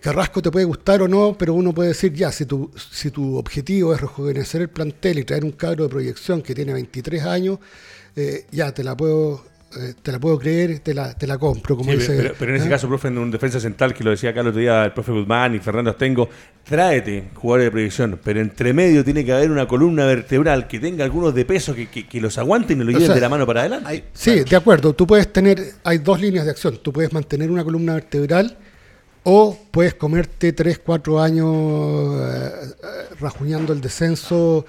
Carrasco 0.00 0.40
te 0.42 0.50
puede 0.50 0.64
gustar 0.64 1.00
o 1.02 1.08
no, 1.08 1.36
pero 1.38 1.54
uno 1.54 1.72
puede 1.74 1.88
decir 1.90 2.12
ya, 2.12 2.30
si 2.30 2.44
tu, 2.46 2.70
si 2.92 3.10
tu 3.10 3.36
objetivo 3.36 3.92
es 3.94 4.00
rejuvenecer 4.00 4.60
el 4.62 4.68
plantel 4.68 5.18
y 5.18 5.24
traer 5.24 5.44
un 5.44 5.52
cabro 5.52 5.84
de 5.84 5.90
proyección 5.90 6.40
que 6.42 6.54
tiene 6.54 6.72
23 6.72 7.24
años, 7.24 7.58
ya 8.52 8.72
te 8.72 8.84
la 8.84 8.96
puedo 8.96 9.44
eh, 9.76 9.94
te 10.02 10.10
la 10.12 10.18
puedo 10.18 10.38
creer, 10.38 10.80
te 10.80 10.92
la, 10.94 11.14
te 11.14 11.26
la 11.26 11.38
compro, 11.38 11.76
como 11.76 11.90
Sí, 11.92 11.98
dice. 11.98 12.16
pero, 12.16 12.34
pero 12.38 12.50
en 12.52 12.56
ese 12.58 12.66
¿eh? 12.66 12.70
caso, 12.70 12.88
profe, 12.88 13.08
en 13.08 13.18
un 13.18 13.30
defensa 13.30 13.60
central, 13.60 13.94
que 13.94 14.02
lo 14.02 14.10
decía 14.10 14.30
acá 14.30 14.40
el 14.40 14.48
otro 14.48 14.60
día 14.60 14.84
el 14.84 14.92
profe 14.92 15.12
Guzmán 15.12 15.54
y 15.54 15.58
Fernando 15.60 15.90
Astengo, 15.90 16.28
tráete 16.64 17.30
jugadores 17.34 17.66
de 17.66 17.70
proyección, 17.70 18.20
pero 18.22 18.40
entre 18.40 18.72
medio 18.72 19.04
tiene 19.04 19.24
que 19.24 19.32
haber 19.32 19.50
una 19.50 19.66
columna 19.68 20.06
vertebral 20.06 20.66
que 20.66 20.80
tenga 20.80 21.04
algunos 21.04 21.34
de 21.34 21.44
peso 21.44 21.74
que, 21.74 21.88
que- 21.88 22.06
que 22.08 22.20
los 22.20 22.36
aguanten 22.38 22.80
y 22.80 22.84
lo 22.84 22.88
O 22.88 22.92
lleven 22.92 23.06
sea, 23.06 23.14
de 23.14 23.20
la 23.20 23.28
mano 23.28 23.46
para 23.46 23.60
adelante. 23.60 23.88
Hay- 23.88 24.04
Sí, 24.12 24.40
de 24.44 24.56
acuerdo. 24.56 24.92
Tú 24.94 25.06
puedes 25.06 25.32
tener, 25.32 25.60
hay 25.84 25.98
dos 25.98 26.20
líneas 26.20 26.44
de 26.44 26.50
acción. 26.50 26.78
Tú 26.82 26.92
puedes 26.92 27.12
mantener 27.12 27.50
una 27.50 27.62
columna 27.64 27.94
vertebral 27.94 28.56
o 29.22 29.56
puedes 29.70 29.94
comerte 29.94 30.52
3, 30.52 30.78
4 30.78 31.20
años 31.20 31.46
eh, 32.22 32.50
eh, 32.82 33.14
rajuñando 33.20 33.72
el 33.72 33.80
descenso. 33.80 34.64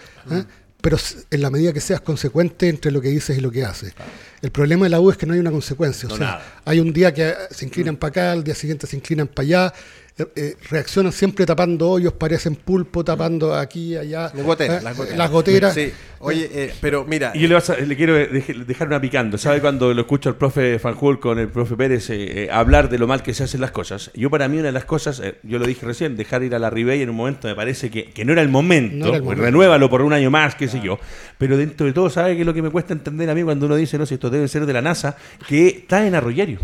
Pero 0.82 0.98
en 1.30 1.42
la 1.42 1.50
medida 1.50 1.72
que 1.72 1.80
seas 1.80 2.02
consecuente 2.02 2.68
entre 2.68 2.92
lo 2.92 3.02
que 3.02 3.10
dices 3.10 3.38
y 3.38 3.42
lo 3.42 3.52
que 3.52 3.64
haces. 3.64 3.94
El 4.42 4.52
problema 4.52 4.86
de 4.86 4.90
la 4.90 5.00
U 5.00 5.12
es 5.12 5.18
que 5.18 5.26
no 5.26 5.34
hay 5.34 5.40
una 5.40 5.52
consecuencia. 5.52 6.10
O 6.10 6.18
sea, 6.18 6.26
nada. 6.26 6.62
hay 6.66 6.80
un 6.80 6.92
día 6.92 7.14
que 7.14 7.34
se 7.52 7.66
inclinan 7.66 7.96
para 7.96 8.10
acá, 8.10 8.32
al 8.32 8.44
día 8.44 8.56
siguiente 8.56 8.88
se 8.88 8.96
inclinan 8.96 9.28
para 9.28 9.46
allá. 9.46 9.74
Eh, 10.22 10.28
eh, 10.36 10.56
reaccionan 10.70 11.12
siempre 11.12 11.46
tapando 11.46 11.90
hoyos, 11.90 12.14
parecen 12.14 12.56
pulpo, 12.56 13.04
tapando 13.04 13.56
aquí 13.56 13.94
y 13.94 13.98
allá. 13.98 14.32
Las 14.34 14.44
goteras, 14.46 14.82
¿eh? 14.82 14.84
las 14.84 14.98
goteras. 14.98 15.18
Las 15.18 15.32
goteras. 15.32 15.74
Sí. 15.74 15.92
Oye, 16.24 16.50
eh, 16.54 16.74
pero 16.80 17.04
mira, 17.04 17.32
Y 17.34 17.40
yo 17.42 17.48
le, 17.48 17.56
vas 17.56 17.70
a- 17.72 17.78
le 17.78 17.96
quiero 17.96 18.16
dej- 18.16 18.66
dejar 18.66 18.88
una 18.88 19.02
picando. 19.02 19.38
¿Sabe 19.40 19.60
cuando 19.60 19.92
lo 19.94 20.02
escucho 20.02 20.30
al 20.30 20.36
profe 20.36 20.78
Fanjul 20.78 21.20
con 21.20 21.40
el 21.40 21.48
profe 21.50 21.76
Pérez 21.76 22.10
eh, 22.12 22.44
eh, 22.44 22.50
hablar 22.52 22.90
de 22.90 23.00
lo 23.00 23.08
mal 23.08 23.24
que 23.24 23.34
se 23.34 23.44
hacen 23.44 23.60
las 23.60 23.72
cosas? 23.72 24.12
Yo 24.14 24.30
para 24.30 24.48
mí 24.48 24.58
una 24.58 24.68
de 24.68 24.72
las 24.72 24.86
cosas, 24.86 25.20
eh, 25.20 25.36
yo 25.42 25.58
lo 25.58 25.66
dije 25.66 25.84
recién, 25.86 26.16
dejar 26.16 26.44
ir 26.44 26.54
a 26.54 26.60
la 26.60 26.70
Ribey 26.70 27.02
en 27.02 27.10
un 27.10 27.16
momento 27.16 27.48
me 27.48 27.56
parece 27.56 27.90
que, 27.90 28.06
que 28.12 28.24
no 28.24 28.34
era 28.34 28.44
el 28.44 28.50
momento. 28.50 28.96
No 28.98 29.06
era 29.08 29.16
el 29.18 29.24
pues 29.24 29.38
momento. 29.38 29.44
renuévalo 29.46 29.90
por 29.90 30.04
un 30.04 30.14
año 30.14 30.30
más, 30.30 30.54
qué 30.56 30.68
sé 30.68 30.80
yo. 30.80 31.00
Pero 31.40 31.58
dentro 31.58 31.88
de 31.88 31.94
todo, 31.94 32.10
¿sabe 32.12 32.36
qué 32.36 32.42
es 32.42 32.46
lo 32.46 32.54
que 32.54 32.62
me 32.62 32.70
cuesta 32.70 32.94
entender 32.94 33.28
a 33.30 33.34
mí 33.34 33.42
cuando 33.42 33.66
uno 33.66 33.76
dice, 33.76 33.98
no, 33.98 34.06
si 34.06 34.14
esto 34.14 34.30
debe 34.30 34.48
ser 34.48 34.68
de 34.68 34.74
la 34.74 34.82
NASA, 34.84 35.18
que 35.48 35.86
traen 35.88 36.14
a 36.14 36.20
Rogerio? 36.22 36.60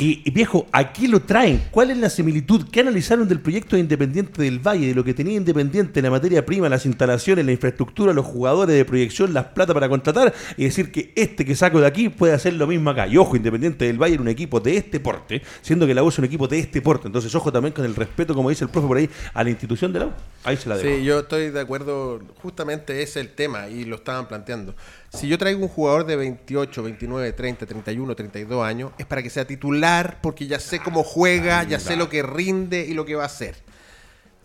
Y, 0.00 0.22
y, 0.24 0.30
viejo, 0.30 0.66
¿a 0.70 0.92
qué 0.92 1.08
lo 1.08 1.20
traen? 1.20 1.64
¿Cuál 1.70 1.90
es 1.90 1.96
la 1.98 2.08
similitud? 2.08 2.68
¿Qué 2.70 2.80
analizaron 2.80 3.26
del 3.26 3.40
proyecto 3.40 3.74
de 3.74 3.80
Independiente 3.80 4.40
del 4.42 4.60
Valle, 4.60 4.86
de 4.86 4.94
lo 4.94 5.02
que 5.02 5.12
tenía 5.12 5.36
Independiente 5.36 5.98
en 5.98 6.04
la 6.04 6.10
materia 6.10 6.46
prima, 6.46 6.68
las 6.68 6.86
instalaciones, 6.86 7.44
la 7.44 7.52
infraestructura, 7.52 8.12
los 8.12 8.24
jugadores 8.24 8.76
de 8.76 8.84
proyección, 8.84 9.34
las 9.34 9.46
plata 9.46 9.74
para 9.74 9.88
contratar? 9.88 10.32
Y 10.56 10.64
decir 10.64 10.92
que 10.92 11.12
este 11.16 11.44
que 11.44 11.56
saco 11.56 11.80
de 11.80 11.86
aquí 11.86 12.08
puede 12.08 12.32
hacer 12.32 12.54
lo 12.54 12.66
mismo 12.66 12.90
acá. 12.90 13.08
Y 13.08 13.16
ojo, 13.16 13.34
Independiente 13.34 13.86
del 13.86 14.00
Valle 14.00 14.14
era 14.14 14.22
un 14.22 14.28
equipo 14.28 14.60
de 14.60 14.76
este 14.76 15.00
porte, 15.00 15.42
siendo 15.62 15.86
que 15.86 15.94
la 15.94 16.04
U 16.04 16.08
es 16.08 16.18
un 16.18 16.24
equipo 16.24 16.46
de 16.46 16.60
este 16.60 16.80
porte. 16.80 17.08
Entonces, 17.08 17.34
ojo 17.34 17.50
también 17.50 17.72
con 17.74 17.84
el 17.84 17.96
respeto, 17.96 18.34
como 18.34 18.50
dice 18.50 18.64
el 18.64 18.70
profe 18.70 18.86
por 18.86 18.96
ahí, 18.96 19.10
a 19.34 19.42
la 19.42 19.50
institución 19.50 19.92
de 19.92 19.98
la 19.98 20.06
U. 20.06 20.12
Ahí 20.44 20.56
se 20.56 20.68
la 20.68 20.76
dejo. 20.76 20.88
Sí, 20.88 21.04
yo 21.04 21.20
estoy 21.20 21.50
de 21.50 21.60
acuerdo, 21.60 22.20
justamente 22.42 23.02
ese 23.02 23.20
es 23.20 23.26
el 23.26 23.34
tema 23.34 23.68
y 23.68 23.84
lo 23.84 23.96
estaban 23.96 24.28
planteando. 24.28 24.74
Si 25.10 25.26
yo 25.26 25.38
traigo 25.38 25.62
un 25.62 25.68
jugador 25.68 26.04
de 26.04 26.16
28, 26.16 26.82
29, 26.82 27.32
30, 27.32 27.66
31, 27.66 28.14
32 28.14 28.64
años, 28.64 28.92
es 28.98 29.06
para 29.06 29.22
que 29.22 29.30
sea 29.30 29.46
titular 29.46 30.20
porque 30.20 30.46
ya 30.46 30.60
sé 30.60 30.80
cómo 30.80 31.02
juega, 31.02 31.64
ya 31.64 31.80
sé 31.80 31.96
lo 31.96 32.10
que 32.10 32.22
rinde 32.22 32.84
y 32.86 32.92
lo 32.92 33.06
que 33.06 33.14
va 33.14 33.22
a 33.22 33.26
hacer. 33.26 33.56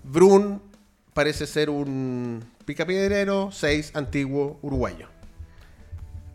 Brun 0.03 0.61
parece 1.13 1.47
ser 1.47 1.69
un 1.69 2.43
picapiedrero, 2.65 3.51
6, 3.51 3.91
antiguo, 3.93 4.57
uruguayo. 4.61 5.09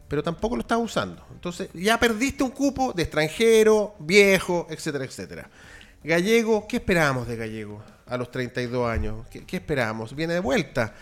Pero 0.08 0.22
tampoco 0.22 0.56
lo 0.56 0.60
estás 0.62 0.78
usando. 0.78 1.24
Entonces 1.32 1.70
ya 1.72 1.98
perdiste 1.98 2.42
un 2.42 2.50
cupo 2.50 2.92
de 2.92 3.02
extranjero, 3.02 3.94
viejo, 3.98 4.66
etcétera, 4.70 5.04
etcétera. 5.04 5.50
Gallego, 6.04 6.66
¿qué 6.68 6.76
esperábamos 6.76 7.26
de 7.28 7.36
Gallego 7.36 7.82
a 8.06 8.16
los 8.16 8.30
32 8.30 8.88
años? 8.88 9.26
¿Qué, 9.30 9.44
qué 9.44 9.56
esperábamos? 9.56 10.14
Viene 10.14 10.34
de 10.34 10.40
vuelta. 10.40 10.94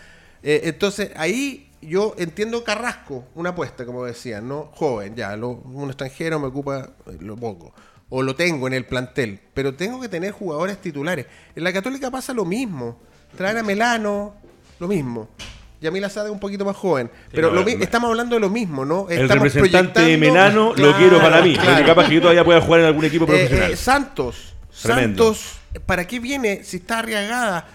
Eh, 0.43 0.61
entonces 0.65 1.11
ahí 1.15 1.66
yo 1.81 2.15
entiendo 2.17 2.63
Carrasco, 2.63 3.25
una 3.35 3.49
apuesta, 3.51 3.85
como 3.85 4.03
decían, 4.05 4.47
¿no? 4.47 4.69
Joven, 4.73 5.15
ya, 5.15 5.35
lo- 5.35 5.49
un 5.49 5.87
extranjero 5.89 6.39
me 6.39 6.47
ocupa, 6.47 6.89
eh, 7.07 7.17
lo 7.19 7.35
pongo. 7.35 7.73
O 8.09 8.23
lo 8.23 8.35
tengo 8.35 8.67
en 8.67 8.73
el 8.73 8.85
plantel. 8.85 9.39
Pero 9.53 9.73
tengo 9.75 9.99
que 9.99 10.07
tener 10.09 10.31
jugadores 10.31 10.77
titulares. 10.81 11.25
En 11.55 11.63
la 11.63 11.73
Católica 11.73 12.09
pasa 12.09 12.33
lo 12.33 12.45
mismo. 12.45 12.97
Traer 13.35 13.57
a 13.57 13.63
Melano, 13.63 14.35
lo 14.79 14.87
mismo. 14.87 15.27
Yamil 15.81 16.03
Asad 16.05 16.25
es 16.25 16.31
un 16.31 16.39
poquito 16.39 16.63
más 16.65 16.75
joven. 16.75 17.11
Pero 17.31 17.49
no, 17.49 17.55
lo 17.55 17.61
no, 17.63 17.67
estamos 17.83 18.09
hablando 18.09 18.35
de 18.35 18.39
lo 18.39 18.49
mismo, 18.49 18.85
¿no? 18.85 19.07
El 19.09 19.23
Estamos 19.23 19.43
representante 19.53 19.99
de 20.01 20.17
proyectando- 20.17 20.33
Melano 20.33 20.65
lo 20.69 20.73
Claro, 20.73 20.97
quiero 20.97 21.19
para 21.19 21.41
mí. 21.41 21.53
claro. 21.53 21.69
Porque 21.71 21.85
capaz 21.85 22.07
que 22.07 22.15
yo 22.15 22.21
todavía 22.21 22.43
pueda 22.45 22.61
jugar 22.61 22.79
en 22.79 22.85
algún 22.87 23.05
equipo 23.05 23.25
Eh, 23.25 23.27
profesional. 23.27 23.71
eh, 23.73 23.75
Santos. 23.75 24.55
Tremendo. 24.81 25.33
Santos, 25.33 25.59
¿para 25.85 26.07
qué 26.07 26.19
viene 26.19 26.63
si 26.63 26.77
está 26.77 26.99
arriesgada? 26.99 27.67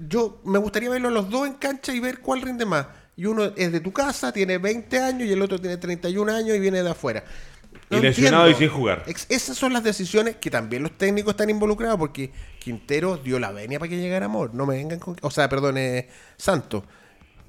Yo 0.00 0.40
me 0.44 0.58
gustaría 0.58 0.88
verlo 0.90 1.10
los 1.10 1.28
dos 1.30 1.46
en 1.46 1.54
cancha 1.54 1.92
y 1.94 2.00
ver 2.00 2.20
cuál 2.20 2.42
rinde 2.42 2.64
más. 2.64 2.86
Y 3.16 3.26
uno 3.26 3.44
es 3.56 3.70
de 3.72 3.80
tu 3.80 3.92
casa, 3.92 4.32
tiene 4.32 4.58
20 4.58 4.98
años, 5.00 5.28
y 5.28 5.32
el 5.32 5.42
otro 5.42 5.60
tiene 5.60 5.76
31 5.76 6.32
años 6.32 6.56
y 6.56 6.60
viene 6.60 6.82
de 6.82 6.90
afuera. 6.90 7.24
Y 7.90 8.00
lesionado 8.00 8.46
entiendo. 8.46 8.64
y 8.64 8.68
sin 8.68 8.76
jugar. 8.76 9.04
Esas 9.28 9.56
son 9.56 9.72
las 9.72 9.84
decisiones 9.84 10.36
que 10.36 10.50
también 10.50 10.82
los 10.82 10.96
técnicos 10.96 11.32
están 11.32 11.50
involucrados 11.50 11.98
porque 11.98 12.32
Quintero 12.58 13.16
dio 13.18 13.38
la 13.38 13.52
venia 13.52 13.78
para 13.78 13.88
que 13.90 13.98
llegara 13.98 14.26
Amor. 14.26 14.54
No 14.54 14.66
me 14.66 14.76
vengan 14.76 14.98
con... 14.98 15.16
O 15.22 15.30
sea, 15.30 15.48
perdón, 15.48 15.76
eh, 15.78 16.08
Santos. 16.36 16.84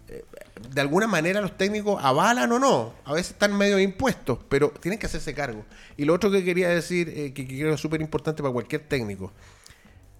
Eh, 0.09 0.23
De 0.71 0.81
alguna 0.81 1.07
manera 1.07 1.41
los 1.41 1.57
técnicos 1.57 2.03
avalan 2.03 2.51
o 2.51 2.59
no. 2.59 2.93
A 3.05 3.13
veces 3.13 3.31
están 3.31 3.57
medio 3.57 3.79
impuestos, 3.79 4.39
pero 4.49 4.69
tienen 4.81 4.99
que 4.99 5.05
hacerse 5.07 5.33
cargo. 5.33 5.65
Y 5.97 6.05
lo 6.05 6.13
otro 6.13 6.29
que 6.31 6.43
quería 6.43 6.69
decir, 6.69 7.09
eh, 7.09 7.33
que, 7.33 7.47
que 7.47 7.55
creo 7.55 7.69
que 7.69 7.75
es 7.75 7.81
súper 7.81 8.01
importante 8.01 8.43
para 8.43 8.53
cualquier 8.53 8.81
técnico. 8.81 9.31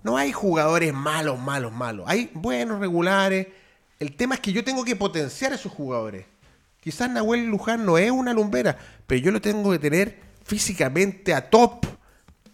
No 0.03 0.17
hay 0.17 0.31
jugadores 0.31 0.93
malos, 0.93 1.39
malos, 1.39 1.71
malos. 1.73 2.05
Hay 2.07 2.29
buenos, 2.33 2.79
regulares. 2.79 3.47
El 4.05 4.15
tema 4.15 4.35
es 4.35 4.41
que 4.41 4.53
yo 4.53 4.63
tengo 4.63 4.85
que 4.85 4.95
potenciar 4.95 5.51
a 5.51 5.55
esos 5.55 5.71
jugadores. 5.71 6.27
Quizás 6.79 7.09
Nahuel 7.09 7.47
Luján 7.47 7.87
no 7.87 7.97
es 7.97 8.11
una 8.11 8.35
lumbera, 8.35 8.77
pero 9.07 9.19
yo 9.19 9.31
lo 9.31 9.41
tengo 9.41 9.71
que 9.71 9.79
tener 9.79 10.19
físicamente 10.43 11.33
a 11.33 11.49
top, 11.49 11.87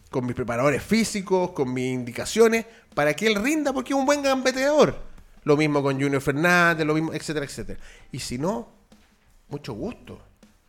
con 0.09 0.25
mis 0.25 0.33
preparadores 0.33 0.81
físicos, 0.81 1.51
con 1.51 1.73
mis 1.73 1.93
indicaciones, 1.93 2.65
para 2.95 3.13
que 3.13 3.27
él 3.27 3.35
rinda 3.35 3.73
porque 3.73 3.91
es 3.91 3.99
un 3.99 4.05
buen 4.05 4.23
gambeteador. 4.23 4.97
Lo 5.43 5.57
mismo 5.57 5.83
con 5.83 6.01
Junior 6.01 6.21
Fernández, 6.21 6.87
lo 6.87 6.93
mismo, 6.93 7.13
etcétera, 7.13 7.45
etcétera. 7.45 7.81
Y 8.13 8.19
si 8.19 8.37
no, 8.37 8.69
mucho 9.49 9.73
gusto. 9.73 10.21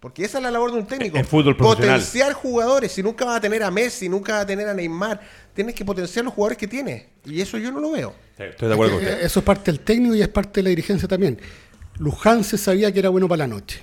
Porque 0.03 0.25
esa 0.25 0.39
es 0.39 0.43
la 0.45 0.51
labor 0.51 0.73
de 0.73 0.79
un 0.79 0.87
técnico. 0.87 1.17
En 1.17 1.25
fútbol 1.25 1.57
profesional. 1.57 2.01
Potenciar 2.01 2.33
jugadores. 2.33 2.91
Si 2.91 3.05
nunca 3.05 3.25
vas 3.25 3.37
a 3.37 3.41
tener 3.41 3.63
a 3.63 3.71
Messi, 3.71 4.09
nunca 4.09 4.33
vas 4.33 4.43
a 4.43 4.47
tener 4.47 4.67
a 4.69 4.75
Neymar, 4.75 5.21
tienes 5.55 5.77
que 5.77 5.85
potenciar 5.85 6.25
los 6.25 6.35
jugadores 6.35 6.59
que 6.59 6.67
tienes. 6.67 7.05
Y 7.25 7.41
eso 7.41 7.57
yo 7.57 7.71
no 7.71 7.79
lo 7.79 7.93
veo. 7.93 8.13
Sí, 8.37 8.43
Estoy 8.43 8.67
de 8.67 8.75
acuerdo 8.75 8.95
con 8.97 9.05
Eh, 9.05 9.07
usted. 9.11 9.25
Eso 9.25 9.39
es 9.39 9.47
parte 9.47 9.71
del 9.71 9.79
técnico 9.81 10.15
y 10.17 10.21
es 10.23 10.27
parte 10.29 10.59
de 10.59 10.65
la 10.65 10.69
dirigencia 10.71 11.07
también. 11.07 11.39
Luján 11.99 12.43
se 12.43 12.59
sabía 12.59 12.91
que 12.93 12.99
era 12.99 13.11
bueno 13.11 13.29
para 13.29 13.39
la 13.39 13.47
noche. 13.47 13.81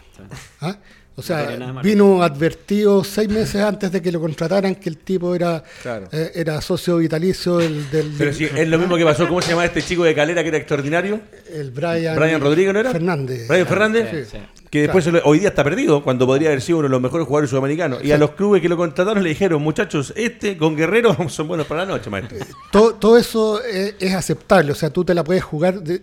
¿Ah? 0.60 0.78
O 1.16 1.22
sea, 1.22 1.58
vino 1.84 2.22
advertido 2.24 3.04
seis 3.04 3.28
meses 3.30 3.62
antes 3.62 3.92
de 3.92 4.02
que 4.02 4.10
lo 4.12 4.22
contrataran 4.22 4.76
que 4.76 4.88
el 4.90 4.98
tipo 4.98 5.36
era, 5.36 5.62
Claro. 5.82 6.08
eh, 6.14 6.32
era 6.36 6.62
socio 6.62 6.98
vitalicio 6.98 7.58
del, 7.58 7.90
del- 7.92 8.14
Pero 8.18 8.34
sí, 8.34 8.46
es 8.46 8.68
lo 8.68 8.78
mismo 8.78 8.96
que 8.98 9.04
pasó. 9.04 9.28
¿Cómo 9.28 9.42
se 9.42 9.50
llama 9.52 9.66
este 9.66 9.82
chico 9.82 10.04
de 10.06 10.16
Calera 10.16 10.42
que 10.44 10.48
era 10.50 10.58
extraordinario? 10.58 11.20
el 11.54 11.72
Brian, 11.72 12.16
Brian 12.18 12.40
Rodríguez, 12.40 12.74
¿no 12.74 12.80
era? 12.80 12.92
Fernández. 12.92 13.48
Brian 13.50 13.68
Fernández. 13.68 14.30
Sí, 14.30 14.38
sí. 14.38 14.44
Que 14.70 14.82
después 14.84 15.10
hoy 15.24 15.40
día 15.40 15.50
está 15.50 15.64
perdido, 15.64 16.04
cuando 16.04 16.28
podría 16.28 16.50
haber 16.50 16.62
sido 16.62 16.80
uno 16.80 16.88
de 16.88 16.92
los 16.92 17.02
mejores 17.02 17.26
jugadores 17.26 17.50
sudamericanos. 17.50 18.04
Y 18.04 18.12
a 18.12 18.18
los 18.18 18.32
clubes 18.32 18.62
que 18.62 18.70
lo 18.70 18.78
contrataron 18.78 19.24
le 19.24 19.30
dijeron, 19.30 19.62
muchachos, 19.62 20.14
este 20.16 20.58
con 20.58 20.76
Guerrero 20.76 21.16
son 21.30 21.48
buenos 21.48 21.66
para 21.66 21.86
la 21.86 21.92
noche, 21.94 22.10
maestro. 22.10 22.38
todo, 22.72 22.94
todo 22.96 23.18
eso 23.18 23.64
es, 23.64 23.96
es 24.00 24.14
aceptable, 24.14 24.72
o 24.72 24.76
sea, 24.76 24.90
tú 24.92 25.04
te 25.04 25.14
la 25.16 25.24
puedes 25.24 25.44
jugar, 25.44 25.82
de- 25.82 26.02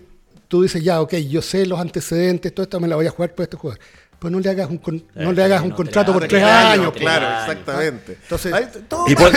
tú 0.48 0.62
dices 0.62 0.82
ya, 0.82 1.00
ok, 1.00 1.14
yo 1.28 1.42
sé 1.42 1.66
los 1.66 1.78
antecedentes, 1.80 2.54
todo 2.54 2.64
esto 2.64 2.78
me 2.80 2.88
la 2.88 2.96
voy 2.96 3.06
a 3.06 3.10
jugar 3.10 3.34
por 3.34 3.44
este 3.44 3.56
jugador. 3.56 3.80
Pues 4.26 4.32
no 4.32 4.40
le 4.40 4.50
hagas 4.50 4.68
un, 4.68 4.78
con- 4.78 5.04
no 5.14 5.30
le 5.32 5.40
hagas 5.44 5.62
un 5.62 5.68
no, 5.68 5.76
contrato 5.76 6.12
por 6.12 6.26
tres 6.26 6.42
años, 6.42 6.92
tres 6.92 7.00
claro, 7.04 7.26
años. 7.28 7.40
exactamente. 7.48 8.18
Entonces- 8.24 8.52
Ahí 8.52 8.64
Y, 9.06 9.14
mal. 9.14 9.30
pon- 9.30 9.32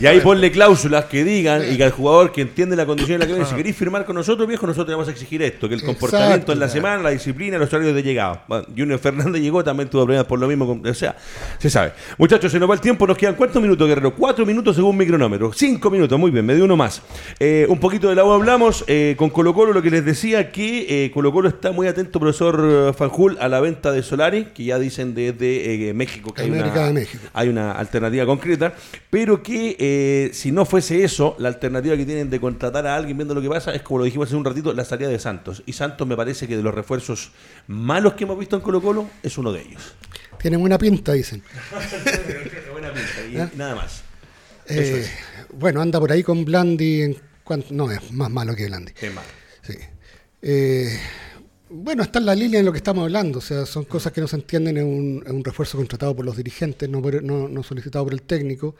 y- 0.00 0.02
y 0.02 0.06
ahí 0.06 0.20
ponle 0.20 0.50
cláusulas 0.50 1.04
que 1.04 1.24
digan 1.24 1.62
y 1.70 1.76
que 1.76 1.84
al 1.84 1.90
jugador 1.90 2.32
que 2.32 2.40
entiende 2.40 2.74
la 2.74 2.86
condición 2.86 3.20
en 3.20 3.28
la 3.30 3.36
que 3.36 3.44
si 3.44 3.54
queréis 3.54 3.76
firmar 3.76 4.06
con 4.06 4.16
nosotros, 4.16 4.48
viejo, 4.48 4.66
nosotros 4.66 4.86
te 4.86 4.92
vamos 4.92 5.08
a 5.08 5.10
exigir 5.10 5.42
esto, 5.42 5.68
que 5.68 5.74
el 5.74 5.82
comportamiento 5.84 6.36
Exacto, 6.36 6.52
en 6.52 6.58
la 6.58 6.66
claro. 6.68 6.72
semana, 6.80 7.02
la 7.02 7.10
disciplina, 7.10 7.58
los 7.58 7.70
horarios 7.70 7.94
de 7.94 8.02
llegada. 8.02 8.42
Bueno, 8.48 8.64
Junior 8.74 8.98
Fernández 8.98 9.42
llegó, 9.42 9.62
también 9.62 9.90
tuvo 9.90 10.04
problemas 10.06 10.26
por 10.26 10.38
lo 10.38 10.48
mismo, 10.48 10.80
o 10.88 10.94
sea, 10.94 11.14
se 11.58 11.68
sabe. 11.68 11.92
Muchachos, 12.16 12.50
se 12.50 12.58
nos 12.58 12.70
va 12.70 12.72
el 12.72 12.80
tiempo, 12.80 13.06
nos 13.06 13.18
quedan 13.18 13.34
cuántos 13.34 13.60
minutos, 13.60 13.86
Guerrero? 13.86 14.14
Cuatro 14.14 14.46
minutos 14.46 14.74
según 14.74 14.96
mi 14.96 15.06
cronómetro, 15.06 15.52
cinco 15.52 15.90
minutos, 15.90 16.18
muy 16.18 16.30
bien, 16.30 16.46
me 16.46 16.54
dio 16.54 16.64
uno 16.64 16.78
más. 16.78 17.02
Eh, 17.38 17.66
un 17.68 17.78
poquito 17.78 18.08
de 18.08 18.14
la 18.14 18.24
U 18.24 18.32
hablamos, 18.32 18.84
eh, 18.86 19.16
con 19.18 19.28
Colo 19.28 19.52
Colo 19.52 19.74
lo 19.74 19.82
que 19.82 19.90
les 19.90 20.02
decía, 20.02 20.50
que 20.50 21.04
eh, 21.04 21.10
Colo 21.10 21.30
Colo 21.30 21.50
está 21.50 21.72
muy 21.72 21.88
atento, 21.88 22.18
profesor 22.18 22.88
eh, 22.88 22.92
Fanjul, 22.96 23.36
a 23.38 23.46
la 23.50 23.60
venta 23.60 23.92
de 23.92 24.02
Que 24.54 24.64
ya 24.64 24.78
dicen 24.78 25.14
desde 25.14 25.90
eh, 25.90 25.94
México 25.94 26.32
que 26.32 26.42
hay 26.42 26.50
una, 26.50 26.86
de 26.86 26.92
México. 26.92 27.22
hay 27.32 27.48
una 27.48 27.72
alternativa 27.72 28.26
concreta, 28.26 28.74
pero 29.10 29.42
que 29.42 29.76
eh, 29.78 30.30
si 30.32 30.52
no 30.52 30.64
fuese 30.64 31.04
eso, 31.04 31.36
la 31.38 31.48
alternativa 31.48 31.96
que 31.96 32.04
tienen 32.04 32.30
de 32.30 32.40
contratar 32.40 32.86
a 32.86 32.96
alguien 32.96 33.16
viendo 33.16 33.34
lo 33.34 33.42
que 33.42 33.48
pasa 33.48 33.74
es, 33.74 33.82
como 33.82 33.98
lo 33.98 34.04
dijimos 34.04 34.28
hace 34.28 34.36
un 34.36 34.44
ratito, 34.44 34.72
la 34.72 34.84
salida 34.84 35.08
de 35.08 35.18
Santos. 35.18 35.62
Y 35.66 35.72
Santos 35.72 36.06
me 36.06 36.16
parece 36.16 36.46
que 36.46 36.56
de 36.56 36.62
los 36.62 36.74
refuerzos 36.74 37.32
malos 37.66 38.14
que 38.14 38.24
hemos 38.24 38.38
visto 38.38 38.56
en 38.56 38.62
Colo 38.62 38.80
Colo 38.80 39.10
es 39.22 39.36
uno 39.38 39.52
de 39.52 39.62
ellos. 39.62 39.94
Tienen 40.38 40.60
buena 40.60 40.78
pinta, 40.78 41.12
dicen. 41.12 41.42
Y 43.30 43.56
nada 43.56 43.74
más. 43.76 44.02
Eh, 44.66 45.06
Bueno, 45.52 45.80
anda 45.80 46.00
por 46.00 46.10
ahí 46.12 46.22
con 46.22 46.44
Blandi, 46.44 47.02
en 47.02 47.16
cuanto, 47.44 47.68
no, 47.72 47.90
es 47.90 48.10
más 48.12 48.30
malo 48.30 48.54
que 48.54 48.66
Blandi. 48.66 48.92
Qué 48.92 49.10
mal. 49.10 49.24
Sí. 49.62 49.74
Eh, 50.42 50.98
bueno, 51.70 52.02
está 52.02 52.18
en 52.18 52.26
la 52.26 52.34
línea 52.34 52.60
en 52.60 52.66
lo 52.66 52.72
que 52.72 52.78
estamos 52.78 53.04
hablando, 53.04 53.38
o 53.38 53.42
sea, 53.42 53.64
son 53.64 53.84
cosas 53.84 54.12
que 54.12 54.20
no 54.20 54.26
se 54.26 54.36
entienden 54.36 54.76
en 54.76 54.86
un, 54.86 55.44
refuerzo 55.44 55.78
contratado 55.78 56.14
por 56.16 56.24
los 56.24 56.36
dirigentes, 56.36 56.88
no 56.88 57.62
solicitado 57.62 58.04
por 58.04 58.12
el 58.12 58.22
técnico, 58.22 58.74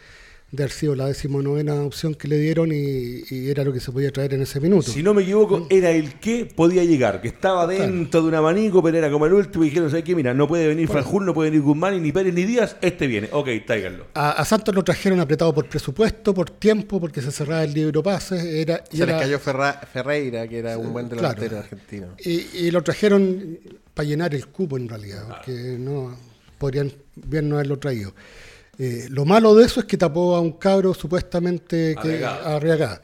de 0.53 0.65
haber 0.65 0.73
sido 0.73 0.97
la 0.97 1.07
decimonovena 1.07 1.75
opción 1.83 2.15
que 2.15 2.27
le 2.27 2.37
dieron 2.37 2.73
y, 2.73 3.23
y 3.31 3.51
era 3.51 3.63
lo 3.63 3.73
que 3.73 3.79
se 3.79 3.93
podía 3.93 4.11
traer 4.11 4.35
en 4.35 4.43
ese 4.43 4.59
minuto. 4.59 4.91
Si 4.91 5.01
no 5.01 5.15
me 5.15 5.23
equivoco, 5.23 5.69
era 5.71 5.91
el 5.93 6.15
que 6.19 6.45
podía 6.45 6.83
llegar, 6.85 7.21
que 7.23 7.29
estaba 7.29 7.69
dentro 7.69 8.23
de 8.23 8.29
un 8.29 8.35
abanico, 8.35 8.83
pero 8.83 8.99
era 8.99 9.11
como 9.13 9.27
el 9.27 9.33
último 9.33 9.63
y 9.63 9.69
dijeron, 9.69 9.91
¿sabes 9.91 10.05
qué? 10.05 10.17
Mira, 10.17 10.35
no 10.35 10.49
puede 10.49 10.67
venir 10.67 10.89
Franjul, 10.89 11.25
no 11.25 11.35
puede 11.35 11.51
venir 11.51 11.63
Guzmán, 11.65 12.03
ni 12.03 12.11
Pérez, 12.11 12.35
ni 12.35 12.45
Díaz, 12.45 12.75
este 12.81 13.07
viene. 13.07 13.29
Ok, 13.31 13.49
tráiganlo. 13.65 14.07
A, 14.15 14.33
a 14.33 14.45
Santos 14.45 14.75
lo 14.75 14.83
trajeron 14.83 15.21
apretado 15.21 15.55
por 15.55 15.69
presupuesto, 15.69 16.35
por 16.35 16.51
tiempo, 16.51 16.99
porque 17.01 17.23
se 17.23 17.31
cerraba 17.31 17.63
el 17.63 17.73
libro 17.73 18.03
pases, 18.03 18.43
era, 18.45 18.83
y 18.91 18.97
Se 18.97 19.07
les 19.07 19.09
era- 19.15 19.19
cayó 19.21 19.39
Ferra- 19.39 19.81
Ferreira, 19.93 20.49
que 20.49 20.59
era 20.59 20.77
un 20.79 20.93
buen 20.93 21.07
Claro. 21.09 21.23
delantero 21.41 21.59
argentino. 21.59 22.09
Y, 22.25 22.67
y 22.67 22.71
lo 22.73 22.83
trajeron 22.83 23.57
para 23.95 24.09
llenar 24.09 24.35
el 24.35 24.49
cupo 24.49 24.77
en 24.77 24.89
realidad, 24.89 25.29
porque 25.29 25.77
no 25.79 26.17
podrían 26.59 26.93
bien 27.15 27.49
no 27.49 27.55
haberlo 27.55 27.79
traído. 27.79 28.13
Eh, 28.83 29.09
lo 29.11 29.27
malo 29.27 29.55
de 29.55 29.67
eso 29.67 29.81
es 29.81 29.87
que 29.87 29.99
tapó 29.99 30.35
a 30.35 30.41
un 30.41 30.53
cabro 30.53 30.95
supuestamente 30.95 31.95
que 32.03 32.25
Arriagada. 32.25 33.03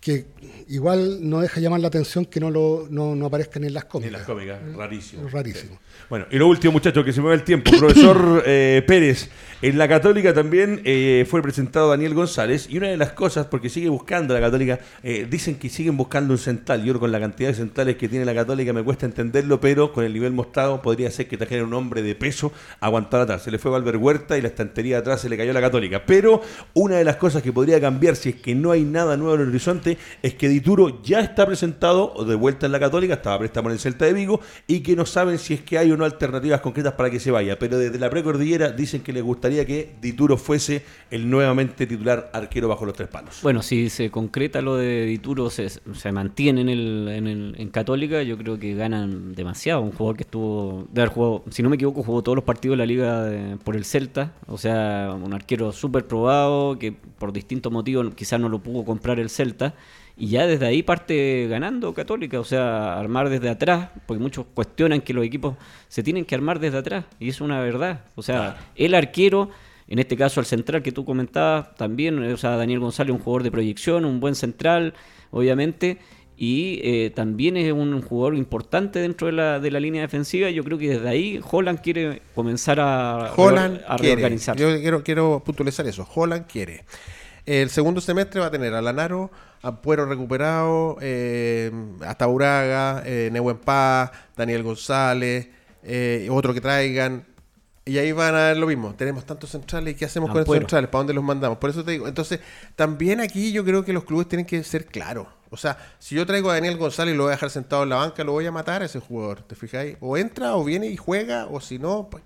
Que 0.00 0.26
igual 0.68 1.28
no 1.28 1.40
deja 1.40 1.60
llamar 1.60 1.80
la 1.80 1.88
atención 1.88 2.24
que 2.24 2.40
no 2.40 2.50
lo 2.50 2.86
no, 2.90 3.16
no 3.16 3.26
aparezcan 3.26 3.64
en 3.64 3.74
las 3.74 3.86
cómicas. 3.86 4.12
las 4.12 4.22
cómicas, 4.22 4.60
rarísimo. 4.76 5.28
Rarísimo. 5.28 5.78
Bueno, 6.08 6.26
y 6.30 6.38
lo 6.38 6.46
último, 6.46 6.72
muchachos, 6.72 7.04
que 7.04 7.12
se 7.12 7.20
me 7.20 7.28
va 7.28 7.34
el 7.34 7.42
tiempo. 7.42 7.70
Profesor 7.78 8.42
eh, 8.46 8.82
Pérez, 8.86 9.28
en 9.60 9.76
la 9.76 9.88
Católica 9.88 10.32
también 10.32 10.80
eh, 10.84 11.26
fue 11.28 11.42
presentado 11.42 11.90
Daniel 11.90 12.14
González. 12.14 12.66
Y 12.70 12.78
una 12.78 12.88
de 12.88 12.96
las 12.96 13.12
cosas, 13.12 13.46
porque 13.46 13.68
sigue 13.68 13.88
buscando 13.88 14.34
la 14.34 14.40
Católica, 14.40 14.78
eh, 15.02 15.26
dicen 15.28 15.56
que 15.56 15.68
siguen 15.68 15.96
buscando 15.96 16.32
un 16.32 16.38
central. 16.38 16.84
Yo 16.84 16.98
con 16.98 17.12
la 17.12 17.20
cantidad 17.20 17.48
de 17.48 17.54
centrales 17.54 17.96
que 17.96 18.08
tiene 18.08 18.24
la 18.24 18.34
Católica 18.34 18.72
me 18.72 18.82
cuesta 18.82 19.06
entenderlo, 19.06 19.60
pero 19.60 19.92
con 19.92 20.04
el 20.04 20.12
nivel 20.12 20.32
mostrado 20.32 20.80
podría 20.80 21.10
ser 21.10 21.28
que 21.28 21.36
trajera 21.36 21.64
un 21.64 21.74
hombre 21.74 22.02
de 22.02 22.14
peso 22.14 22.52
a 22.80 22.86
aguantar 22.86 23.22
atrás. 23.22 23.42
Se 23.42 23.50
le 23.50 23.58
fue 23.58 23.70
Valver 23.70 23.96
Huerta 23.96 24.38
y 24.38 24.42
la 24.42 24.48
estantería 24.48 24.98
atrás 24.98 25.20
se 25.20 25.28
le 25.28 25.36
cayó 25.36 25.50
a 25.50 25.54
la 25.54 25.60
Católica. 25.60 26.04
Pero 26.06 26.42
una 26.74 26.96
de 26.96 27.04
las 27.04 27.16
cosas 27.16 27.42
que 27.42 27.52
podría 27.52 27.80
cambiar 27.80 28.16
si 28.16 28.30
es 28.30 28.36
que 28.36 28.54
no 28.54 28.70
hay 28.70 28.84
nada 28.84 29.16
nuevo 29.16 29.34
en 29.34 29.42
el 29.42 29.48
horizonte 29.48 29.87
es 30.22 30.34
que 30.34 30.48
Dituro 30.48 31.02
ya 31.02 31.20
está 31.20 31.46
presentado 31.46 32.24
de 32.24 32.34
vuelta 32.34 32.66
en 32.66 32.72
la 32.72 32.80
Católica, 32.80 33.14
estaba 33.14 33.38
préstamo 33.38 33.68
en 33.68 33.74
el 33.74 33.78
Celta 33.78 34.04
de 34.04 34.12
Vigo 34.12 34.40
y 34.66 34.80
que 34.80 34.96
no 34.96 35.06
saben 35.06 35.38
si 35.38 35.54
es 35.54 35.62
que 35.62 35.78
hay 35.78 35.90
o 35.90 35.96
no 35.96 36.04
alternativas 36.04 36.60
concretas 36.60 36.94
para 36.94 37.10
que 37.10 37.20
se 37.20 37.30
vaya. 37.30 37.58
Pero 37.58 37.78
desde 37.78 37.98
la 37.98 38.10
precordillera 38.10 38.70
dicen 38.70 39.02
que 39.02 39.12
les 39.12 39.22
gustaría 39.22 39.64
que 39.64 39.94
Dituro 40.00 40.36
fuese 40.36 40.82
el 41.10 41.30
nuevamente 41.30 41.86
titular 41.86 42.30
arquero 42.32 42.68
bajo 42.68 42.84
los 42.84 42.94
tres 42.94 43.08
palos. 43.08 43.38
Bueno, 43.42 43.62
si 43.62 43.88
se 43.88 44.10
concreta 44.10 44.60
lo 44.60 44.76
de 44.76 45.06
Dituro, 45.06 45.50
se, 45.50 45.68
se 45.68 46.12
mantiene 46.12 46.60
en, 46.62 46.68
el, 46.68 47.54
en, 47.56 47.68
Católica, 47.68 48.22
yo 48.22 48.36
creo 48.36 48.58
que 48.58 48.74
ganan 48.74 49.34
demasiado. 49.34 49.82
Un 49.82 49.92
jugador 49.92 50.16
que 50.16 50.24
estuvo, 50.24 50.86
de 50.90 51.02
haber 51.02 51.12
jugado, 51.12 51.44
si 51.50 51.62
no 51.62 51.68
me 51.68 51.76
equivoco, 51.76 52.02
jugó 52.02 52.22
todos 52.22 52.36
los 52.36 52.44
partidos 52.44 52.74
de 52.74 52.78
la 52.78 52.86
liga 52.86 53.58
por 53.64 53.76
el 53.76 53.84
Celta. 53.84 54.32
O 54.46 54.58
sea, 54.58 55.14
un 55.14 55.32
arquero 55.34 55.72
súper 55.72 56.06
probado 56.06 56.78
que 56.78 56.92
por 56.92 57.32
distintos 57.32 57.72
motivos 57.72 58.14
quizás 58.14 58.40
no 58.40 58.48
lo 58.48 58.60
pudo 58.60 58.84
comprar 58.84 59.18
el 59.20 59.30
Celta. 59.30 59.74
Y 60.18 60.30
ya 60.30 60.48
desde 60.48 60.66
ahí 60.66 60.82
parte 60.82 61.46
ganando 61.48 61.94
Católica, 61.94 62.40
o 62.40 62.44
sea, 62.44 62.98
armar 62.98 63.28
desde 63.28 63.48
atrás, 63.48 63.90
porque 64.04 64.20
muchos 64.20 64.46
cuestionan 64.52 65.00
que 65.00 65.14
los 65.14 65.24
equipos 65.24 65.54
se 65.88 66.02
tienen 66.02 66.24
que 66.24 66.34
armar 66.34 66.58
desde 66.58 66.78
atrás, 66.78 67.04
y 67.20 67.28
es 67.28 67.40
una 67.40 67.60
verdad. 67.60 68.00
O 68.16 68.22
sea, 68.22 68.58
el 68.74 68.94
arquero, 68.94 69.50
en 69.86 70.00
este 70.00 70.16
caso 70.16 70.40
el 70.40 70.46
central 70.46 70.82
que 70.82 70.90
tú 70.90 71.04
comentabas, 71.04 71.72
también, 71.76 72.18
o 72.18 72.36
sea, 72.36 72.56
Daniel 72.56 72.80
González, 72.80 73.14
un 73.14 73.20
jugador 73.20 73.44
de 73.44 73.52
proyección, 73.52 74.04
un 74.04 74.18
buen 74.18 74.34
central, 74.34 74.94
obviamente, 75.30 75.98
y 76.36 76.80
eh, 76.82 77.10
también 77.10 77.56
es 77.56 77.72
un 77.72 78.00
jugador 78.02 78.36
importante 78.36 79.00
dentro 79.00 79.26
de 79.26 79.34
la, 79.34 79.60
de 79.60 79.70
la 79.72 79.80
línea 79.80 80.02
defensiva. 80.02 80.50
Yo 80.50 80.62
creo 80.62 80.78
que 80.78 80.88
desde 80.90 81.08
ahí 81.08 81.40
Holland 81.48 81.80
quiere 81.80 82.22
comenzar 82.34 82.78
a, 82.80 83.32
Holland 83.36 83.82
a 83.86 83.96
reorganizarse. 83.96 84.62
Yo 84.62 84.80
quiero, 84.80 85.02
quiero 85.02 85.42
puntualizar 85.44 85.86
eso. 85.86 86.08
Holland 86.12 86.46
quiere. 86.46 86.84
El 87.44 87.70
segundo 87.70 88.00
semestre 88.00 88.40
va 88.40 88.46
a 88.46 88.50
tener 88.52 88.72
a 88.74 88.80
Lanaro, 88.80 89.32
a 89.62 89.80
Puero 89.80 90.06
recuperado, 90.06 90.96
eh, 91.00 91.70
hasta 92.06 92.28
Uraga, 92.28 93.02
eh, 93.04 93.28
Nehuen 93.32 93.58
Paz, 93.58 94.10
Daniel 94.36 94.62
González, 94.62 95.48
eh, 95.82 96.28
otro 96.30 96.54
que 96.54 96.60
traigan. 96.60 97.24
Y 97.84 97.96
ahí 97.96 98.12
van 98.12 98.34
a 98.34 98.48
ver 98.48 98.58
lo 98.58 98.66
mismo. 98.66 98.94
Tenemos 98.94 99.24
tantos 99.24 99.50
centrales. 99.50 99.96
¿Qué 99.96 100.04
hacemos 100.04 100.28
con 100.28 100.36
esos 100.36 100.46
Ampuero. 100.46 100.60
centrales? 100.60 100.90
¿Para 100.90 101.00
dónde 101.00 101.14
los 101.14 101.24
mandamos? 101.24 101.56
Por 101.56 101.70
eso 101.70 101.82
te 101.82 101.92
digo. 101.92 102.06
Entonces, 102.06 102.40
también 102.76 103.18
aquí 103.20 103.50
yo 103.50 103.64
creo 103.64 103.82
que 103.82 103.94
los 103.94 104.04
clubes 104.04 104.28
tienen 104.28 104.44
que 104.44 104.62
ser 104.62 104.84
claros. 104.84 105.26
O 105.50 105.56
sea, 105.56 105.78
si 105.98 106.14
yo 106.14 106.26
traigo 106.26 106.50
a 106.50 106.54
Daniel 106.54 106.76
González 106.76 107.14
y 107.14 107.16
lo 107.16 107.22
voy 107.24 107.30
a 107.30 107.36
dejar 107.36 107.48
sentado 107.48 107.84
en 107.84 107.88
la 107.88 107.96
banca, 107.96 108.22
lo 108.24 108.32
voy 108.32 108.44
a 108.44 108.52
matar 108.52 108.82
a 108.82 108.84
ese 108.84 109.00
jugador. 109.00 109.40
¿Te 109.40 109.54
fijáis? 109.54 109.96
O 110.00 110.18
entra, 110.18 110.54
o 110.56 110.64
viene 110.64 110.88
y 110.88 110.98
juega, 110.98 111.46
o 111.46 111.60
si 111.60 111.78
no, 111.78 112.08
pues. 112.10 112.22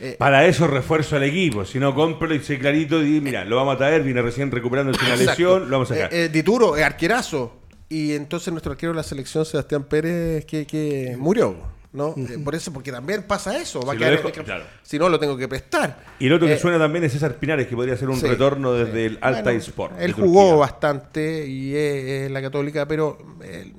Eh, 0.00 0.16
Para 0.18 0.46
eso 0.46 0.66
refuerzo 0.66 1.16
al 1.16 1.24
equipo. 1.24 1.64
Si 1.64 1.78
no, 1.78 1.94
compro 1.94 2.32
y 2.34 2.40
sé 2.40 2.58
clarito 2.58 3.02
y 3.02 3.20
mira, 3.20 3.44
lo 3.44 3.56
vamos 3.56 3.74
a 3.74 3.78
traer, 3.78 4.02
viene 4.02 4.22
recién 4.22 4.50
recuperando 4.50 4.92
una 4.92 5.00
Exacto. 5.08 5.24
lesión, 5.30 5.64
lo 5.70 5.76
vamos 5.76 5.90
a 5.90 5.94
sacar. 5.94 6.14
Eh, 6.14 6.24
eh, 6.24 6.28
Dituro, 6.28 6.74
arquerazo. 6.74 7.54
Y 7.88 8.12
entonces 8.12 8.52
nuestro 8.52 8.72
arquero 8.72 8.92
de 8.92 8.96
la 8.96 9.02
selección, 9.02 9.44
Sebastián 9.46 9.84
Pérez, 9.84 10.44
que, 10.44 10.66
que 10.66 11.16
murió. 11.18 11.56
¿no? 11.90 12.14
Eh, 12.18 12.38
por 12.44 12.54
eso, 12.54 12.70
porque 12.70 12.92
también 12.92 13.22
pasa 13.22 13.56
eso. 13.58 13.80
Va 13.80 13.92
Si 13.94 13.96
a 13.96 13.98
quedar 13.98 14.22
dejo- 14.22 14.28
el- 14.28 14.44
claro. 14.44 14.64
Si 14.82 14.98
no, 14.98 15.08
lo 15.08 15.18
tengo 15.18 15.38
que 15.38 15.48
prestar. 15.48 15.98
y 16.18 16.26
el 16.26 16.34
otro 16.34 16.46
que 16.46 16.52
Eh, 16.52 16.58
suena 16.58 16.78
también 16.78 17.02
es 17.04 17.12
César 17.12 17.36
Pinares, 17.36 17.66
que 17.66 17.74
podría 17.74 17.96
ser 17.96 18.10
un 18.10 18.20
sí, 18.20 18.26
retorno 18.26 18.74
desde 18.74 19.06
el. 19.06 19.18
Alta 19.22 19.42
Bueno, 19.44 19.58
Sport. 19.58 19.94
Él 19.98 20.12
jugó 20.12 20.40
Turquía. 20.42 20.56
bastante 20.56 21.46
y 21.48 21.74
es, 21.74 22.04
es 22.26 22.30
la 22.30 22.42
católica, 22.42 22.86
pero 22.86 23.16
eh, 23.42 23.72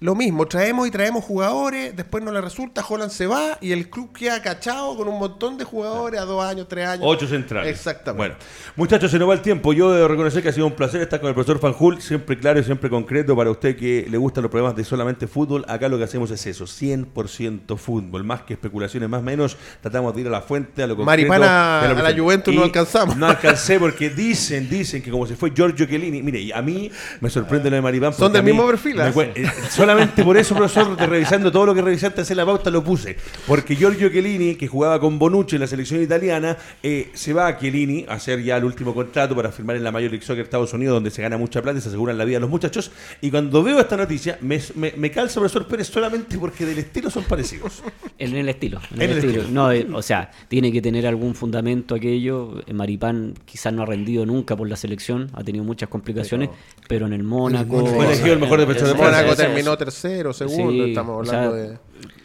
lo 0.00 0.14
mismo, 0.14 0.46
traemos 0.46 0.88
y 0.88 0.90
traemos 0.90 1.24
jugadores, 1.24 1.94
después 1.96 2.22
no 2.22 2.32
le 2.32 2.40
resulta, 2.40 2.84
Holland 2.86 3.12
se 3.12 3.26
va 3.26 3.56
y 3.60 3.70
el 3.72 3.88
club 3.88 4.12
queda 4.12 4.42
cachado 4.42 4.96
con 4.96 5.06
un 5.06 5.18
montón 5.18 5.56
de 5.56 5.64
jugadores 5.64 6.20
a 6.20 6.24
dos 6.24 6.44
años, 6.44 6.66
tres 6.68 6.86
años. 6.86 7.04
Ocho 7.06 7.28
centrales. 7.28 7.70
Exactamente. 7.70 8.18
Bueno, 8.18 8.34
muchachos, 8.76 9.10
se 9.10 9.18
nos 9.18 9.28
va 9.28 9.34
el 9.34 9.40
tiempo. 9.40 9.72
Yo 9.72 9.92
debo 9.92 10.08
reconocer 10.08 10.42
que 10.42 10.48
ha 10.48 10.52
sido 10.52 10.66
un 10.66 10.74
placer 10.74 11.00
estar 11.00 11.20
con 11.20 11.28
el 11.28 11.34
profesor 11.34 11.60
Fanjul, 11.60 12.02
siempre 12.02 12.36
claro 12.36 12.58
y 12.58 12.64
siempre 12.64 12.90
concreto 12.90 13.36
para 13.36 13.50
usted 13.50 13.76
que 13.76 14.06
le 14.10 14.18
gustan 14.18 14.42
los 14.42 14.50
problemas 14.50 14.74
de 14.74 14.84
solamente 14.84 15.28
fútbol. 15.28 15.64
Acá 15.68 15.88
lo 15.88 15.96
que 15.96 16.04
hacemos 16.04 16.30
es 16.32 16.44
eso, 16.44 16.64
100% 16.64 17.76
fútbol, 17.76 18.24
más 18.24 18.42
que 18.42 18.54
especulaciones, 18.54 19.08
más 19.08 19.22
menos. 19.22 19.56
Tratamos 19.80 20.14
de 20.14 20.22
ir 20.22 20.26
a 20.26 20.30
la 20.30 20.42
fuente, 20.42 20.82
a 20.82 20.88
lo 20.88 20.96
concreto. 20.96 21.06
Maripana 21.06 21.92
lo 21.94 21.98
a 21.98 22.10
la. 22.10 22.18
Juventus 22.18 22.52
no 22.52 22.64
alcanzamos. 22.64 23.16
No 23.16 23.26
alcancé 23.26 23.78
porque 23.78 24.10
dicen, 24.10 24.68
dicen 24.68 25.02
que 25.02 25.10
como 25.10 25.26
se 25.26 25.36
fue 25.36 25.52
Giorgio 25.54 25.86
Chiellini, 25.86 26.20
mire, 26.20 26.40
y 26.40 26.52
a 26.52 26.60
mí 26.60 26.90
me 27.20 27.30
sorprende 27.30 27.70
lo 27.70 27.76
de 27.76 27.82
Maripán. 27.82 28.12
Son 28.12 28.32
del 28.32 28.40
a 28.40 28.44
mismo 28.44 28.66
perfil, 28.66 29.00
solamente 29.84 30.24
por 30.24 30.36
eso, 30.36 30.54
profesor, 30.54 30.96
de 30.96 31.06
revisando 31.06 31.52
todo 31.52 31.66
lo 31.66 31.74
que 31.74 31.82
revisaste 31.82 32.22
hacer 32.22 32.36
la 32.36 32.46
pauta, 32.46 32.70
lo 32.70 32.82
puse. 32.82 33.16
Porque 33.46 33.76
Giorgio 33.76 34.08
Chiellini, 34.08 34.54
que 34.54 34.66
jugaba 34.66 34.98
con 34.98 35.18
Bonucci 35.18 35.56
en 35.56 35.60
la 35.60 35.66
selección 35.66 36.02
italiana, 36.02 36.56
eh, 36.82 37.10
se 37.12 37.32
va 37.32 37.48
a 37.48 37.58
Chiellini 37.58 38.06
a 38.08 38.14
hacer 38.14 38.42
ya 38.42 38.56
el 38.56 38.64
último 38.64 38.94
contrato 38.94 39.36
para 39.36 39.52
firmar 39.52 39.76
en 39.76 39.84
la 39.84 39.92
Major 39.92 40.10
League 40.10 40.24
Soccer 40.24 40.38
de 40.38 40.44
Estados 40.44 40.72
Unidos, 40.72 40.94
donde 40.94 41.10
se 41.10 41.20
gana 41.20 41.36
mucha 41.36 41.60
plata 41.60 41.78
y 41.78 41.82
se 41.82 41.88
aseguran 41.88 42.16
la 42.16 42.24
vida 42.24 42.38
a 42.38 42.40
los 42.40 42.50
muchachos. 42.50 42.90
Y 43.20 43.30
cuando 43.30 43.62
veo 43.62 43.78
esta 43.78 43.96
noticia, 43.96 44.38
me, 44.40 44.60
me, 44.74 44.94
me 44.96 45.10
calza 45.10 45.40
profesor 45.40 45.66
Pérez 45.66 45.88
solamente 45.88 46.38
porque 46.38 46.64
del 46.64 46.78
estilo 46.78 47.10
son 47.10 47.24
parecidos. 47.24 47.82
En 48.18 48.34
el 48.36 48.48
estilo. 48.48 48.80
En 48.94 49.02
En 49.02 49.10
el 49.10 49.16
estilo. 49.18 49.42
estilo. 49.42 49.54
No, 49.54 49.70
eh, 49.70 49.86
o 49.92 50.02
sea, 50.02 50.30
tiene 50.48 50.72
que 50.72 50.80
tener 50.80 51.06
algún 51.06 51.34
fundamento 51.34 51.94
aquello. 51.94 52.62
Eh, 52.66 52.72
Maripán 52.72 53.34
quizás 53.44 53.72
no 53.72 53.82
ha 53.82 53.86
rendido 53.86 54.24
nunca 54.24 54.56
por 54.56 54.68
la 54.68 54.76
selección, 54.76 55.30
ha 55.34 55.42
tenido 55.42 55.64
muchas 55.64 55.88
complicaciones, 55.88 56.48
pero, 56.88 57.06
en 57.06 57.12
el 57.12 57.22
Mónaco. 57.22 57.84
Fue 57.86 58.06
elegido 58.06 58.32
el 58.34 58.40
mejor 58.40 58.60
defensor 58.60 58.88
de. 58.88 58.94
Mónaco 58.94 59.36
terminó 59.36 59.73
tercero, 59.76 60.32
segundo, 60.32 60.84
Sí, 60.84 60.90
estamos 60.90 61.22
o 61.22 61.30
sea, 61.30 61.44
hablando 61.44 61.56
de... 61.56 61.78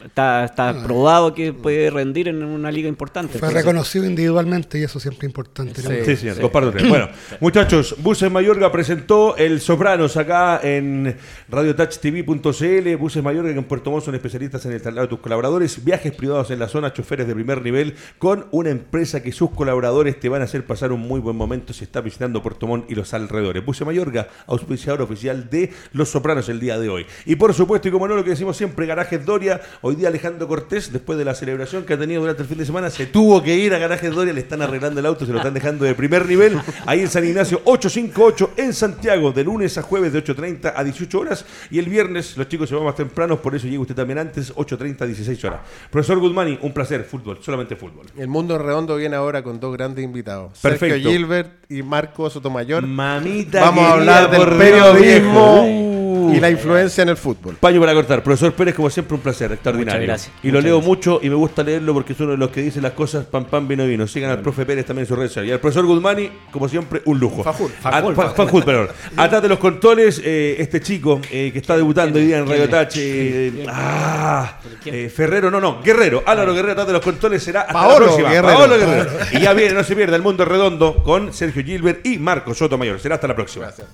Está, 0.04 0.46
está 0.46 0.84
probado 0.84 1.34
que 1.34 1.52
puede 1.52 1.90
rendir 1.90 2.30
en 2.30 2.44
una 2.44 2.72
liga 2.72 2.88
importante. 2.88 3.38
Fue 3.38 3.50
reconocido 3.50 4.06
individualmente 4.06 4.80
y 4.80 4.84
eso 4.84 5.00
siempre 5.00 5.28
es 5.28 5.32
importante. 5.32 5.82
Sí. 5.82 5.88
Sí, 6.06 6.16
señor, 6.16 6.40
comparto 6.40 6.72
tres. 6.72 6.88
Bueno, 6.88 7.10
muchachos, 7.40 7.96
Buses 8.00 8.32
Mayorga 8.32 8.72
presentó 8.72 9.36
el 9.36 9.60
Sopranos 9.60 10.16
acá 10.16 10.62
en 10.64 11.18
radiotouchtv.cl. 11.50 12.96
Buses 12.98 13.24
Mayorga, 13.24 13.52
que 13.52 13.60
en 13.60 13.66
Puerto 13.66 13.92
Montt 13.92 14.06
son 14.06 14.16
especialistas 14.16 14.66
en 14.66 14.72
el 14.72 14.82
traslado 14.82 15.08
de 15.08 15.10
tus 15.10 15.20
colaboradores, 15.20 15.84
viajes 15.84 16.14
privados 16.14 16.50
en 16.52 16.60
la 16.60 16.70
zona, 16.70 16.94
choferes 16.94 17.28
de 17.28 17.34
primer 17.34 17.62
nivel, 17.62 17.96
con 18.18 18.48
una 18.52 18.70
empresa 18.70 19.22
que 19.22 19.32
sus 19.32 19.52
colaboradores 19.52 20.20
te 20.20 20.30
van 20.30 20.42
a 20.42 20.46
hacer 20.46 20.66
pasar 20.66 20.92
un 20.92 21.02
muy 21.02 21.20
buen 21.20 21.36
momento 21.36 21.74
si 21.74 21.84
estás 21.84 22.04
visitando 22.04 22.42
Puerto 22.42 22.68
Montt 22.68 22.90
y 22.90 22.96
los 22.96 23.14
alrededores. 23.14 23.66
Buses 23.66 23.86
Mayorga, 23.86 24.30
auspiciador 24.48 25.02
oficial 25.02 25.50
de 25.50 25.72
Los 25.92 26.10
Sopranos 26.10 26.48
el 26.50 26.60
día 26.60 26.80
de 26.80 26.90
hoy. 26.90 27.06
Y 27.26 27.36
por 27.36 27.54
supuesto, 27.54 27.90
y 27.90 27.92
como 27.92 28.08
no 28.08 28.16
lo 28.16 28.24
que 28.24 28.32
decimos 28.32 28.56
siempre, 28.56 28.86
Garajes 28.86 29.26
Doria, 29.26 29.60
hoy 29.82 29.89
día 29.96 30.10
Alejandro 30.10 30.48
Cortés, 30.48 30.92
después 30.92 31.18
de 31.18 31.26
la 31.26 31.36
celebración 31.36 31.84
que 31.84 31.94
ha 31.94 31.98
tenido 31.98 32.22
durante 32.22 32.44
el 32.44 32.48
fin 32.48 32.58
de 32.58 32.66
semana, 32.66 32.90
se 32.90 33.06
tuvo 33.06 33.42
que 33.44 33.56
ir 33.56 33.74
a 33.74 33.78
Garajes 33.78 34.14
Doria, 34.14 34.34
le 34.34 34.42
están 34.42 34.62
arreglando 34.62 35.00
el 35.00 35.06
auto, 35.06 35.26
se 35.26 35.32
lo 35.32 35.38
están 35.38 35.54
dejando 35.54 35.86
de 35.86 35.96
primer 35.96 36.26
nivel, 36.26 36.60
ahí 36.86 37.02
en 37.02 37.10
San 37.10 37.26
Ignacio 37.26 37.62
858 37.66 38.52
en 38.58 38.74
Santiago, 38.74 39.32
de 39.32 39.44
lunes 39.44 39.78
a 39.78 39.82
jueves 39.82 40.14
de 40.14 40.24
8.30 40.24 40.74
a 40.76 40.84
18 40.84 41.20
horas, 41.20 41.46
y 41.72 41.80
el 41.80 41.86
viernes 41.86 42.38
los 42.38 42.48
chicos 42.48 42.70
se 42.70 42.76
van 42.76 42.86
más 42.86 42.96
tempranos, 42.96 43.40
por 43.40 43.56
eso 43.56 43.68
llega 43.68 43.82
usted 43.82 43.96
también 43.96 44.20
antes, 44.20 44.54
8.30 44.56 45.02
a 45.02 45.06
16 45.06 45.44
horas. 45.46 45.60
Profesor 45.90 46.20
Guzmani, 46.20 46.60
un 46.62 46.74
placer, 46.74 47.04
fútbol, 47.04 47.40
solamente 47.42 47.76
fútbol. 47.76 48.08
El 48.18 48.28
mundo 48.28 48.58
redondo 48.58 48.96
viene 48.96 49.16
ahora 49.16 49.44
con 49.44 49.60
dos 49.60 49.76
grandes 49.76 50.04
invitados. 50.04 50.60
Perfecto. 50.60 50.96
Sergio 50.96 51.12
Gilbert 51.12 51.72
y 51.72 51.84
Marco 51.84 52.30
Sotomayor. 52.30 52.86
Mamita 52.86 53.62
Vamos 53.62 53.84
a 53.84 53.94
hablar 53.94 54.32
del 54.32 54.58
periodismo 54.58 55.00
viejo. 55.00 55.89
Y 56.36 56.40
la 56.40 56.50
influencia 56.50 57.02
en 57.02 57.10
el 57.10 57.18
fútbol. 57.18 57.56
Paño 57.56 57.80
para 57.80 57.94
cortar. 57.94 58.24
Profesor 58.24 58.54
Pérez, 58.54 58.76
como 58.76 58.90
siempre, 58.90 59.16
un 59.16 59.22
placer, 59.22 59.52
extraordinario. 59.52 60.02
Muchas 60.02 60.08
gracias. 60.28 60.32
Y 60.44 60.52
lo 60.52 60.62
leo 60.62 60.76
gracias. 60.78 60.88
mucho 60.88 61.20
y 61.22 61.30
me 61.30 61.36
gusta 61.36 61.64
leerlo 61.64 61.94
porque 61.94 62.14
es 62.14 62.20
uno 62.20 62.32
de 62.32 62.38
los 62.38 62.50
que 62.52 62.62
dice 62.62 62.82
las 62.82 62.94
cosas 62.94 63.26
pam 63.26 63.46
pam 63.46 63.68
vino 63.68 63.86
vino. 63.86 64.08
Sigan 64.08 64.32
al 64.32 64.42
profe 64.42 64.66
Pérez 64.66 64.86
también 64.86 65.04
en 65.04 65.08
su 65.08 65.16
red 65.16 65.28
social. 65.28 65.46
Y 65.46 65.52
al 65.52 65.60
profesor 65.60 65.86
Guzmani, 65.86 66.30
como 66.52 66.68
siempre, 66.70 67.02
un 67.06 67.20
lujo. 67.20 67.44
Fajul, 67.44 67.72
Ah, 67.84 68.02
Fa- 68.16 68.32
Fajul, 68.32 68.64
perdón. 68.64 68.90
Atrás 69.18 69.42
de 69.42 69.50
los 69.50 69.60
controles, 69.60 70.22
eh, 70.24 70.56
este 70.60 70.82
chico 70.82 71.20
eh, 71.32 71.50
que 71.52 71.60
está 71.60 71.76
debutando 71.76 72.20
hoy 72.20 72.26
día 72.28 72.38
en 72.40 72.48
Radio 72.48 72.70
Touch. 72.70 72.94
eh, 72.98 73.66
ah, 73.70 74.60
eh, 74.86 75.10
Ferrero, 75.14 75.50
no, 75.52 75.60
no, 75.60 75.82
Guerrero. 75.84 76.24
Álvaro 76.26 76.54
Guerrero 76.54 76.72
atrás 76.74 76.88
de 76.88 76.94
los 76.94 77.02
controles 77.02 77.44
será 77.44 77.62
hasta 77.62 77.74
Paolo 77.74 77.92
la 78.00 78.06
próxima. 78.06 78.30
Guerrero. 78.32 78.58
Paolo 78.58 78.78
Guerrero. 78.78 79.10
Y 79.34 79.40
ya 79.42 79.54
viene, 79.54 79.74
no 79.74 79.84
se 79.84 79.96
pierda 79.96 80.16
el 80.16 80.22
mundo 80.22 80.46
redondo 80.46 81.04
con 81.04 81.34
Sergio 81.34 81.64
Gilbert 81.64 82.06
y 82.06 82.18
Marco 82.18 82.54
Sotomayor. 82.54 83.00
Será 83.00 83.16
hasta 83.16 83.28
la 83.28 83.36
próxima. 83.36 83.66
Gracias. 83.66 83.88